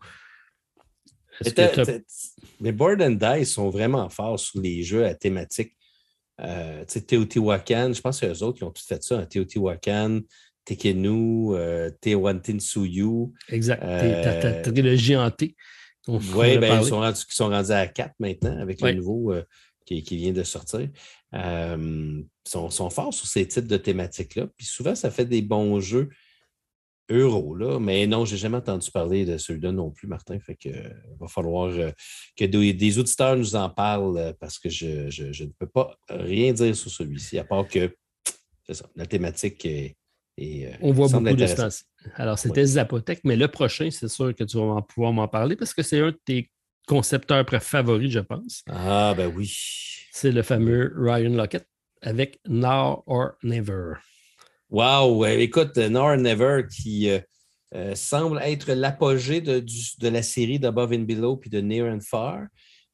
Mais, 1.46 1.52
que 1.52 2.72
Board 2.72 3.02
and 3.02 3.12
Dice 3.12 3.54
sont 3.54 3.70
vraiment 3.70 4.10
forts 4.10 4.40
sur 4.40 4.62
les 4.62 4.84
jeux 4.84 5.06
à 5.06 5.16
thématique. 5.16 5.76
Euh, 6.42 6.84
tu 6.86 6.94
sais, 6.94 7.02
Teotihuacan, 7.02 7.94
je 7.94 8.02
pense 8.02 8.20
que 8.20 8.26
les 8.26 8.44
autres 8.44 8.58
qui 8.58 8.64
ont 8.64 8.72
tout 8.72 8.84
fait 8.86 9.02
ça. 9.04 9.20
hein, 9.20 9.26
Teotihuacan, 9.26 10.22
Tekenu, 10.66 11.56
euh, 11.56 11.90
Teotihuacan-Suyu. 12.02 13.34
Exact. 13.50 13.84
Euh, 13.84 14.24
Ta, 14.24 14.62
ta 14.62 14.72
trilogie 14.72 15.16
hantée. 15.16 15.56
Oui, 16.08 16.58
ben, 16.58 16.82
ils 16.82 16.88
sont, 16.88 17.00
rendus, 17.00 17.22
ils 17.30 17.34
sont 17.34 17.50
rendus 17.50 17.72
à 17.72 17.88
4 17.88 18.14
maintenant 18.20 18.58
avec 18.60 18.82
Ouais. 18.82 18.92
le 18.92 18.98
nouveau 19.00 19.32
euh, 19.34 19.44
qui, 19.86 20.04
qui 20.04 20.18
vient 20.18 20.34
de 20.34 20.44
sortir. 20.44 20.90
Euh, 21.34 22.22
ils 22.46 22.50
sont, 22.50 22.70
sont 22.70 22.90
forts 22.90 23.14
sur 23.14 23.26
ces 23.28 23.48
types 23.48 23.68
de 23.68 23.78
thématiques-là. 23.78 24.48
Puis 24.58 24.66
souvent, 24.66 24.96
ça 24.96 25.10
fait 25.12 25.26
des 25.26 25.42
bons 25.42 25.80
jeux 25.80 26.10
euro, 27.10 27.56
là. 27.56 27.80
Mais 27.80 28.08
non, 28.08 28.26
je 28.26 28.34
n'ai 28.34 28.38
jamais 28.40 28.58
entendu 28.58 28.90
parler 28.92 29.26
de 29.26 29.38
celui-là 29.38 29.72
non 29.72 29.92
plus, 29.92 30.08
Martin. 30.08 30.40
Fait 30.40 30.56
que 30.56 30.70
euh, 30.70 30.90
va 31.20 31.28
falloir 31.28 31.68
euh, 31.70 31.92
que 32.36 32.46
des, 32.46 32.74
des 32.74 33.00
auditeurs 33.00 33.36
nous 33.36 33.56
en 33.56 33.70
parlent 33.70 34.34
parce 34.40 34.58
que 34.60 34.70
je, 34.70 35.10
je- 35.10 35.32
je 35.32 35.44
ne 35.44 35.50
peux 35.58 35.68
pas 35.68 35.98
rien 36.10 36.54
dire 36.54 36.76
sur 36.76 36.90
celui-ci, 36.92 37.38
à 37.40 37.44
part 37.44 37.68
que 37.68 37.96
c'est 38.66 38.74
ça, 38.76 38.86
la 38.96 39.06
thématique 39.06 39.66
est. 39.66 39.98
est, 40.38 40.78
On 40.82 40.92
voit 40.94 41.08
beaucoup 41.08 41.36
de. 41.36 41.46
Alors, 42.16 42.40
c'était 42.40 42.66
Zapotec, 42.66 43.22
mais 43.24 43.36
le 43.36 43.48
prochain, 43.48 43.90
c'est 43.92 44.08
sûr 44.08 44.36
que 44.36 44.44
tu 44.44 44.58
vas 44.58 44.82
pouvoir 44.82 45.14
m'en 45.14 45.28
parler 45.28 45.56
parce 45.56 45.74
que 45.74 45.84
c'est 45.84 46.00
un 46.00 46.12
de 46.12 46.20
tes 46.26 46.52
concepteurs 46.88 47.46
favoris, 47.62 48.12
je 48.12 48.20
pense. 48.20 48.64
Ah, 48.70 49.14
ben 49.16 49.32
oui. 49.36 49.52
C'est 50.12 50.32
le 50.32 50.44
fameux 50.44 50.94
Ryan 50.96 51.32
Lockett 51.32 51.68
avec 52.02 52.40
Now 52.48 53.04
or 53.08 53.32
Never. 53.44 53.94
Wow! 54.70 55.18
ouais, 55.18 55.44
écoute, 55.44 55.78
Now 55.78 56.12
or 56.12 56.18
Never 56.18 56.64
qui 56.70 57.10
euh, 57.10 57.20
euh, 57.76 57.96
semble 57.96 58.40
être 58.44 58.72
l'apogée 58.74 59.42
de, 59.42 59.64
la 60.08 60.24
série 60.24 60.60
d'Above 60.60 60.94
and 60.94 61.04
Below 61.04 61.38
puis 61.38 61.50
de 61.50 61.62
Near 61.62 61.94
and 61.94 62.02
Far. 62.02 62.48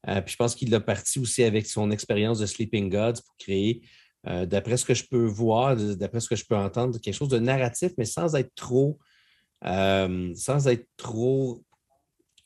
Euh, 0.07 0.21
puis 0.21 0.33
je 0.33 0.37
pense 0.37 0.55
qu'il 0.55 0.73
a 0.75 0.79
parti 0.79 1.19
aussi 1.19 1.43
avec 1.43 1.67
son 1.67 1.91
expérience 1.91 2.39
de 2.39 2.45
Sleeping 2.45 2.89
Gods 2.89 3.21
pour 3.25 3.35
créer, 3.37 3.81
euh, 4.27 4.45
d'après 4.45 4.77
ce 4.77 4.85
que 4.85 4.93
je 4.93 5.05
peux 5.05 5.25
voir, 5.25 5.75
d'après 5.75 6.19
ce 6.19 6.27
que 6.27 6.35
je 6.35 6.45
peux 6.45 6.55
entendre, 6.55 6.99
quelque 6.99 7.13
chose 7.13 7.29
de 7.29 7.39
narratif, 7.39 7.91
mais 7.97 8.05
sans 8.05 8.35
être 8.35 8.53
trop, 8.55 8.99
euh, 9.65 10.33
sans 10.35 10.67
être 10.67 10.87
trop, 10.97 11.63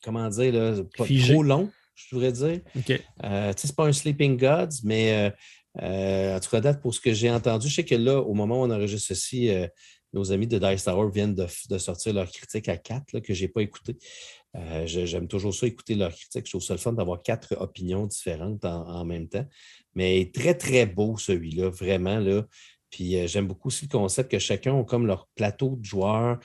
comment 0.03 0.29
dire, 0.29 0.53
là, 0.53 0.83
pas 0.97 1.05
Figé. 1.05 1.33
trop 1.33 1.43
long, 1.43 1.71
je 1.95 2.15
voudrais 2.15 2.31
dire. 2.31 2.61
OK. 2.75 3.01
Euh, 3.23 3.53
c'est 3.55 3.75
pas 3.75 3.87
un 3.87 3.93
Sleeping 3.93 4.37
Gods, 4.37 4.81
mais 4.83 5.33
euh, 5.81 6.35
en 6.35 6.39
tout 6.39 6.49
cas, 6.49 6.61
date 6.61 6.81
pour 6.81 6.93
ce 6.93 7.01
que 7.01 7.13
j'ai 7.13 7.31
entendu, 7.31 7.67
je 7.69 7.75
sais 7.75 7.85
que 7.85 7.95
là, 7.95 8.19
au 8.19 8.33
moment 8.33 8.61
où 8.61 8.65
on 8.65 8.71
enregistre 8.71 9.07
ceci, 9.07 9.49
nos 10.13 10.31
amis 10.31 10.47
de 10.47 10.59
Dice 10.59 10.83
Tower 10.83 11.09
viennent 11.11 11.33
de, 11.33 11.47
de 11.69 11.77
sortir 11.79 12.13
leur 12.13 12.29
critique 12.31 12.69
à 12.69 12.77
quatre, 12.77 13.11
là, 13.13 13.21
que 13.21 13.33
je 13.33 13.41
n'ai 13.41 13.47
pas 13.47 13.61
écouté. 13.61 13.97
Euh, 14.55 14.85
J'aime 14.85 15.27
toujours 15.27 15.53
ça, 15.53 15.65
écouter 15.65 15.95
leur 15.95 16.11
critique. 16.11 16.45
Je 16.45 16.51
trouve 16.51 16.61
ça 16.61 16.75
le 16.75 16.79
fun 16.79 16.93
d'avoir 16.93 17.21
quatre 17.23 17.55
opinions 17.59 18.05
différentes 18.05 18.63
en, 18.63 18.87
en 18.87 19.05
même 19.05 19.27
temps. 19.27 19.45
Mais 19.95 20.31
très, 20.33 20.55
très 20.55 20.85
beau 20.85 21.17
celui-là, 21.17 21.69
vraiment. 21.69 22.19
Là. 22.19 22.43
Puis 22.89 23.17
euh, 23.17 23.27
j'aime 23.27 23.47
beaucoup 23.47 23.69
aussi 23.69 23.85
le 23.85 23.89
concept 23.97 24.29
que 24.31 24.39
chacun 24.39 24.79
a 24.79 24.83
comme 24.83 25.07
leur 25.07 25.27
plateau 25.35 25.75
de 25.79 25.83
joueurs 25.85 26.39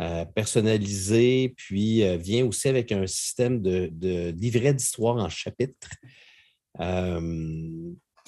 euh, 0.00 0.24
personnalisé, 0.24 1.54
puis 1.56 2.02
euh, 2.02 2.16
vient 2.16 2.44
aussi 2.44 2.68
avec 2.68 2.90
un 2.92 3.06
système 3.06 3.62
de, 3.62 3.88
de 3.92 4.30
livret 4.36 4.74
d'histoire 4.74 5.16
en 5.16 5.28
chapitres. 5.28 5.90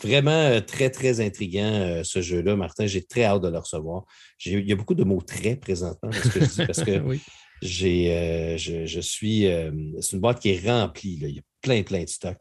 Vraiment 0.03 0.61
très, 0.61 0.91
très 0.91 1.21
intriguant 1.21 2.03
ce 2.05 2.21
jeu-là, 2.21 2.55
Martin. 2.55 2.87
J'ai 2.87 3.03
très 3.03 3.25
hâte 3.25 3.43
de 3.43 3.49
le 3.49 3.59
recevoir. 3.59 4.05
J'ai- 4.37 4.59
Il 4.61 4.69
y 4.69 4.73
a 4.73 4.77
beaucoup 4.77 4.95
de 4.95 5.05
mots 5.05 5.23
très 5.23 5.57
présentement 5.57 6.11
dans 6.11 6.23
ce 6.23 6.29
que 6.29 6.41
je 6.41 6.45
dis? 6.51 6.67
Parce 6.67 6.85
que 6.85 6.99
oui. 7.07 7.19
j'ai, 7.63 8.57
je, 8.59 8.85
je 8.85 9.01
suis. 9.01 9.47
c'est 10.01 10.13
une 10.13 10.21
boîte 10.21 10.41
qui 10.41 10.51
est 10.51 10.69
remplie. 10.69 11.19
là. 11.19 11.29
Il 11.29 11.37
y 11.37 11.39
a 11.39 11.43
plein, 11.63 11.83
plein 11.83 12.05
de 12.05 12.09
stocks. 12.11 12.37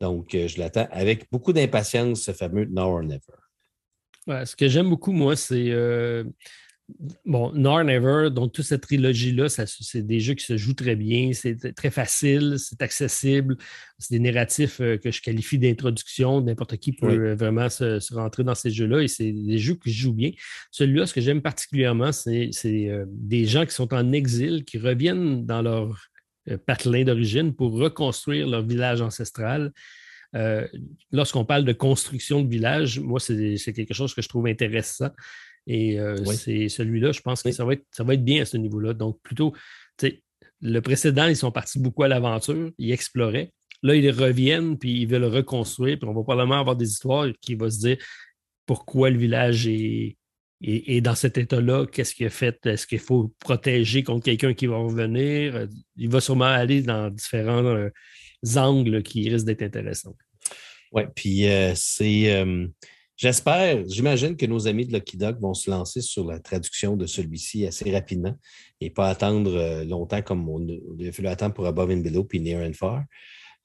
Donc, 0.00 0.34
euh, 0.34 0.48
je 0.48 0.58
l'attends 0.58 0.88
avec 0.90 1.30
beaucoup 1.30 1.52
d'impatience, 1.52 2.22
ce 2.22 2.32
fameux 2.32 2.64
Now 2.64 2.96
or 2.96 3.02
Never. 3.02 3.20
Ouais, 4.26 4.46
ce 4.46 4.56
que 4.56 4.68
j'aime 4.68 4.88
beaucoup, 4.88 5.12
moi, 5.12 5.36
c'est 5.36 5.70
euh, 5.70 6.24
bon, 7.24 7.52
Nor 7.52 7.84
Never, 7.84 8.30
donc 8.30 8.52
toute 8.52 8.64
cette 8.64 8.82
trilogie-là, 8.82 9.48
c'est 9.48 10.06
des 10.06 10.20
jeux 10.20 10.34
qui 10.34 10.44
se 10.44 10.56
jouent 10.56 10.74
très 10.74 10.96
bien, 10.96 11.32
c'est 11.32 11.74
très 11.74 11.90
facile, 11.90 12.56
c'est 12.58 12.80
accessible, 12.82 13.56
c'est 13.98 14.14
des 14.14 14.20
narratifs 14.20 14.80
euh, 14.80 14.96
que 14.96 15.10
je 15.10 15.20
qualifie 15.20 15.58
d'introduction, 15.58 16.40
n'importe 16.40 16.76
qui 16.76 16.92
peut 16.92 17.32
vraiment 17.32 17.68
se, 17.68 18.14
rentrer 18.14 18.44
dans 18.44 18.54
ces 18.54 18.70
jeux-là 18.70 19.02
et 19.02 19.08
c'est 19.08 19.32
des 19.32 19.58
jeux 19.58 19.74
qui 19.74 19.92
jouent 19.92 20.14
bien. 20.14 20.30
Celui-là, 20.70 21.06
ce 21.06 21.14
que 21.14 21.20
j'aime 21.20 21.42
particulièrement, 21.42 22.12
c'est 22.12 22.50
euh, 22.64 23.04
des 23.08 23.46
gens 23.46 23.64
qui 23.64 23.74
sont 23.74 23.92
en 23.94 24.12
exil, 24.12 24.64
qui 24.64 24.78
reviennent 24.78 25.46
dans 25.46 25.62
leur 25.62 26.09
patelin 26.58 27.04
d'origine 27.04 27.54
pour 27.54 27.72
reconstruire 27.72 28.48
leur 28.48 28.62
village 28.62 29.00
ancestral. 29.00 29.72
Lorsqu'on 31.12 31.44
parle 31.44 31.64
de 31.64 31.72
construction 31.72 32.42
de 32.42 32.48
village, 32.48 33.00
moi, 33.00 33.18
c'est 33.20 33.72
quelque 33.72 33.94
chose 33.94 34.14
que 34.14 34.22
je 34.22 34.28
trouve 34.28 34.46
intéressant. 34.46 35.10
Et 35.66 36.00
euh, 36.00 36.24
c'est 36.24 36.68
celui-là, 36.68 37.12
je 37.12 37.20
pense 37.20 37.42
que 37.42 37.52
ça, 37.52 37.64
va 37.64 37.74
être, 37.74 37.84
ça 37.90 38.02
va 38.02 38.14
être 38.14 38.24
bien 38.24 38.42
à 38.42 38.44
ce 38.44 38.56
niveau-là. 38.56 38.94
Donc, 38.94 39.20
plutôt, 39.22 39.54
le 40.60 40.80
précédent, 40.80 41.26
ils 41.26 41.36
sont 41.36 41.52
partis 41.52 41.78
beaucoup 41.78 42.02
à 42.02 42.08
l'aventure, 42.08 42.70
ils 42.78 42.92
exploraient. 42.92 43.52
Là, 43.82 43.94
ils 43.94 44.10
reviennent, 44.10 44.78
puis 44.78 45.02
ils 45.02 45.06
veulent 45.06 45.24
reconstruire, 45.24 45.98
puis 45.98 46.08
on 46.08 46.12
va 46.12 46.22
probablement 46.22 46.60
avoir 46.60 46.76
des 46.76 46.90
histoires 46.90 47.28
qui 47.40 47.54
vont 47.54 47.70
se 47.70 47.78
dire 47.78 47.96
pourquoi 48.66 49.10
le 49.10 49.18
village 49.18 49.66
est, 49.66 50.16
est, 50.62 51.00
dans 51.00 51.14
cet 51.14 51.38
état-là, 51.38 51.86
qu'est-ce 51.86 52.14
qu'il 52.14 52.26
a 52.26 52.30
fait, 52.30 52.64
est-ce 52.66 52.86
qu'il 52.86 52.98
faut 52.98 53.32
protéger 53.38 54.02
contre 54.02 54.24
quelqu'un 54.24 54.54
qui 54.54 54.66
va 54.66 54.76
revenir? 54.76 55.66
Il 55.96 56.08
va 56.10 56.20
sûrement 56.20 56.44
aller 56.44 56.82
dans 56.82 57.10
différents 57.10 57.64
euh, 57.64 57.88
angles 58.56 59.02
qui 59.02 59.28
risquent 59.28 59.46
d'être 59.46 59.62
intéressants. 59.62 60.16
Oui, 60.92 61.02
puis 61.14 61.46
euh, 61.48 61.72
c'est 61.74 62.44
J'espère, 63.20 63.86
j'imagine 63.86 64.34
que 64.34 64.46
nos 64.46 64.66
amis 64.66 64.86
de 64.86 64.94
Lucky 64.94 65.18
Dog 65.18 65.38
vont 65.42 65.52
se 65.52 65.70
lancer 65.70 66.00
sur 66.00 66.26
la 66.26 66.40
traduction 66.40 66.96
de 66.96 67.04
celui-ci 67.04 67.66
assez 67.66 67.92
rapidement 67.92 68.34
et 68.80 68.88
pas 68.88 69.10
attendre 69.10 69.54
euh, 69.54 69.84
longtemps 69.84 70.22
comme 70.22 70.48
on 70.48 70.66
a 70.66 71.12
fallu 71.12 71.28
attendre 71.28 71.54
pour 71.54 71.66
Above 71.66 71.90
and 71.90 71.98
Below 71.98 72.24
puis 72.24 72.40
Near 72.40 72.66
and 72.66 72.72
Far. 72.72 73.04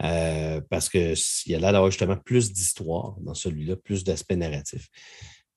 Euh, 0.04 0.60
parce 0.70 0.90
qu'il 0.90 1.16
y 1.46 1.56
a 1.56 1.60
là 1.60 1.72
d'avoir 1.72 1.90
justement 1.90 2.18
plus 2.18 2.52
d'histoire 2.52 3.16
dans 3.22 3.34
celui-là, 3.34 3.78
plus 3.78 4.04
d'aspects 4.04 4.34
narratifs. 4.34 4.90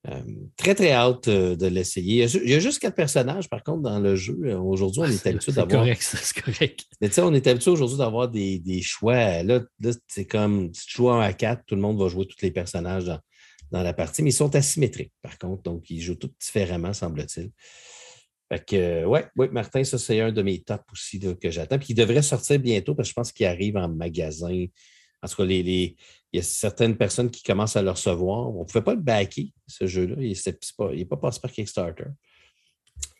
Euh, 0.07 0.21
très, 0.55 0.75
très 0.75 0.91
hâte 0.91 1.27
de 1.27 1.67
l'essayer. 1.67 2.25
Il, 2.25 2.49
y 2.49 2.55
a 2.55 2.59
juste 2.59 2.79
quatre 2.79 2.95
personnages, 2.95 3.49
par 3.49 3.63
contre, 3.63 3.81
dans 3.81 3.99
le 3.99 4.15
jeu. 4.15 4.55
Aujourd'hui, 4.55 5.01
on 5.01 5.05
est 5.05 5.27
habitué 5.27 5.51
d'avoir. 5.51 5.83
C'est 5.83 5.93
correct, 5.93 6.01
c'est 6.01 6.41
correct. 6.41 6.85
Mais 7.01 7.09
tu 7.09 7.15
sais, 7.15 7.21
on 7.21 7.33
est 7.33 7.45
habitué 7.47 7.71
aujourd'hui 7.71 7.97
d'avoir 7.97 8.29
des, 8.29 8.81
choix. 8.81 9.43
Là, 9.43 9.61
c'est 10.07 10.25
comme 10.25 10.73
si 10.73 10.85
tu 10.85 10.97
joues 10.97 11.09
un 11.09 11.19
à 11.19 11.33
quatre, 11.33 11.63
tout 11.65 11.75
le 11.75 11.81
monde 11.81 11.99
va 11.99 12.07
jouer 12.07 12.25
tous 12.25 12.41
les 12.41 12.51
personnages 12.51 13.05
dans, 13.05 13.19
dans 13.71 13.83
la 13.83 13.93
partie, 13.93 14.23
mais 14.23 14.29
ils 14.29 14.33
sont 14.33 14.55
asymétriques, 14.55 15.13
par 15.21 15.37
contre. 15.37 15.63
Donc, 15.63 15.89
ils 15.89 16.01
jouent 16.01 16.15
tout 16.15 16.31
différemment, 16.39 16.93
semble-t-il. 16.93 17.51
Fait 18.51 18.65
que, 18.65 19.05
ouais, 19.05 19.27
ouais, 19.35 19.49
Martin, 19.49 19.83
ça, 19.83 19.99
c'est 19.99 20.19
un 20.21 20.31
de 20.31 20.41
mes 20.41 20.61
tops 20.61 20.83
aussi 20.91 21.19
que 21.19 21.51
j'attends. 21.51 21.77
Puis 21.77 21.89
il 21.89 21.95
devrait 21.95 22.23
sortir 22.23 22.57
bientôt 22.59 22.95
parce 22.95 23.09
que 23.09 23.11
je 23.11 23.15
pense 23.15 23.31
qu'il 23.31 23.45
arrive 23.45 23.77
en 23.77 23.89
magasin. 23.89 24.65
En 25.21 25.27
tout 25.27 25.35
cas, 25.35 25.45
les, 25.45 25.95
il 26.31 26.37
y 26.37 26.39
a 26.39 26.43
certaines 26.43 26.95
personnes 26.95 27.31
qui 27.31 27.43
commencent 27.43 27.75
à 27.75 27.81
le 27.81 27.89
recevoir. 27.89 28.49
On 28.55 28.59
ne 28.59 28.65
pouvait 28.65 28.83
pas 28.83 28.93
le 28.93 29.01
backer, 29.01 29.51
ce 29.67 29.87
jeu-là. 29.87 30.15
Il 30.19 30.37
n'est 30.97 31.05
pas, 31.05 31.17
passé 31.17 31.39
par 31.41 31.51
Kickstarter. 31.51 32.05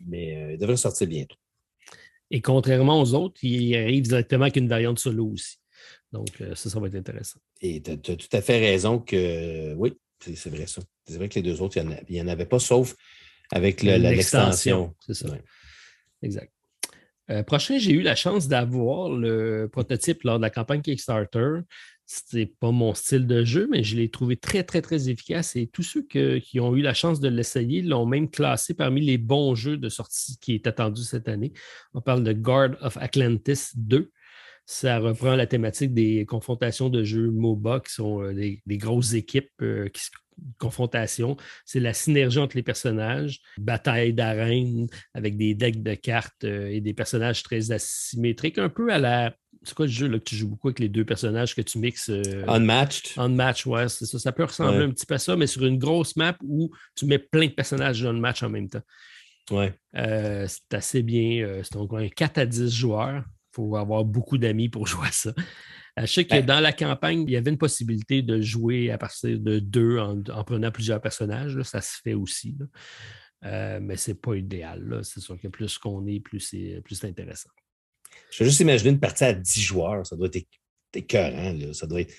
Mais 0.05 0.36
euh, 0.36 0.53
il 0.53 0.57
devrait 0.60 0.78
sortir 0.78 1.07
bientôt. 1.07 1.36
Et 2.30 2.41
contrairement 2.41 3.01
aux 3.01 3.14
autres, 3.16 3.43
il 3.43 3.76
arrive 3.76 4.03
directement 4.03 4.43
avec 4.43 4.57
une 4.57 4.68
variante 4.68 4.99
solo 4.99 5.32
aussi. 5.32 5.57
Donc, 6.12 6.30
euh, 6.41 6.53
ça, 6.53 6.70
ça 6.70 6.80
va 6.80 6.88
être 6.88 6.95
intéressant. 6.95 7.39
Et 7.62 7.82
tu 7.82 7.91
as, 7.91 7.97
tout 7.97 8.28
à 8.32 8.41
fait 8.41 8.60
raison 8.60 8.99
que, 8.99 9.74
oui, 9.76 9.97
c'est 10.20 10.49
vrai 10.49 10.68
ça. 10.68 10.82
C'est 11.07 11.18
vrai 11.18 11.30
que 11.30 11.36
les 11.36 11.41
deux 11.41 11.62
autres, 11.62 11.78
il 11.78 12.14
n'y 12.14 12.22
en, 12.22 12.28
avait 12.28 12.45
pas, 12.45 12.60
sauf 12.60 12.95
avec 13.51 13.82
l'extension. 13.82 14.95
C'est 14.99 15.16
ça. 15.16 15.30
Exact. 16.22 16.51
Euh, 17.32 17.43
prochain, 17.43 17.78
j'ai 17.78 17.91
eu 17.91 18.01
la 18.01 18.16
chance 18.16 18.47
d'avoir 18.47 19.10
le 19.10 19.70
prototype 19.72 20.24
lors 20.24 20.38
de 20.38 20.41
la 20.41 20.49
campagne 20.49 20.82
Kickstarter. 20.82 21.60
Ce 22.12 22.36
n'est 22.36 22.47
pas 22.47 22.72
mon 22.72 22.95
style 22.95 23.28
de 23.28 23.43
jeu, 23.43 23.68
mais 23.70 23.84
je 23.84 23.95
l'ai 23.95 24.10
trouvé 24.10 24.36
très, 24.36 24.64
très, 24.64 24.82
très 24.82 25.10
efficace. 25.10 25.55
Et 25.55 25.68
tous 25.68 25.84
ceux 25.84 26.01
qui 26.01 26.60
ont 26.60 26.76
eu 26.76 26.82
la 26.82 26.95
chance 26.95 27.20
de 27.20 27.28
l'essayer 27.28 27.84
l'ont 27.84 28.07
même 28.07 28.32
classé 28.32 28.74
parmi 28.74 28.99
les 28.99 29.20
bons 29.20 29.53
jeux 29.53 29.78
de 29.78 29.89
sortie 29.89 30.39
qui 30.41 30.55
est 30.55 30.66
attendu 30.66 31.03
cette 31.03 31.28
année. 31.28 31.53
On 31.93 32.01
parle 32.01 32.24
de 32.24 32.34
Guard 32.34 32.72
of 32.82 32.97
Atlantis 32.97 33.74
2. 33.76 34.12
Ça 34.72 34.99
reprend 34.99 35.36
la 35.36 35.47
thématique 35.47 35.95
des 35.95 36.28
confrontations 36.28 36.89
de 36.89 37.03
jeux 37.03 37.32
MOBA 37.32 37.80
qui 37.80 37.91
sont 37.91 38.22
euh, 38.22 38.36
des, 38.36 38.78
grosses 38.78 39.13
équipes 39.13 39.49
euh, 39.63 39.89
qui 39.89 40.03
se 40.03 40.11
confrontation. 40.59 41.38
C'est 41.65 41.80
la 41.80 41.91
synergie 41.91 42.38
entre 42.38 42.55
les 42.55 42.61
personnages, 42.61 43.41
bataille 43.57 44.13
d'arène 44.13 44.86
avec 45.15 45.38
des 45.38 45.55
decks 45.55 45.82
de 45.82 45.95
cartes 45.95 46.43
euh, 46.43 46.67
et 46.67 46.82
des 46.82 46.93
personnages 46.93 47.41
très 47.41 47.72
asymétriques, 47.72 48.59
un 48.59 48.70
peu 48.70 48.93
à 48.93 48.99
la. 48.99 49.34
C'est 49.63 49.74
quoi 49.74 49.88
le 49.88 49.91
jeu 49.91 50.07
là, 50.07 50.20
que 50.20 50.24
tu 50.24 50.36
joues 50.36 50.49
beaucoup 50.49 50.67
avec 50.67 50.78
les 50.78 50.88
deux 50.88 51.03
personnages 51.03 51.55
que 51.55 51.61
tu 51.61 51.80
mixes 51.80 52.11
Unmatched. 52.47 53.13
Unmatched, 53.17 53.65
ouais, 53.65 53.89
c'est 53.89 54.05
ça. 54.05 54.20
Ça 54.20 54.32
peut 54.32 54.43
ressembler 54.43 54.84
un 54.84 54.91
petit 54.91 55.07
peu 55.07 55.15
à 55.15 55.20
ça, 55.20 55.36
mais 55.36 55.47
sur 55.47 55.65
une 55.65 55.80
grosse 55.80 56.15
map 56.15 56.38
où 56.43 56.70
tu 56.95 57.07
mets 57.07 57.17
plein 57.17 57.47
de 57.47 57.53
personnages 57.53 58.05
match 58.05 58.43
en 58.43 58.49
même 58.49 58.70
temps. 58.70 58.84
Ouais. 59.49 59.74
c'est 59.95 60.74
assez 60.74 61.01
bien. 61.01 61.63
c'est 61.63 61.74
donc 61.74 61.91
un 61.95 62.07
4 62.07 62.38
à 62.38 62.45
10 62.45 62.70
joueurs 62.70 63.24
faut 63.60 63.76
avoir 63.76 64.05
beaucoup 64.05 64.38
d'amis 64.38 64.70
pour 64.70 64.88
jouer 64.91 65.07
à 65.07 65.12
ça. 65.12 65.34
Euh, 65.97 66.05
je 66.05 66.05
sais 66.05 66.26
que 66.26 66.30
ben 66.30 66.45
dans 66.45 66.60
la 66.60 66.72
campagne, 66.72 67.24
il 67.28 67.32
y 67.32 67.36
avait 67.36 67.51
une 67.51 67.57
possibilité 67.57 68.22
de 68.22 68.41
jouer 68.41 68.91
à 68.91 68.97
partir 68.97 69.39
de 69.39 69.60
deux 69.60 69.97
en, 69.97 70.43
prenant 70.43 70.72
plusieurs 70.72 71.01
personnages. 71.01 71.62
Ça 71.64 71.82
se 71.82 71.97
fait 72.03 72.14
aussi. 72.14 72.55
Euh, 73.45 73.80
mais 73.82 73.97
ce 73.97 74.12
n'est 74.12 74.16
pas 74.16 74.36
idéal. 74.36 75.01
C'est 75.03 75.20
sûr 75.20 75.38
que 75.39 75.47
plus 75.47 75.78
qu'on 75.78 76.05
est, 76.07 76.20
plus 76.20 76.39
c'est 76.39 76.82
plus 76.84 77.03
intéressant. 77.03 77.49
Je 78.32 78.43
veux 78.43 78.49
juste 78.49 78.60
imaginer 78.60 78.91
une 78.91 78.99
partie 78.99 79.24
à 79.24 79.34
10 79.34 79.62
joueurs. 79.62 80.05
Ça 80.05 80.16
doit 80.16 80.30
être 80.32 80.47
écœurant. 80.93 81.74
Ça, 81.74 81.88
doit 81.88 82.01
être, 82.01 82.14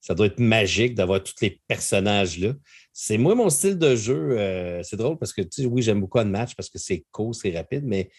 ça 0.00 0.14
doit 0.14 0.26
être 0.26 0.40
magique 0.40 0.94
d'avoir 0.94 1.22
tous 1.22 1.34
les 1.40 1.60
personnages-là. 1.68 2.54
C'est 2.92 3.18
moi 3.18 3.34
mon 3.34 3.50
style 3.50 3.78
de 3.78 3.96
jeu. 3.96 4.38
Euh, 4.38 4.82
c'est 4.82 4.96
drôle 4.96 5.18
parce 5.18 5.32
que, 5.32 5.42
tu 5.42 5.62
sais, 5.62 5.66
oui, 5.66 5.82
j'aime 5.82 6.00
beaucoup 6.00 6.18
un 6.18 6.24
match 6.24 6.54
parce 6.54 6.68
que 6.68 6.78
c'est 6.78 7.04
court, 7.10 7.34
c'est 7.34 7.54
rapide, 7.56 7.84
mais 7.84 8.10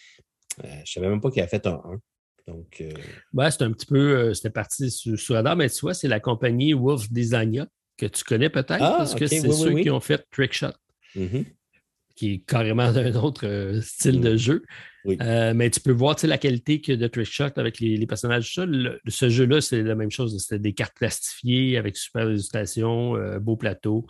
je 0.62 0.68
ne 0.68 0.84
savais 0.84 1.08
même 1.08 1.20
pas 1.20 1.30
qu'il 1.30 1.42
a 1.42 1.48
fait 1.48 1.66
un 1.66 1.82
1. 1.84 1.98
Donc, 2.46 2.82
euh, 2.82 3.50
c'est 3.50 3.62
un 3.62 3.72
petit 3.72 3.86
peu, 3.86 4.16
euh, 4.16 4.34
c'était 4.34 4.50
parti 4.50 4.90
sur, 4.90 5.18
sur 5.18 5.34
Radar, 5.34 5.56
mais 5.56 5.70
tu 5.70 5.80
vois, 5.80 5.94
c'est 5.94 6.08
la 6.08 6.20
compagnie 6.20 6.72
Wolf 6.72 7.10
Designia 7.10 7.66
que 7.96 8.06
tu 8.06 8.24
connais 8.24 8.50
peut-être, 8.50 8.82
ah, 8.82 8.96
parce 8.98 9.14
que 9.14 9.26
c'est 9.26 9.50
ceux 9.50 9.74
qui 9.80 9.90
ont 9.90 10.00
fait 10.00 10.26
Trickshot, 10.30 10.72
mm-hmm. 11.16 11.44
qui 12.16 12.32
est 12.32 12.38
carrément 12.40 12.92
d'un 12.92 13.14
autre 13.14 13.46
euh, 13.46 13.80
style 13.80 14.20
de 14.20 14.34
mm. 14.34 14.36
jeu. 14.36 14.64
mais 15.06 15.70
tu 15.70 15.80
peux 15.80 15.92
voir 15.92 16.16
la 16.24 16.38
qualité 16.38 16.80
que 16.80 16.92
de 16.92 17.06
Trickshot 17.06 17.52
avec 17.56 17.80
les, 17.80 18.06
personnages. 18.06 18.52
Ça, 18.52 18.66
ce 19.06 19.28
jeu-là, 19.30 19.60
c'est 19.60 19.82
la 19.82 19.94
même 19.94 20.10
chose. 20.10 20.36
C'était 20.42 20.58
des 20.58 20.72
cartes 20.74 20.94
plastifiées 20.94 21.78
avec 21.78 21.96
super 21.96 22.26
résolution, 22.26 23.14
beau 23.40 23.56
plateau. 23.56 24.06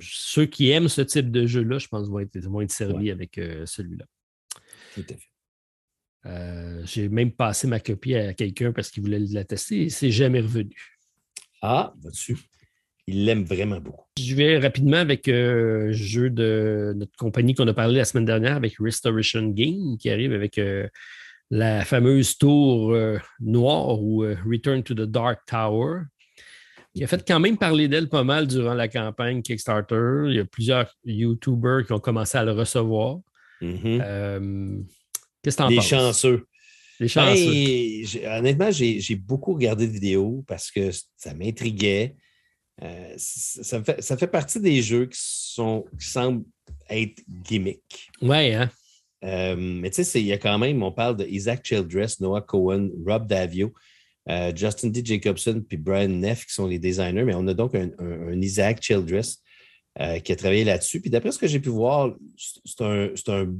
ceux 0.00 0.46
qui 0.46 0.70
aiment 0.70 0.88
ce 0.88 1.02
type 1.02 1.30
de 1.30 1.46
jeu-là, 1.46 1.78
je 1.78 1.88
pense, 1.88 2.08
vont 2.08 2.18
être, 2.18 2.36
vont 2.40 2.60
être 2.60 2.72
servis 2.72 3.10
avec 3.10 3.40
celui-là. 3.64 4.04
Tout 4.94 5.04
à 5.08 5.14
fait. 5.14 5.31
Euh, 6.26 6.80
j'ai 6.84 7.08
même 7.08 7.32
passé 7.32 7.66
ma 7.66 7.80
copie 7.80 8.14
à 8.14 8.32
quelqu'un 8.32 8.72
parce 8.72 8.90
qu'il 8.90 9.02
voulait 9.02 9.18
la 9.18 9.44
tester 9.44 9.82
et 9.82 9.88
c'est 9.88 10.10
jamais 10.10 10.40
revenu. 10.40 10.76
Ah, 11.62 11.94
va-dessus. 12.02 12.38
Il 13.08 13.24
l'aime 13.24 13.44
vraiment 13.44 13.80
beaucoup. 13.80 14.06
Je 14.18 14.34
vais 14.36 14.58
rapidement 14.58 14.98
avec 14.98 15.26
euh, 15.26 15.88
un 15.88 15.92
jeu 15.92 16.30
de 16.30 16.92
notre 16.96 17.16
compagnie 17.16 17.54
qu'on 17.54 17.66
a 17.66 17.74
parlé 17.74 17.96
la 17.96 18.04
semaine 18.04 18.24
dernière 18.24 18.56
avec 18.56 18.74
Restoration 18.78 19.48
Game 19.48 19.96
qui 19.98 20.10
arrive 20.10 20.32
avec 20.32 20.58
euh, 20.58 20.86
la 21.50 21.84
fameuse 21.84 22.38
tour 22.38 22.96
noire 23.40 24.00
ou 24.00 24.20
Return 24.20 24.82
to 24.82 24.94
the 24.94 25.02
Dark 25.02 25.40
Tower 25.46 26.02
qui 26.94 27.04
a 27.04 27.06
fait 27.06 27.26
quand 27.26 27.40
même 27.40 27.58
parler 27.58 27.88
d'elle 27.88 28.08
pas 28.08 28.24
mal 28.24 28.46
durant 28.46 28.74
la 28.74 28.88
campagne 28.88 29.42
Kickstarter. 29.42 30.24
Il 30.28 30.36
y 30.36 30.38
a 30.40 30.44
plusieurs 30.44 30.94
YouTubers 31.04 31.86
qui 31.86 31.92
ont 31.92 31.98
commencé 31.98 32.38
à 32.38 32.44
le 32.44 32.52
recevoir. 32.52 33.18
Mm-hmm. 33.60 34.84
Qu'est-ce 35.42 35.56
que 35.56 35.62
tu 35.62 35.72
en 35.72 35.76
penses? 35.76 35.88
chanceux. 35.88 36.46
Les 37.00 37.08
chanceux. 37.08 38.20
Ben, 38.22 38.38
honnêtement, 38.38 38.70
j'ai 38.70 39.16
beaucoup 39.16 39.54
regardé 39.54 39.86
de 39.86 39.92
vidéos 39.92 40.44
parce 40.46 40.70
que 40.70 40.90
ça 41.16 41.34
m'intriguait. 41.34 42.16
Euh, 42.82 43.14
ça, 43.16 43.82
fait, 43.82 44.02
ça, 44.02 44.16
fait, 44.16 44.26
partie 44.26 44.60
des 44.60 44.82
jeux 44.82 45.06
qui, 45.06 45.18
sont, 45.20 45.84
qui 46.00 46.06
semblent 46.06 46.44
être 46.88 47.22
gimmicks. 47.28 48.08
Ouais, 48.20 48.54
hein? 48.54 48.70
Euh, 49.24 49.54
mais 49.56 49.90
tu 49.90 50.02
sais, 50.02 50.20
il 50.20 50.26
y 50.26 50.32
a 50.32 50.38
quand 50.38 50.58
même, 50.58 50.82
on 50.82 50.90
parle 50.90 51.16
de 51.16 51.24
Isaac 51.24 51.64
Childress, 51.64 52.18
Noah 52.20 52.40
Cohen, 52.40 52.90
Rob 53.06 53.28
Davio, 53.28 53.72
euh, 54.28 54.52
Justin 54.54 54.88
D. 54.88 55.02
Jacobson 55.04 55.62
puis 55.66 55.76
Brian 55.76 56.08
Neff 56.08 56.46
qui 56.46 56.54
sont 56.54 56.66
les 56.66 56.78
designers, 56.78 57.24
mais 57.24 57.34
on 57.34 57.46
a 57.46 57.54
donc 57.54 57.74
un, 57.74 58.40
Isaac 58.40 58.82
Childress 58.82 59.42
qui 60.24 60.32
a 60.32 60.36
travaillé 60.36 60.64
là-dessus. 60.64 61.00
Puis 61.00 61.10
d'après 61.10 61.30
ce 61.32 61.38
que 61.38 61.46
j'ai 61.46 61.60
pu 61.60 61.68
voir, 61.68 62.16
c'est 62.36 62.80
un, 62.80 63.10
un, 63.28 63.54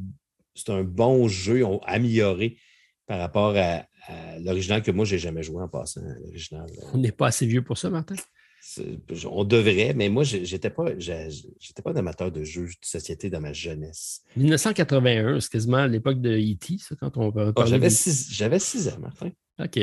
c'est 0.55 0.71
un 0.71 0.83
bon 0.83 1.29
jeu. 1.29 1.65
Amélioré 1.85 2.59
par 3.07 3.19
rapport 3.19 3.55
à, 3.57 3.85
l'original 4.41 4.83
que 4.83 4.91
moi, 4.91 5.05
je 5.05 5.15
n'ai 5.15 5.19
jamais 5.19 5.43
joué 5.43 5.63
en 5.63 5.69
passant. 5.69 6.01
On 6.93 6.99
n'est 6.99 7.13
pas 7.13 7.29
assez 7.29 7.47
vieux 7.47 7.63
pour 7.63 7.79
ça, 7.79 7.91
Martin? 7.91 8.17
On 9.29 9.45
devrait, 9.45 9.93
mais 9.95 10.09
moi, 10.09 10.23
je 10.23 10.39
n'étais 10.39 10.71
pas, 10.71 10.85
pas 10.85 11.91
un 11.91 11.97
amateur 11.97 12.31
de 12.31 12.45
jeux 12.45 12.67
de 12.67 12.87
société 12.87 13.29
dans 13.29 13.41
ma 13.41 13.53
jeunesse. 13.53 14.23
1981, 14.37 15.41
c'est 15.41 15.51
quasiment 15.51 15.85
l'époque 15.87 16.21
de 16.21 16.31
E.T., 16.31 16.79
ça, 16.79 16.95
quand 16.99 17.17
on 17.17 17.31
va 17.31 17.53
oh, 17.55 17.67
J'avais 17.67 17.91
six, 17.91 18.89
ans, 18.89 18.99
Martin. 19.01 19.31
OK. 19.59 19.81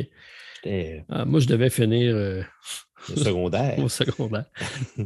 Ah, 1.09 1.25
moi, 1.25 1.39
je 1.39 1.47
devais 1.47 1.69
finir. 1.69 2.15
Euh, 2.15 2.41
secondaire. 3.15 3.79
au 3.79 3.89
secondaire. 3.89 4.45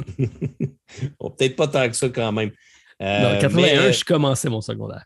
Peut-être 1.19 1.55
pas 1.55 1.67
tant 1.67 1.87
que 1.89 1.95
ça 1.95 2.09
quand 2.09 2.31
même. 2.31 2.51
Euh, 3.01 3.33
non, 3.33 3.39
81, 3.39 3.91
je 3.91 4.03
commençais 4.05 4.49
mon 4.49 4.61
secondaire. 4.61 5.03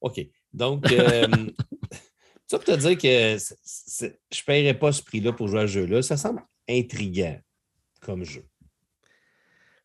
OK. 0.00 0.20
Donc, 0.52 0.90
euh, 0.92 1.26
ça 2.46 2.58
pour 2.58 2.64
te 2.64 2.76
dire 2.76 2.96
que 2.96 3.36
je 3.38 4.06
ne 4.06 4.44
paierais 4.46 4.78
pas 4.78 4.92
ce 4.92 5.02
prix-là 5.02 5.32
pour 5.32 5.48
jouer 5.48 5.60
à 5.60 5.66
ce 5.66 5.72
jeu-là. 5.72 6.02
Ça 6.02 6.16
semble 6.16 6.42
intriguant 6.68 7.38
comme 8.00 8.24
jeu. 8.24 8.44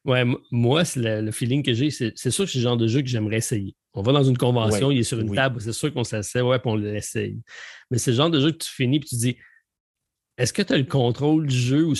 Ouais, 0.05 0.25
moi, 0.51 0.83
le, 0.97 1.31
feeling 1.31 1.63
que 1.63 1.73
j'ai, 1.73 1.89
c'est 1.89 2.31
sûr 2.31 2.45
que 2.45 2.51
c'est 2.51 2.57
le 2.57 2.63
genre 2.63 2.77
de 2.77 2.87
jeu 2.87 3.01
que 3.01 3.07
j'aimerais 3.07 3.37
essayer. 3.37 3.75
On 3.93 4.01
va 4.01 4.11
dans 4.11 4.23
une 4.23 4.37
convention, 4.37 4.91
il 4.91 4.99
est 4.99 5.03
sur 5.03 5.19
une 5.19 5.33
table, 5.33 5.61
c'est 5.61 5.71
sûr 5.71 5.93
qu'on 5.93 6.03
s'assied, 6.03 6.41
ouais, 6.41 6.59
puis 6.59 6.69
on 6.69 6.75
l'essaye. 6.75 7.39
Mais 7.89 7.97
c'est 7.97 8.11
le 8.11 8.17
genre 8.17 8.29
de 8.29 8.39
jeu 8.39 8.51
que 8.51 8.57
tu 8.57 8.69
finis 8.69 8.97
et 8.97 8.99
tu 8.99 9.15
dis 9.15 9.37
est-ce 10.37 10.51
que 10.51 10.61
tu 10.61 10.73
as 10.73 10.77
le 10.77 10.83
contrôle 10.83 11.45
du 11.45 11.55
jeu 11.55 11.85
ou, 11.85 11.93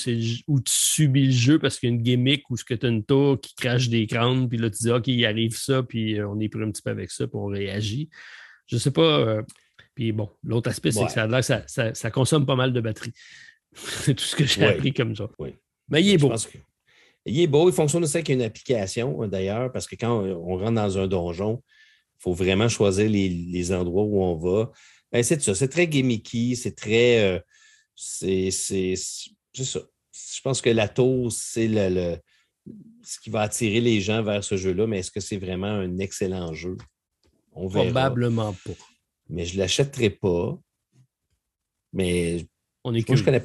ou 0.48 0.60
tu 0.60 0.74
subis 0.74 1.28
le 1.28 1.32
jeu 1.32 1.60
parce 1.60 1.80
qu'il 1.80 1.90
y 1.90 1.92
a 1.92 1.96
une 1.96 2.02
gimmick 2.02 2.50
ou 2.50 2.58
ce 2.58 2.64
que 2.64 2.74
tu 2.74 2.86
as 2.86 2.90
une 2.90 3.04
tour 3.04 3.40
qui 3.40 3.54
crache 3.56 3.90
des 3.90 4.08
crânes, 4.08 4.50
puis 4.50 4.58
là 4.58 4.70
tu 4.70 4.78
dis 4.84 4.92
OK, 4.92 5.08
il 5.08 5.26
arrive 5.26 5.56
ça, 5.56 5.84
puis 5.84 6.20
euh, 6.20 6.28
on 6.28 6.40
est 6.40 6.50
pris 6.50 6.64
un 6.64 6.72
petit 6.72 6.82
peu 6.82 6.90
avec 6.90 7.12
ça, 7.12 7.28
puis 7.28 7.38
on 7.38 7.46
réagit. 7.46 8.10
Je 8.68 8.78
sais 8.78 8.92
pas. 8.92 9.20
Euh, 9.20 9.44
puis 9.94 10.12
bon, 10.12 10.30
l'autre 10.44 10.70
aspect, 10.70 10.92
c'est 10.92 11.06
que 11.06 11.12
ça, 11.12 11.42
ça, 11.68 11.94
ça, 11.94 12.12
consomme 12.12 12.46
pas 12.46 12.56
mal 12.56 12.74
de 12.74 12.82
batterie. 12.82 13.14
c'est 13.74 14.16
tout 14.16 14.24
ce 14.24 14.36
que 14.36 14.46
j'ai 14.46 14.66
appris 14.66 14.94
comme 14.94 15.16
ça. 15.16 15.30
Mais 15.90 16.02
il 16.02 16.10
est 16.10 16.18
beau. 16.18 16.34
Il 17.26 17.40
est 17.40 17.48
beau, 17.48 17.70
il 17.70 17.74
fonctionne 17.74 18.04
aussi 18.04 18.18
avec 18.18 18.30
une 18.30 18.42
application 18.42 19.22
hein, 19.22 19.28
d'ailleurs, 19.28 19.72
parce 19.72 19.88
que 19.88 19.96
quand 19.96 20.22
on 20.22 20.58
rentre 20.58 20.74
dans 20.74 20.98
un 20.98 21.08
donjon, 21.08 21.64
il 22.20 22.22
faut 22.24 22.34
vraiment 22.34 22.68
choisir 22.68 23.10
les, 23.10 23.72
endroits 23.72 24.04
où 24.04 24.22
on 24.24 24.36
va. 24.36 24.72
Ben, 25.12 25.24
c'est 25.24 25.42
ça, 25.42 25.54
c'est 25.54 25.68
très 25.68 25.88
gimmicky, 25.88 26.56
c'est 26.56 26.76
très. 26.76 27.22
Euh, 27.22 27.40
c'est 27.96 28.52
ça. 28.52 29.80
Je 30.12 30.42
pense 30.42 30.62
que 30.62 30.70
la 30.70 30.88
tour, 30.88 31.32
c'est 31.32 31.68
le, 31.68 32.18
ce 33.04 33.20
qui 33.20 33.30
va 33.30 33.42
attirer 33.42 33.82
les 33.82 34.02
gens 34.02 34.24
vers 34.24 34.44
ce 34.44 34.58
jeu-là, 34.58 34.88
mais 34.88 35.00
est-ce 35.00 35.12
que 35.12 35.20
c'est 35.20 35.38
vraiment 35.38 35.68
un 35.68 35.98
excellent 35.98 36.54
jeu? 36.54 36.78
On 37.54 37.68
verra. 37.68 37.86
Probablement 37.86 38.54
pas. 38.54 38.74
Mais 39.30 39.46
je 39.46 39.56
ne 39.56 39.60
l'achèterai 39.60 40.10
pas. 40.10 40.58
Mais 41.94 42.46
on 42.84 42.94
est 42.94 43.08
je 43.08 43.24
connais. 43.24 43.44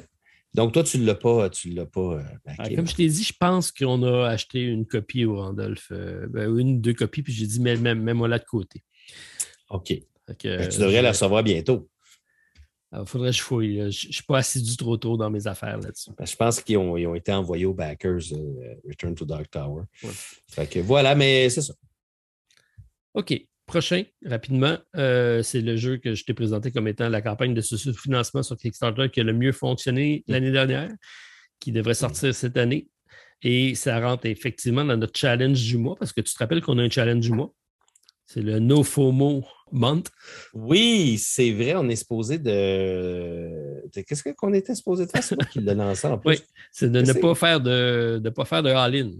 Donc, 0.55 0.73
toi, 0.73 0.83
tu 0.83 0.97
ne 0.97 1.05
l'as 1.05 1.15
pas. 1.15 1.49
Tu 1.49 1.69
l'as 1.69 1.85
pas 1.85 2.15
euh, 2.15 2.23
ah, 2.57 2.69
comme 2.69 2.87
je 2.87 2.95
t'ai 2.95 3.07
dit, 3.07 3.23
je 3.23 3.33
pense 3.39 3.71
qu'on 3.71 4.01
a 4.03 4.27
acheté 4.27 4.61
une 4.61 4.85
copie 4.85 5.25
au 5.25 5.35
Randolph. 5.35 5.89
Euh, 5.91 6.27
ben, 6.27 6.55
une 6.57 6.77
ou 6.77 6.79
deux 6.79 6.93
copies, 6.93 7.21
puis 7.21 7.33
j'ai 7.33 7.45
dit, 7.45 7.59
mets-moi 7.59 8.27
là 8.27 8.39
de 8.39 8.45
côté. 8.45 8.83
OK. 9.69 9.93
Ben, 10.27 10.35
tu 10.69 10.79
devrais 10.79 11.01
la 11.01 11.09
recevoir 11.09 11.43
bientôt. 11.43 11.89
Il 12.91 13.05
faudrait 13.05 13.29
que 13.29 13.37
je 13.37 13.41
fouille. 13.41 13.77
Je 13.77 14.07
ne 14.07 14.13
suis 14.13 14.23
pas 14.23 14.39
assidu 14.39 14.75
trop 14.75 14.97
tôt 14.97 15.15
dans 15.15 15.29
mes 15.29 15.45
affaires 15.45 15.77
là-dessus. 15.77 16.09
je 16.19 16.35
pense 16.35 16.61
qu'ils 16.61 16.77
ont, 16.77 17.15
été 17.15 17.31
envoyés 17.31 17.65
aux 17.65 17.73
backers 17.73 18.21
euh, 18.31 18.75
Return 18.87 19.13
to 19.13 19.25
Dark 19.25 19.49
Tower. 19.51 19.83
voilà, 20.83 21.13
mais 21.13 21.49
c'est 21.49 21.61
ça. 21.61 21.73
OK. 23.13 23.45
Prochain, 23.67 24.03
rapidement, 24.25 24.79
euh, 24.95 25.43
c'est 25.43 25.61
le 25.61 25.77
jeu 25.77 25.97
que 25.97 26.15
je 26.15 26.25
t'ai 26.25 26.33
présenté 26.33 26.71
comme 26.71 26.87
étant 26.87 27.07
la 27.07 27.21
campagne 27.21 27.53
de 27.53 27.61
financement 27.61 28.41
sur 28.41 28.57
Kickstarter 28.57 29.09
qui 29.11 29.19
a 29.19 29.23
le 29.23 29.33
mieux 29.33 29.51
fonctionné 29.51 30.23
mm. 30.27 30.31
l'année 30.31 30.51
dernière, 30.51 30.89
qui 31.59 31.71
devrait 31.71 31.93
sortir 31.93 32.33
cette 32.33 32.57
année. 32.57 32.87
Et 33.43 33.75
ça 33.75 33.99
rentre 33.99 34.25
effectivement 34.25 34.83
dans 34.83 34.97
notre 34.97 35.17
challenge 35.17 35.63
du 35.63 35.77
mois, 35.77 35.95
parce 35.95 36.11
que 36.11 36.21
tu 36.21 36.33
te 36.33 36.39
rappelles 36.39 36.61
qu'on 36.63 36.79
a 36.79 36.81
un 36.81 36.89
challenge 36.89 37.19
du 37.19 37.31
mois? 37.31 37.53
C'est 38.25 38.41
le 38.41 38.57
No 38.57 38.83
FOMO 38.83 39.45
Month. 39.71 40.09
Oui, 40.53 41.17
c'est 41.17 41.51
vrai, 41.51 41.75
on 41.75 41.87
est 41.89 41.95
supposé 41.95 42.37
de. 42.37 43.81
Qu'est-ce 43.91 44.29
qu'on 44.33 44.53
était 44.53 44.75
supposé 44.75 45.05
de 45.05 45.11
faire? 45.11 45.23
C'est 45.23 45.35
moi 45.35 45.45
qui 45.45 45.59
l'ai 45.59 45.73
lancé 45.73 46.07
en 46.07 46.17
plus. 46.17 46.29
Oui, 46.29 46.41
c'est 46.71 46.91
de 46.91 47.01
ne 47.01 47.13
pas 47.13 47.35
faire 47.35 47.61
de, 47.61 48.19
de 48.23 48.29
pas 48.29 48.45
faire 48.45 48.63
de 48.63 48.69
all-in. 48.69 49.11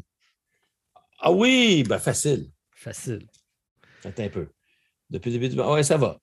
Ah 1.20 1.32
oui, 1.32 1.84
ben 1.84 2.00
facile. 2.00 2.50
Facile. 2.72 3.28
Attends 4.06 4.24
un 4.24 4.30
peu. 4.30 4.48
Depuis 5.10 5.32
le 5.32 5.40
début 5.40 5.50
du. 5.54 5.62
Oui, 5.62 5.84
ça 5.84 5.98
va. 5.98 6.20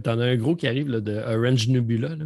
T'en 0.00 0.18
as 0.18 0.24
un 0.24 0.36
gros 0.36 0.56
qui 0.56 0.66
arrive 0.66 0.88
là, 0.88 1.00
de 1.00 1.14
Orange 1.16 1.68
Nebula. 1.68 2.16
Là. 2.16 2.24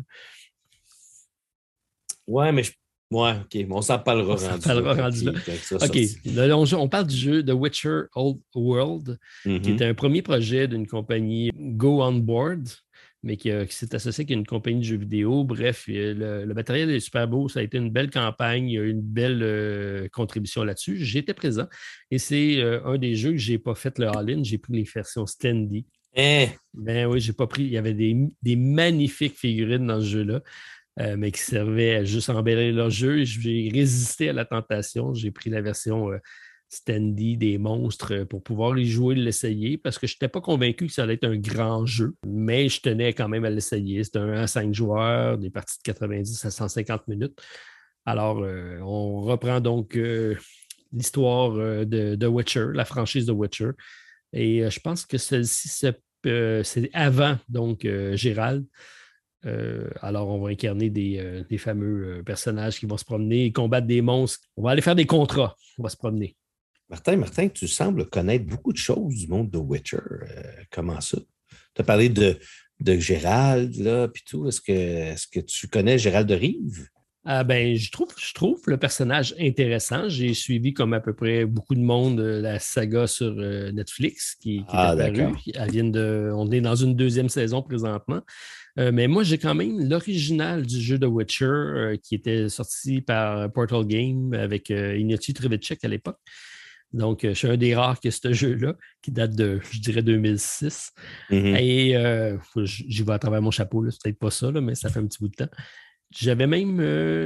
Ouais, 2.26 2.52
mais 2.52 2.62
je 2.62 2.72
Ouais, 3.12 3.34
OK. 3.40 3.66
on 3.70 3.82
s'en 3.82 3.98
parlera 3.98 4.36
rendu, 4.94 5.24
là. 5.24 5.32
OK. 5.72 6.74
on, 6.74 6.88
parle 6.88 7.06
du 7.06 7.16
jeu 7.16 7.44
The 7.44 7.52
Witcher 7.52 8.04
Old 8.14 8.38
World, 8.54 9.18
qui 9.42 9.50
mm-hmm. 9.50 9.76
est 9.76 9.84
un 9.84 9.94
premier 9.94 10.22
projet 10.22 10.66
d'une 10.66 10.86
compagnie 10.86 11.50
Go 11.54 12.02
On 12.02 12.14
Board, 12.14 12.68
mais 13.22 13.36
qui, 13.36 13.50
s'est 13.68 13.94
associé 13.94 14.22
avec 14.22 14.36
une 14.36 14.46
compagnie 14.46 14.80
de 14.80 14.84
jeux 14.84 14.96
vidéo. 14.96 15.44
Bref, 15.44 15.84
le, 15.88 16.50
matériel 16.54 16.90
est 16.90 17.00
super 17.00 17.28
beau. 17.28 17.48
Ça 17.48 17.60
a 17.60 17.62
été 17.62 17.76
une 17.76 17.90
belle 17.90 18.10
campagne. 18.10 18.68
Il 18.68 18.74
y 18.74 18.78
a 18.78 18.82
eu 18.82 18.90
une 18.90 19.02
belle 19.02 19.42
euh, 19.42 20.08
contribution 20.10 20.64
là-dessus. 20.64 20.96
J'étais 21.04 21.34
présent 21.34 21.66
et 22.10 22.18
c'est 22.18 22.60
euh, 22.60 22.84
un 22.84 22.98
des 22.98 23.14
jeux 23.14 23.32
que 23.32 23.38
je 23.38 23.52
n'ai 23.52 23.58
pas 23.58 23.74
fait 23.74 23.98
le 23.98 24.08
all-in. 24.08 24.42
J'ai 24.42 24.58
pris 24.58 24.72
les 24.72 24.82
versions 24.82 25.26
standy. 25.26 25.86
Eh! 26.14 26.48
Ben 26.74 27.06
oui, 27.06 27.20
j'ai 27.20 27.32
pas 27.32 27.46
pris. 27.46 27.62
Il 27.62 27.70
y 27.70 27.78
avait 27.78 27.94
des, 27.94 28.16
des 28.42 28.56
magnifiques 28.56 29.38
figurines 29.38 29.86
dans 29.86 30.00
ce 30.00 30.06
jeu-là. 30.06 30.40
Euh, 31.00 31.16
mais 31.16 31.32
qui 31.32 31.40
servaient 31.40 31.96
à 31.96 32.04
juste 32.04 32.28
embellir 32.28 32.74
leur 32.74 32.90
jeu. 32.90 33.24
J'ai 33.24 33.70
résisté 33.72 34.28
à 34.28 34.32
la 34.34 34.44
tentation. 34.44 35.14
J'ai 35.14 35.30
pris 35.30 35.48
la 35.48 35.62
version 35.62 36.12
euh, 36.12 36.18
standy 36.68 37.38
des 37.38 37.56
monstres 37.56 38.12
euh, 38.12 38.24
pour 38.26 38.42
pouvoir 38.42 38.78
y 38.78 38.86
jouer, 38.86 39.14
l'essayer, 39.14 39.78
parce 39.78 39.98
que 39.98 40.06
je 40.06 40.14
n'étais 40.14 40.28
pas 40.28 40.42
convaincu 40.42 40.86
que 40.88 40.92
ça 40.92 41.04
allait 41.04 41.14
être 41.14 41.24
un 41.24 41.38
grand 41.38 41.86
jeu, 41.86 42.14
mais 42.26 42.68
je 42.68 42.82
tenais 42.82 43.14
quand 43.14 43.28
même 43.28 43.46
à 43.46 43.50
l'essayer. 43.50 44.04
C'était 44.04 44.18
un 44.18 44.32
à 44.32 44.46
5 44.46 44.74
joueurs, 44.74 45.38
des 45.38 45.48
parties 45.48 45.78
de 45.78 45.82
90 45.84 46.44
à 46.44 46.50
150 46.50 47.08
minutes. 47.08 47.40
Alors, 48.04 48.38
on 48.84 49.20
reprend 49.20 49.60
donc 49.60 49.96
l'histoire 50.92 51.52
de, 51.86 52.16
The 52.16 52.24
Witcher, 52.24 52.66
la 52.74 52.84
franchise 52.84 53.26
de 53.26 53.32
Witcher. 53.32 53.70
Et 54.32 54.68
je 54.68 54.80
pense 54.80 55.06
que 55.06 55.18
celle-ci, 55.18 55.68
c'est 55.68 56.90
avant 56.92 57.38
donc 57.48 57.86
Gérald. 58.14 58.66
Euh, 59.44 59.90
alors, 60.00 60.28
on 60.28 60.40
va 60.40 60.50
incarner 60.50 60.90
des, 60.90 61.18
euh, 61.18 61.58
fameux 61.58 62.18
euh, 62.18 62.22
personnages 62.22 62.78
qui 62.78 62.86
vont 62.86 62.96
se 62.96 63.04
promener 63.04 63.52
combattre 63.52 63.86
des 63.86 64.00
monstres. 64.00 64.46
On 64.56 64.62
va 64.62 64.70
aller 64.70 64.82
faire 64.82 64.94
des 64.94 65.06
contrats. 65.06 65.56
On 65.78 65.82
va 65.82 65.88
se 65.88 65.96
promener. 65.96 66.36
Martin, 66.88 67.16
Martin, 67.16 67.48
tu 67.48 67.66
sembles 67.66 68.08
connaître 68.08 68.44
beaucoup 68.44 68.72
de 68.72 68.78
choses 68.78 69.14
du 69.14 69.26
monde 69.26 69.50
de 69.50 69.58
Witcher. 69.58 69.98
comment 70.70 71.00
ça? 71.00 71.18
Tu 71.74 71.80
as 71.80 71.84
parlé 71.84 72.08
de, 72.10 72.38
de 72.80 72.98
Gérald, 72.98 73.74
là, 73.76 74.08
puis 74.08 74.22
tout. 74.28 74.46
Est-ce 74.46 74.60
que, 74.60 74.72
est 74.72 75.30
que 75.30 75.40
tu 75.40 75.68
connais 75.68 75.98
Gérald 75.98 76.28
de 76.28 76.34
Rive? 76.34 76.88
Ah 77.24 77.44
ben, 77.44 77.76
je 77.76 77.90
trouve, 77.92 78.08
je 78.18 78.34
trouve 78.34 78.60
le 78.66 78.76
personnage 78.76 79.34
intéressant. 79.38 80.08
J'ai 80.08 80.34
suivi 80.34 80.74
comme 80.74 80.92
à 80.92 81.00
peu 81.00 81.14
près 81.14 81.44
beaucoup 81.44 81.76
de 81.76 81.80
monde 81.80 82.18
la 82.18 82.58
saga 82.58 83.06
sur 83.06 83.32
Netflix 83.34 84.34
qui, 84.34 84.58
qui 84.58 84.64
ah, 84.70 84.96
est 84.98 85.02
apparue. 85.02 85.90
de, 85.90 86.32
on 86.34 86.50
est 86.50 86.60
dans 86.60 86.74
une 86.74 86.96
deuxième 86.96 87.28
saison 87.28 87.62
présentement. 87.62 88.22
Euh, 88.78 88.90
mais 88.92 89.06
moi, 89.06 89.22
j'ai 89.22 89.38
quand 89.38 89.54
même 89.54 89.88
l'original 89.88 90.64
du 90.64 90.80
jeu 90.80 90.98
de 90.98 91.06
Witcher 91.06 91.44
euh, 91.44 91.96
qui 92.02 92.14
était 92.14 92.48
sorti 92.48 93.02
par 93.02 93.50
Portal 93.52 93.84
Game 93.84 94.32
avec 94.32 94.70
euh, 94.70 94.96
Ignacy 94.96 95.34
Trevicek 95.34 95.84
à 95.84 95.88
l'époque. 95.88 96.18
Donc, 96.92 97.20
je 97.22 97.32
suis 97.32 97.48
un 97.48 97.56
des 97.56 97.74
rares 97.74 98.00
qui 98.00 98.08
a 98.08 98.10
ce 98.10 98.32
jeu-là, 98.34 98.74
qui 99.00 99.12
date 99.12 99.34
de, 99.34 99.60
je 99.70 99.80
dirais, 99.80 100.02
2006. 100.02 100.90
Mm-hmm. 101.30 101.56
Et 101.58 102.66
j'y 102.66 103.02
vais 103.02 103.12
à 103.12 103.18
travers 103.18 103.40
mon 103.40 103.50
chapeau, 103.50 103.88
c'est 103.90 103.98
peut-être 104.02 104.18
pas 104.18 104.30
ça, 104.30 104.50
mais 104.52 104.74
ça 104.74 104.90
fait 104.90 104.98
un 104.98 105.06
petit 105.06 105.18
bout 105.18 105.28
de 105.28 105.36
temps. 105.36 105.50
J'avais 106.14 106.46
même, 106.46 106.78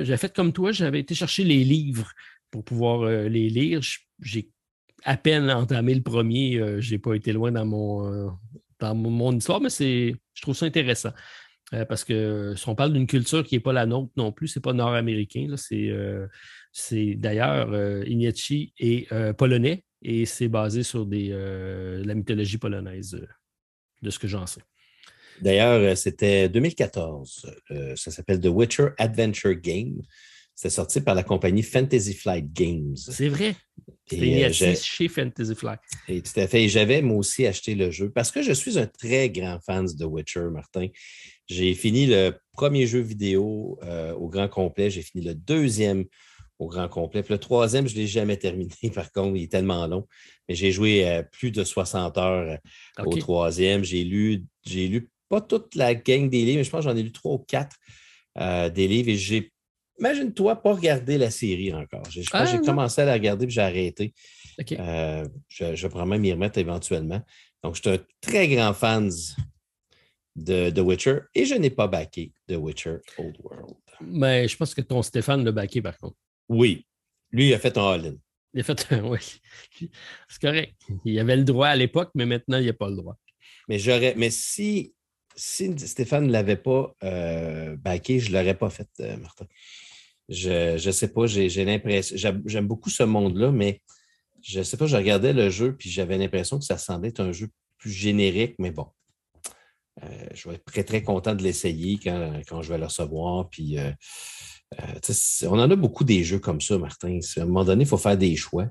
j'avais 0.04 0.16
fait 0.16 0.34
comme 0.34 0.52
toi, 0.52 0.72
j'avais 0.72 1.00
été 1.00 1.14
chercher 1.14 1.44
les 1.44 1.64
livres 1.64 2.10
pour 2.50 2.64
pouvoir 2.64 3.08
les 3.08 3.48
lire. 3.48 3.80
J'ai 4.22 4.50
à 5.04 5.16
peine 5.16 5.50
entamé 5.50 5.94
le 5.94 6.02
premier, 6.02 6.80
je 6.80 6.90
n'ai 6.92 6.98
pas 6.98 7.14
été 7.14 7.32
loin 7.32 7.52
dans 7.52 7.66
mon, 7.66 8.30
dans 8.78 8.94
mon 8.94 9.36
histoire, 9.36 9.60
mais 9.60 9.70
c'est, 9.70 10.14
je 10.34 10.42
trouve 10.42 10.54
ça 10.54 10.66
intéressant. 10.66 11.12
Euh, 11.74 11.84
parce 11.84 12.04
que 12.04 12.54
si 12.56 12.68
on 12.68 12.74
parle 12.76 12.92
d'une 12.92 13.06
culture 13.06 13.44
qui 13.44 13.56
n'est 13.56 13.60
pas 13.60 13.72
la 13.72 13.86
nôtre 13.86 14.12
non 14.16 14.30
plus, 14.30 14.48
ce 14.48 14.58
n'est 14.58 14.62
pas 14.62 14.72
nord-américain. 14.72 15.54
C'est, 15.56 15.88
euh, 15.88 16.26
c'est 16.72 17.14
d'ailleurs 17.14 17.72
euh, 17.72 18.04
Ignaci 18.06 18.72
est 18.78 19.12
polonais 19.34 19.84
et 20.02 20.26
c'est 20.26 20.48
basé 20.48 20.82
sur 20.82 21.06
des, 21.06 21.30
la 22.04 22.14
mythologie 22.14 22.58
polonaise, 22.58 23.20
de 24.02 24.10
ce 24.10 24.18
que 24.18 24.28
j'en 24.28 24.46
sais. 24.46 24.62
D'ailleurs, 25.40 25.96
c'était 25.96 26.48
2014. 26.48 27.46
ça 27.96 28.10
s'appelle 28.10 28.40
The 28.40 28.46
Witcher 28.46 28.88
Adventure 28.98 29.54
Game. 29.54 30.02
C'est 30.54 30.70
sorti 30.70 31.02
par 31.02 31.14
la 31.14 31.22
compagnie 31.22 31.62
Fantasy 31.62 32.14
Flight 32.14 32.50
Games. 32.50 32.96
C'est 32.96 33.28
vrai. 33.28 33.54
C'était 34.08 34.74
chez 34.74 35.08
Fantasy 35.08 35.54
Flight. 35.54 35.80
Et 36.08 36.22
tout 36.22 36.40
à 36.40 36.46
fait. 36.46 36.66
J'avais 36.68 37.02
moi 37.02 37.18
aussi 37.18 37.46
acheté 37.46 37.74
le 37.74 37.90
jeu 37.90 38.10
parce 38.10 38.32
que 38.32 38.40
je 38.40 38.52
suis 38.52 38.78
un 38.78 38.86
très 38.86 39.28
grand 39.28 39.60
fan 39.60 39.86
de 39.86 40.04
Witcher, 40.06 40.48
Martin. 40.50 40.86
J'ai 41.46 41.74
fini 41.74 42.06
le 42.06 42.32
premier 42.52 42.86
jeu 42.86 43.00
vidéo 43.00 43.78
au 44.18 44.28
grand 44.28 44.48
complet. 44.48 44.88
J'ai 44.88 45.02
fini 45.02 45.22
le 45.22 45.34
deuxième 45.34 46.06
au 46.58 46.68
grand 46.68 46.88
complet. 46.88 47.22
Puis 47.22 47.34
le 47.34 47.38
troisième, 47.38 47.86
je 47.86 47.94
ne 47.94 48.00
l'ai 48.00 48.06
jamais 48.06 48.38
terminé, 48.38 48.72
par 48.94 49.12
contre, 49.12 49.36
il 49.36 49.42
est 49.42 49.52
tellement 49.52 49.86
long. 49.86 50.06
Mais 50.48 50.54
j'ai 50.54 50.72
joué 50.72 51.22
plus 51.32 51.50
de 51.50 51.64
60 51.64 52.16
heures 52.16 52.58
au 53.04 53.16
troisième. 53.16 53.84
J'ai 53.84 54.04
lu, 54.04 54.44
j'ai 54.64 54.88
lu 54.88 55.10
pas 55.28 55.40
toute 55.40 55.74
la 55.74 55.94
gang 55.94 56.28
des 56.28 56.44
livres, 56.44 56.58
mais 56.58 56.64
je 56.64 56.70
pense 56.70 56.84
que 56.84 56.90
j'en 56.90 56.96
ai 56.96 57.02
lu 57.02 57.12
trois 57.12 57.34
ou 57.34 57.38
quatre 57.38 57.76
euh, 58.38 58.68
des 58.68 58.88
livres 58.88 59.10
et 59.10 59.16
j'ai, 59.16 59.52
imagine-toi, 59.98 60.62
pas 60.62 60.74
regardé 60.74 61.18
la 61.18 61.30
série 61.30 61.72
encore. 61.74 62.04
J'ai, 62.10 62.22
ah, 62.32 62.58
commencé 62.64 63.00
à 63.00 63.04
la 63.04 63.14
regarder 63.14 63.46
puis 63.46 63.54
j'ai 63.54 63.62
arrêté. 63.62 64.14
Euh, 64.72 65.26
je, 65.48 65.74
je 65.74 65.86
vais 65.86 66.04
même 66.04 66.24
y 66.24 66.32
remettre 66.32 66.58
éventuellement. 66.58 67.22
Donc, 67.62 67.76
je 67.76 67.80
suis 67.80 67.90
un 67.90 67.98
très 68.20 68.48
grand 68.48 68.74
fan 68.74 69.10
de 70.36 70.70
The 70.70 70.78
Witcher 70.78 71.18
et 71.34 71.44
je 71.46 71.54
n'ai 71.54 71.70
pas 71.70 71.88
backé 71.88 72.32
The 72.46 72.56
Witcher 72.56 72.98
Old 73.18 73.36
World. 73.42 73.74
Mais 74.00 74.46
je 74.46 74.56
pense 74.56 74.74
que 74.74 74.82
ton 74.82 75.02
Stéphane 75.02 75.44
l'a 75.44 75.52
backé 75.52 75.80
par 75.80 75.98
contre. 75.98 76.16
Oui. 76.48 76.86
Lui, 77.30 77.48
il 77.48 77.54
a 77.54 77.58
fait 77.58 77.76
un 77.76 77.84
all-in. 77.84 78.16
Il 78.54 78.60
a 78.60 78.62
fait 78.62 78.92
un, 78.92 79.04
oui. 79.08 79.18
C'est 80.28 80.40
correct. 80.40 80.74
Il 81.04 81.18
avait 81.18 81.36
le 81.36 81.44
droit 81.44 81.68
à 81.68 81.76
l'époque, 81.76 82.10
mais 82.14 82.26
maintenant, 82.26 82.58
il 82.58 82.66
n'a 82.66 82.72
pas 82.72 82.88
le 82.88 82.96
droit. 82.96 83.16
Mais 83.68 83.78
j'aurais, 83.78 84.14
mais 84.16 84.30
si 84.30 84.94
si 85.36 85.78
Stéphane 85.78 86.26
ne 86.26 86.32
l'avait 86.32 86.56
pas 86.56 86.94
euh, 87.04 87.76
backé, 87.76 88.18
je 88.18 88.30
ne 88.32 88.38
l'aurais 88.38 88.56
pas 88.56 88.70
fait, 88.70 88.88
euh, 89.00 89.16
Martin. 89.18 89.46
Je 90.28 90.84
ne 90.84 90.92
sais 90.92 91.08
pas, 91.08 91.26
j'ai 91.26 91.64
l'impression. 91.64 92.16
J'aime 92.46 92.66
beaucoup 92.66 92.90
ce 92.90 93.04
monde-là, 93.04 93.52
mais 93.52 93.80
je 94.42 94.58
ne 94.58 94.64
sais 94.64 94.76
pas, 94.76 94.86
je 94.86 94.96
regardais 94.96 95.32
le 95.32 95.50
jeu 95.50 95.76
puis 95.76 95.88
j'avais 95.88 96.18
l'impression 96.18 96.58
que 96.58 96.64
ça 96.64 96.78
semblait 96.78 97.10
être 97.10 97.20
un 97.20 97.32
jeu 97.32 97.48
plus 97.78 97.92
générique, 97.92 98.56
mais 98.58 98.70
bon. 98.70 98.86
Euh, 100.02 100.26
je 100.34 100.48
vais 100.48 100.56
être 100.56 100.64
très, 100.64 100.84
très 100.84 101.02
content 101.02 101.34
de 101.34 101.42
l'essayer 101.42 101.98
quand, 101.98 102.62
je 102.62 102.68
vais 102.68 102.78
le 102.78 102.86
recevoir. 102.86 103.48
Puis, 103.48 103.76
on 105.42 105.58
en 105.58 105.70
a 105.70 105.76
beaucoup 105.76 106.04
des 106.04 106.24
jeux 106.24 106.40
comme 106.40 106.60
ça, 106.60 106.76
Martin. 106.76 107.18
À 107.36 107.40
un 107.42 107.44
moment 107.44 107.64
donné, 107.64 107.84
il 107.84 107.88
faut 107.88 107.96
faire 107.96 108.18
des 108.18 108.34
choix. 108.36 108.66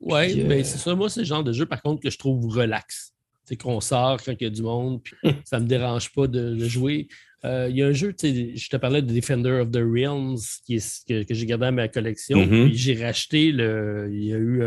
Oui, 0.00 0.42
mais 0.42 0.64
c'est 0.64 0.78
ça. 0.78 0.94
Moi, 0.94 1.08
c'est 1.08 1.20
le 1.20 1.26
genre 1.26 1.44
de 1.44 1.52
jeu, 1.52 1.64
par 1.64 1.80
contre, 1.80 2.02
que 2.02 2.10
je 2.10 2.18
trouve 2.18 2.44
relax 2.46 3.15
c'est 3.46 3.56
qu'on 3.56 3.80
sort 3.80 4.22
quand 4.22 4.34
il 4.38 4.44
y 4.44 4.46
a 4.46 4.50
du 4.50 4.62
monde, 4.62 5.00
puis 5.02 5.16
ça 5.44 5.58
ne 5.58 5.64
me 5.64 5.68
dérange 5.68 6.12
pas 6.12 6.26
de, 6.26 6.58
jouer. 6.66 7.08
Euh, 7.44 7.68
il 7.70 7.76
y 7.76 7.82
a 7.82 7.86
un 7.86 7.92
jeu, 7.92 8.14
je 8.20 8.68
te 8.68 8.76
parlais 8.76 9.02
de 9.02 9.12
Defender 9.12 9.60
of 9.60 9.70
the 9.70 9.76
Realms 9.76 10.38
qui 10.64 10.78
que, 11.08 11.24
j'ai 11.28 11.46
gardé 11.46 11.66
dans 11.66 11.72
ma 11.72 11.86
collection. 11.86 12.38
Mm-hmm. 12.38 12.72
J'ai 12.72 13.04
racheté 13.04 13.52
le. 13.52 14.08
Il 14.12 14.24
y 14.24 14.32
a 14.32 14.36
eu 14.36 14.62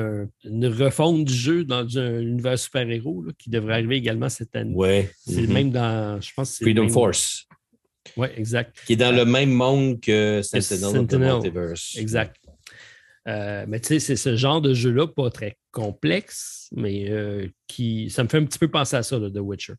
une 0.45 0.67
refonte 0.67 1.25
du 1.25 1.33
jeu 1.33 1.65
dans 1.65 1.97
un 1.97 2.21
univers 2.21 2.57
super-héros 2.57 3.25
qui 3.37 3.49
devrait 3.49 3.73
arriver 3.73 3.97
également 3.97 4.29
cette 4.29 4.55
année. 4.55 4.73
Ouais. 4.73 5.11
C'est 5.27 5.41
mm-hmm. 5.41 5.51
même 5.51 5.71
dans. 5.71 6.21
Je 6.21 6.31
pense 6.33 6.57
Freedom 6.57 6.87
Force. 6.87 7.47
Oui, 8.15 8.27
exact. 8.37 8.77
Qui 8.85 8.93
est 8.93 8.97
dans 8.97 9.15
le 9.15 9.25
même 9.25 9.51
monde 9.51 9.99
que 9.99 10.41
Sentinel, 10.41 11.01
of 11.01 11.07
the 11.07 11.13
Multiverse. 11.15 11.97
Exact. 11.97 12.35
Euh, 13.29 13.65
mais 13.67 13.79
tu 13.79 13.87
sais, 13.87 13.99
c'est 13.99 14.15
ce 14.15 14.35
genre 14.35 14.61
de 14.61 14.73
jeu-là, 14.73 15.07
pas 15.07 15.29
très 15.29 15.57
complexe, 15.71 16.69
mais 16.75 17.09
euh, 17.09 17.47
qui. 17.67 18.09
Ça 18.09 18.23
me 18.23 18.29
fait 18.29 18.37
un 18.37 18.45
petit 18.45 18.59
peu 18.59 18.69
penser 18.69 18.95
à 18.95 19.03
ça, 19.03 19.19
The 19.19 19.37
Witcher. 19.37 19.73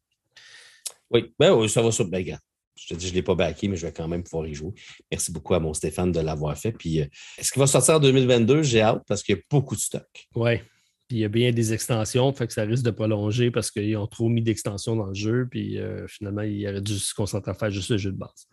Oui, 1.11 1.35
ben, 1.39 1.67
ça 1.67 1.83
va 1.83 1.91
sur 1.91 2.07
ben, 2.07 2.25
Je 2.77 2.87
te 2.87 2.95
dis, 2.95 3.07
je 3.07 3.11
ne 3.11 3.17
l'ai 3.17 3.23
pas 3.23 3.35
backé, 3.35 3.67
mais 3.67 3.77
je 3.77 3.87
vais 3.87 3.93
quand 3.93 4.07
même 4.07 4.23
pouvoir 4.23 4.47
y 4.47 4.55
jouer. 4.55 4.73
Merci 5.11 5.33
beaucoup 5.33 5.55
à 5.55 5.61
mon 5.61 5.75
Stéphane 5.75 6.13
de 6.13 6.21
l'avoir 6.21 6.57
fait. 6.57 6.73
Puis, 6.73 7.01
euh, 7.01 7.07
est-ce 7.39 7.51
qu'il 7.51 7.59
va 7.59 7.67
sortir 7.67 7.97
en 7.97 8.01
2022? 8.01 8.63
J'ai 8.63 8.83
hâte 8.83 9.03
parce 9.09 9.23
qu'il 9.23 9.35
y 9.35 9.39
a 9.39 9.43
beaucoup 9.51 9.75
de 9.75 9.81
stock. 9.81 10.29
Oui. 10.37 10.59
Puis, 11.09 11.17
il 11.17 11.19
y 11.19 11.25
a 11.25 11.29
bien 11.29 11.51
des 11.51 11.73
extensions, 11.73 12.33
fait 12.33 12.47
que 12.47 12.53
ça 12.53 12.63
risque 12.63 12.85
de 12.85 12.93
prolonger 12.93 13.51
parce 13.51 13.73
qu'ils 13.73 13.97
ont 13.97 14.07
trop 14.07 14.29
mis 14.29 14.43
d'extensions 14.43 14.95
dans 14.95 15.07
le 15.07 15.15
jeu. 15.15 15.49
Puis, 15.51 15.77
finalement, 16.07 16.43
il 16.43 16.69
aurait 16.69 16.81
dû 16.81 16.97
se 17.01 17.13
concentrer 17.13 17.51
à 17.51 17.55
faire 17.55 17.71
juste 17.71 17.91
le 17.91 17.99
jeu 17.99 18.13
de 18.13 18.17
base. 18.17 18.47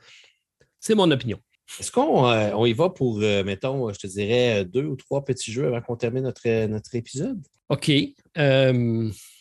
C'est 0.80 0.96
mon 0.96 1.12
opinion. 1.12 1.40
Est-ce 1.80 1.92
qu'on 1.92 2.28
euh, 2.30 2.68
y 2.68 2.74
va 2.74 2.90
pour, 2.90 3.20
euh, 3.22 3.44
mettons, 3.44 3.92
je 3.92 4.00
te 4.00 4.08
dirais, 4.08 4.66
deux 4.66 4.86
ou 4.86 4.96
trois 4.96 5.24
petits 5.24 5.52
jeux 5.52 5.68
avant 5.68 5.82
qu'on 5.82 5.96
termine 5.96 6.24
notre, 6.24 6.66
notre 6.68 6.96
épisode? 6.96 7.42
OK. 7.70 7.92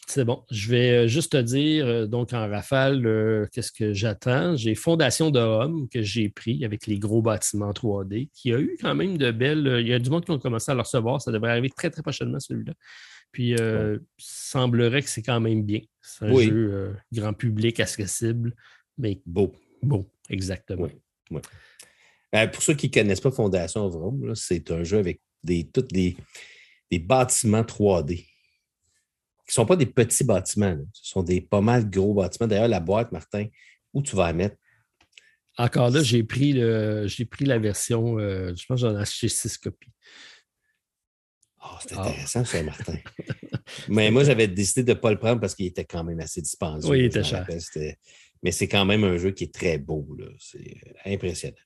c'est 0.09 0.24
bon. 0.24 0.44
Je 0.51 0.70
vais 0.70 1.09
juste 1.09 1.32
te 1.32 1.36
dire, 1.36 2.09
donc 2.09 2.32
en 2.32 2.48
rafale, 2.48 3.48
qu'est-ce 3.53 3.73
que 3.73 3.93
j'attends? 3.93 4.57
J'ai 4.57 4.74
Fondation 4.74 5.31
de 5.31 5.39
Homme 5.39 5.89
que 5.89 6.03
j'ai 6.03 6.28
pris 6.28 6.65
avec 6.65 6.86
les 6.86 6.98
gros 6.98 7.23
bâtiments 7.23 7.73
3D, 7.73 8.28
qui 8.35 8.53
a 8.53 8.59
eu 8.59 8.77
quand 8.81 8.94
même 8.94 9.16
de 9.16 9.31
belles. 9.31 9.78
Il 9.81 9.86
y 9.86 9.93
a 9.93 9.98
du 9.98 10.11
monde 10.11 10.24
qui 10.24 10.32
ont 10.32 10.39
commencé 10.39 10.70
à 10.73 10.74
le 10.74 10.81
recevoir. 10.81 11.23
Ça 11.23 11.31
devrait 11.31 11.51
arriver 11.51 11.70
très, 11.70 11.90
très 11.90 12.03
prochainement, 12.03 12.40
celui-là. 12.40 12.73
Puis, 13.31 13.51
il 13.51 14.01
semblerait 14.19 15.03
que 15.03 15.09
c'est 15.09 15.23
quand 15.23 15.40
même 15.40 15.62
bien. 15.62 15.81
C'est 16.03 16.24
un 16.27 16.40
jeu 16.40 16.97
grand 17.12 17.32
public, 17.32 17.78
accessible, 17.78 18.55
mais 18.98 19.20
beau. 19.24 19.53
Beau, 19.82 20.11
exactement. 20.28 20.89
Oui. 21.31 21.40
Euh, 22.36 22.46
pour 22.48 22.62
ceux 22.62 22.74
qui 22.74 22.88
ne 22.88 22.92
connaissent 22.92 23.20
pas 23.20 23.30
Fondation 23.30 23.88
Vroom, 23.88 24.34
c'est 24.34 24.70
un 24.70 24.84
jeu 24.84 24.98
avec 24.98 25.20
des, 25.42 25.68
tous 25.68 25.82
des, 25.82 26.16
bâtiments 26.98 27.62
3D. 27.62 28.16
Qui 28.16 29.50
ne 29.50 29.52
sont 29.52 29.66
pas 29.66 29.76
des 29.76 29.86
petits 29.86 30.24
bâtiments. 30.24 30.76
Ce 30.92 31.10
sont 31.10 31.22
des 31.22 31.40
pas 31.40 31.60
mal 31.60 31.88
gros 31.88 32.14
bâtiments. 32.14 32.48
D'ailleurs, 32.48 32.68
la 32.68 32.80
boîte, 32.80 33.12
Martin, 33.12 33.46
où 33.92 34.02
tu 34.02 34.16
vas 34.16 34.26
la 34.26 34.32
mettre? 34.32 34.56
Encore 35.56 35.90
là, 35.90 36.02
j'ai 36.02 36.22
pris, 36.24 36.52
pris 37.30 37.44
la 37.44 37.58
version, 37.58 38.18
euh, 38.18 38.52
je 38.54 38.66
pense 38.66 38.82
que 38.82 38.88
j'en 38.88 38.96
ai 38.96 39.00
acheté 39.00 39.28
six 39.28 39.56
copies. 39.56 39.92
Oh, 41.64 41.76
c'est 41.80 41.94
ah. 41.96 42.02
intéressant, 42.02 42.44
ça, 42.44 42.62
Martin. 42.62 42.98
Mais 43.88 44.10
moi, 44.10 44.24
j'avais 44.24 44.48
décidé 44.48 44.82
de 44.82 44.92
ne 44.92 44.94
pas 45.00 45.10
le 45.10 45.18
prendre 45.18 45.40
parce 45.40 45.54
qu'il 45.54 45.66
était 45.66 45.84
quand 45.84 46.04
même 46.04 46.20
assez 46.20 46.42
dispendieux. 46.42 46.90
Oui, 46.90 46.98
il 46.98 47.04
était 47.06 47.24
cher. 47.24 47.46
Mais 48.42 48.52
c'est 48.52 48.68
quand 48.68 48.84
même 48.84 49.02
un 49.04 49.16
jeu 49.16 49.30
qui 49.30 49.44
est 49.44 49.54
très 49.54 49.78
beau. 49.78 50.06
C'est 50.38 50.76
impressionnant. 51.06 51.56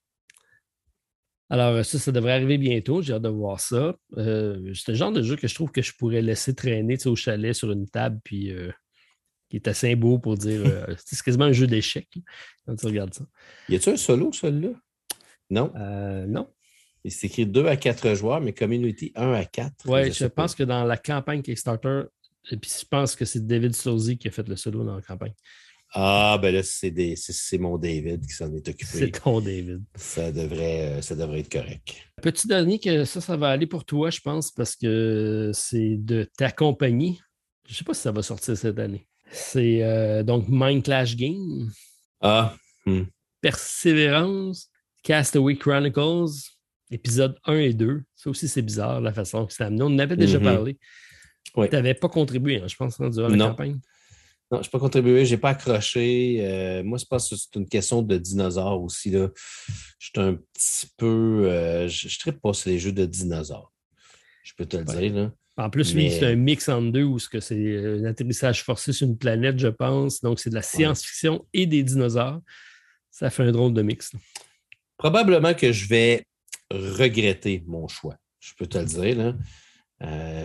Alors, 1.51 1.85
ça, 1.85 1.99
ça 1.99 2.13
devrait 2.13 2.33
arriver 2.33 2.59
bientôt. 2.59 3.03
J'ai 3.03 3.13
hâte 3.13 3.23
de 3.23 3.29
voir 3.29 3.59
ça. 3.59 3.97
Euh, 4.17 4.73
c'est 4.73 4.93
le 4.93 4.97
genre 4.97 5.11
de 5.11 5.21
jeu 5.21 5.35
que 5.35 5.49
je 5.49 5.55
trouve 5.55 5.73
que 5.73 5.83
je 5.83 5.93
pourrais 5.93 6.23
laisser 6.23 6.55
traîner 6.55 6.97
au 7.07 7.17
chalet 7.17 7.53
sur 7.53 7.73
une 7.73 7.89
table, 7.89 8.21
puis 8.23 8.53
euh, 8.53 8.71
qui 9.49 9.57
est 9.57 9.67
assez 9.67 9.97
beau 9.97 10.21
pour 10.21 10.37
dire. 10.37 10.63
Euh, 10.65 10.95
c'est 11.05 11.21
quasiment 11.21 11.47
un 11.47 11.53
jeu 11.53 11.67
d'échecs 11.67 12.09
quand 12.65 12.77
tu 12.77 12.87
regardes 12.87 13.13
ça. 13.13 13.25
Y 13.69 13.75
a-tu 13.75 13.91
un 13.91 13.97
solo, 13.97 14.33
celui-là? 14.33 14.71
Non? 15.51 15.73
non. 16.29 16.49
C'est 17.05 17.27
écrit 17.27 17.47
2 17.47 17.67
à 17.67 17.77
4 17.77 18.15
joueurs, 18.15 18.41
mais 18.41 18.53
Community 18.53 19.11
1 19.17 19.33
à 19.33 19.45
4. 19.45 19.73
Oui, 19.87 20.13
je, 20.13 20.27
pense 20.27 20.55
que 20.55 20.63
dans 20.63 20.85
la 20.85 20.97
campagne 20.97 21.43
Kickstarter, 21.43 22.03
et 22.53 22.57
puis 22.57 22.71
je 22.71 22.87
pense 22.87 23.17
que 23.17 23.25
c'est 23.25 23.45
David 23.45 23.75
Sozy 23.75 24.17
qui 24.19 24.29
a 24.29 24.31
fait 24.31 24.49
le 24.49 24.55
solo 24.55 24.85
dans 24.85 24.95
la 24.95 25.03
campagne. 25.03 25.33
Ah, 25.93 26.39
ben 26.41 26.55
là, 26.55 26.63
c'est 26.63 27.59
mon 27.59 27.77
David 27.77 28.25
qui 28.25 28.33
s'en 28.33 28.53
est 28.55 28.69
occupé. 28.69 28.85
C'est 28.85 29.11
ton 29.11 29.41
David. 29.41 29.83
Ça 29.97 30.31
devrait, 30.31 30.83
euh, 30.83 31.03
ça 31.03 31.17
devrait 31.17 31.41
être 31.41 31.51
correct. 31.51 31.97
Petit 32.23 32.47
dernier 32.47 32.79
que 32.79 33.05
ça, 33.05 33.21
ça 33.21 33.37
va 33.37 33.49
aller 33.49 33.67
pour 33.67 33.85
toi, 33.85 34.11
je 34.11 34.21
pense, 34.21 34.53
parce 34.53 34.77
que 34.77 35.51
c'est 35.53 35.97
de 35.97 36.29
ta 36.37 36.53
compagnie. 36.53 37.21
Je 37.67 37.73
ne 37.73 37.77
sais 37.77 37.85
pas 37.85 37.95
si 37.95 38.03
ça 38.03 38.13
va 38.13 38.23
sortir 38.23 38.57
cette 38.57 38.79
année. 38.79 39.09
C'est 39.33 39.83
euh, 39.83 40.23
donc 40.23 40.47
Mind 40.49 40.85
Clash 40.85 41.17
Game. 41.17 41.71
Ah. 42.21 42.55
Hmm. 42.87 43.05
Persévérance, 43.41 44.71
Castaway 45.03 45.57
Chronicles, 45.57 46.51
épisode 46.91 47.37
1 47.47 47.55
et 47.55 47.75
2. 47.75 48.03
Ça 48.15 48.31
aussi, 48.31 48.49
c'est 48.49 48.63
bizarre 48.63 49.01
la 49.01 49.13
façon 49.13 49.47
que 49.47 49.53
c'est 49.53 49.65
amené. 49.65 49.83
On 49.83 49.87
en 49.87 49.99
avait 49.99 50.17
déjà 50.17 50.39
mm-hmm. 50.39 50.45
parlé. 50.45 50.79
Tu 51.55 51.61
n'avais 51.61 51.95
pas 51.95 52.09
contribué, 52.09 52.61
hein, 52.61 52.69
je 52.69 52.77
pense, 52.77 53.01
durant 53.01 53.29
la 53.29 53.49
campagne. 53.49 53.79
Non, 54.51 54.63
je 54.63 54.67
n'ai 54.67 54.71
pas 54.71 54.79
contribué, 54.81 55.25
je 55.25 55.35
n'ai 55.35 55.41
pas 55.41 55.51
accroché. 55.51 56.39
Euh, 56.41 56.83
moi, 56.83 56.99
je 56.99 57.05
pense 57.05 57.31
que 57.31 57.37
c'est 57.37 57.55
une 57.55 57.69
question 57.69 58.03
de 58.03 58.17
dinosaures 58.17 58.83
aussi. 58.83 59.11
Là. 59.11 59.29
Je 59.99 60.07
suis 60.07 60.13
un 60.17 60.35
petit 60.35 60.91
peu. 60.97 61.45
Euh, 61.49 61.87
je 61.87 62.09
ne 62.09 62.19
tripe 62.19 62.41
pas 62.41 62.53
sur 62.53 62.71
les 62.71 62.79
jeux 62.79 62.93
de 62.93 63.07
dinosaures. 63.07 63.73
Je 64.43 64.53
peux 64.57 64.67
te 64.67 64.77
le 64.77 64.85
dire. 64.85 65.15
Là. 65.15 65.33
En 65.57 65.71
plus, 65.71 65.95
lui, 65.95 66.11
c'est 66.11 66.27
un 66.27 66.37
mix 66.37 66.69
en 66.69 66.83
deux 66.83 67.05
où 67.05 67.19
c'est 67.19 67.85
un 67.85 68.05
atterrissage 68.05 68.65
forcé 68.65 68.93
sur 68.93 69.07
une 69.07 69.19
planète, 69.19 69.59
je 69.59 69.69
pense. 69.69 70.21
Donc, 70.23 70.41
c'est 70.41 70.51
de 70.51 70.55
la 70.55 70.63
science-fiction 70.63 71.47
et 71.53 71.67
des 71.67 71.83
dinosaures. 71.83 72.41
Ça 73.11 73.29
fait 73.29 73.43
un 73.43 73.53
drôle 73.53 73.75
de 73.75 73.83
mix. 73.83 74.13
Probablement 74.97 75.55
que 75.55 75.71
je 75.71 75.87
vais 75.87 76.25
regretter 76.71 77.63
mon 77.67 77.89
choix. 77.89 78.17
Je 78.39 78.53
peux 78.57 78.67
te 78.67 78.79
le 78.79 78.85
dire. 78.85 79.17
Là. 79.17 79.35
Euh, 80.03 80.45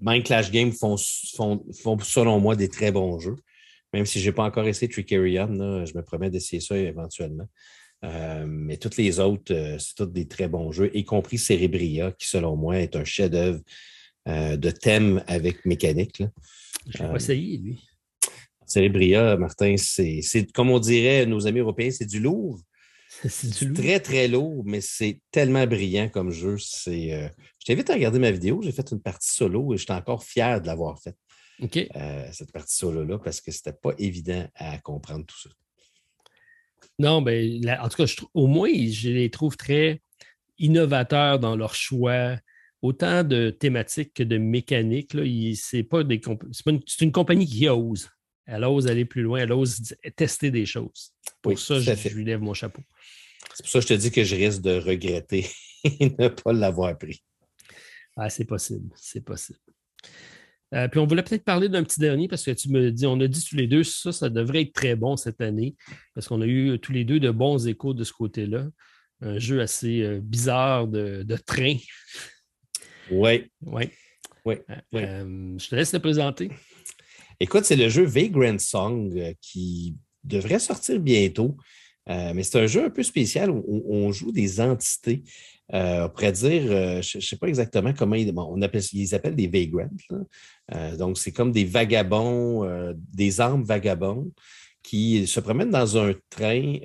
Mind 0.00 0.24
Clash 0.24 0.50
Game 0.50 0.72
font, 0.72 0.96
font, 0.96 1.98
selon 2.02 2.40
moi, 2.40 2.56
des 2.56 2.68
très 2.68 2.92
bons 2.92 3.18
jeux. 3.18 3.36
Même 3.92 4.06
si 4.06 4.20
je 4.20 4.28
n'ai 4.28 4.34
pas 4.34 4.44
encore 4.44 4.66
essayé 4.66 4.90
Trickerion, 4.90 5.48
je 5.84 5.96
me 5.96 6.02
promets 6.02 6.30
d'essayer 6.30 6.60
ça 6.60 6.76
éventuellement. 6.76 7.48
Euh, 8.04 8.44
mais 8.46 8.76
toutes 8.76 8.96
les 8.96 9.18
autres, 9.18 9.52
euh, 9.52 9.76
c'est 9.78 9.94
tous 9.96 10.06
des 10.06 10.28
très 10.28 10.48
bons 10.48 10.70
jeux, 10.70 10.90
y 10.94 11.04
compris 11.04 11.36
Cerebria, 11.36 12.12
qui, 12.12 12.28
selon 12.28 12.54
moi, 12.56 12.78
est 12.78 12.94
un 12.94 13.04
chef-d'œuvre 13.04 13.60
euh, 14.28 14.56
de 14.56 14.70
thème 14.70 15.22
avec 15.26 15.64
mécanique. 15.64 16.22
Je 16.86 17.02
n'ai 17.02 17.08
pas 17.08 17.16
essayé, 17.16 17.58
lui. 17.58 17.82
Cerebria, 18.66 19.36
Martin, 19.36 19.76
c'est 19.78 20.52
comme 20.52 20.70
on 20.70 20.78
dirait, 20.78 21.26
nos 21.26 21.46
amis 21.46 21.60
européens, 21.60 21.90
c'est 21.90 22.06
du 22.06 22.20
lourd. 22.20 22.60
C'est 23.28 23.72
très, 23.72 24.00
très 24.00 24.28
lourd, 24.28 24.62
mais 24.64 24.80
c'est 24.80 25.20
tellement 25.32 25.66
brillant 25.66 26.08
comme 26.08 26.30
jeu. 26.30 26.56
C'est, 26.58 27.12
euh, 27.12 27.28
Je 27.58 27.66
t'invite 27.66 27.90
à 27.90 27.94
regarder 27.94 28.18
ma 28.18 28.30
vidéo. 28.30 28.60
J'ai 28.62 28.72
fait 28.72 28.90
une 28.92 29.00
partie 29.00 29.32
solo 29.32 29.74
et 29.74 29.76
j'étais 29.76 29.92
encore 29.92 30.22
fier 30.22 30.60
de 30.60 30.66
l'avoir 30.66 31.00
faite. 31.00 31.16
Euh, 31.60 32.28
cette 32.32 32.52
partie 32.52 32.76
solo-là, 32.76 33.18
parce 33.18 33.40
que 33.40 33.50
c'était 33.50 33.72
pas 33.72 33.90
évident 33.98 34.46
à 34.54 34.78
comprendre 34.78 35.26
tout 35.26 35.38
ça. 35.40 35.50
Non, 37.00 37.22
ben, 37.22 37.60
en 37.80 37.88
tout 37.88 38.04
cas, 38.04 38.12
au 38.34 38.46
moins, 38.46 38.70
je 38.70 39.10
les 39.10 39.30
trouve 39.30 39.56
très 39.56 40.00
innovateurs 40.58 41.38
dans 41.38 41.56
leur 41.56 41.74
choix, 41.74 42.36
autant 42.82 43.24
de 43.24 43.50
thématiques 43.50 44.14
que 44.14 44.22
de 44.22 44.38
mécaniques. 44.38 45.16
C'est 45.54 45.82
pas 45.82 46.04
des 46.04 46.20
c'est 46.52 47.00
une, 47.00 47.12
compagnie 47.12 47.46
qui 47.46 47.68
ose. 47.68 48.08
Elle 48.46 48.64
ose 48.64 48.86
aller 48.86 49.04
plus 49.04 49.22
loin, 49.22 49.40
elle 49.40 49.52
ose 49.52 49.94
tester 50.16 50.50
des 50.50 50.66
choses. 50.66 51.12
Pour 51.42 51.58
ça, 51.58 51.78
je, 51.80 52.08
lui 52.08 52.24
lève 52.24 52.40
mon 52.40 52.54
chapeau. 52.54 52.82
C'est 53.54 53.62
pour 53.62 53.70
ça 53.70 53.78
que 53.80 53.82
je 53.82 53.88
te 53.88 53.94
dis 53.94 54.10
que 54.10 54.24
je 54.24 54.36
risque 54.36 54.62
de 54.62 54.78
regretter 54.78 55.46
et 55.84 56.14
ne 56.18 56.28
pas 56.28 56.52
l'avoir 56.52 56.96
pris. 56.96 57.22
Ah, 58.16 58.30
c'est 58.30 58.44
possible, 58.44 58.90
c'est 58.96 59.24
possible. 59.24 59.58
Euh, 60.74 60.86
puis 60.88 61.00
on 61.00 61.06
voulait 61.06 61.22
peut-être 61.22 61.44
parler 61.44 61.68
d'un 61.68 61.82
petit 61.82 62.00
dernier 62.00 62.28
parce 62.28 62.44
que 62.44 62.50
tu 62.50 62.68
me 62.68 62.90
dis, 62.90 63.06
on 63.06 63.18
a 63.20 63.26
dit 63.26 63.42
tous 63.42 63.56
les 63.56 63.66
deux, 63.66 63.84
ça, 63.84 64.12
ça 64.12 64.28
devrait 64.28 64.62
être 64.62 64.72
très 64.72 64.96
bon 64.96 65.16
cette 65.16 65.40
année 65.40 65.76
parce 66.14 66.28
qu'on 66.28 66.42
a 66.42 66.46
eu 66.46 66.78
tous 66.78 66.92
les 66.92 67.04
deux 67.04 67.20
de 67.20 67.30
bons 67.30 67.66
échos 67.66 67.94
de 67.94 68.04
ce 68.04 68.12
côté-là. 68.12 68.66
Un 69.20 69.38
jeu 69.38 69.60
assez 69.60 70.02
euh, 70.02 70.20
bizarre 70.20 70.86
de, 70.86 71.24
train. 71.46 71.76
Oui. 73.10 73.50
Oui. 73.62 73.90
Oui. 74.44 74.56
Euh, 74.94 75.58
je 75.58 75.68
te 75.68 75.74
laisse 75.74 75.92
le 75.92 75.98
présenter. 76.00 76.50
Écoute, 77.40 77.64
c'est 77.64 77.76
le 77.76 77.88
jeu 77.88 78.04
Vagrant 78.04 78.58
Song 78.58 79.34
qui 79.40 79.96
devrait 80.24 80.58
sortir 80.58 81.00
bientôt. 81.00 81.56
Mais 82.08 82.42
c'est 82.42 82.58
un 82.58 82.66
jeu 82.66 82.86
un 82.86 82.90
peu 82.90 83.02
spécial 83.02 83.50
où 83.50 83.84
on 83.88 84.10
joue 84.12 84.32
des 84.32 84.60
entités. 84.60 85.22
Euh, 85.74 86.08
on 86.08 86.30
dire, 86.30 86.62
euh, 86.70 87.02
je 87.02 87.18
ne 87.18 87.22
sais 87.22 87.36
pas 87.36 87.46
exactement 87.46 87.92
comment 87.92 88.14
ils, 88.14 88.32
on 88.34 88.62
appelle, 88.62 88.82
ils 88.92 89.14
appellent 89.14 89.36
des 89.36 89.48
vagrants. 89.48 89.90
Euh, 90.74 90.96
donc, 90.96 91.18
c'est 91.18 91.32
comme 91.32 91.52
des 91.52 91.64
vagabonds, 91.64 92.94
des 93.12 93.40
armes 93.40 93.64
vagabonds 93.64 94.32
qui 94.82 95.26
se 95.26 95.40
promènent 95.40 95.70
dans 95.70 95.98
un 95.98 96.14
train 96.30 96.78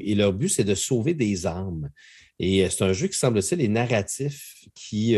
et 0.00 0.14
leur 0.14 0.32
but, 0.32 0.48
c'est 0.48 0.64
de 0.64 0.74
sauver 0.74 1.14
des 1.14 1.46
armes. 1.46 1.90
Et 2.38 2.68
c'est 2.70 2.84
un 2.84 2.92
jeu 2.92 3.08
qui 3.08 3.18
semble-t-il 3.18 3.60
est 3.60 3.68
narratif 3.68 4.54
qui, 4.74 5.16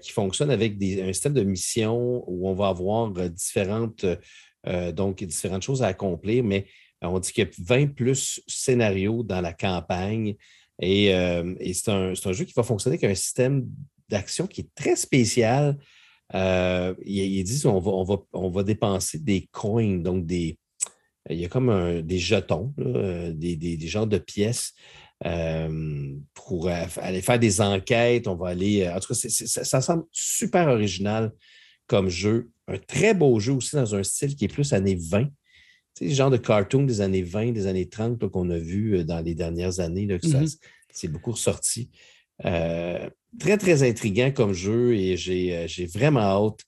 qui 0.00 0.10
fonctionne 0.10 0.50
avec 0.50 0.82
un 0.82 1.12
système 1.12 1.34
de 1.34 1.44
mission 1.44 2.24
où 2.26 2.48
on 2.48 2.54
va 2.54 2.68
avoir 2.68 3.12
différentes, 3.30 4.04
donc, 4.94 5.22
différentes 5.22 5.62
choses 5.62 5.84
à 5.84 5.88
accomplir, 5.88 6.42
mais 6.42 6.66
on 7.08 7.18
dit 7.18 7.32
qu'il 7.32 7.44
y 7.44 7.46
a 7.46 7.50
20 7.58 7.94
plus 7.94 8.40
scénarios 8.46 9.22
dans 9.22 9.40
la 9.40 9.52
campagne. 9.52 10.36
Euh, 10.82 11.54
et, 11.60 11.74
c'est 11.74 11.90
un, 11.90 12.14
jeu 12.14 12.44
qui 12.44 12.52
va 12.54 12.62
fonctionner 12.62 12.96
avec 12.96 13.10
un 13.10 13.14
système 13.14 13.66
d'action 14.08 14.46
qui 14.46 14.62
est 14.62 14.74
très 14.74 14.96
spécial. 14.96 15.78
Euh, 16.34 16.94
il, 17.04 17.42
dit 17.44 17.60
qu'on 17.62 17.80
va, 17.80 17.90
on 17.90 18.04
va, 18.04 18.16
on 18.32 18.50
va 18.50 18.62
dépenser 18.62 19.18
des 19.18 19.48
coins, 19.52 19.98
donc 19.98 20.26
des, 20.26 20.58
il 21.30 21.38
y 21.38 21.44
a 21.44 21.48
comme 21.48 22.02
des 22.02 22.18
jetons, 22.18 22.74
des, 22.76 23.56
des, 23.56 23.86
genres 23.86 24.06
de 24.06 24.18
pièces 24.18 24.74
euh, 25.24 26.14
pour 26.34 26.68
aller 26.68 27.22
faire 27.22 27.38
des 27.38 27.60
enquêtes. 27.60 28.26
On 28.26 28.34
va 28.34 28.48
aller. 28.48 28.88
En 28.88 29.00
tout 29.00 29.14
cas, 29.14 29.28
ça, 29.28 29.80
semble 29.80 30.04
super 30.10 30.68
original 30.68 31.32
comme 31.86 32.08
jeu. 32.08 32.50
Un 32.68 32.78
très 32.78 33.14
beau 33.14 33.38
jeu 33.40 33.52
aussi 33.52 33.76
dans 33.76 33.94
un 33.94 34.02
style 34.02 34.34
qui 34.34 34.46
est 34.46 34.48
plus 34.48 34.72
années 34.72 34.98
20. 35.00 35.28
C'est 35.94 36.06
le 36.06 36.14
genre 36.14 36.30
de 36.30 36.36
cartoon 36.36 36.82
des 36.82 37.00
années 37.00 37.22
20, 37.22 37.52
des 37.52 37.66
années 37.66 37.88
30 37.88 38.28
qu'on 38.28 38.50
a 38.50 38.58
vu 38.58 38.96
euh, 38.96 39.04
dans 39.04 39.20
les 39.20 39.34
dernières 39.34 39.78
années, 39.80 40.06
là, 40.06 40.18
que 40.18 40.26
mm-hmm. 40.26 40.58
c'est 40.92 41.08
beaucoup 41.08 41.32
ressorti. 41.32 41.88
Euh, 42.44 43.08
très, 43.38 43.56
très 43.56 43.88
intriguant 43.88 44.32
comme 44.32 44.52
jeu 44.52 44.94
et 44.94 45.16
j'ai 45.16 45.56
euh, 45.56 45.86
vraiment 45.92 46.20
hâte 46.20 46.64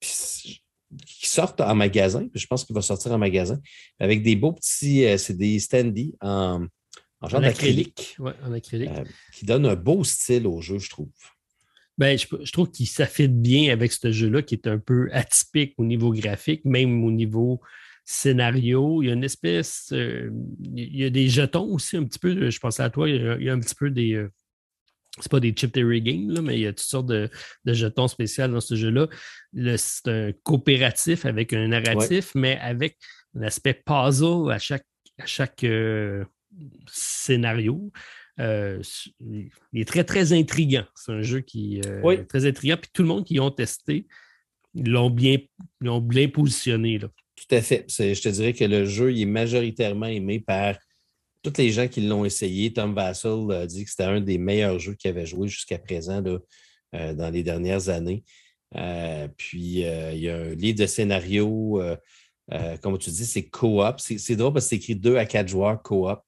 qu'il 0.00 1.28
sorte 1.28 1.60
en 1.60 1.74
magasin. 1.74 2.26
Je 2.34 2.46
pense 2.46 2.64
qu'il 2.64 2.74
va 2.74 2.80
sortir 2.80 3.12
en 3.12 3.18
magasin 3.18 3.60
avec 4.00 4.22
des 4.22 4.36
beaux 4.36 4.52
petits, 4.52 5.04
c'est 5.18 5.36
des 5.36 5.60
standees 5.60 6.16
en, 6.22 6.66
en 7.20 7.28
genre 7.28 7.42
d'acrylique. 7.42 8.16
en 8.18 8.52
acrylique. 8.52 8.90
qui 9.34 9.44
donne 9.44 9.66
un 9.66 9.76
beau 9.76 10.02
style 10.02 10.46
au 10.46 10.60
jeu, 10.60 10.78
je 10.78 10.88
trouve. 10.88 11.10
Ben, 11.98 12.18
je, 12.18 12.52
trouve 12.52 12.70
qu'il 12.70 12.86
s'affite 12.86 13.40
bien 13.40 13.72
avec 13.72 13.92
ce 13.92 14.12
jeu-là 14.12 14.42
qui 14.42 14.54
est 14.54 14.66
un 14.66 14.78
peu 14.78 15.08
atypique 15.12 15.74
au 15.78 15.84
niveau 15.84 16.12
graphique, 16.12 16.64
même 16.64 17.02
au 17.04 17.10
niveau 17.10 17.60
scénario. 18.04 19.02
Il 19.02 19.06
y 19.06 19.10
a 19.10 19.14
une 19.14 19.24
espèce. 19.24 19.90
Euh, 19.92 20.30
il 20.74 20.96
y 20.96 21.04
a 21.04 21.10
des 21.10 21.28
jetons 21.28 21.72
aussi, 21.72 21.96
un 21.96 22.04
petit 22.04 22.18
peu. 22.18 22.50
Je 22.50 22.60
pensais 22.60 22.82
à 22.82 22.90
toi, 22.90 23.08
il 23.08 23.42
y 23.42 23.48
a, 23.48 23.52
un 23.52 23.60
petit 23.60 23.74
peu 23.74 23.90
des. 23.90 24.12
Ce 24.12 24.16
euh, 24.18 24.28
c'est 25.20 25.30
pas 25.30 25.40
des 25.40 25.54
chip 25.56 25.72
theory 25.72 26.02
games, 26.02 26.40
mais 26.42 26.58
il 26.58 26.60
y 26.60 26.66
a 26.66 26.72
toutes 26.72 26.80
sortes 26.80 27.06
de, 27.06 27.30
jetons 27.64 28.08
spéciaux 28.08 28.48
dans 28.48 28.60
ce 28.60 28.74
jeu-là. 28.74 29.08
C'est 29.78 30.08
un 30.08 30.32
coopératif 30.42 31.24
avec 31.24 31.54
un 31.54 31.68
narratif, 31.68 32.32
mais 32.34 32.58
avec 32.58 32.98
un 33.34 33.42
aspect 33.42 33.82
puzzle 33.84 34.50
à 34.50 34.58
chaque, 34.58 34.86
à 35.18 35.24
chaque 35.24 35.64
euh, 35.64 36.24
scénario. 36.90 37.90
Euh, 38.40 38.82
il 39.20 39.50
est 39.74 39.88
très, 39.88 40.04
très 40.04 40.32
intriguant. 40.32 40.84
C'est 40.94 41.12
un 41.12 41.22
jeu 41.22 41.40
qui 41.40 41.80
euh, 41.86 42.10
est 42.10 42.24
très 42.24 42.46
intriguant. 42.46 42.76
Puis 42.80 42.90
tout 42.92 43.02
le 43.02 43.08
monde 43.08 43.24
qui 43.24 43.34
l'ont 43.34 43.50
testé, 43.50 44.06
l'ont 44.74 45.10
bien, 45.10 45.38
bien 45.80 46.28
positionné. 46.28 46.98
Là. 46.98 47.08
Tout 47.36 47.54
à 47.54 47.62
fait. 47.62 47.86
Je 47.88 48.20
te 48.20 48.28
dirais 48.28 48.52
que 48.52 48.64
le 48.64 48.84
jeu 48.84 49.12
il 49.12 49.22
est 49.22 49.26
majoritairement 49.26 50.06
aimé 50.06 50.40
par 50.40 50.76
tous 51.42 51.54
les 51.58 51.70
gens 51.70 51.88
qui 51.88 52.02
l'ont 52.02 52.24
essayé. 52.24 52.72
Tom 52.72 52.94
Vassell 52.94 53.50
a 53.52 53.66
dit 53.66 53.84
que 53.84 53.90
c'était 53.90 54.04
un 54.04 54.20
des 54.20 54.38
meilleurs 54.38 54.78
jeux 54.78 54.94
qu'il 54.94 55.10
avait 55.10 55.26
joué 55.26 55.48
jusqu'à 55.48 55.78
présent 55.78 56.22
euh, 56.94 57.14
dans 57.14 57.30
les 57.30 57.42
dernières 57.42 57.88
années. 57.88 58.24
puis 59.36 59.82
il 59.82 60.18
y 60.18 60.28
a 60.28 60.36
un 60.36 60.54
livre 60.54 60.78
de 60.78 60.86
scénario, 60.86 61.80
comme 62.82 62.98
tu 62.98 63.10
dis, 63.10 63.26
c'est 63.26 63.48
co-op. 63.48 64.00
C'est 64.00 64.36
drôle 64.36 64.52
parce 64.52 64.66
que 64.66 64.70
c'est 64.70 64.76
écrit 64.76 64.96
2 64.96 65.16
à 65.16 65.24
4 65.24 65.48
joueurs 65.48 65.80
co-op 65.82 66.20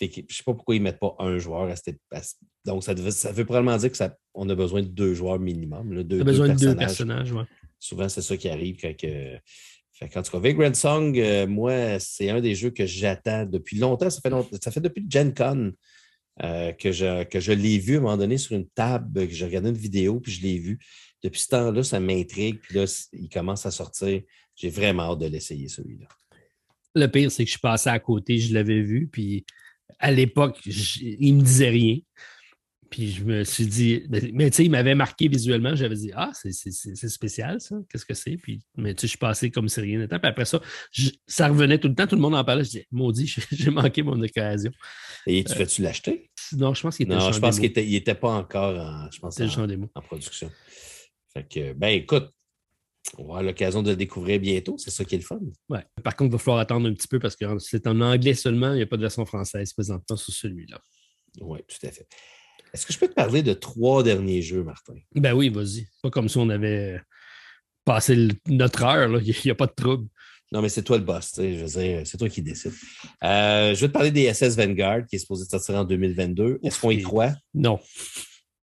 je 0.00 0.06
ne 0.20 0.26
sais 0.28 0.42
pas 0.44 0.54
pourquoi 0.54 0.74
ils 0.74 0.78
ne 0.78 0.84
mettent 0.84 1.00
pas 1.00 1.14
un 1.18 1.38
joueur 1.38 1.72
Donc, 2.64 2.84
ça, 2.84 2.94
veut 2.94 3.44
probablement 3.44 3.76
dire 3.76 3.90
qu'on 3.92 4.48
a 4.48 4.54
besoin 4.54 4.82
de 4.82 4.88
deux 4.88 5.14
joueurs 5.14 5.38
minimum. 5.38 5.92
Là, 5.92 6.02
deux, 6.02 6.22
besoin 6.22 6.48
de 6.48 6.58
deux 6.58 6.76
personnages. 6.76 7.32
Souvent, 7.78 8.08
c'est 8.08 8.22
ça 8.22 8.36
qui 8.36 8.48
arrive 8.48 8.78
quand. 8.80 8.94
en 10.18 10.22
tout 10.22 10.32
cas, 10.32 10.38
Vagrant 10.38 10.74
Song, 10.74 11.18
euh, 11.18 11.46
moi, 11.46 11.98
c'est 11.98 12.30
un 12.30 12.40
des 12.40 12.54
jeux 12.54 12.70
que 12.70 12.86
j'attends 12.86 13.44
depuis 13.46 13.78
longtemps. 13.78 14.10
Ça 14.10 14.20
fait, 14.20 14.32
ça 14.62 14.70
fait 14.70 14.80
depuis 14.80 15.06
Gen 15.08 15.34
Con 15.34 15.72
euh, 16.42 16.72
que 16.72 16.92
je, 16.92 17.24
que 17.24 17.40
je 17.40 17.52
l'ai 17.52 17.78
vu 17.78 17.94
à 17.94 17.98
un 17.98 18.00
moment 18.02 18.16
donné 18.16 18.38
sur 18.38 18.56
une 18.56 18.68
table, 18.68 19.26
que 19.26 19.32
j'ai 19.32 19.46
regardé 19.46 19.70
une 19.70 19.76
vidéo, 19.76 20.20
puis 20.20 20.32
je 20.32 20.42
l'ai 20.42 20.58
vu. 20.58 20.78
Depuis 21.22 21.40
ce 21.40 21.48
temps-là, 21.48 21.82
ça 21.82 21.98
m'intrigue. 21.98 22.60
Puis 22.60 22.74
là, 22.74 22.84
il 23.12 23.28
commence 23.28 23.64
à 23.64 23.70
sortir. 23.70 24.20
J'ai 24.54 24.68
vraiment 24.68 25.12
hâte 25.12 25.20
de 25.20 25.26
l'essayer, 25.26 25.68
celui-là. 25.68 26.08
Le 26.94 27.06
pire, 27.08 27.30
c'est 27.30 27.44
que 27.44 27.48
je 27.48 27.52
suis 27.52 27.60
passé 27.60 27.90
à 27.90 27.98
côté, 27.98 28.38
je 28.38 28.54
l'avais 28.54 28.80
vu, 28.80 29.06
puis 29.06 29.44
à 29.98 30.10
l'époque, 30.10 30.58
il 30.64 31.34
ne 31.34 31.38
me 31.40 31.44
disait 31.44 31.68
rien. 31.68 31.98
Puis 32.90 33.10
je 33.10 33.24
me 33.24 33.44
suis 33.44 33.66
dit, 33.66 34.04
mais, 34.08 34.50
tu 34.50 34.56
sais, 34.56 34.64
il 34.64 34.70
m'avait 34.70 34.94
marqué 34.94 35.28
visuellement. 35.28 35.74
J'avais 35.74 35.96
dit, 35.96 36.12
ah, 36.14 36.30
c'est 36.34 37.08
spécial 37.08 37.60
ça, 37.60 37.76
qu'est-ce 37.90 38.06
que 38.06 38.14
c'est? 38.14 38.36
Puis, 38.36 38.62
mais 38.76 38.94
tu 38.94 39.02
sais, 39.02 39.06
je 39.06 39.10
suis 39.10 39.18
passé 39.18 39.50
comme 39.50 39.68
si 39.68 39.80
rien 39.80 39.98
n'était. 39.98 40.18
Puis 40.18 40.28
après 40.28 40.44
ça, 40.44 40.60
ça 41.26 41.48
revenait 41.48 41.78
tout 41.78 41.88
le 41.88 41.94
temps, 41.94 42.06
tout 42.06 42.14
le 42.14 42.20
monde 42.20 42.34
en 42.34 42.44
parlait. 42.44 42.64
Je 42.64 42.70
disais, 42.70 42.86
maudit, 42.90 43.26
j'ai 43.52 43.70
manqué 43.70 44.02
mon 44.02 44.20
occasion. 44.22 44.70
Et 45.26 45.42
tu 45.42 45.54
vas-tu 45.54 45.82
l'acheter? 45.82 46.30
Non, 46.52 46.74
je 46.74 46.82
pense 46.82 46.96
qu'il 46.96 47.06
était 47.06 47.16
Non, 47.16 47.32
je 47.32 47.40
pense 47.40 47.58
qu'il 47.58 47.72
n'était 47.72 48.14
pas 48.14 48.30
encore 48.30 48.78
en, 48.78 49.10
je 49.10 49.18
pense, 49.18 49.40
en, 49.40 49.70
en, 49.94 50.00
production. 50.02 50.50
Fait 51.34 51.46
que, 51.48 51.72
ben 51.72 51.88
écoute, 51.88 52.30
on 53.18 53.22
va 53.22 53.28
avoir 53.28 53.42
l'occasion 53.42 53.82
de 53.82 53.90
le 53.90 53.96
découvrir 53.96 54.40
bientôt. 54.40 54.76
C'est 54.78 54.90
ça 54.90 55.04
qui 55.04 55.14
est 55.14 55.18
le 55.18 55.24
fun. 55.24 55.40
Ouais. 55.68 55.84
Par 56.02 56.16
contre, 56.16 56.30
il 56.30 56.32
va 56.32 56.38
falloir 56.38 56.60
attendre 56.60 56.88
un 56.88 56.92
petit 56.92 57.08
peu 57.08 57.18
parce 57.18 57.36
que 57.36 57.44
c'est 57.58 57.86
en 57.86 58.00
anglais 58.00 58.34
seulement. 58.34 58.72
Il 58.72 58.76
n'y 58.76 58.82
a 58.82 58.86
pas 58.86 58.96
de 58.96 59.02
version 59.02 59.24
française 59.24 59.72
présentement 59.72 60.16
sur 60.16 60.32
celui-là. 60.32 60.80
Oui, 61.40 61.60
tout 61.66 61.86
à 61.86 61.90
fait. 61.90 62.06
Est-ce 62.72 62.86
que 62.86 62.92
je 62.92 62.98
peux 62.98 63.08
te 63.08 63.14
parler 63.14 63.42
de 63.42 63.54
trois 63.54 64.02
derniers 64.02 64.42
jeux, 64.42 64.62
Martin? 64.62 64.94
Ben 65.14 65.32
oui, 65.32 65.48
vas-y. 65.48 65.86
Pas 66.02 66.10
comme 66.10 66.28
si 66.28 66.36
on 66.36 66.48
avait 66.50 67.00
passé 67.84 68.28
notre 68.48 68.84
heure. 68.84 69.20
Il 69.24 69.34
n'y 69.44 69.50
a 69.50 69.54
pas 69.54 69.66
de 69.66 69.74
trouble. 69.74 70.08
Non, 70.52 70.62
mais 70.62 70.68
c'est 70.68 70.82
toi 70.82 70.98
le 70.98 71.04
boss. 71.04 71.32
Je 71.36 71.64
veux 71.64 71.80
dire, 71.80 72.02
c'est 72.04 72.18
toi 72.18 72.28
qui 72.28 72.42
décides. 72.42 72.72
Euh, 73.24 73.74
je 73.74 73.80
vais 73.80 73.88
te 73.88 73.92
parler 73.92 74.10
des 74.12 74.32
SS 74.32 74.56
Vanguard 74.56 75.06
qui 75.06 75.16
est 75.16 75.18
supposé 75.18 75.44
sortir 75.44 75.74
en 75.76 75.84
2022. 75.84 76.60
Est-ce 76.62 76.80
qu'on 76.80 76.90
y 76.90 77.02
croit? 77.02 77.32
Non. 77.52 77.80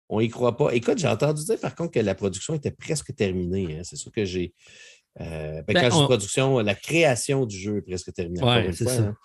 On 0.09 0.21
n'y 0.21 0.29
croit 0.29 0.57
pas. 0.57 0.71
Écoute, 0.73 0.99
j'ai 0.99 1.09
entendu 1.09 1.45
dire 1.45 1.59
par 1.59 1.75
contre 1.75 1.93
que 1.93 2.01
la 2.01 2.15
production 2.15 2.55
était 2.55 2.71
presque 2.71 3.15
terminée. 3.15 3.79
Hein. 3.79 3.83
C'est 3.83 3.97
sûr 3.97 4.13
que 4.13 4.25
j'ai. 4.25 4.55
Euh, 5.21 5.63
ben, 5.63 5.75
ben, 5.75 5.83
quand 5.83 5.97
je 5.97 6.01
dis 6.01 6.05
production, 6.05 6.59
la 6.59 6.75
création 6.75 7.47
du 7.47 7.59
jeu 7.59 7.79
est 7.79 7.83
presque 7.83 8.13
terminée. 8.13 8.43
Ouais, 8.43 8.71
c'est 8.73 8.89
ça. 8.89 9.03
Hein. 9.03 9.17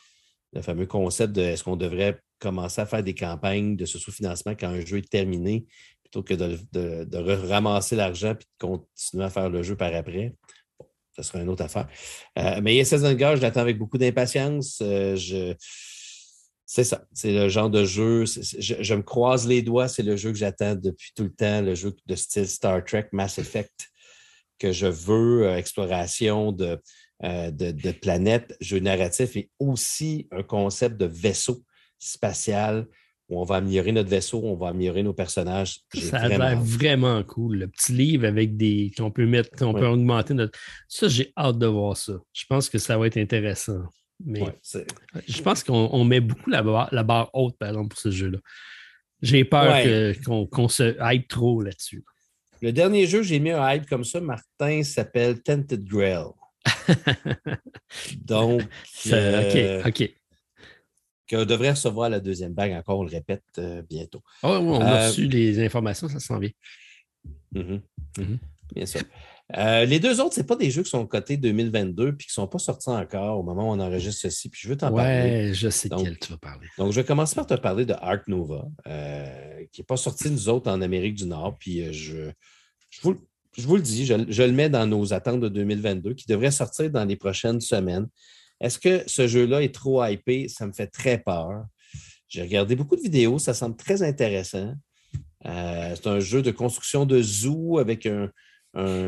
Le 0.53 0.61
fameux 0.61 0.85
concept 0.85 1.33
de 1.33 1.41
est-ce 1.41 1.63
qu'on 1.63 1.77
devrait 1.77 2.19
commencer 2.39 2.81
à 2.81 2.85
faire 2.85 3.03
des 3.03 3.13
campagnes 3.13 3.75
de 3.75 3.85
ce 3.85 3.99
sous-financement 3.99 4.53
quand 4.59 4.67
un 4.67 4.83
jeu 4.83 4.97
est 4.97 5.09
terminé 5.09 5.65
plutôt 6.01 6.23
que 6.23 6.33
de, 6.33 7.47
ramasser 7.47 7.95
l'argent 7.95 8.31
et 8.31 8.33
de 8.35 8.43
continuer 8.59 9.23
à 9.23 9.29
faire 9.29 9.49
le 9.49 9.63
jeu 9.63 9.77
par 9.77 9.93
après. 9.93 10.33
Bon, 10.77 10.87
ça 11.15 11.23
sera 11.23 11.39
une 11.41 11.49
autre 11.49 11.63
affaire. 11.63 11.87
Euh, 12.37 12.59
mais 12.61 12.75
ISS 12.75 12.95
Vanguard, 12.95 13.37
je 13.37 13.41
l'attends 13.41 13.61
avec 13.61 13.77
beaucoup 13.77 13.97
d'impatience. 13.97 14.79
Euh, 14.81 15.15
je 15.15 15.53
C'est 16.73 16.85
ça. 16.85 17.03
C'est 17.11 17.33
le 17.33 17.49
genre 17.49 17.69
de 17.69 17.83
jeu. 17.83 18.23
Je, 18.23 18.93
me 18.93 19.01
croise 19.01 19.45
les 19.45 19.61
doigts. 19.61 19.89
C'est 19.89 20.03
le 20.03 20.15
jeu 20.15 20.31
que 20.31 20.37
j'attends 20.37 20.73
depuis 20.73 21.11
tout 21.13 21.23
le 21.23 21.33
temps, 21.33 21.61
le 21.61 21.75
jeu 21.75 21.93
de 22.05 22.15
style 22.15 22.47
Star 22.47 22.85
Trek, 22.85 23.09
Mass 23.11 23.39
Effect, 23.39 23.89
que 24.57 24.71
je 24.71 24.87
veux, 24.87 25.47
euh, 25.47 25.57
exploration 25.57 26.53
de, 26.53 26.79
euh, 27.25 27.51
de, 27.51 27.71
de, 27.71 27.91
planètes, 27.91 28.55
jeu 28.61 28.79
narratif 28.79 29.35
et 29.35 29.49
aussi 29.59 30.29
un 30.31 30.43
concept 30.43 30.95
de 30.95 31.07
vaisseau 31.07 31.61
spatial 31.99 32.87
où 33.27 33.41
on 33.41 33.43
va 33.43 33.57
améliorer 33.57 33.91
notre 33.91 34.09
vaisseau, 34.09 34.39
on 34.41 34.55
va 34.55 34.69
améliorer 34.69 35.03
nos 35.03 35.13
personnages. 35.13 35.81
Ça 35.93 36.19
a 36.19 36.29
l'air 36.29 36.57
vraiment 36.57 37.21
cool. 37.25 37.57
Le 37.57 37.67
petit 37.67 37.91
livre 37.91 38.25
avec 38.25 38.55
des. 38.55 38.93
qu'on 38.95 39.11
peut 39.11 39.25
mettre, 39.25 39.49
qu'on 39.57 39.73
peut 39.73 39.87
augmenter 39.87 40.33
notre. 40.33 40.57
Ça, 40.87 41.09
j'ai 41.09 41.33
hâte 41.37 41.57
de 41.57 41.67
voir 41.67 41.97
ça. 41.97 42.13
Je 42.31 42.45
pense 42.47 42.69
que 42.69 42.77
ça 42.77 42.97
va 42.97 43.07
être 43.07 43.17
intéressant. 43.17 43.81
Mais 44.25 44.43
je 45.27 45.41
pense 45.41 45.63
qu'on 45.63 46.03
met 46.03 46.19
beaucoup 46.19 46.49
la 46.49 46.63
barre, 46.63 46.89
la 46.91 47.03
barre, 47.03 47.29
haute, 47.33 47.57
par 47.57 47.69
exemple, 47.69 47.89
pour 47.89 47.99
ce 47.99 48.11
jeu-là. 48.11 48.37
J'ai 49.21 49.45
peur 49.45 49.83
qu'on 50.25 50.67
se 50.67 50.95
hype 50.99 51.27
trop 51.27 51.61
là-dessus. 51.61 52.03
Le 52.61 52.71
dernier 52.71 53.07
jeu, 53.07 53.23
j'ai 53.23 53.39
mis 53.39 53.51
un 53.51 53.73
hype 53.73 53.87
comme 53.87 54.03
ça, 54.03 54.21
Martin, 54.21 54.83
s'appelle 54.83 55.41
Tented 55.41 55.83
Grail. 55.83 56.27
Donc. 58.17 58.61
Euh, 59.07 59.81
OK, 59.83 59.87
OK 59.87 60.11
qu'on 61.31 61.45
devrait 61.45 61.71
recevoir 61.71 62.09
la 62.09 62.19
deuxième 62.19 62.53
vague 62.53 62.73
encore, 62.73 62.99
on 62.99 63.03
le 63.03 63.09
répète 63.09 63.43
euh, 63.57 63.81
bientôt. 63.83 64.21
Oh, 64.43 64.57
oui, 64.59 64.67
on 64.67 64.81
a 64.81 65.03
euh, 65.03 65.07
reçu 65.07 65.27
les 65.27 65.63
informations, 65.63 66.09
ça 66.09 66.19
s'en 66.19 66.39
vient. 66.39 66.51
Mm-hmm. 67.55 67.81
Mm-hmm. 68.17 68.37
Bien 68.75 68.85
sûr. 68.85 69.01
Euh, 69.57 69.85
les 69.85 69.99
deux 69.99 70.21
autres, 70.21 70.35
ce 70.35 70.41
pas 70.41 70.55
des 70.55 70.71
jeux 70.71 70.83
qui 70.83 70.89
sont 70.89 71.05
cotés 71.05 71.37
2022 71.37 72.15
puis 72.15 72.27
qui 72.27 72.31
ne 72.31 72.43
sont 72.43 72.47
pas 72.47 72.59
sortis 72.59 72.89
encore 72.89 73.39
au 73.39 73.43
moment 73.43 73.69
où 73.69 73.73
on 73.73 73.79
enregistre 73.79 74.21
ceci. 74.21 74.49
Puis 74.49 74.61
je 74.63 74.69
veux 74.69 74.77
t'en 74.77 74.93
parler. 74.93 75.49
Oui, 75.49 75.53
je 75.53 75.69
sais 75.69 75.89
quel 75.89 76.17
tu 76.17 76.31
vas 76.31 76.37
parler. 76.37 76.67
Donc, 76.77 76.91
je 76.91 77.01
vais 77.01 77.05
commencer 77.05 77.35
par 77.35 77.45
te 77.45 77.55
parler 77.55 77.85
de 77.85 77.93
Ark 77.93 78.27
Nova, 78.27 78.65
qui 79.71 79.81
n'est 79.81 79.85
pas 79.85 79.97
sorti 79.97 80.29
nous 80.29 80.49
autres 80.49 80.69
en 80.71 80.81
Amérique 80.81 81.15
du 81.15 81.25
Nord. 81.25 81.57
Puis 81.59 81.93
je, 81.93 82.31
je, 82.89 83.01
vous, 83.01 83.75
le 83.75 83.81
dis, 83.81 84.05
je, 84.05 84.13
je, 84.29 84.43
le 84.43 84.51
mets 84.51 84.69
dans 84.69 84.85
nos 84.85 85.13
attentes 85.13 85.41
de 85.41 85.49
2022 85.49 86.13
qui 86.13 86.27
devrait 86.27 86.51
sortir 86.51 86.89
dans 86.89 87.05
les 87.05 87.15
prochaines 87.15 87.59
semaines. 87.59 88.07
Est-ce 88.61 88.79
que 88.79 89.03
ce 89.07 89.27
jeu-là 89.27 89.63
est 89.63 89.73
trop 89.73 90.05
hypé? 90.05 90.47
Ça 90.47 90.67
me 90.67 90.71
fait 90.71 90.87
très 90.87 91.17
peur. 91.17 91.65
J'ai 92.29 92.43
regardé 92.43 92.77
beaucoup 92.77 92.95
de 92.95 93.01
vidéos, 93.01 93.39
ça 93.39 93.53
semble 93.53 93.75
très 93.75 94.03
intéressant. 94.03 94.73
Euh, 95.45 95.95
c'est 95.95 96.07
un 96.07 96.19
jeu 96.19 96.41
de 96.41 96.51
construction 96.51 97.05
de 97.05 97.21
zoo 97.21 97.79
avec 97.79 98.05
un, 98.05 98.29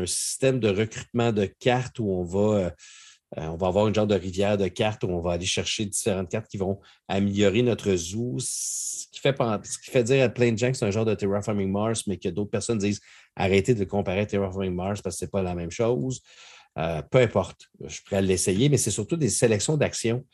système 0.06 0.60
de 0.60 0.68
recrutement 0.68 1.32
de 1.32 1.46
cartes 1.46 1.98
où 1.98 2.10
on 2.10 2.24
va, 2.24 2.74
euh, 3.38 3.46
on 3.48 3.56
va 3.56 3.68
avoir 3.68 3.88
une 3.88 3.94
genre 3.94 4.06
de 4.06 4.14
rivière 4.14 4.56
de 4.56 4.68
cartes 4.68 5.04
où 5.04 5.08
on 5.08 5.20
va 5.20 5.32
aller 5.32 5.46
chercher 5.46 5.86
différentes 5.86 6.30
cartes 6.30 6.48
qui 6.48 6.56
vont 6.56 6.80
améliorer 7.08 7.62
notre 7.62 7.94
zoo. 7.96 8.36
Ce 8.38 9.06
qui 9.12 9.20
fait, 9.20 9.34
qui 9.34 9.90
fait 9.90 10.04
dire 10.04 10.24
à 10.24 10.28
plein 10.28 10.52
de 10.52 10.58
gens 10.58 10.70
que 10.70 10.76
c'est 10.76 10.84
un 10.84 10.90
genre 10.90 11.04
de 11.04 11.14
Terraforming 11.14 11.70
Mars, 11.70 12.06
mais 12.06 12.18
que 12.18 12.28
d'autres 12.28 12.50
personnes 12.50 12.78
disent 12.78 13.00
arrêtez 13.36 13.74
de 13.74 13.84
comparer 13.84 14.20
à 14.20 14.26
Terraforming 14.26 14.74
Mars 14.74 15.02
parce 15.02 15.16
que 15.16 15.20
ce 15.20 15.24
n'est 15.24 15.30
pas 15.30 15.42
la 15.42 15.54
même 15.54 15.70
chose. 15.70 16.20
Euh, 16.78 17.02
peu 17.02 17.18
importe, 17.18 17.68
je 17.84 17.94
suis 17.94 18.04
prêt 18.04 18.16
à 18.16 18.20
l'essayer, 18.20 18.68
mais 18.68 18.76
c'est 18.76 18.90
surtout 18.90 19.16
des 19.16 19.28
sélections 19.28 19.76
d'actions 19.76 20.24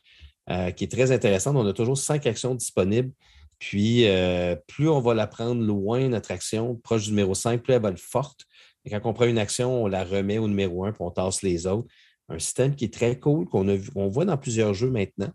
euh, 0.51 0.71
qui 0.71 0.85
est 0.85 0.91
très 0.91 1.13
intéressante. 1.13 1.57
On 1.57 1.67
a 1.67 1.73
toujours 1.73 1.99
cinq 1.99 2.27
actions 2.27 2.55
disponibles. 2.55 3.13
Puis, 3.59 4.09
euh, 4.09 4.57
plus 4.67 4.89
on 4.89 5.01
va 5.01 5.13
la 5.13 5.27
prendre 5.27 5.63
loin, 5.63 6.09
notre 6.09 6.31
action, 6.31 6.77
proche 6.77 7.05
du 7.05 7.11
numéro 7.11 7.35
5, 7.35 7.63
plus 7.63 7.75
elle 7.75 7.83
va 7.83 7.91
être 7.91 8.01
forte. 8.01 8.47
Et 8.85 8.91
quand 8.91 9.01
on 9.05 9.13
prend 9.13 9.27
une 9.27 9.39
action, 9.39 9.85
on 9.85 9.87
la 9.87 10.05
remet 10.05 10.39
au 10.39 10.49
numéro 10.49 10.85
1, 10.85 10.93
puis 10.93 11.03
on 11.03 11.11
tasse 11.11 11.43
les 11.43 11.67
autres. 11.67 11.89
Un 12.29 12.39
système 12.39 12.75
qui 12.75 12.85
est 12.85 12.95
très 12.95 13.19
cool, 13.19 13.47
qu'on 13.47 14.09
voit 14.09 14.25
dans 14.25 14.39
plusieurs 14.39 14.73
jeux 14.75 14.91
maintenant. 14.91 15.31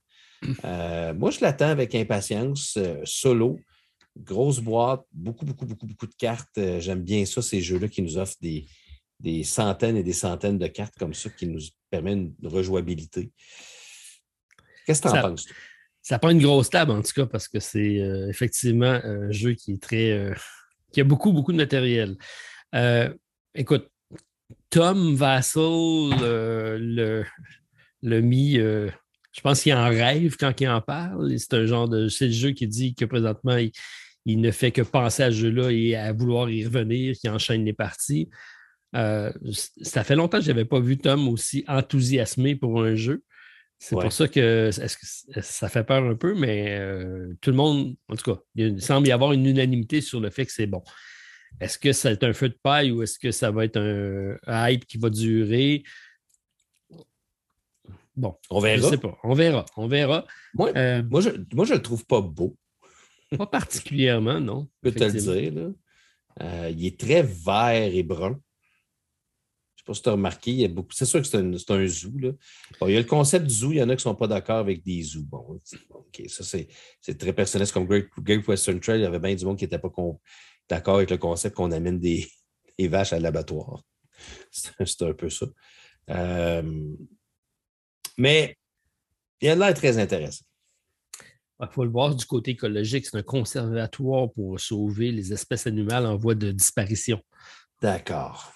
moi, 1.14 1.32
je 1.32 1.42
l'attends 1.42 1.70
avec 1.70 1.94
impatience, 1.94 2.78
solo. 3.04 3.60
Grosse 4.18 4.62
boîte, 4.62 5.04
beaucoup, 5.12 5.46
beaucoup, 5.46 5.66
beaucoup, 5.66 5.86
beaucoup 5.86 6.08
de 6.08 6.16
cartes. 6.18 6.58
J'aime 6.80 7.04
bien 7.04 7.26
ça, 7.26 7.42
ces 7.42 7.60
jeux-là 7.60 7.90
qui 7.90 8.02
nous 8.02 8.18
offrent 8.18 8.38
des, 8.42 8.66
des 9.20 9.44
centaines 9.44 9.98
et 9.98 10.04
des 10.04 10.14
centaines 10.14 10.58
de 10.58 10.68
cartes 10.68 10.96
comme 10.98 11.14
ça 11.14 11.30
qui 11.30 11.48
nous 11.48 11.62
permettent 11.90 12.18
une 12.18 12.48
rejouabilité. 12.48 13.32
Qu'est-ce 14.86 15.02
que 15.02 15.10
tu 15.10 15.18
en 15.18 15.22
penses? 15.22 15.48
Ça 16.02 16.20
prend 16.20 16.30
une 16.30 16.42
grosse 16.42 16.70
table, 16.70 16.92
en 16.92 17.02
tout 17.02 17.14
cas, 17.16 17.26
parce 17.26 17.48
que 17.48 17.60
c'est 17.60 18.00
euh, 18.00 18.30
effectivement 18.30 19.00
un 19.04 19.32
jeu 19.32 19.54
qui 19.54 19.74
est 19.74 19.82
très. 19.82 20.12
Euh, 20.12 20.34
qui 20.92 21.02
a 21.02 21.04
beaucoup, 21.04 21.34
beaucoup 21.34 21.52
de 21.52 21.58
matériel. 21.58 22.16
Euh, 22.76 23.12
écoute, 23.56 23.90
Tom 24.70 25.16
Vassal 25.16 25.64
le, 26.22 27.24
le 28.02 28.22
mis. 28.22 28.56
je 28.56 29.42
pense 29.42 29.62
qu'il 29.62 29.74
en 29.74 29.90
rêve 29.90 30.36
quand 30.38 30.60
il 30.62 30.68
en 30.68 30.82
parle. 30.82 31.38
C'est 31.40 31.54
un 31.54 31.66
genre 31.66 31.90
de. 31.90 32.08
C'est 32.10 32.28
le 32.28 32.32
jeu 32.32 32.52
qui 32.52 32.68
dit 32.68 32.96
que 32.96 33.06
présentement, 33.06 33.58
il, 33.58 33.72
il, 34.26 34.42
ne 34.42 34.52
fait 34.52 34.72
que 34.72 34.82
penser 34.82 35.24
à 35.24 35.32
ce 35.32 35.38
jeu-là 35.38 35.72
et 35.72 35.96
à 35.96 36.14
vouloir 36.14 36.50
y 36.50 36.66
revenir, 36.66 37.16
qui 37.16 37.30
enchaîne 37.30 37.66
les 37.66 37.74
parties. 37.74 38.30
Euh, 38.96 39.32
ça 39.82 40.04
fait 40.04 40.16
longtemps 40.16 40.38
que 40.38 40.46
je 40.46 40.52
n'avais 40.52 40.66
pas 40.66 40.80
vu 40.80 40.98
Tom 40.98 41.28
aussi 41.28 41.66
enthousiasmé 41.68 42.56
pour 42.56 42.82
un 42.82 42.96
jeu. 42.96 43.24
C'est 43.78 43.96
pour 43.96 44.12
ça 44.12 44.28
que, 44.28 44.70
ça 45.42 45.70
fait 45.70 45.84
peur 45.84 46.04
un 46.04 46.16
peu, 46.16 46.34
mais 46.34 46.78
euh, 46.80 47.34
tout 47.42 47.52
le 47.52 47.58
monde, 47.58 47.96
en 48.08 48.16
tout 48.16 48.34
cas, 48.34 48.42
il 48.56 48.82
semble 48.82 49.08
y 49.08 49.12
avoir 49.12 49.34
une 49.34 49.46
unanimité 49.46 50.00
sur 50.00 50.22
le 50.22 50.30
fait 50.30 50.46
que 50.46 50.52
c'est 50.52 50.66
bon. 50.66 50.82
Est-ce 51.60 51.78
que 51.78 51.94
c'est 51.94 52.24
un 52.24 52.34
feu 52.34 52.50
de 52.50 52.60
paille 52.62 52.92
ou 52.92 53.02
est-ce 53.04 53.18
que 53.18 53.32
ça 53.32 53.52
va 53.52 53.66
être 53.66 53.78
un, 53.78 54.38
hype 54.70 54.86
qui 54.86 54.98
va 54.98 55.10
durer? 55.10 55.84
Bon, 58.16 58.36
on 58.50 58.60
verra. 58.60 58.82
Je 58.82 58.90
sais 58.92 58.98
pas. 58.98 59.18
On 59.24 59.34
verra. 59.34 59.66
On 59.76 59.88
verra. 59.88 60.26
Moi, 60.54 60.72
euh, 60.76 61.04
moi, 61.10 61.22
je 61.22 61.30
ne 61.30 61.74
le 61.78 61.82
trouve 61.82 62.06
pas 62.06 62.22
beau. 62.22 62.56
Pas 63.38 63.48
particulièrement, 63.48 64.40
non. 64.40 64.70
Je 64.84 64.90
peux 64.90 64.96
te 64.96 65.04
le 65.04 65.12
dire. 65.12 65.74
il 66.72 66.86
est 66.86 67.00
très 67.00 67.24
vert 67.24 67.94
et 67.94 68.04
brun 68.04 68.40
sais 69.86 69.92
pas 69.92 69.94
si 69.94 70.02
tu 70.02 70.10
as 70.10 70.14
remarqué, 70.14 70.52
il 70.52 70.58
y 70.58 70.66
a 70.66 70.68
beaucoup. 70.68 70.94
C'est 70.94 71.06
sûr 71.06 71.22
que 71.22 71.28
c'est 71.28 71.38
un, 71.38 71.88
zoo. 71.88 72.12
Là. 72.18 72.32
il 72.82 72.94
y 72.94 72.96
a 72.96 73.00
le 73.00 73.06
concept 73.06 73.46
du 73.46 73.54
zoo, 73.54 73.72
il 73.72 73.78
y 73.78 73.84
en 73.84 73.90
a 73.90 73.96
qui 73.96 74.00
ne 74.00 74.12
sont 74.12 74.16
pas 74.16 74.28
d'accord 74.28 74.58
avec 74.58 74.84
des 74.84 75.02
zoos. 75.02 75.24
Bon, 75.24 75.60
OK, 75.90 76.24
ça, 76.28 76.44
c'est 76.44 77.18
très 77.18 77.34
personnel. 77.34 77.70
Comme 77.72 77.86
Great, 77.86 78.48
Western 78.48 78.80
Trail, 78.80 79.00
il 79.00 79.04
y 79.04 79.06
avait 79.06 79.20
bien 79.20 79.36
du 79.36 79.46
monde 79.46 79.58
qui 79.58 79.64
n'était 79.66 79.80
pas 79.80 79.90
d'accord 80.70 80.98
avec 80.98 81.10
le 81.10 81.18
concept 81.18 81.56
qu'on 81.56 81.72
amène 81.72 82.00
des, 82.00 82.30
vaches 82.80 83.14
à 83.14 83.20
l'abattoir. 83.20 83.82
C'est 84.52 85.02
un 85.04 85.14
peu 85.14 85.30
ça. 85.30 85.46
Euh, 86.10 86.94
mais 88.18 88.56
il 89.42 89.48
y 89.48 89.50
a 89.50 89.56
l'air 89.56 89.74
très 89.74 89.98
intéressant. 89.98 90.46
Il 91.62 91.68
faut 91.72 91.86
le 91.86 91.90
voir 91.90 92.14
du 92.14 92.26
côté 92.26 92.52
écologique. 92.52 93.06
C'est 93.06 93.18
un 93.18 93.24
conservatoire 93.24 94.32
pour 94.34 94.60
sauver 94.60 95.12
les 95.12 95.32
espèces 95.32 95.68
animales 95.68 96.06
en 96.06 96.18
voie 96.18 96.36
de 96.36 96.52
disparition. 96.52 97.22
D'accord. 97.82 98.52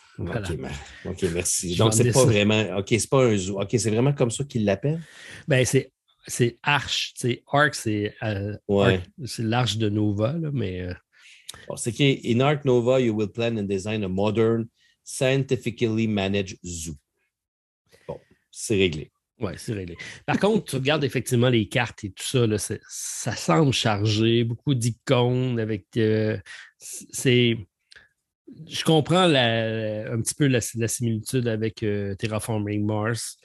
OK, 1.05 1.23
merci. 1.33 1.75
Donc, 1.75 1.93
c'est 1.93 2.11
pas 2.11 2.25
vraiment. 2.25 2.77
OK, 2.77 2.87
c'est 2.89 3.09
pas 3.09 3.25
un 3.25 3.37
zoo. 3.37 3.61
OK, 3.61 3.69
c'est 3.71 3.89
vraiment 3.89 4.13
comme 4.13 4.31
ça 4.31 4.43
qu'ils 4.43 4.65
l'appellent? 4.65 5.01
Ben, 5.47 5.65
c'est. 5.65 5.91
C'est 6.27 6.59
Arch, 6.61 7.13
c'est 7.15 7.43
Arc, 7.51 7.73
c'est 7.73 8.13
euh, 8.21 8.55
c'est 9.25 9.41
l'Arche 9.41 9.77
de 9.77 9.89
Nova, 9.89 10.33
là, 10.33 10.49
mais. 10.53 10.81
Euh... 10.81 10.93
c'est 11.75 11.91
qu'in 11.91 12.39
Arc 12.39 12.65
Nova, 12.65 12.99
you 12.99 13.13
will 13.13 13.29
plan 13.29 13.57
and 13.57 13.63
design 13.63 14.03
a 14.03 14.09
modern, 14.09 14.67
scientifically 15.03 16.07
managed 16.07 16.57
zoo. 16.65 16.95
Bon, 18.07 18.19
c'est 18.51 18.75
réglé. 18.75 19.11
Oui, 19.39 19.53
c'est 19.57 19.73
réglé. 19.73 19.95
Par 20.25 20.37
contre, 20.37 20.65
tu 20.65 20.75
regardes 20.75 21.03
effectivement 21.03 21.49
les 21.49 21.67
cartes 21.69 22.03
et 22.03 22.11
tout 22.11 22.23
ça, 22.23 22.45
ça 22.89 23.35
semble 23.35 23.71
chargé, 23.71 24.43
beaucoup 24.43 24.75
d'icônes 24.75 25.59
avec. 25.59 25.85
Euh, 25.97 26.37
c'est 26.79 27.57
je 28.67 28.83
comprends 28.83 29.29
un 29.29 30.21
petit 30.21 30.35
peu 30.35 30.47
la, 30.47 30.61
similitude 30.61 31.47
avec 31.47 31.83
euh, 31.83 32.15
Terraforming 32.15 32.85
Mars. 32.85 33.37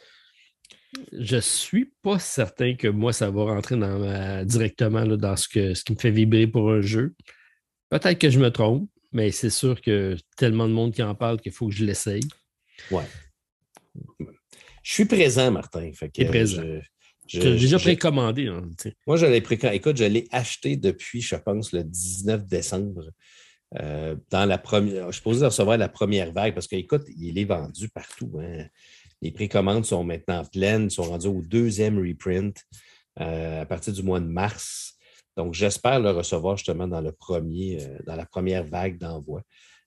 Je 1.13 1.37
ne 1.37 1.41
suis 1.41 1.93
pas 2.03 2.19
certain 2.19 2.75
que 2.75 2.89
moi, 2.89 3.13
ça 3.13 3.31
va 3.31 3.45
rentrer 3.45 3.77
directement 4.45 5.05
dans 5.05 5.37
ce, 5.37 5.49
qui 5.49 5.93
me 5.93 5.99
fait 5.99 6.11
vibrer 6.11 6.47
pour 6.47 6.71
un 6.71 6.81
jeu. 6.81 7.15
Peut-être 7.95 8.19
que 8.19 8.29
je 8.29 8.41
me 8.41 8.51
trompe, 8.51 8.91
mais 9.13 9.31
c'est 9.31 9.51
sûr 9.51 9.81
que 9.81 10.17
tellement 10.37 10.67
de 10.67 10.73
monde 10.73 10.93
qui 10.93 11.01
en 11.01 11.15
parle 11.15 11.41
qu'il 11.41 11.53
faut 11.53 11.69
que 11.69 11.75
je 11.75 11.85
l'essaye. 11.85 12.25
Ouais. 12.91 13.05
Je 14.83 14.93
suis 14.93 15.05
présent, 15.05 15.53
Martin. 15.53 15.93
Fait 15.93 16.11
présent. 16.25 16.65
Je, 17.29 17.41
l'ai 17.41 17.53
déjà 17.53 17.79
précommandé. 17.79 18.49
Hein, 18.49 18.69
moi, 19.07 19.17
je 19.17 19.27
l'ai 19.27 19.41
précommandé. 19.41 19.77
Écoute, 19.77 19.97
je 19.97 20.07
l'ai 20.07 20.27
acheté 20.33 20.75
depuis, 20.77 21.21
je 21.21 21.37
pense, 21.37 21.71
le 21.73 21.85
19 21.85 22.45
décembre. 22.45 23.13
Euh, 23.81 24.17
dans 24.29 24.45
la 24.45 24.59
première, 24.59 25.13
je 25.13 25.21
suis 25.21 25.31
recevoir 25.45 25.79
la 25.79 25.89
première 25.89 26.33
vague 26.33 26.53
parce 26.53 26.67
qu'écoute, 26.67 27.05
il 27.17 27.39
est 27.39 27.45
vendu 27.45 27.89
partout. 27.91 28.41
Hein. 28.41 28.67
Les 29.23 29.31
précommandes 29.31 29.87
sont 29.87 30.03
maintenant 30.03 30.45
pleines, 30.45 30.91
sont 30.91 31.05
rendues 31.05 31.29
au 31.29 31.43
deuxième 31.43 32.01
reprint 32.01 32.61
euh, 33.21 33.63
à 33.63 33.67
partir 33.67 33.93
du 33.93 34.03
mois 34.03 34.19
de 34.19 34.27
mars. 34.27 34.94
Donc, 35.37 35.55
j'espère 35.55 36.01
le 36.01 36.11
recevoir 36.11 36.57
justement 36.57 36.87
dans, 36.87 37.01
le 37.01 37.13
premier, 37.13 37.83
euh, 37.83 37.99
dans 38.07 38.17
la 38.17 38.27
première 38.27 38.65
vague 38.65 38.99
d'envoi. 38.99 39.43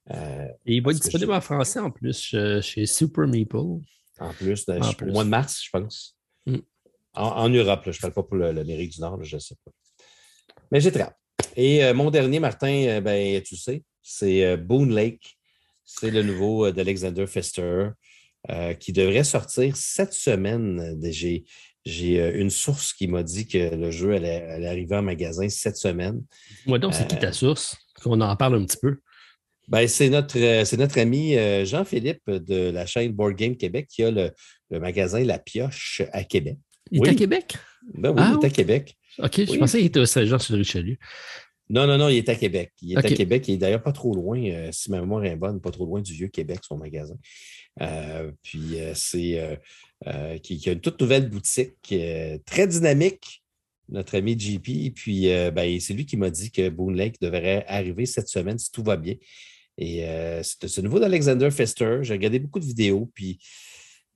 Et 0.09 0.75
il 0.75 0.81
va 0.81 0.91
être 0.91 1.01
disponible 1.01 1.33
en 1.33 1.41
français 1.41 1.79
en 1.79 1.91
plus 1.91 2.33
chez 2.61 2.85
Super 2.85 3.27
Meeple. 3.27 3.57
En 4.19 4.33
plus, 4.33 4.65
au 4.69 5.05
mois 5.07 5.25
de 5.25 5.29
mars, 5.29 5.61
je 5.65 5.69
pense. 5.69 6.17
Mm. 6.45 6.59
En, 7.13 7.49
Europe, 7.49 7.81
je 7.85 7.89
ne 7.89 8.01
parle 8.01 8.13
pas 8.13 8.23
pour 8.23 8.37
l'Amérique 8.37 8.93
du 8.93 9.01
Nord, 9.01 9.21
je 9.23 9.35
ne 9.35 9.41
sais 9.41 9.55
pas. 9.65 9.71
Mais 10.71 10.79
j'ai 10.79 10.93
très 10.93 11.01
hâte. 11.01 11.17
Et 11.57 11.91
mon 11.91 12.09
dernier, 12.09 12.39
Martin, 12.39 13.01
ben, 13.01 13.41
tu 13.41 13.57
sais, 13.57 13.83
c'est 14.01 14.55
Boone 14.55 14.95
Lake. 14.95 15.37
C'est 15.83 16.11
le 16.11 16.23
nouveau 16.23 16.71
d'Alexander 16.71 17.27
Fester 17.27 17.89
qui 18.79 18.93
devrait 18.93 19.25
sortir 19.25 19.75
cette 19.75 20.13
semaine. 20.13 20.97
J'ai 21.03 21.43
une 21.87 22.49
source 22.49 22.93
qui 22.93 23.07
m'a 23.07 23.23
dit 23.23 23.47
que 23.47 23.75
le 23.75 23.91
jeu 23.91 24.13
allait, 24.13 24.65
arriver 24.67 24.95
en 24.95 25.01
magasin 25.01 25.47
cette 25.49 25.77
semaine. 25.77 26.23
Moi 26.65 26.79
donc, 26.79 26.93
c'est 26.93 27.07
qui 27.07 27.17
ta 27.17 27.33
source? 27.33 27.77
Qu'on 28.01 28.21
en 28.21 28.35
parle 28.35 28.55
un 28.55 28.65
petit 28.65 28.77
peu. 28.81 28.97
Ben, 29.67 29.87
c'est 29.87 30.09
notre, 30.09 30.37
notre 30.77 30.99
ami 30.99 31.35
Jean-Philippe 31.65 32.29
de 32.29 32.69
la 32.69 32.85
chaîne 32.85 33.11
Board 33.11 33.35
Game 33.35 33.57
Québec 33.57 33.87
qui 33.89 34.03
a 34.03 34.11
le, 34.11 34.31
magasin 34.71 35.23
La 35.23 35.39
Pioche 35.39 36.01
à 36.13 36.23
Québec. 36.23 36.57
Il 36.91 37.05
est 37.05 37.09
à 37.09 37.15
Québec? 37.15 37.57
Ben 37.93 38.11
oui, 38.11 38.21
il 38.21 38.41
est 38.41 38.45
à 38.45 38.47
ah, 38.47 38.49
Québec. 38.49 38.95
OK, 39.19 39.45
je 39.45 39.57
pensais 39.57 39.77
qu'il 39.79 39.87
était 39.87 39.99
au 39.99 40.05
Saint-Jean-sur-Richelieu. 40.05 40.97
Non, 41.69 41.85
non, 41.85 41.97
non, 41.97 42.07
il 42.07 42.17
est 42.17 42.29
à 42.29 42.35
Québec. 42.35 42.71
Il 42.81 42.93
est 42.93 42.97
à 42.97 43.03
Québec. 43.03 43.47
Il 43.47 43.55
est 43.55 43.57
d'ailleurs 43.57 43.83
pas 43.83 43.91
trop 43.91 44.13
loin, 44.13 44.41
euh, 44.41 44.69
si 44.71 44.89
ma 44.89 45.01
mémoire 45.01 45.25
est 45.25 45.35
bonne, 45.35 45.59
pas 45.59 45.71
trop 45.71 45.85
loin 45.85 46.01
du 46.01 46.13
Vieux-Québec, 46.13 46.59
son 46.61 46.77
magasin. 46.77 47.15
Euh, 47.81 48.31
puis 48.43 48.79
euh, 48.79 48.93
c'est 48.95 49.59
qui, 50.43 50.69
a 50.69 50.71
une 50.71 50.81
toute 50.81 50.99
nouvelle 51.01 51.29
boutique 51.29 51.95
très 52.45 52.67
dynamique, 52.67 53.43
notre 53.89 54.17
ami 54.17 54.39
JP. 54.39 54.93
Puis 54.95 55.27
ben, 55.53 55.79
c'est 55.79 55.93
lui 55.93 56.05
qui 56.05 56.17
m'a 56.17 56.29
dit 56.29 56.51
que 56.51 56.69
Boone 56.69 56.95
Lake 56.95 57.19
devrait 57.21 57.65
arriver 57.67 58.05
cette 58.05 58.29
semaine 58.29 58.57
si 58.57 58.71
tout 58.71 58.83
va 58.83 58.97
bien. 58.97 59.15
Et 59.77 60.05
c'est 60.43 60.67
ce 60.67 60.81
nouveau 60.81 60.99
d'Alexander 60.99 61.51
Fester. 61.51 61.99
J'ai 62.01 62.13
regardé 62.13 62.39
beaucoup 62.39 62.59
de 62.59 62.65
vidéos, 62.65 63.11
puis 63.13 63.39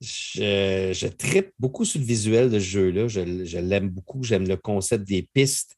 je, 0.00 0.92
je 0.92 1.06
tripe 1.06 1.52
beaucoup 1.58 1.84
sur 1.84 2.00
le 2.00 2.06
visuel 2.06 2.50
de 2.50 2.58
ce 2.58 2.64
jeu-là. 2.64 3.08
Je, 3.08 3.44
je 3.44 3.58
l'aime 3.58 3.88
beaucoup. 3.88 4.22
J'aime 4.24 4.46
le 4.48 4.56
concept 4.56 5.04
des 5.04 5.22
pistes. 5.32 5.76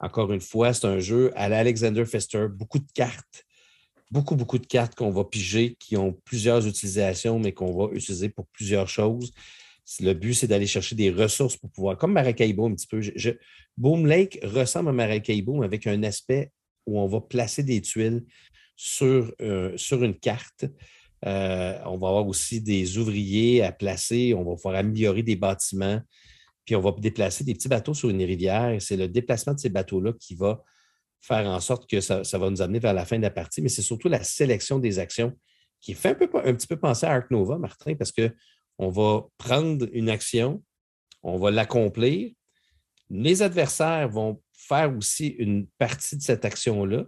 Encore 0.00 0.32
une 0.32 0.40
fois, 0.40 0.72
c'est 0.72 0.86
un 0.86 0.98
jeu 0.98 1.30
à 1.36 1.48
l'Alexander 1.48 2.04
Fester, 2.06 2.46
beaucoup 2.50 2.78
de 2.78 2.90
cartes, 2.94 3.44
beaucoup, 4.10 4.36
beaucoup 4.36 4.58
de 4.58 4.66
cartes 4.66 4.94
qu'on 4.94 5.10
va 5.10 5.24
piger, 5.24 5.76
qui 5.78 5.96
ont 5.96 6.12
plusieurs 6.24 6.66
utilisations, 6.66 7.38
mais 7.38 7.52
qu'on 7.52 7.72
va 7.76 7.92
utiliser 7.94 8.28
pour 8.28 8.46
plusieurs 8.48 8.88
choses. 8.88 9.32
Le 10.00 10.12
but, 10.12 10.34
c'est 10.34 10.46
d'aller 10.46 10.66
chercher 10.66 10.94
des 10.94 11.10
ressources 11.10 11.56
pour 11.56 11.70
pouvoir, 11.70 11.98
comme 11.98 12.12
Maracaibo 12.12 12.66
un 12.66 12.74
petit 12.74 12.86
peu. 12.86 13.00
Boom 13.76 14.06
Lake 14.06 14.38
ressemble 14.42 14.90
à 14.90 14.92
Maracaibo 14.92 15.62
avec 15.62 15.86
un 15.86 16.02
aspect 16.02 16.50
où 16.86 17.00
on 17.00 17.06
va 17.06 17.20
placer 17.20 17.62
des 17.62 17.80
tuiles 17.80 18.24
sur, 18.76 19.32
euh, 19.40 19.76
sur 19.76 20.02
une 20.02 20.14
carte. 20.14 20.64
Euh, 21.26 21.78
on 21.84 21.98
va 21.98 22.08
avoir 22.08 22.26
aussi 22.26 22.60
des 22.60 22.98
ouvriers 22.98 23.62
à 23.62 23.72
placer. 23.72 24.32
On 24.34 24.44
va 24.44 24.54
pouvoir 24.54 24.76
améliorer 24.76 25.22
des 25.22 25.36
bâtiments 25.36 26.00
puis 26.70 26.76
on 26.76 26.80
va 26.80 26.92
déplacer 26.92 27.42
des 27.42 27.54
petits 27.54 27.68
bateaux 27.68 27.94
sur 27.94 28.10
une 28.10 28.22
rivière. 28.22 28.80
C'est 28.80 28.96
le 28.96 29.08
déplacement 29.08 29.54
de 29.54 29.58
ces 29.58 29.70
bateaux-là 29.70 30.12
qui 30.20 30.36
va 30.36 30.62
faire 31.20 31.46
en 31.46 31.60
sorte 31.60 31.88
que 31.88 32.00
ça, 32.00 32.22
va 32.38 32.50
nous 32.50 32.62
amener 32.62 32.78
vers 32.78 32.94
la 32.94 33.04
fin 33.04 33.16
de 33.18 33.22
la 33.22 33.30
partie, 33.30 33.62
mais 33.62 33.68
c'est 33.68 33.82
surtout 33.82 34.08
la 34.08 34.24
sélection 34.24 34.78
des 34.78 34.98
actions 34.98 35.36
qui 35.80 35.94
fait 35.94 36.10
un, 36.10 36.14
peu, 36.14 36.28
un 36.44 36.54
petit 36.54 36.66
peu 36.66 36.76
penser 36.76 37.06
à 37.06 37.12
Arc 37.12 37.30
Nova, 37.30 37.58
Martin, 37.58 37.94
parce 37.94 38.12
qu'on 38.12 38.88
va 38.88 39.26
prendre 39.38 39.86
une 39.92 40.08
action, 40.08 40.62
on 41.22 41.38
va 41.38 41.50
l'accomplir. 41.50 42.32
Les 43.08 43.42
adversaires 43.42 44.08
vont 44.08 44.40
faire 44.52 44.94
aussi 44.96 45.28
une 45.28 45.66
partie 45.78 46.16
de 46.16 46.22
cette 46.22 46.44
action-là, 46.44 47.04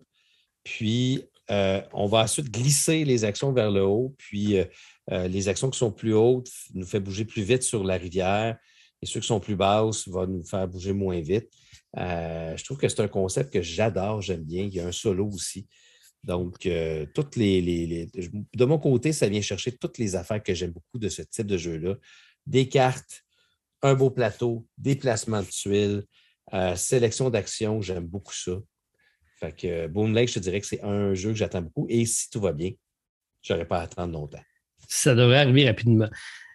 puis 0.65 1.25
euh, 1.51 1.83
on 1.93 2.07
va 2.07 2.21
ensuite 2.21 2.51
glisser 2.51 3.05
les 3.05 3.25
actions 3.25 3.53
vers 3.53 3.71
le 3.71 3.83
haut, 3.83 4.15
puis 4.17 4.59
euh, 4.59 4.65
euh, 5.11 5.29
les 5.29 5.49
actions 5.49 5.71
qui 5.71 5.79
sont 5.79 5.93
plus 5.93 6.15
hautes 6.15 6.51
nous 6.75 6.87
fait 6.87 7.01
bouger 7.01 7.25
plus 7.25 7.43
vite 7.43 7.63
sur 7.63 7.85
la 7.85 7.97
rivière. 7.97 8.57
Et 9.03 9.07
ceux 9.07 9.21
qui 9.21 9.27
sont 9.27 9.41
plus 9.41 9.57
basses 9.57 10.07
vont 10.09 10.27
nous 10.27 10.45
faire 10.45 10.67
bouger 10.69 10.93
moins 10.93 11.21
vite. 11.21 11.51
Euh, 11.99 12.57
je 12.57 12.65
trouve 12.65 12.79
que 12.79 12.89
c'est 12.89 13.01
un 13.01 13.09
concept 13.09 13.53
que 13.53 13.63
j'adore, 13.63 14.23
j'aime 14.23 14.45
bien. 14.45 14.65
Il 14.65 14.75
y 14.75 14.81
a 14.81 14.87
un 14.87 14.93
solo 14.93 15.27
aussi. 15.29 15.67
Donc, 16.25 16.67
euh, 16.67 17.05
toutes 17.15 17.37
les, 17.37 18.09
de 18.55 18.65
mon 18.65 18.79
côté, 18.79 19.13
ça 19.13 19.29
vient 19.29 19.41
chercher 19.41 19.73
toutes 19.73 19.99
les 19.99 20.15
affaires 20.15 20.43
que 20.43 20.55
j'aime 20.55 20.71
beaucoup 20.71 20.99
de 20.99 21.09
ce 21.09 21.23
type 21.23 21.47
de 21.47 21.59
jeu-là. 21.59 21.97
Des 22.47 22.69
cartes, 22.69 23.25
un 23.83 23.95
beau 23.95 24.11
plateau, 24.11 24.67
déplacement 24.79 25.43
de 25.43 25.49
tuiles, 25.49 26.05
euh, 26.55 26.77
sélection 26.77 27.29
d'actions, 27.29 27.81
j'aime 27.81 28.07
beaucoup 28.07 28.35
ça. 28.35 28.53
Fait 29.41 29.53
que 29.53 29.87
Boom 29.89 30.15
Lake, 30.15 30.29
je 30.29 30.35
te 30.35 30.39
dirais 30.39 30.61
que 30.61 30.67
c'est 30.67 30.83
un 30.83 31.15
jeu 31.15 31.31
que 31.31 31.37
j'attends 31.37 31.63
beaucoup. 31.63 31.87
Et 31.89 32.07
si 32.07 32.31
tout 32.31 32.41
va 32.41 32.53
bien, 32.53 32.71
je 33.43 33.53
n'aurai 33.53 33.67
pas 33.67 33.81
à 33.81 33.83
attendre 33.83 34.13
longtemps. 34.13 34.43
Ça 34.89 35.15
devrait 35.15 35.39
arriver 35.39 35.67
rapidement. 35.67 36.09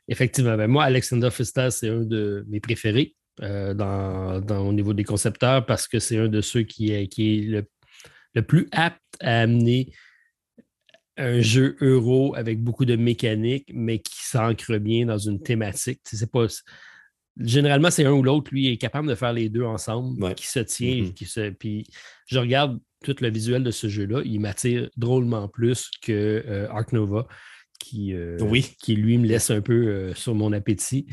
Effectivement. 0.08 0.56
Ben 0.56 0.68
moi, 0.68 0.86
Alexander 0.86 1.30
Fister, 1.30 1.70
c'est 1.72 1.90
un 1.90 2.02
de 2.02 2.46
mes 2.48 2.62
préférés 2.62 3.16
euh, 3.42 3.74
dans, 3.74 4.68
au 4.68 4.74
niveau 4.74 4.94
des 4.94 5.04
concepteurs 5.04 5.66
parce 5.66 5.88
que 5.88 6.00
c'est 6.00 6.18
un 6.18 6.28
de 6.28 6.42
ceux 6.42 6.64
qui 6.64 6.92
est, 6.92 7.08
qui 7.08 7.40
est 7.40 7.64
le, 8.34 8.42
plus 8.42 8.68
apte 8.72 9.02
à 9.20 9.42
amener 9.42 9.92
un 11.18 11.42
jeu 11.42 11.76
euro 11.82 12.36
avec 12.36 12.62
beaucoup 12.62 12.86
de 12.86 12.96
mécanique, 12.96 13.72
mais 13.74 14.00
qui 14.00 14.24
s'ancre 14.24 14.78
bien 14.78 15.08
dans 15.08 15.18
une 15.18 15.42
thématique. 15.42 16.02
C'est 16.04 16.32
pas, 16.32 16.46
généralement, 17.40 17.90
c'est 17.90 18.06
un 18.06 18.12
ou 18.12 18.22
l'autre. 18.22 18.52
Lui 18.52 18.68
est 18.68 18.78
capable 18.78 19.08
de 19.08 19.16
faire 19.16 19.34
les 19.34 19.50
deux 19.50 19.64
ensemble, 19.64 20.36
qui 20.36 20.46
se 20.46 20.60
tient. 20.60 21.06
Mm-hmm. 21.06 21.14
qui 21.14 21.26
se, 21.26 21.50
puis 21.50 21.88
je 22.28 22.38
regarde 22.38 22.80
tout 23.04 23.16
le 23.22 23.30
visuel 23.30 23.64
de 23.64 23.72
ce 23.72 23.88
jeu-là. 23.88 24.22
Il 24.26 24.40
m'attire 24.40 24.90
drôlement 24.98 25.48
plus 25.48 25.90
que 26.02 26.44
euh, 26.48 26.70
Ark 26.70 26.94
Nova 26.94 27.28
qui, 27.80 28.14
euh, 28.14 28.38
qui 28.82 28.96
lui 28.96 29.18
me 29.18 29.28
laisse 29.28 29.50
un 29.52 29.62
peu 29.62 29.88
euh, 29.88 30.14
sur 30.14 30.36
mon 30.36 30.52
appétit. 30.52 31.08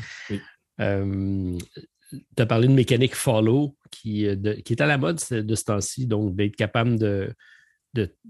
Tu 2.35 2.41
as 2.41 2.45
parlé 2.45 2.67
de 2.67 2.73
mécanique 2.73 3.15
follow 3.15 3.75
qui, 3.91 4.27
qui 4.63 4.73
est 4.73 4.81
à 4.81 4.85
la 4.85 4.97
mode 4.97 5.19
de 5.31 5.55
ce 5.55 5.63
temps-ci, 5.63 6.07
donc 6.07 6.35
d'être 6.35 6.55
capable 6.55 6.97
de, 6.97 7.33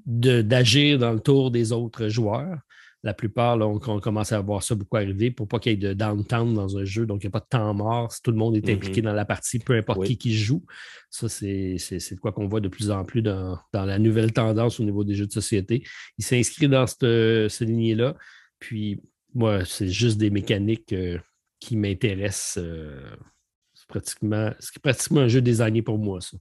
d'agir 0.05 0.99
dans 0.99 1.11
le 1.11 1.19
tour 1.19 1.51
des 1.51 1.71
autres 1.71 2.07
joueurs. 2.07 2.59
La 3.03 3.13
plupart, 3.13 3.55
on, 3.59 3.77
commence 3.77 4.31
à 4.31 4.41
voir 4.41 4.63
ça 4.63 4.73
beaucoup 4.73 4.97
arriver 4.97 5.29
pour 5.29 5.47
pas 5.47 5.59
qu'il 5.59 5.73
y 5.73 5.75
ait 5.75 5.77
de 5.77 5.93
downtown 5.93 6.55
dans 6.55 6.75
un 6.75 6.85
jeu, 6.85 7.05
donc 7.05 7.23
il 7.23 7.27
n'y 7.27 7.29
a 7.29 7.31
pas 7.31 7.39
de 7.39 7.47
temps 7.47 7.71
mort. 7.75 8.11
Si 8.11 8.19
tout 8.23 8.31
le 8.31 8.37
monde 8.37 8.55
est 8.55 8.67
impliqué 8.67 9.01
mm-hmm. 9.01 9.05
dans 9.05 9.13
la 9.13 9.25
partie, 9.25 9.59
peu 9.59 9.77
importe 9.77 10.05
qui 10.05 10.17
qui 10.17 10.33
joue. 10.33 10.65
Ça, 11.11 11.29
c'est 11.29 11.77
quoi 12.19 12.31
qu'on 12.31 12.47
voit 12.47 12.61
de 12.61 12.67
plus 12.67 12.89
en 12.89 13.05
plus 13.05 13.21
dans, 13.21 13.59
la 13.73 13.99
nouvelle 13.99 14.33
tendance 14.33 14.79
au 14.79 14.83
niveau 14.83 15.03
des 15.03 15.13
jeux 15.13 15.27
de 15.27 15.31
société. 15.31 15.83
Il 16.17 16.25
s'inscrit 16.25 16.67
dans 16.67 16.87
cette, 16.87 17.51
cette 17.51 17.67
lignée-là. 17.67 18.15
Puis, 18.57 19.03
moi, 19.35 19.65
c'est 19.65 19.89
juste 19.89 20.17
des 20.17 20.31
mécaniques 20.31 20.93
euh, 20.93 21.19
qui 21.59 21.77
m'intéressent. 21.77 22.57
Euh, 22.57 23.15
c'est 23.85 24.19
pratiquement, 24.19 24.51
pratiquement 24.81 25.21
un 25.21 25.27
jeu 25.27 25.41
designé 25.41 25.81
pour 25.81 25.97
moi, 25.97 26.21
ça. 26.21 26.37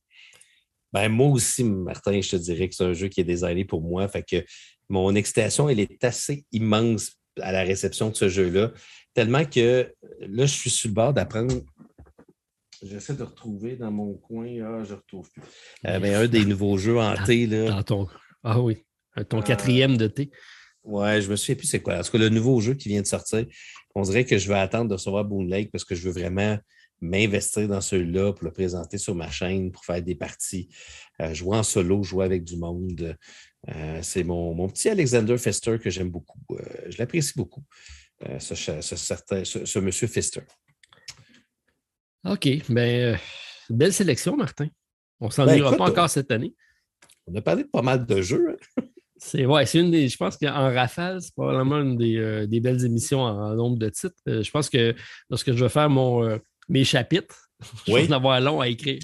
Ben, 0.92 1.08
moi 1.08 1.28
aussi, 1.28 1.64
Martin, 1.64 2.20
je 2.20 2.30
te 2.30 2.36
dirais 2.36 2.68
que 2.68 2.74
c'est 2.74 2.84
un 2.84 2.92
jeu 2.92 3.08
qui 3.08 3.20
est 3.20 3.24
designé 3.24 3.64
pour 3.64 3.82
moi. 3.82 4.06
Fait 4.06 4.22
que 4.22 4.44
mon 4.88 5.14
excitation, 5.16 5.68
elle 5.68 5.80
est 5.80 6.04
assez 6.04 6.44
immense 6.52 7.14
à 7.40 7.50
la 7.50 7.62
réception 7.62 8.10
de 8.10 8.14
ce 8.14 8.28
jeu-là. 8.28 8.72
Tellement 9.12 9.44
que 9.44 9.92
là, 10.20 10.46
je 10.46 10.52
suis 10.52 10.70
sur 10.70 10.88
le 10.88 10.94
bord 10.94 11.12
d'apprendre. 11.12 11.54
J'essaie 12.80 13.14
de 13.14 13.24
retrouver 13.24 13.74
dans 13.74 13.90
mon 13.90 14.14
coin. 14.14 14.46
Ah, 14.62 14.84
je 14.84 14.92
ne 14.92 14.98
retrouve 14.98 15.28
plus. 15.30 15.42
Euh, 15.86 15.98
ben, 15.98 16.14
un 16.14 16.28
des 16.28 16.44
nouveaux 16.44 16.78
jeux 16.78 16.98
en 16.98 17.14
T. 17.24 17.46
Là. 17.46 17.82
Ah 18.44 18.60
oui, 18.60 18.84
ton 19.28 19.42
quatrième 19.42 19.96
de 19.96 20.06
T. 20.06 20.30
Ouais, 20.84 21.20
je 21.22 21.30
me 21.30 21.36
souviens 21.36 21.54
plus 21.56 21.66
c'est 21.66 21.80
quoi. 21.80 21.94
Parce 21.94 22.10
que 22.10 22.18
le 22.18 22.28
nouveau 22.28 22.60
jeu 22.60 22.74
qui 22.74 22.88
vient 22.88 23.00
de 23.00 23.06
sortir, 23.06 23.46
on 23.94 24.02
dirait 24.02 24.26
que 24.26 24.36
je 24.36 24.46
vais 24.46 24.58
attendre 24.58 24.88
de 24.88 24.94
recevoir 24.94 25.24
Boon 25.24 25.44
Lake 25.44 25.72
parce 25.72 25.84
que 25.84 25.94
je 25.94 26.02
veux 26.02 26.12
vraiment 26.12 26.58
m'investir 27.04 27.68
dans 27.68 27.80
celui-là 27.80 28.32
pour 28.32 28.44
le 28.44 28.52
présenter 28.52 28.98
sur 28.98 29.14
ma 29.14 29.30
chaîne, 29.30 29.70
pour 29.70 29.84
faire 29.84 30.02
des 30.02 30.14
parties, 30.14 30.68
euh, 31.20 31.34
jouer 31.34 31.58
en 31.58 31.62
solo, 31.62 32.02
jouer 32.02 32.24
avec 32.24 32.44
du 32.44 32.56
monde. 32.56 33.16
Euh, 33.68 33.98
c'est 34.02 34.24
mon, 34.24 34.68
petit 34.68 34.88
Alexander 34.88 35.36
Fester 35.38 35.78
que 35.78 35.90
j'aime 35.90 36.10
beaucoup. 36.10 36.40
Euh, 36.52 36.62
je 36.88 36.98
l'apprécie 36.98 37.34
beaucoup, 37.36 37.64
ce, 38.38 38.54
ce, 38.54 39.78
monsieur 39.78 40.06
Fester. 40.06 40.42
OK. 42.26 42.48
Ben, 42.70 43.18
belle 43.68 43.92
sélection, 43.92 44.36
Martin. 44.36 44.68
On 45.20 45.30
s'en 45.30 45.46
ben, 45.46 45.56
ira 45.56 45.76
pas 45.76 45.90
encore 45.90 46.10
cette 46.10 46.30
année. 46.30 46.54
On 47.26 47.34
a 47.34 47.42
parlé 47.42 47.64
de 47.64 47.68
pas 47.68 47.82
mal 47.82 48.04
de 48.04 48.22
jeux. 48.22 48.56
Hein. 48.78 48.82
C'est 49.16 49.46
ouais, 49.46 49.64
une 49.64 49.90
des. 49.90 50.08
Je 50.08 50.16
pense 50.16 50.36
qu'en 50.36 50.52
rafale, 50.52 51.22
c'est 51.22 51.32
probablement 51.32 51.80
une 51.80 51.96
des, 51.96 52.16
euh, 52.16 52.46
belles 52.60 52.84
émissions 52.84 53.20
en, 53.20 53.54
nombre 53.54 53.78
de 53.78 53.88
titres. 53.88 54.16
Je 54.26 54.50
pense 54.50 54.68
que 54.68 54.94
lorsque 55.30 55.52
je 55.52 55.64
vais 55.64 55.70
faire 55.70 55.88
mon, 55.88 56.38
mes 56.68 56.84
chapitres, 56.84 57.50
je 57.86 57.92
vais 57.92 58.08
en 58.08 58.12
avoir 58.12 58.40
long 58.40 58.60
à 58.60 58.68
écrire. 58.68 59.00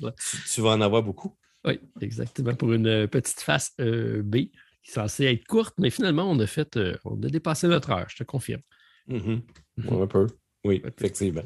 Tu, 0.52 0.60
vas 0.60 0.70
en 0.70 0.80
avoir 0.80 1.02
beaucoup. 1.02 1.36
Oui, 1.64 1.78
exactement. 2.00 2.54
Pour 2.54 2.72
une 2.72 3.06
petite 3.08 3.40
face 3.40 3.72
B 3.78 4.36
qui 4.82 4.90
est 4.90 4.94
censée 4.94 5.24
être 5.26 5.46
courte, 5.46 5.74
mais 5.78 5.90
finalement, 5.90 6.30
on 6.30 6.38
a 6.38 6.46
fait. 6.46 6.78
on 7.04 7.22
a 7.22 7.28
dépassé 7.28 7.68
notre 7.68 7.90
heure, 7.90 8.06
je 8.08 8.16
te 8.16 8.24
confirme. 8.24 8.62
Mm 9.08 9.38
Un 9.90 10.06
peu. 10.06 10.26
Oui, 10.64 10.82
effectivement. 10.84 11.42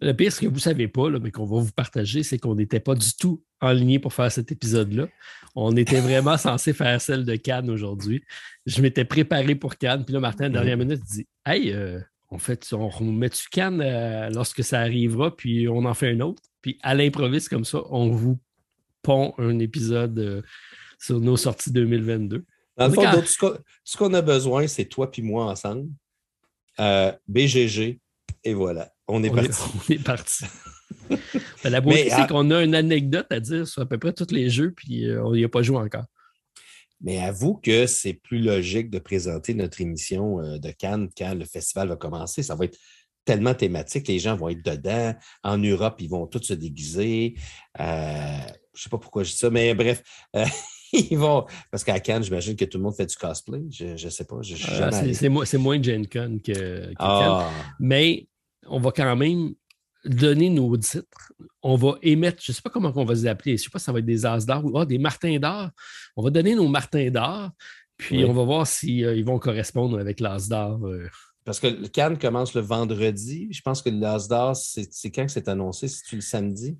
Le 0.00 0.12
pire, 0.12 0.32
ce 0.32 0.40
que 0.40 0.46
vous 0.46 0.56
ne 0.56 0.60
savez 0.60 0.88
pas, 0.88 1.08
mais 1.10 1.30
qu'on 1.30 1.46
va 1.46 1.60
vous 1.60 1.72
partager, 1.72 2.22
c'est 2.22 2.38
qu'on 2.38 2.54
n'était 2.54 2.80
pas 2.80 2.94
du 2.94 3.14
tout 3.14 3.42
en 3.60 3.72
ligne 3.72 4.00
pour 4.00 4.12
faire 4.12 4.30
cet 4.30 4.50
épisode-là. 4.50 5.08
On 5.54 5.76
était 5.76 6.00
vraiment 6.00 6.36
censé 6.36 6.72
faire 6.72 7.00
celle 7.00 7.24
de 7.24 7.36
Cannes 7.36 7.70
aujourd'hui. 7.70 8.22
Je 8.66 8.82
m'étais 8.82 9.04
préparé 9.04 9.54
pour 9.54 9.76
Cannes, 9.76 10.04
puis 10.04 10.12
là, 10.12 10.20
Martin, 10.20 10.44
à 10.44 10.48
la 10.48 10.54
dernière 10.54 10.78
minute, 10.78 11.00
dit 11.04 11.26
Hey, 11.46 11.72
euh, 11.72 12.00
on, 12.34 12.38
fait, 12.38 12.72
on 12.72 13.12
met-tu 13.12 13.48
Cannes 13.48 13.80
euh, 13.80 14.28
lorsque 14.30 14.64
ça 14.64 14.80
arrivera, 14.80 15.34
puis 15.34 15.68
on 15.68 15.84
en 15.84 15.94
fait 15.94 16.10
un 16.10 16.20
autre. 16.20 16.42
Puis 16.60 16.78
à 16.82 16.94
l'improviste 16.94 17.48
comme 17.48 17.64
ça, 17.64 17.82
on 17.90 18.10
vous 18.10 18.38
pond 19.02 19.34
un 19.38 19.58
épisode 19.58 20.44
sur 20.98 21.20
nos 21.20 21.36
sorties 21.36 21.70
2022. 21.70 22.44
Dans 22.76 22.88
le 22.88 22.92
fond, 22.92 23.60
ce 23.84 23.96
qu'on 23.96 24.14
a 24.14 24.22
besoin, 24.22 24.66
c'est 24.66 24.86
toi 24.86 25.10
puis 25.10 25.22
moi 25.22 25.44
ensemble. 25.44 25.88
BGG, 27.28 28.00
et 28.44 28.54
voilà. 28.54 28.90
On 29.06 29.22
est 29.22 29.30
parti. 29.30 29.62
on 29.88 29.92
est 29.92 30.02
parti. 30.02 30.44
Ben, 31.62 31.70
la 31.70 31.80
beauté, 31.82 32.08
c'est 32.08 32.26
qu'on 32.28 32.50
a 32.50 32.62
une 32.62 32.74
anecdote 32.74 33.26
à 33.30 33.38
dire 33.38 33.66
sur 33.66 33.82
à 33.82 33.86
peu 33.86 33.98
près 33.98 34.12
tous 34.12 34.30
les 34.30 34.48
jeux, 34.48 34.70
puis 34.70 35.06
on 35.22 35.34
n'y 35.34 35.44
a 35.44 35.48
pas 35.48 35.62
joué 35.62 35.76
encore. 35.76 36.04
Mais 37.00 37.20
avoue 37.20 37.54
que 37.54 37.86
c'est 37.86 38.14
plus 38.14 38.38
logique 38.38 38.90
de 38.90 38.98
présenter 38.98 39.54
notre 39.54 39.80
émission 39.80 40.38
de 40.38 40.70
Cannes 40.70 41.08
quand 41.16 41.34
le 41.34 41.44
festival 41.44 41.88
va 41.88 41.96
commencer. 41.96 42.42
Ça 42.42 42.54
va 42.54 42.64
être 42.64 42.78
tellement 43.24 43.54
thématique, 43.54 44.08
les 44.08 44.18
gens 44.18 44.36
vont 44.36 44.48
être 44.48 44.64
dedans. 44.64 45.14
En 45.42 45.58
Europe, 45.58 45.96
ils 46.00 46.08
vont 46.08 46.26
tous 46.26 46.42
se 46.42 46.54
déguiser. 46.54 47.34
Euh, 47.80 48.38
je 48.74 48.80
ne 48.80 48.82
sais 48.82 48.90
pas 48.90 48.98
pourquoi 48.98 49.22
je 49.22 49.30
dis 49.30 49.36
ça, 49.36 49.50
mais 49.50 49.74
bref, 49.74 50.02
euh, 50.36 50.44
ils 50.92 51.18
vont. 51.18 51.46
Parce 51.70 51.84
qu'à 51.84 51.98
Cannes, 52.00 52.22
j'imagine 52.22 52.56
que 52.56 52.64
tout 52.64 52.78
le 52.78 52.84
monde 52.84 52.94
fait 52.94 53.06
du 53.06 53.16
cosplay. 53.16 53.62
Je 53.70 54.04
ne 54.04 54.10
sais 54.10 54.24
pas. 54.24 54.40
C'est 54.42 55.58
moins, 55.58 55.82
Gen 55.82 56.06
Con 56.06 56.38
que, 56.44 56.52
que 56.52 56.94
ah. 56.98 57.50
Mais 57.80 58.28
on 58.66 58.80
va 58.80 58.90
quand 58.92 59.16
même 59.16 59.54
donner 60.04 60.50
nos 60.50 60.76
titres. 60.76 61.32
On 61.62 61.76
va 61.76 61.96
émettre, 62.02 62.42
je 62.42 62.52
ne 62.52 62.54
sais 62.54 62.62
pas 62.62 62.70
comment 62.70 62.92
on 62.94 63.04
va 63.04 63.14
les 63.14 63.26
appeler, 63.26 63.56
je 63.56 63.62
ne 63.62 63.64
sais 63.64 63.70
pas 63.70 63.78
si 63.78 63.86
ça 63.86 63.92
va 63.92 64.00
être 64.00 64.04
des 64.04 64.26
As 64.26 64.44
d'or 64.46 64.64
ou 64.64 64.78
ah, 64.78 64.84
des 64.84 64.98
Martins 64.98 65.38
d'or. 65.38 65.70
On 66.16 66.22
va 66.22 66.30
donner 66.30 66.54
nos 66.54 66.68
Martins 66.68 67.10
d'or, 67.10 67.50
puis 67.96 68.24
on 68.24 68.32
va 68.32 68.44
voir 68.44 68.66
s'ils 68.66 69.04
euh, 69.04 69.22
vont 69.24 69.38
correspondre 69.38 69.98
avec 69.98 70.20
l'As 70.20 70.48
d'or. 70.48 70.86
Euh. 70.86 71.08
Parce 71.44 71.60
que 71.60 71.66
le 71.66 71.88
Cannes 71.88 72.18
commence 72.18 72.54
le 72.54 72.60
vendredi. 72.60 73.48
Je 73.50 73.60
pense 73.60 73.82
que 73.82 73.90
l'As 73.90 74.28
d'or, 74.28 74.56
c'est 74.56 75.10
quand 75.10 75.26
que 75.26 75.32
c'est 75.32 75.48
annoncé? 75.48 75.88
C'est-tu 75.88 76.16
le 76.16 76.22
samedi? 76.22 76.78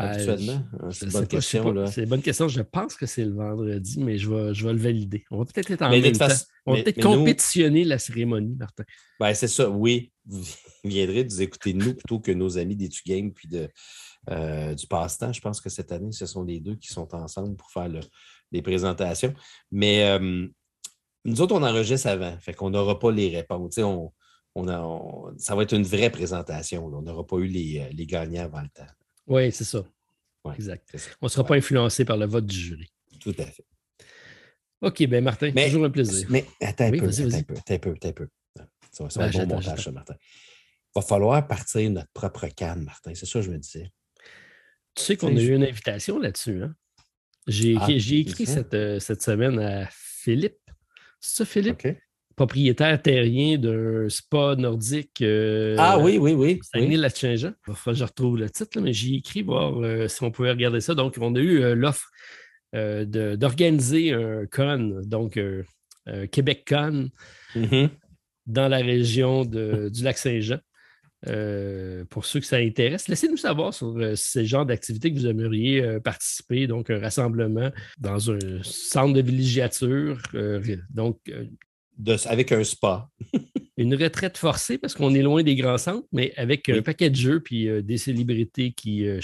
Euh, 0.00 0.04
Actuellement? 0.04 0.62
Ah, 0.80 0.86
c'est 0.90 1.06
une 1.06 1.12
bonne 1.12 1.26
question. 1.26 1.86
C'est 1.86 2.02
une 2.02 2.08
bonne 2.08 2.22
question. 2.22 2.48
Je 2.48 2.62
pense 2.62 2.94
que 2.94 3.06
c'est 3.06 3.24
le 3.24 3.34
vendredi, 3.34 3.98
mais 3.98 4.18
je 4.18 4.30
vais, 4.30 4.54
je 4.54 4.66
vais 4.66 4.72
le 4.72 4.78
valider. 4.78 5.24
On 5.30 5.38
va 5.38 5.44
peut-être 5.44 5.70
être 5.70 5.82
en 5.82 5.90
même 5.90 6.12
temps. 6.12 6.26
On 6.66 6.74
va 6.74 6.82
peut-être 6.82 7.02
compétitionner 7.02 7.84
la 7.84 7.98
cérémonie, 7.98 8.56
Martin. 8.56 8.84
Ben, 9.18 9.34
c'est 9.34 9.48
ça, 9.48 9.68
oui. 9.68 10.12
Vous 10.82 10.90
viendrez 10.90 11.24
nous 11.24 11.42
écouter 11.42 11.72
nous 11.72 11.94
plutôt 11.94 12.20
que 12.20 12.32
nos 12.32 12.58
amis 12.58 12.76
des 12.76 12.88
Game 13.06 13.32
puis 13.32 13.48
de, 13.48 13.68
euh, 14.30 14.74
du 14.74 14.86
passe-temps. 14.86 15.32
Je 15.32 15.40
pense 15.40 15.60
que 15.60 15.68
cette 15.68 15.92
année, 15.92 16.12
ce 16.12 16.26
sont 16.26 16.42
les 16.42 16.60
deux 16.60 16.76
qui 16.76 16.88
sont 16.88 17.14
ensemble 17.14 17.56
pour 17.56 17.70
faire 17.70 17.88
les 18.50 18.62
présentations. 18.62 19.34
Mais 19.70 20.04
euh, 20.04 20.48
nous 21.24 21.40
autres, 21.40 21.54
on 21.54 21.62
enregistre 21.62 22.08
avant, 22.08 22.36
fait 22.38 22.54
qu'on 22.54 22.70
n'aura 22.70 22.98
pas 22.98 23.12
les 23.12 23.28
réponses. 23.28 23.78
On, 23.78 24.12
on, 24.54 25.32
ça 25.38 25.54
va 25.54 25.62
être 25.62 25.74
une 25.74 25.84
vraie 25.84 26.10
présentation. 26.10 26.86
On 26.86 27.02
n'aura 27.02 27.26
pas 27.26 27.36
eu 27.36 27.46
les, 27.46 27.88
les 27.92 28.06
gagnants 28.06 28.44
avant 28.44 28.62
le 28.62 28.68
temps. 28.68 28.90
Oui, 29.26 29.52
c'est 29.52 29.64
ça. 29.64 29.84
exact. 30.54 30.96
On 31.20 31.26
ne 31.26 31.30
sera 31.30 31.44
pas 31.44 31.56
influencé 31.56 32.04
par 32.04 32.16
le 32.16 32.26
vote 32.26 32.46
du 32.46 32.56
jury. 32.56 32.88
Tout 33.20 33.34
à 33.38 33.44
fait. 33.44 33.64
OK, 34.82 35.02
bien, 35.04 35.20
Martin, 35.20 35.52
mais, 35.54 35.66
toujours 35.66 35.86
un 35.86 35.90
plaisir. 35.90 36.26
Mais 36.30 36.44
attends 36.60 36.84
un, 36.84 36.90
peu, 36.90 37.08
attends 37.08 37.22
un 37.22 37.42
peu, 37.42 37.54
attends 37.54 37.74
un 37.74 37.78
peu, 37.78 37.90
attends 37.92 38.08
un 38.08 38.12
peu. 38.12 38.28
Ça 38.96 39.04
va, 39.04 39.10
ça 39.10 39.28
ben, 39.28 39.46
bon 39.46 39.56
montage, 39.56 39.84
ça, 39.84 39.92
Martin. 39.92 40.14
Il 40.18 41.00
va 41.00 41.02
falloir 41.02 41.46
partir 41.46 41.90
notre 41.90 42.10
propre 42.12 42.46
canne, 42.48 42.84
Martin. 42.84 43.12
C'est 43.14 43.26
ça 43.26 43.40
que 43.40 43.44
je 43.44 43.50
me 43.50 43.58
disais. 43.58 43.90
Tu 44.94 45.02
sais 45.04 45.16
qu'on 45.16 45.36
a 45.36 45.40
eu 45.40 45.54
une 45.54 45.62
invitation 45.62 46.18
là-dessus. 46.18 46.62
Hein? 46.62 46.74
J'ai 47.46 47.76
ah, 47.78 47.86
écrit 47.90 48.46
cette, 48.46 48.72
euh, 48.72 48.98
cette, 48.98 49.22
semaine 49.22 49.58
à 49.58 49.86
Philippe. 49.90 50.58
C'est 51.20 51.36
ça, 51.36 51.44
Philippe? 51.44 51.86
Propriétaire 52.34 53.00
terrien 53.00 53.58
d'un 53.58 54.08
spa 54.08 54.56
nordique. 54.56 55.20
Euh, 55.20 55.76
ah 55.78 55.98
oui, 55.98 56.18
oui, 56.18 56.32
oui. 56.32 56.60
Saguenay-Lac-Saint-Jean. 56.62 57.52
je 57.66 58.04
retrouve 58.04 58.38
le 58.38 58.48
titre, 58.48 58.80
mais 58.80 58.92
j'ai 58.92 59.16
écrit 59.16 59.42
voir 59.42 59.78
euh, 59.82 60.08
si 60.08 60.22
on 60.22 60.30
pouvait 60.30 60.50
regarder 60.50 60.80
ça. 60.80 60.94
Donc, 60.94 61.16
on 61.20 61.34
a 61.34 61.38
eu 61.38 61.74
l'offre 61.74 62.10
d'organiser 62.72 64.12
un 64.12 64.46
con, 64.46 65.00
donc 65.04 65.38
Québec 66.30 66.64
Con, 66.68 67.08
mm-hmm. 67.54 67.88
Dans 68.46 68.68
la 68.68 68.78
région 68.78 69.44
du 69.44 70.02
Lac-Saint-Jean. 70.02 70.58
pour 72.10 72.24
ceux 72.24 72.40
que 72.40 72.46
ça 72.46 72.56
intéresse, 72.56 73.08
laissez-nous 73.08 73.36
savoir 73.36 73.74
sur 73.74 73.96
ces 74.14 74.46
genres 74.46 74.66
d'activités 74.66 75.12
que 75.12 75.18
vous 75.18 75.26
aimeriez 75.26 75.98
participer. 76.04 76.66
Donc, 76.66 76.90
un 76.90 77.00
rassemblement 77.00 77.70
dans 77.98 78.30
un 78.30 78.62
centre 78.62 79.14
de 79.14 79.22
villégiature. 79.22 80.20
donc, 80.90 81.18
avec 82.26 82.52
un 82.52 82.64
spa. 82.64 83.08
une 83.76 83.94
retraite 83.94 84.38
forcée 84.38 84.78
parce 84.78 84.94
qu'on 84.94 85.14
est 85.14 85.22
loin 85.22 85.42
des 85.42 85.54
grands 85.54 85.78
centres, 85.78 86.06
mais 86.12 86.32
avec 86.36 86.68
un 86.68 86.82
paquet 86.82 87.10
de 87.10 87.16
jeux 87.16 87.40
puis 87.40 87.68
euh, 87.68 87.82
des 87.82 87.98
célébrités 87.98 88.72
qui 88.72 89.06
euh, 89.06 89.20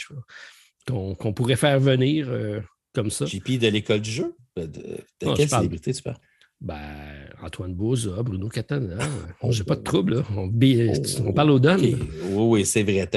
qu'on 0.87 1.33
pourrait 1.33 1.57
faire 1.57 1.81
venir 1.81 2.29
euh, 2.29 2.61
comme 2.93 3.11
ça. 3.11 3.25
JP 3.25 3.59
de 3.59 3.69
l'école 3.69 4.01
du 4.01 4.11
jeu? 4.11 4.35
De, 4.57 4.99
quelle 5.19 5.49
célébrité 5.49 5.93
tu 5.95 6.03
parles? 6.03 6.19
Ben, 6.63 7.29
Antoine 7.43 7.75
Boza, 7.75 8.23
Bruno 8.23 8.49
Catana. 8.49 8.97
Oh, 9.41 9.51
J'ai 9.51 9.65
pas 9.65 9.75
de 9.75 9.83
trouble. 9.83 10.25
On, 10.37 10.49
oh, 10.49 11.33
parle 11.33 11.51
au 11.51 11.59
don. 11.59 11.77
Oui, 11.77 11.97
oui, 12.31 12.65
c'est 12.65 12.85
vrai. 12.85 13.09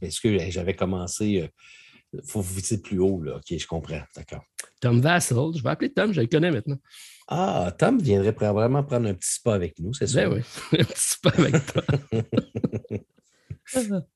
Parce 0.00 0.20
que 0.20 0.38
j'avais 0.50 0.74
commencé. 0.74 1.50
Il 2.12 2.20
faut 2.24 2.42
viser 2.42 2.78
plus 2.78 3.00
haut. 3.00 3.20
Là. 3.20 3.36
OK, 3.36 3.58
je 3.58 3.66
comprends. 3.66 4.02
D'accord. 4.14 4.44
Tom 4.80 5.00
Vassal. 5.00 5.50
Je 5.56 5.62
vais 5.64 5.70
appeler 5.70 5.92
Tom, 5.92 6.12
je 6.12 6.20
le 6.20 6.28
connais 6.28 6.52
maintenant. 6.52 6.78
Ah, 7.26 7.74
Tom 7.76 8.00
viendrait 8.00 8.32
vraiment 8.32 8.84
prendre 8.84 9.08
un 9.08 9.14
petit 9.14 9.32
spa 9.32 9.54
avec 9.54 9.78
nous, 9.80 9.94
c'est 9.94 10.06
ça? 10.06 10.28
Ben 10.28 10.34
oui, 10.34 10.42
un 10.80 10.84
petit 10.84 10.92
spa 10.96 11.30
avec 11.30 11.54
toi. 11.66 11.82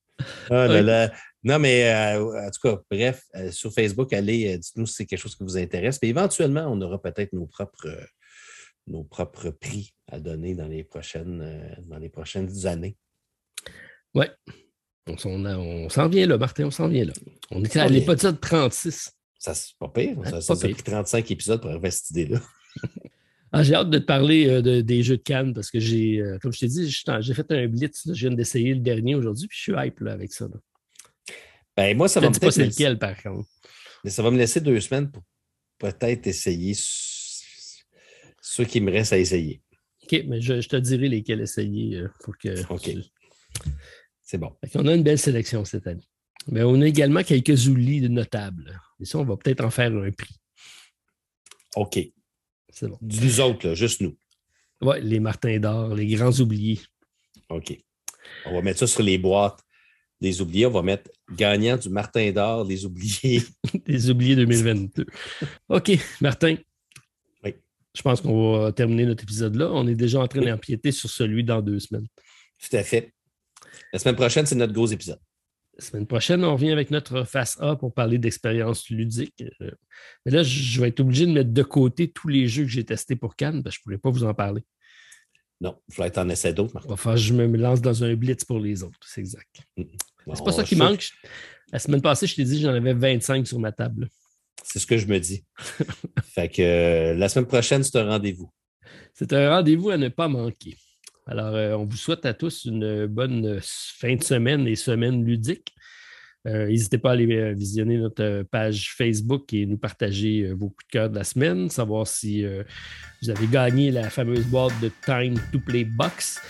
ah 0.51 0.67
là 0.69 0.83
là. 0.83 1.13
Non, 1.43 1.59
mais 1.59 1.89
euh, 1.89 2.47
en 2.47 2.51
tout 2.51 2.61
cas, 2.63 2.81
bref, 2.91 3.23
euh, 3.37 3.53
sur 3.53 3.73
Facebook, 3.73 4.13
allez, 4.13 4.55
euh, 4.55 4.59
dites-nous 4.59 4.87
si 4.87 4.95
c'est 4.95 5.07
quelque 5.07 5.21
chose 5.21 5.37
qui 5.37 5.45
vous 5.45 5.57
intéresse. 5.57 5.99
Puis 5.99 6.11
éventuellement, 6.11 6.67
on 6.69 6.81
aura 6.83 7.01
peut-être 7.01 7.33
nos 7.33 7.47
propres, 7.47 7.87
nos 8.87 9.05
propres 9.05 9.51
prix 9.51 9.95
à 10.09 10.21
donner 10.21 10.55
dans 10.55 10.69
les 10.69 10.85
prochaines, 10.85 11.77
dans 11.87 11.99
les 11.99 12.09
prochaines 12.09 12.67
années. 12.67 12.97
Oui. 14.15 14.27
On, 15.09 15.89
s'en 15.89 16.09
vient 16.09 16.27
là, 16.27 16.39
Martin, 16.39 16.65
on 16.65 16.71
s'en 16.71 16.89
vient 16.89 17.05
là. 17.05 17.13
On 17.51 17.63
est 17.63 17.77
à 17.77 17.89
l'épisode 17.89 18.41
36. 18.41 19.13
Ça, 19.39 19.55
c'est 19.55 19.77
pas 19.79 19.89
pire. 19.89 20.17
Ça, 20.25 20.41
ça, 20.41 20.57
pris 20.57 20.75
35 20.75 21.31
épisodes 21.31 21.61
pour 21.61 21.71
avoir 21.71 21.93
cette 21.93 22.11
idée-là. 22.11 22.41
Ah, 23.53 23.63
j'ai 23.63 23.75
hâte 23.75 23.89
de 23.89 23.99
te 23.99 24.05
parler 24.05 24.49
euh, 24.49 24.83
des 24.83 25.03
jeux 25.03 25.17
de 25.17 25.23
Cannes 25.23 25.55
parce 25.55 25.71
que 25.71 25.79
j'ai, 25.79 26.21
euh, 26.21 26.37
comme 26.41 26.53
je 26.53 26.59
t'ai 26.59 26.67
dit, 26.67 26.91
j'ai 27.21 27.35
fait 27.35 27.53
un 27.53 27.69
blitz. 27.69 28.03
je 28.13 28.27
viens 28.27 28.37
d'essayer 28.37 28.75
le 28.75 28.81
dernier 28.81 29.15
aujourd'hui, 29.15 29.47
puis 29.47 29.57
je 29.57 29.63
suis 29.63 29.73
hype 29.73 30.03
avec 30.03 30.33
ça. 30.33 30.47
Ben, 31.77 31.97
moi, 31.97 32.09
ça 32.09 32.21
va 32.21 32.29
me 32.29 32.39
pas 32.39 32.51
c'est 32.51 32.67
lequel, 32.67 32.99
par 32.99 33.17
contre. 33.23 33.49
Mais 34.05 34.11
ça 34.11 34.23
va 34.23 34.31
me 34.31 34.37
laisser 34.37 34.61
deux 34.61 34.79
semaines 34.81 35.11
pour 35.11 35.23
peut-être 35.79 36.27
essayer 36.27 36.75
ceux 38.47 38.65
qui 38.65 38.81
me 38.81 38.93
restent 38.93 39.13
à 39.13 39.19
essayer. 39.19 39.61
OK, 40.05 40.25
mais 40.27 40.41
je, 40.41 40.55
te 40.69 40.77
dirai 40.77 41.09
lesquels 41.09 41.41
essayer 41.41 41.97
euh, 41.97 42.09
pour 42.23 42.39
que. 42.39 42.73
OK. 42.73 42.91
C'est 44.23 44.39
bon. 44.39 44.53
On 44.75 44.87
a 44.87 44.95
une 44.95 45.03
belle 45.03 45.19
sélection 45.19 45.65
cette 45.65 45.87
année. 45.87 46.07
Mais 46.49 46.63
on 46.63 46.81
a 46.81 46.87
également 46.87 47.25
quelques 47.25 47.67
oublies 47.67 48.09
notables. 48.09 48.81
Et 49.01 49.05
ça, 49.05 49.19
on 49.19 49.25
va 49.25 49.37
peut-être 49.37 49.65
en 49.65 49.71
faire 49.71 49.93
un 49.93 50.13
prix. 50.13 50.37
OK. 51.75 51.99
C'est 52.71 52.89
bon. 52.89 52.99
Nous 53.01 53.41
autres, 53.41 53.75
juste 53.75 54.01
nous. 54.01 54.17
Oui, 54.81 54.97
les 55.03 55.19
Martins 55.19 55.59
d'or, 55.59 55.95
les 55.95 56.07
grands 56.07 56.39
oubliés. 56.39 56.81
OK. 57.49 57.77
On 58.45 58.55
va 58.55 58.63
mettre 58.63 58.81
ça 58.81 58.87
sur 58.87 59.03
les 59.03 59.19
boîtes 59.19 59.61
des 60.21 60.41
oubliés. 60.41 60.67
On 60.67 60.71
va 60.71 60.83
mettre 60.83 61.11
gagnant 61.33 61.77
du 61.77 61.89
Martin 61.89 62.31
d'or, 62.31 62.65
les 62.65 62.85
oubliés. 62.85 63.43
les 63.87 64.09
oubliés 64.09 64.37
2022. 64.37 65.05
OK, 65.69 65.99
Martin. 66.21 66.57
Je 67.97 68.03
pense 68.03 68.21
qu'on 68.21 68.59
va 68.59 68.73
terminer 68.73 69.07
notre 69.07 69.23
épisode 69.25 69.57
là. 69.57 69.71
On 69.73 69.87
est 69.87 69.95
déjà 69.95 70.21
en 70.21 70.29
train 70.29 70.43
d'empiéter 70.43 70.93
sur 70.93 71.09
celui 71.09 71.45
dans 71.45 71.63
deux 71.63 71.81
semaines. 71.81 72.07
Tout 72.61 72.77
à 72.77 72.83
fait. 72.83 73.15
La 73.93 73.99
semaine 73.99 74.17
prochaine, 74.17 74.45
c'est 74.45 74.55
notre 74.55 74.75
gros 74.75 74.87
épisode. 74.87 75.19
La 75.79 75.85
semaine 75.85 76.07
prochaine, 76.07 76.45
on 76.45 76.53
revient 76.53 76.73
avec 76.73 76.91
notre 76.91 77.25
face 77.25 77.59
A 77.61 77.77
pour 77.77 77.95
parler 77.95 78.19
d'expérience 78.19 78.89
ludique. 78.91 79.43
Euh, 79.63 79.71
mais 80.25 80.33
là, 80.33 80.43
je 80.43 80.81
vais 80.81 80.89
être 80.89 81.01
obligé 81.01 81.27
de 81.27 81.33
mettre 81.33 81.53
de 81.53 81.63
côté 81.63 82.11
tous 82.11 82.29
les 82.29 82.49
jeux 82.49 82.65
que 82.65 82.71
j'ai 82.71 82.85
testés 82.85 83.17
pour 83.17 83.35
Cannes, 83.35 83.63
parce 83.63 83.77
que 83.77 83.83
je 83.87 83.93
ne 83.93 83.97
pourrais 83.97 84.13
pas 84.13 84.19
vous 84.19 84.25
en 84.25 84.35
parler. 84.35 84.63
Non, 85.61 85.79
il 85.89 85.95
faudrait 85.95 86.19
en 86.19 86.29
essayer 86.29 86.53
d'autres. 86.53 86.79
Enfin, 86.89 87.17
je 87.17 87.33
me 87.33 87.47
lance 87.57 87.81
dans 87.81 88.05
un 88.05 88.15
blitz 88.15 88.45
pour 88.45 88.59
les 88.59 88.83
autres, 88.83 88.99
c'est 89.07 89.21
exact. 89.21 89.63
Mm. 89.77 89.85
c'est 90.35 90.45
pas 90.45 90.53
ça 90.53 90.65
qui 90.65 90.77
manque. 90.77 91.09
La 91.73 91.79
semaine 91.79 92.03
passée, 92.03 92.27
je 92.27 92.35
t'ai 92.35 92.45
dit 92.45 92.57
que 92.57 92.63
j'en 92.63 92.75
avais 92.75 92.95
25 92.95 93.47
sur 93.47 93.59
ma 93.59 93.73
table. 93.73 94.09
C'est 94.63 94.79
ce 94.79 94.87
que 94.87 94.99
je 94.99 95.07
me 95.07 95.19
dis. 95.19 95.45
fait 96.25 96.49
que 96.49 96.63
euh, 96.63 97.15
la 97.15 97.29
semaine 97.29 97.47
prochaine, 97.47 97.83
c'est 97.83 97.99
un 97.99 98.09
rendez-vous. 98.09 98.51
C'est 99.15 99.33
un 99.33 99.51
rendez-vous 99.51 99.91
à 99.91 99.97
ne 99.97 100.09
pas 100.09 100.29
manquer. 100.29 100.77
Alors, 101.27 101.55
euh, 101.55 101.75
on 101.75 101.85
vous 101.85 101.97
souhaite 101.97 102.25
à 102.27 102.35
tous 102.35 102.67
une 102.67 103.07
bonne 103.07 103.59
fin 103.63 104.15
de 104.15 104.23
semaine 104.23 104.67
et 104.67 104.77
semaine 104.77 105.25
ludique. 105.25 105.73
Euh, 106.47 106.69
n'hésitez 106.69 106.99
pas 106.99 107.11
à 107.11 107.13
aller 107.13 107.55
visionner 107.55 107.97
notre 107.97 108.43
page 108.45 108.95
Facebook 108.97 109.53
et 109.53 109.67
nous 109.67 109.79
partager 109.79 110.53
vos 110.53 110.69
coups 110.69 110.87
de 110.87 110.91
cœur 110.93 111.11
de 111.11 111.17
la 111.17 111.25
semaine, 111.25 111.69
savoir 111.71 112.07
si 112.07 112.45
vous 113.21 113.31
avez 113.31 113.47
gagné 113.49 113.91
la 113.91 114.11
fameuse 114.11 114.45
boîte 114.45 114.79
de 114.81 114.91
Time 115.05 115.35
to 115.51 115.59
Play 115.59 115.85
Box 115.85 116.41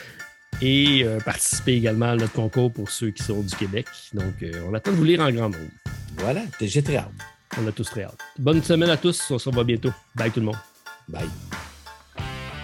et 0.60 1.06
participer 1.24 1.72
également 1.72 2.10
à 2.10 2.16
notre 2.16 2.34
concours 2.34 2.70
pour 2.70 2.90
ceux 2.90 3.10
qui 3.10 3.22
sont 3.22 3.40
du 3.40 3.56
Québec. 3.56 3.86
Donc, 4.12 4.44
on 4.68 4.74
attend 4.74 4.90
de 4.90 4.96
vous 4.96 5.04
lire 5.04 5.20
en 5.20 5.32
grand 5.32 5.48
nombre. 5.48 5.70
Voilà, 6.18 6.42
j'ai 6.60 6.82
très 6.82 6.96
hâte. 6.96 7.35
On 7.58 7.66
a 7.66 7.72
tous 7.72 7.88
très 7.88 8.04
hâte. 8.04 8.18
Bonne 8.38 8.62
semaine 8.62 8.90
à 8.90 8.96
tous. 8.96 9.30
On 9.30 9.38
se 9.38 9.48
revoit 9.48 9.64
bientôt. 9.64 9.90
Bye 10.14 10.30
tout 10.30 10.40
le 10.40 10.46
monde. 10.46 10.58
Bye. 11.08 11.28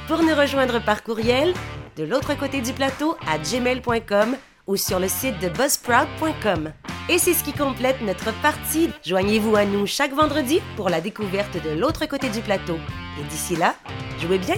Pour 0.08 0.22
nous 0.22 0.34
rejoindre 0.34 0.84
par 0.84 1.02
courriel, 1.02 1.54
de 1.96 2.04
l'autre 2.04 2.36
côté 2.36 2.60
du 2.60 2.72
plateau 2.72 3.16
à 3.26 3.38
gmail.com 3.38 4.36
ou 4.66 4.76
sur 4.76 4.98
le 4.98 5.08
site 5.08 5.38
de 5.40 5.48
buzzsprout.com. 5.48 6.72
Et 7.08 7.18
c'est 7.18 7.34
ce 7.34 7.42
qui 7.42 7.52
complète 7.52 8.00
notre 8.02 8.32
partie. 8.42 8.90
Joignez-vous 9.04 9.56
à 9.56 9.64
nous 9.64 9.86
chaque 9.86 10.12
vendredi 10.12 10.60
pour 10.76 10.88
la 10.88 11.00
découverte 11.00 11.56
de 11.62 11.70
l'autre 11.70 12.06
côté 12.06 12.28
du 12.28 12.40
plateau. 12.40 12.76
Et 13.20 13.24
d'ici 13.24 13.56
là, 13.56 13.74
jouez 14.20 14.38
bien! 14.38 14.56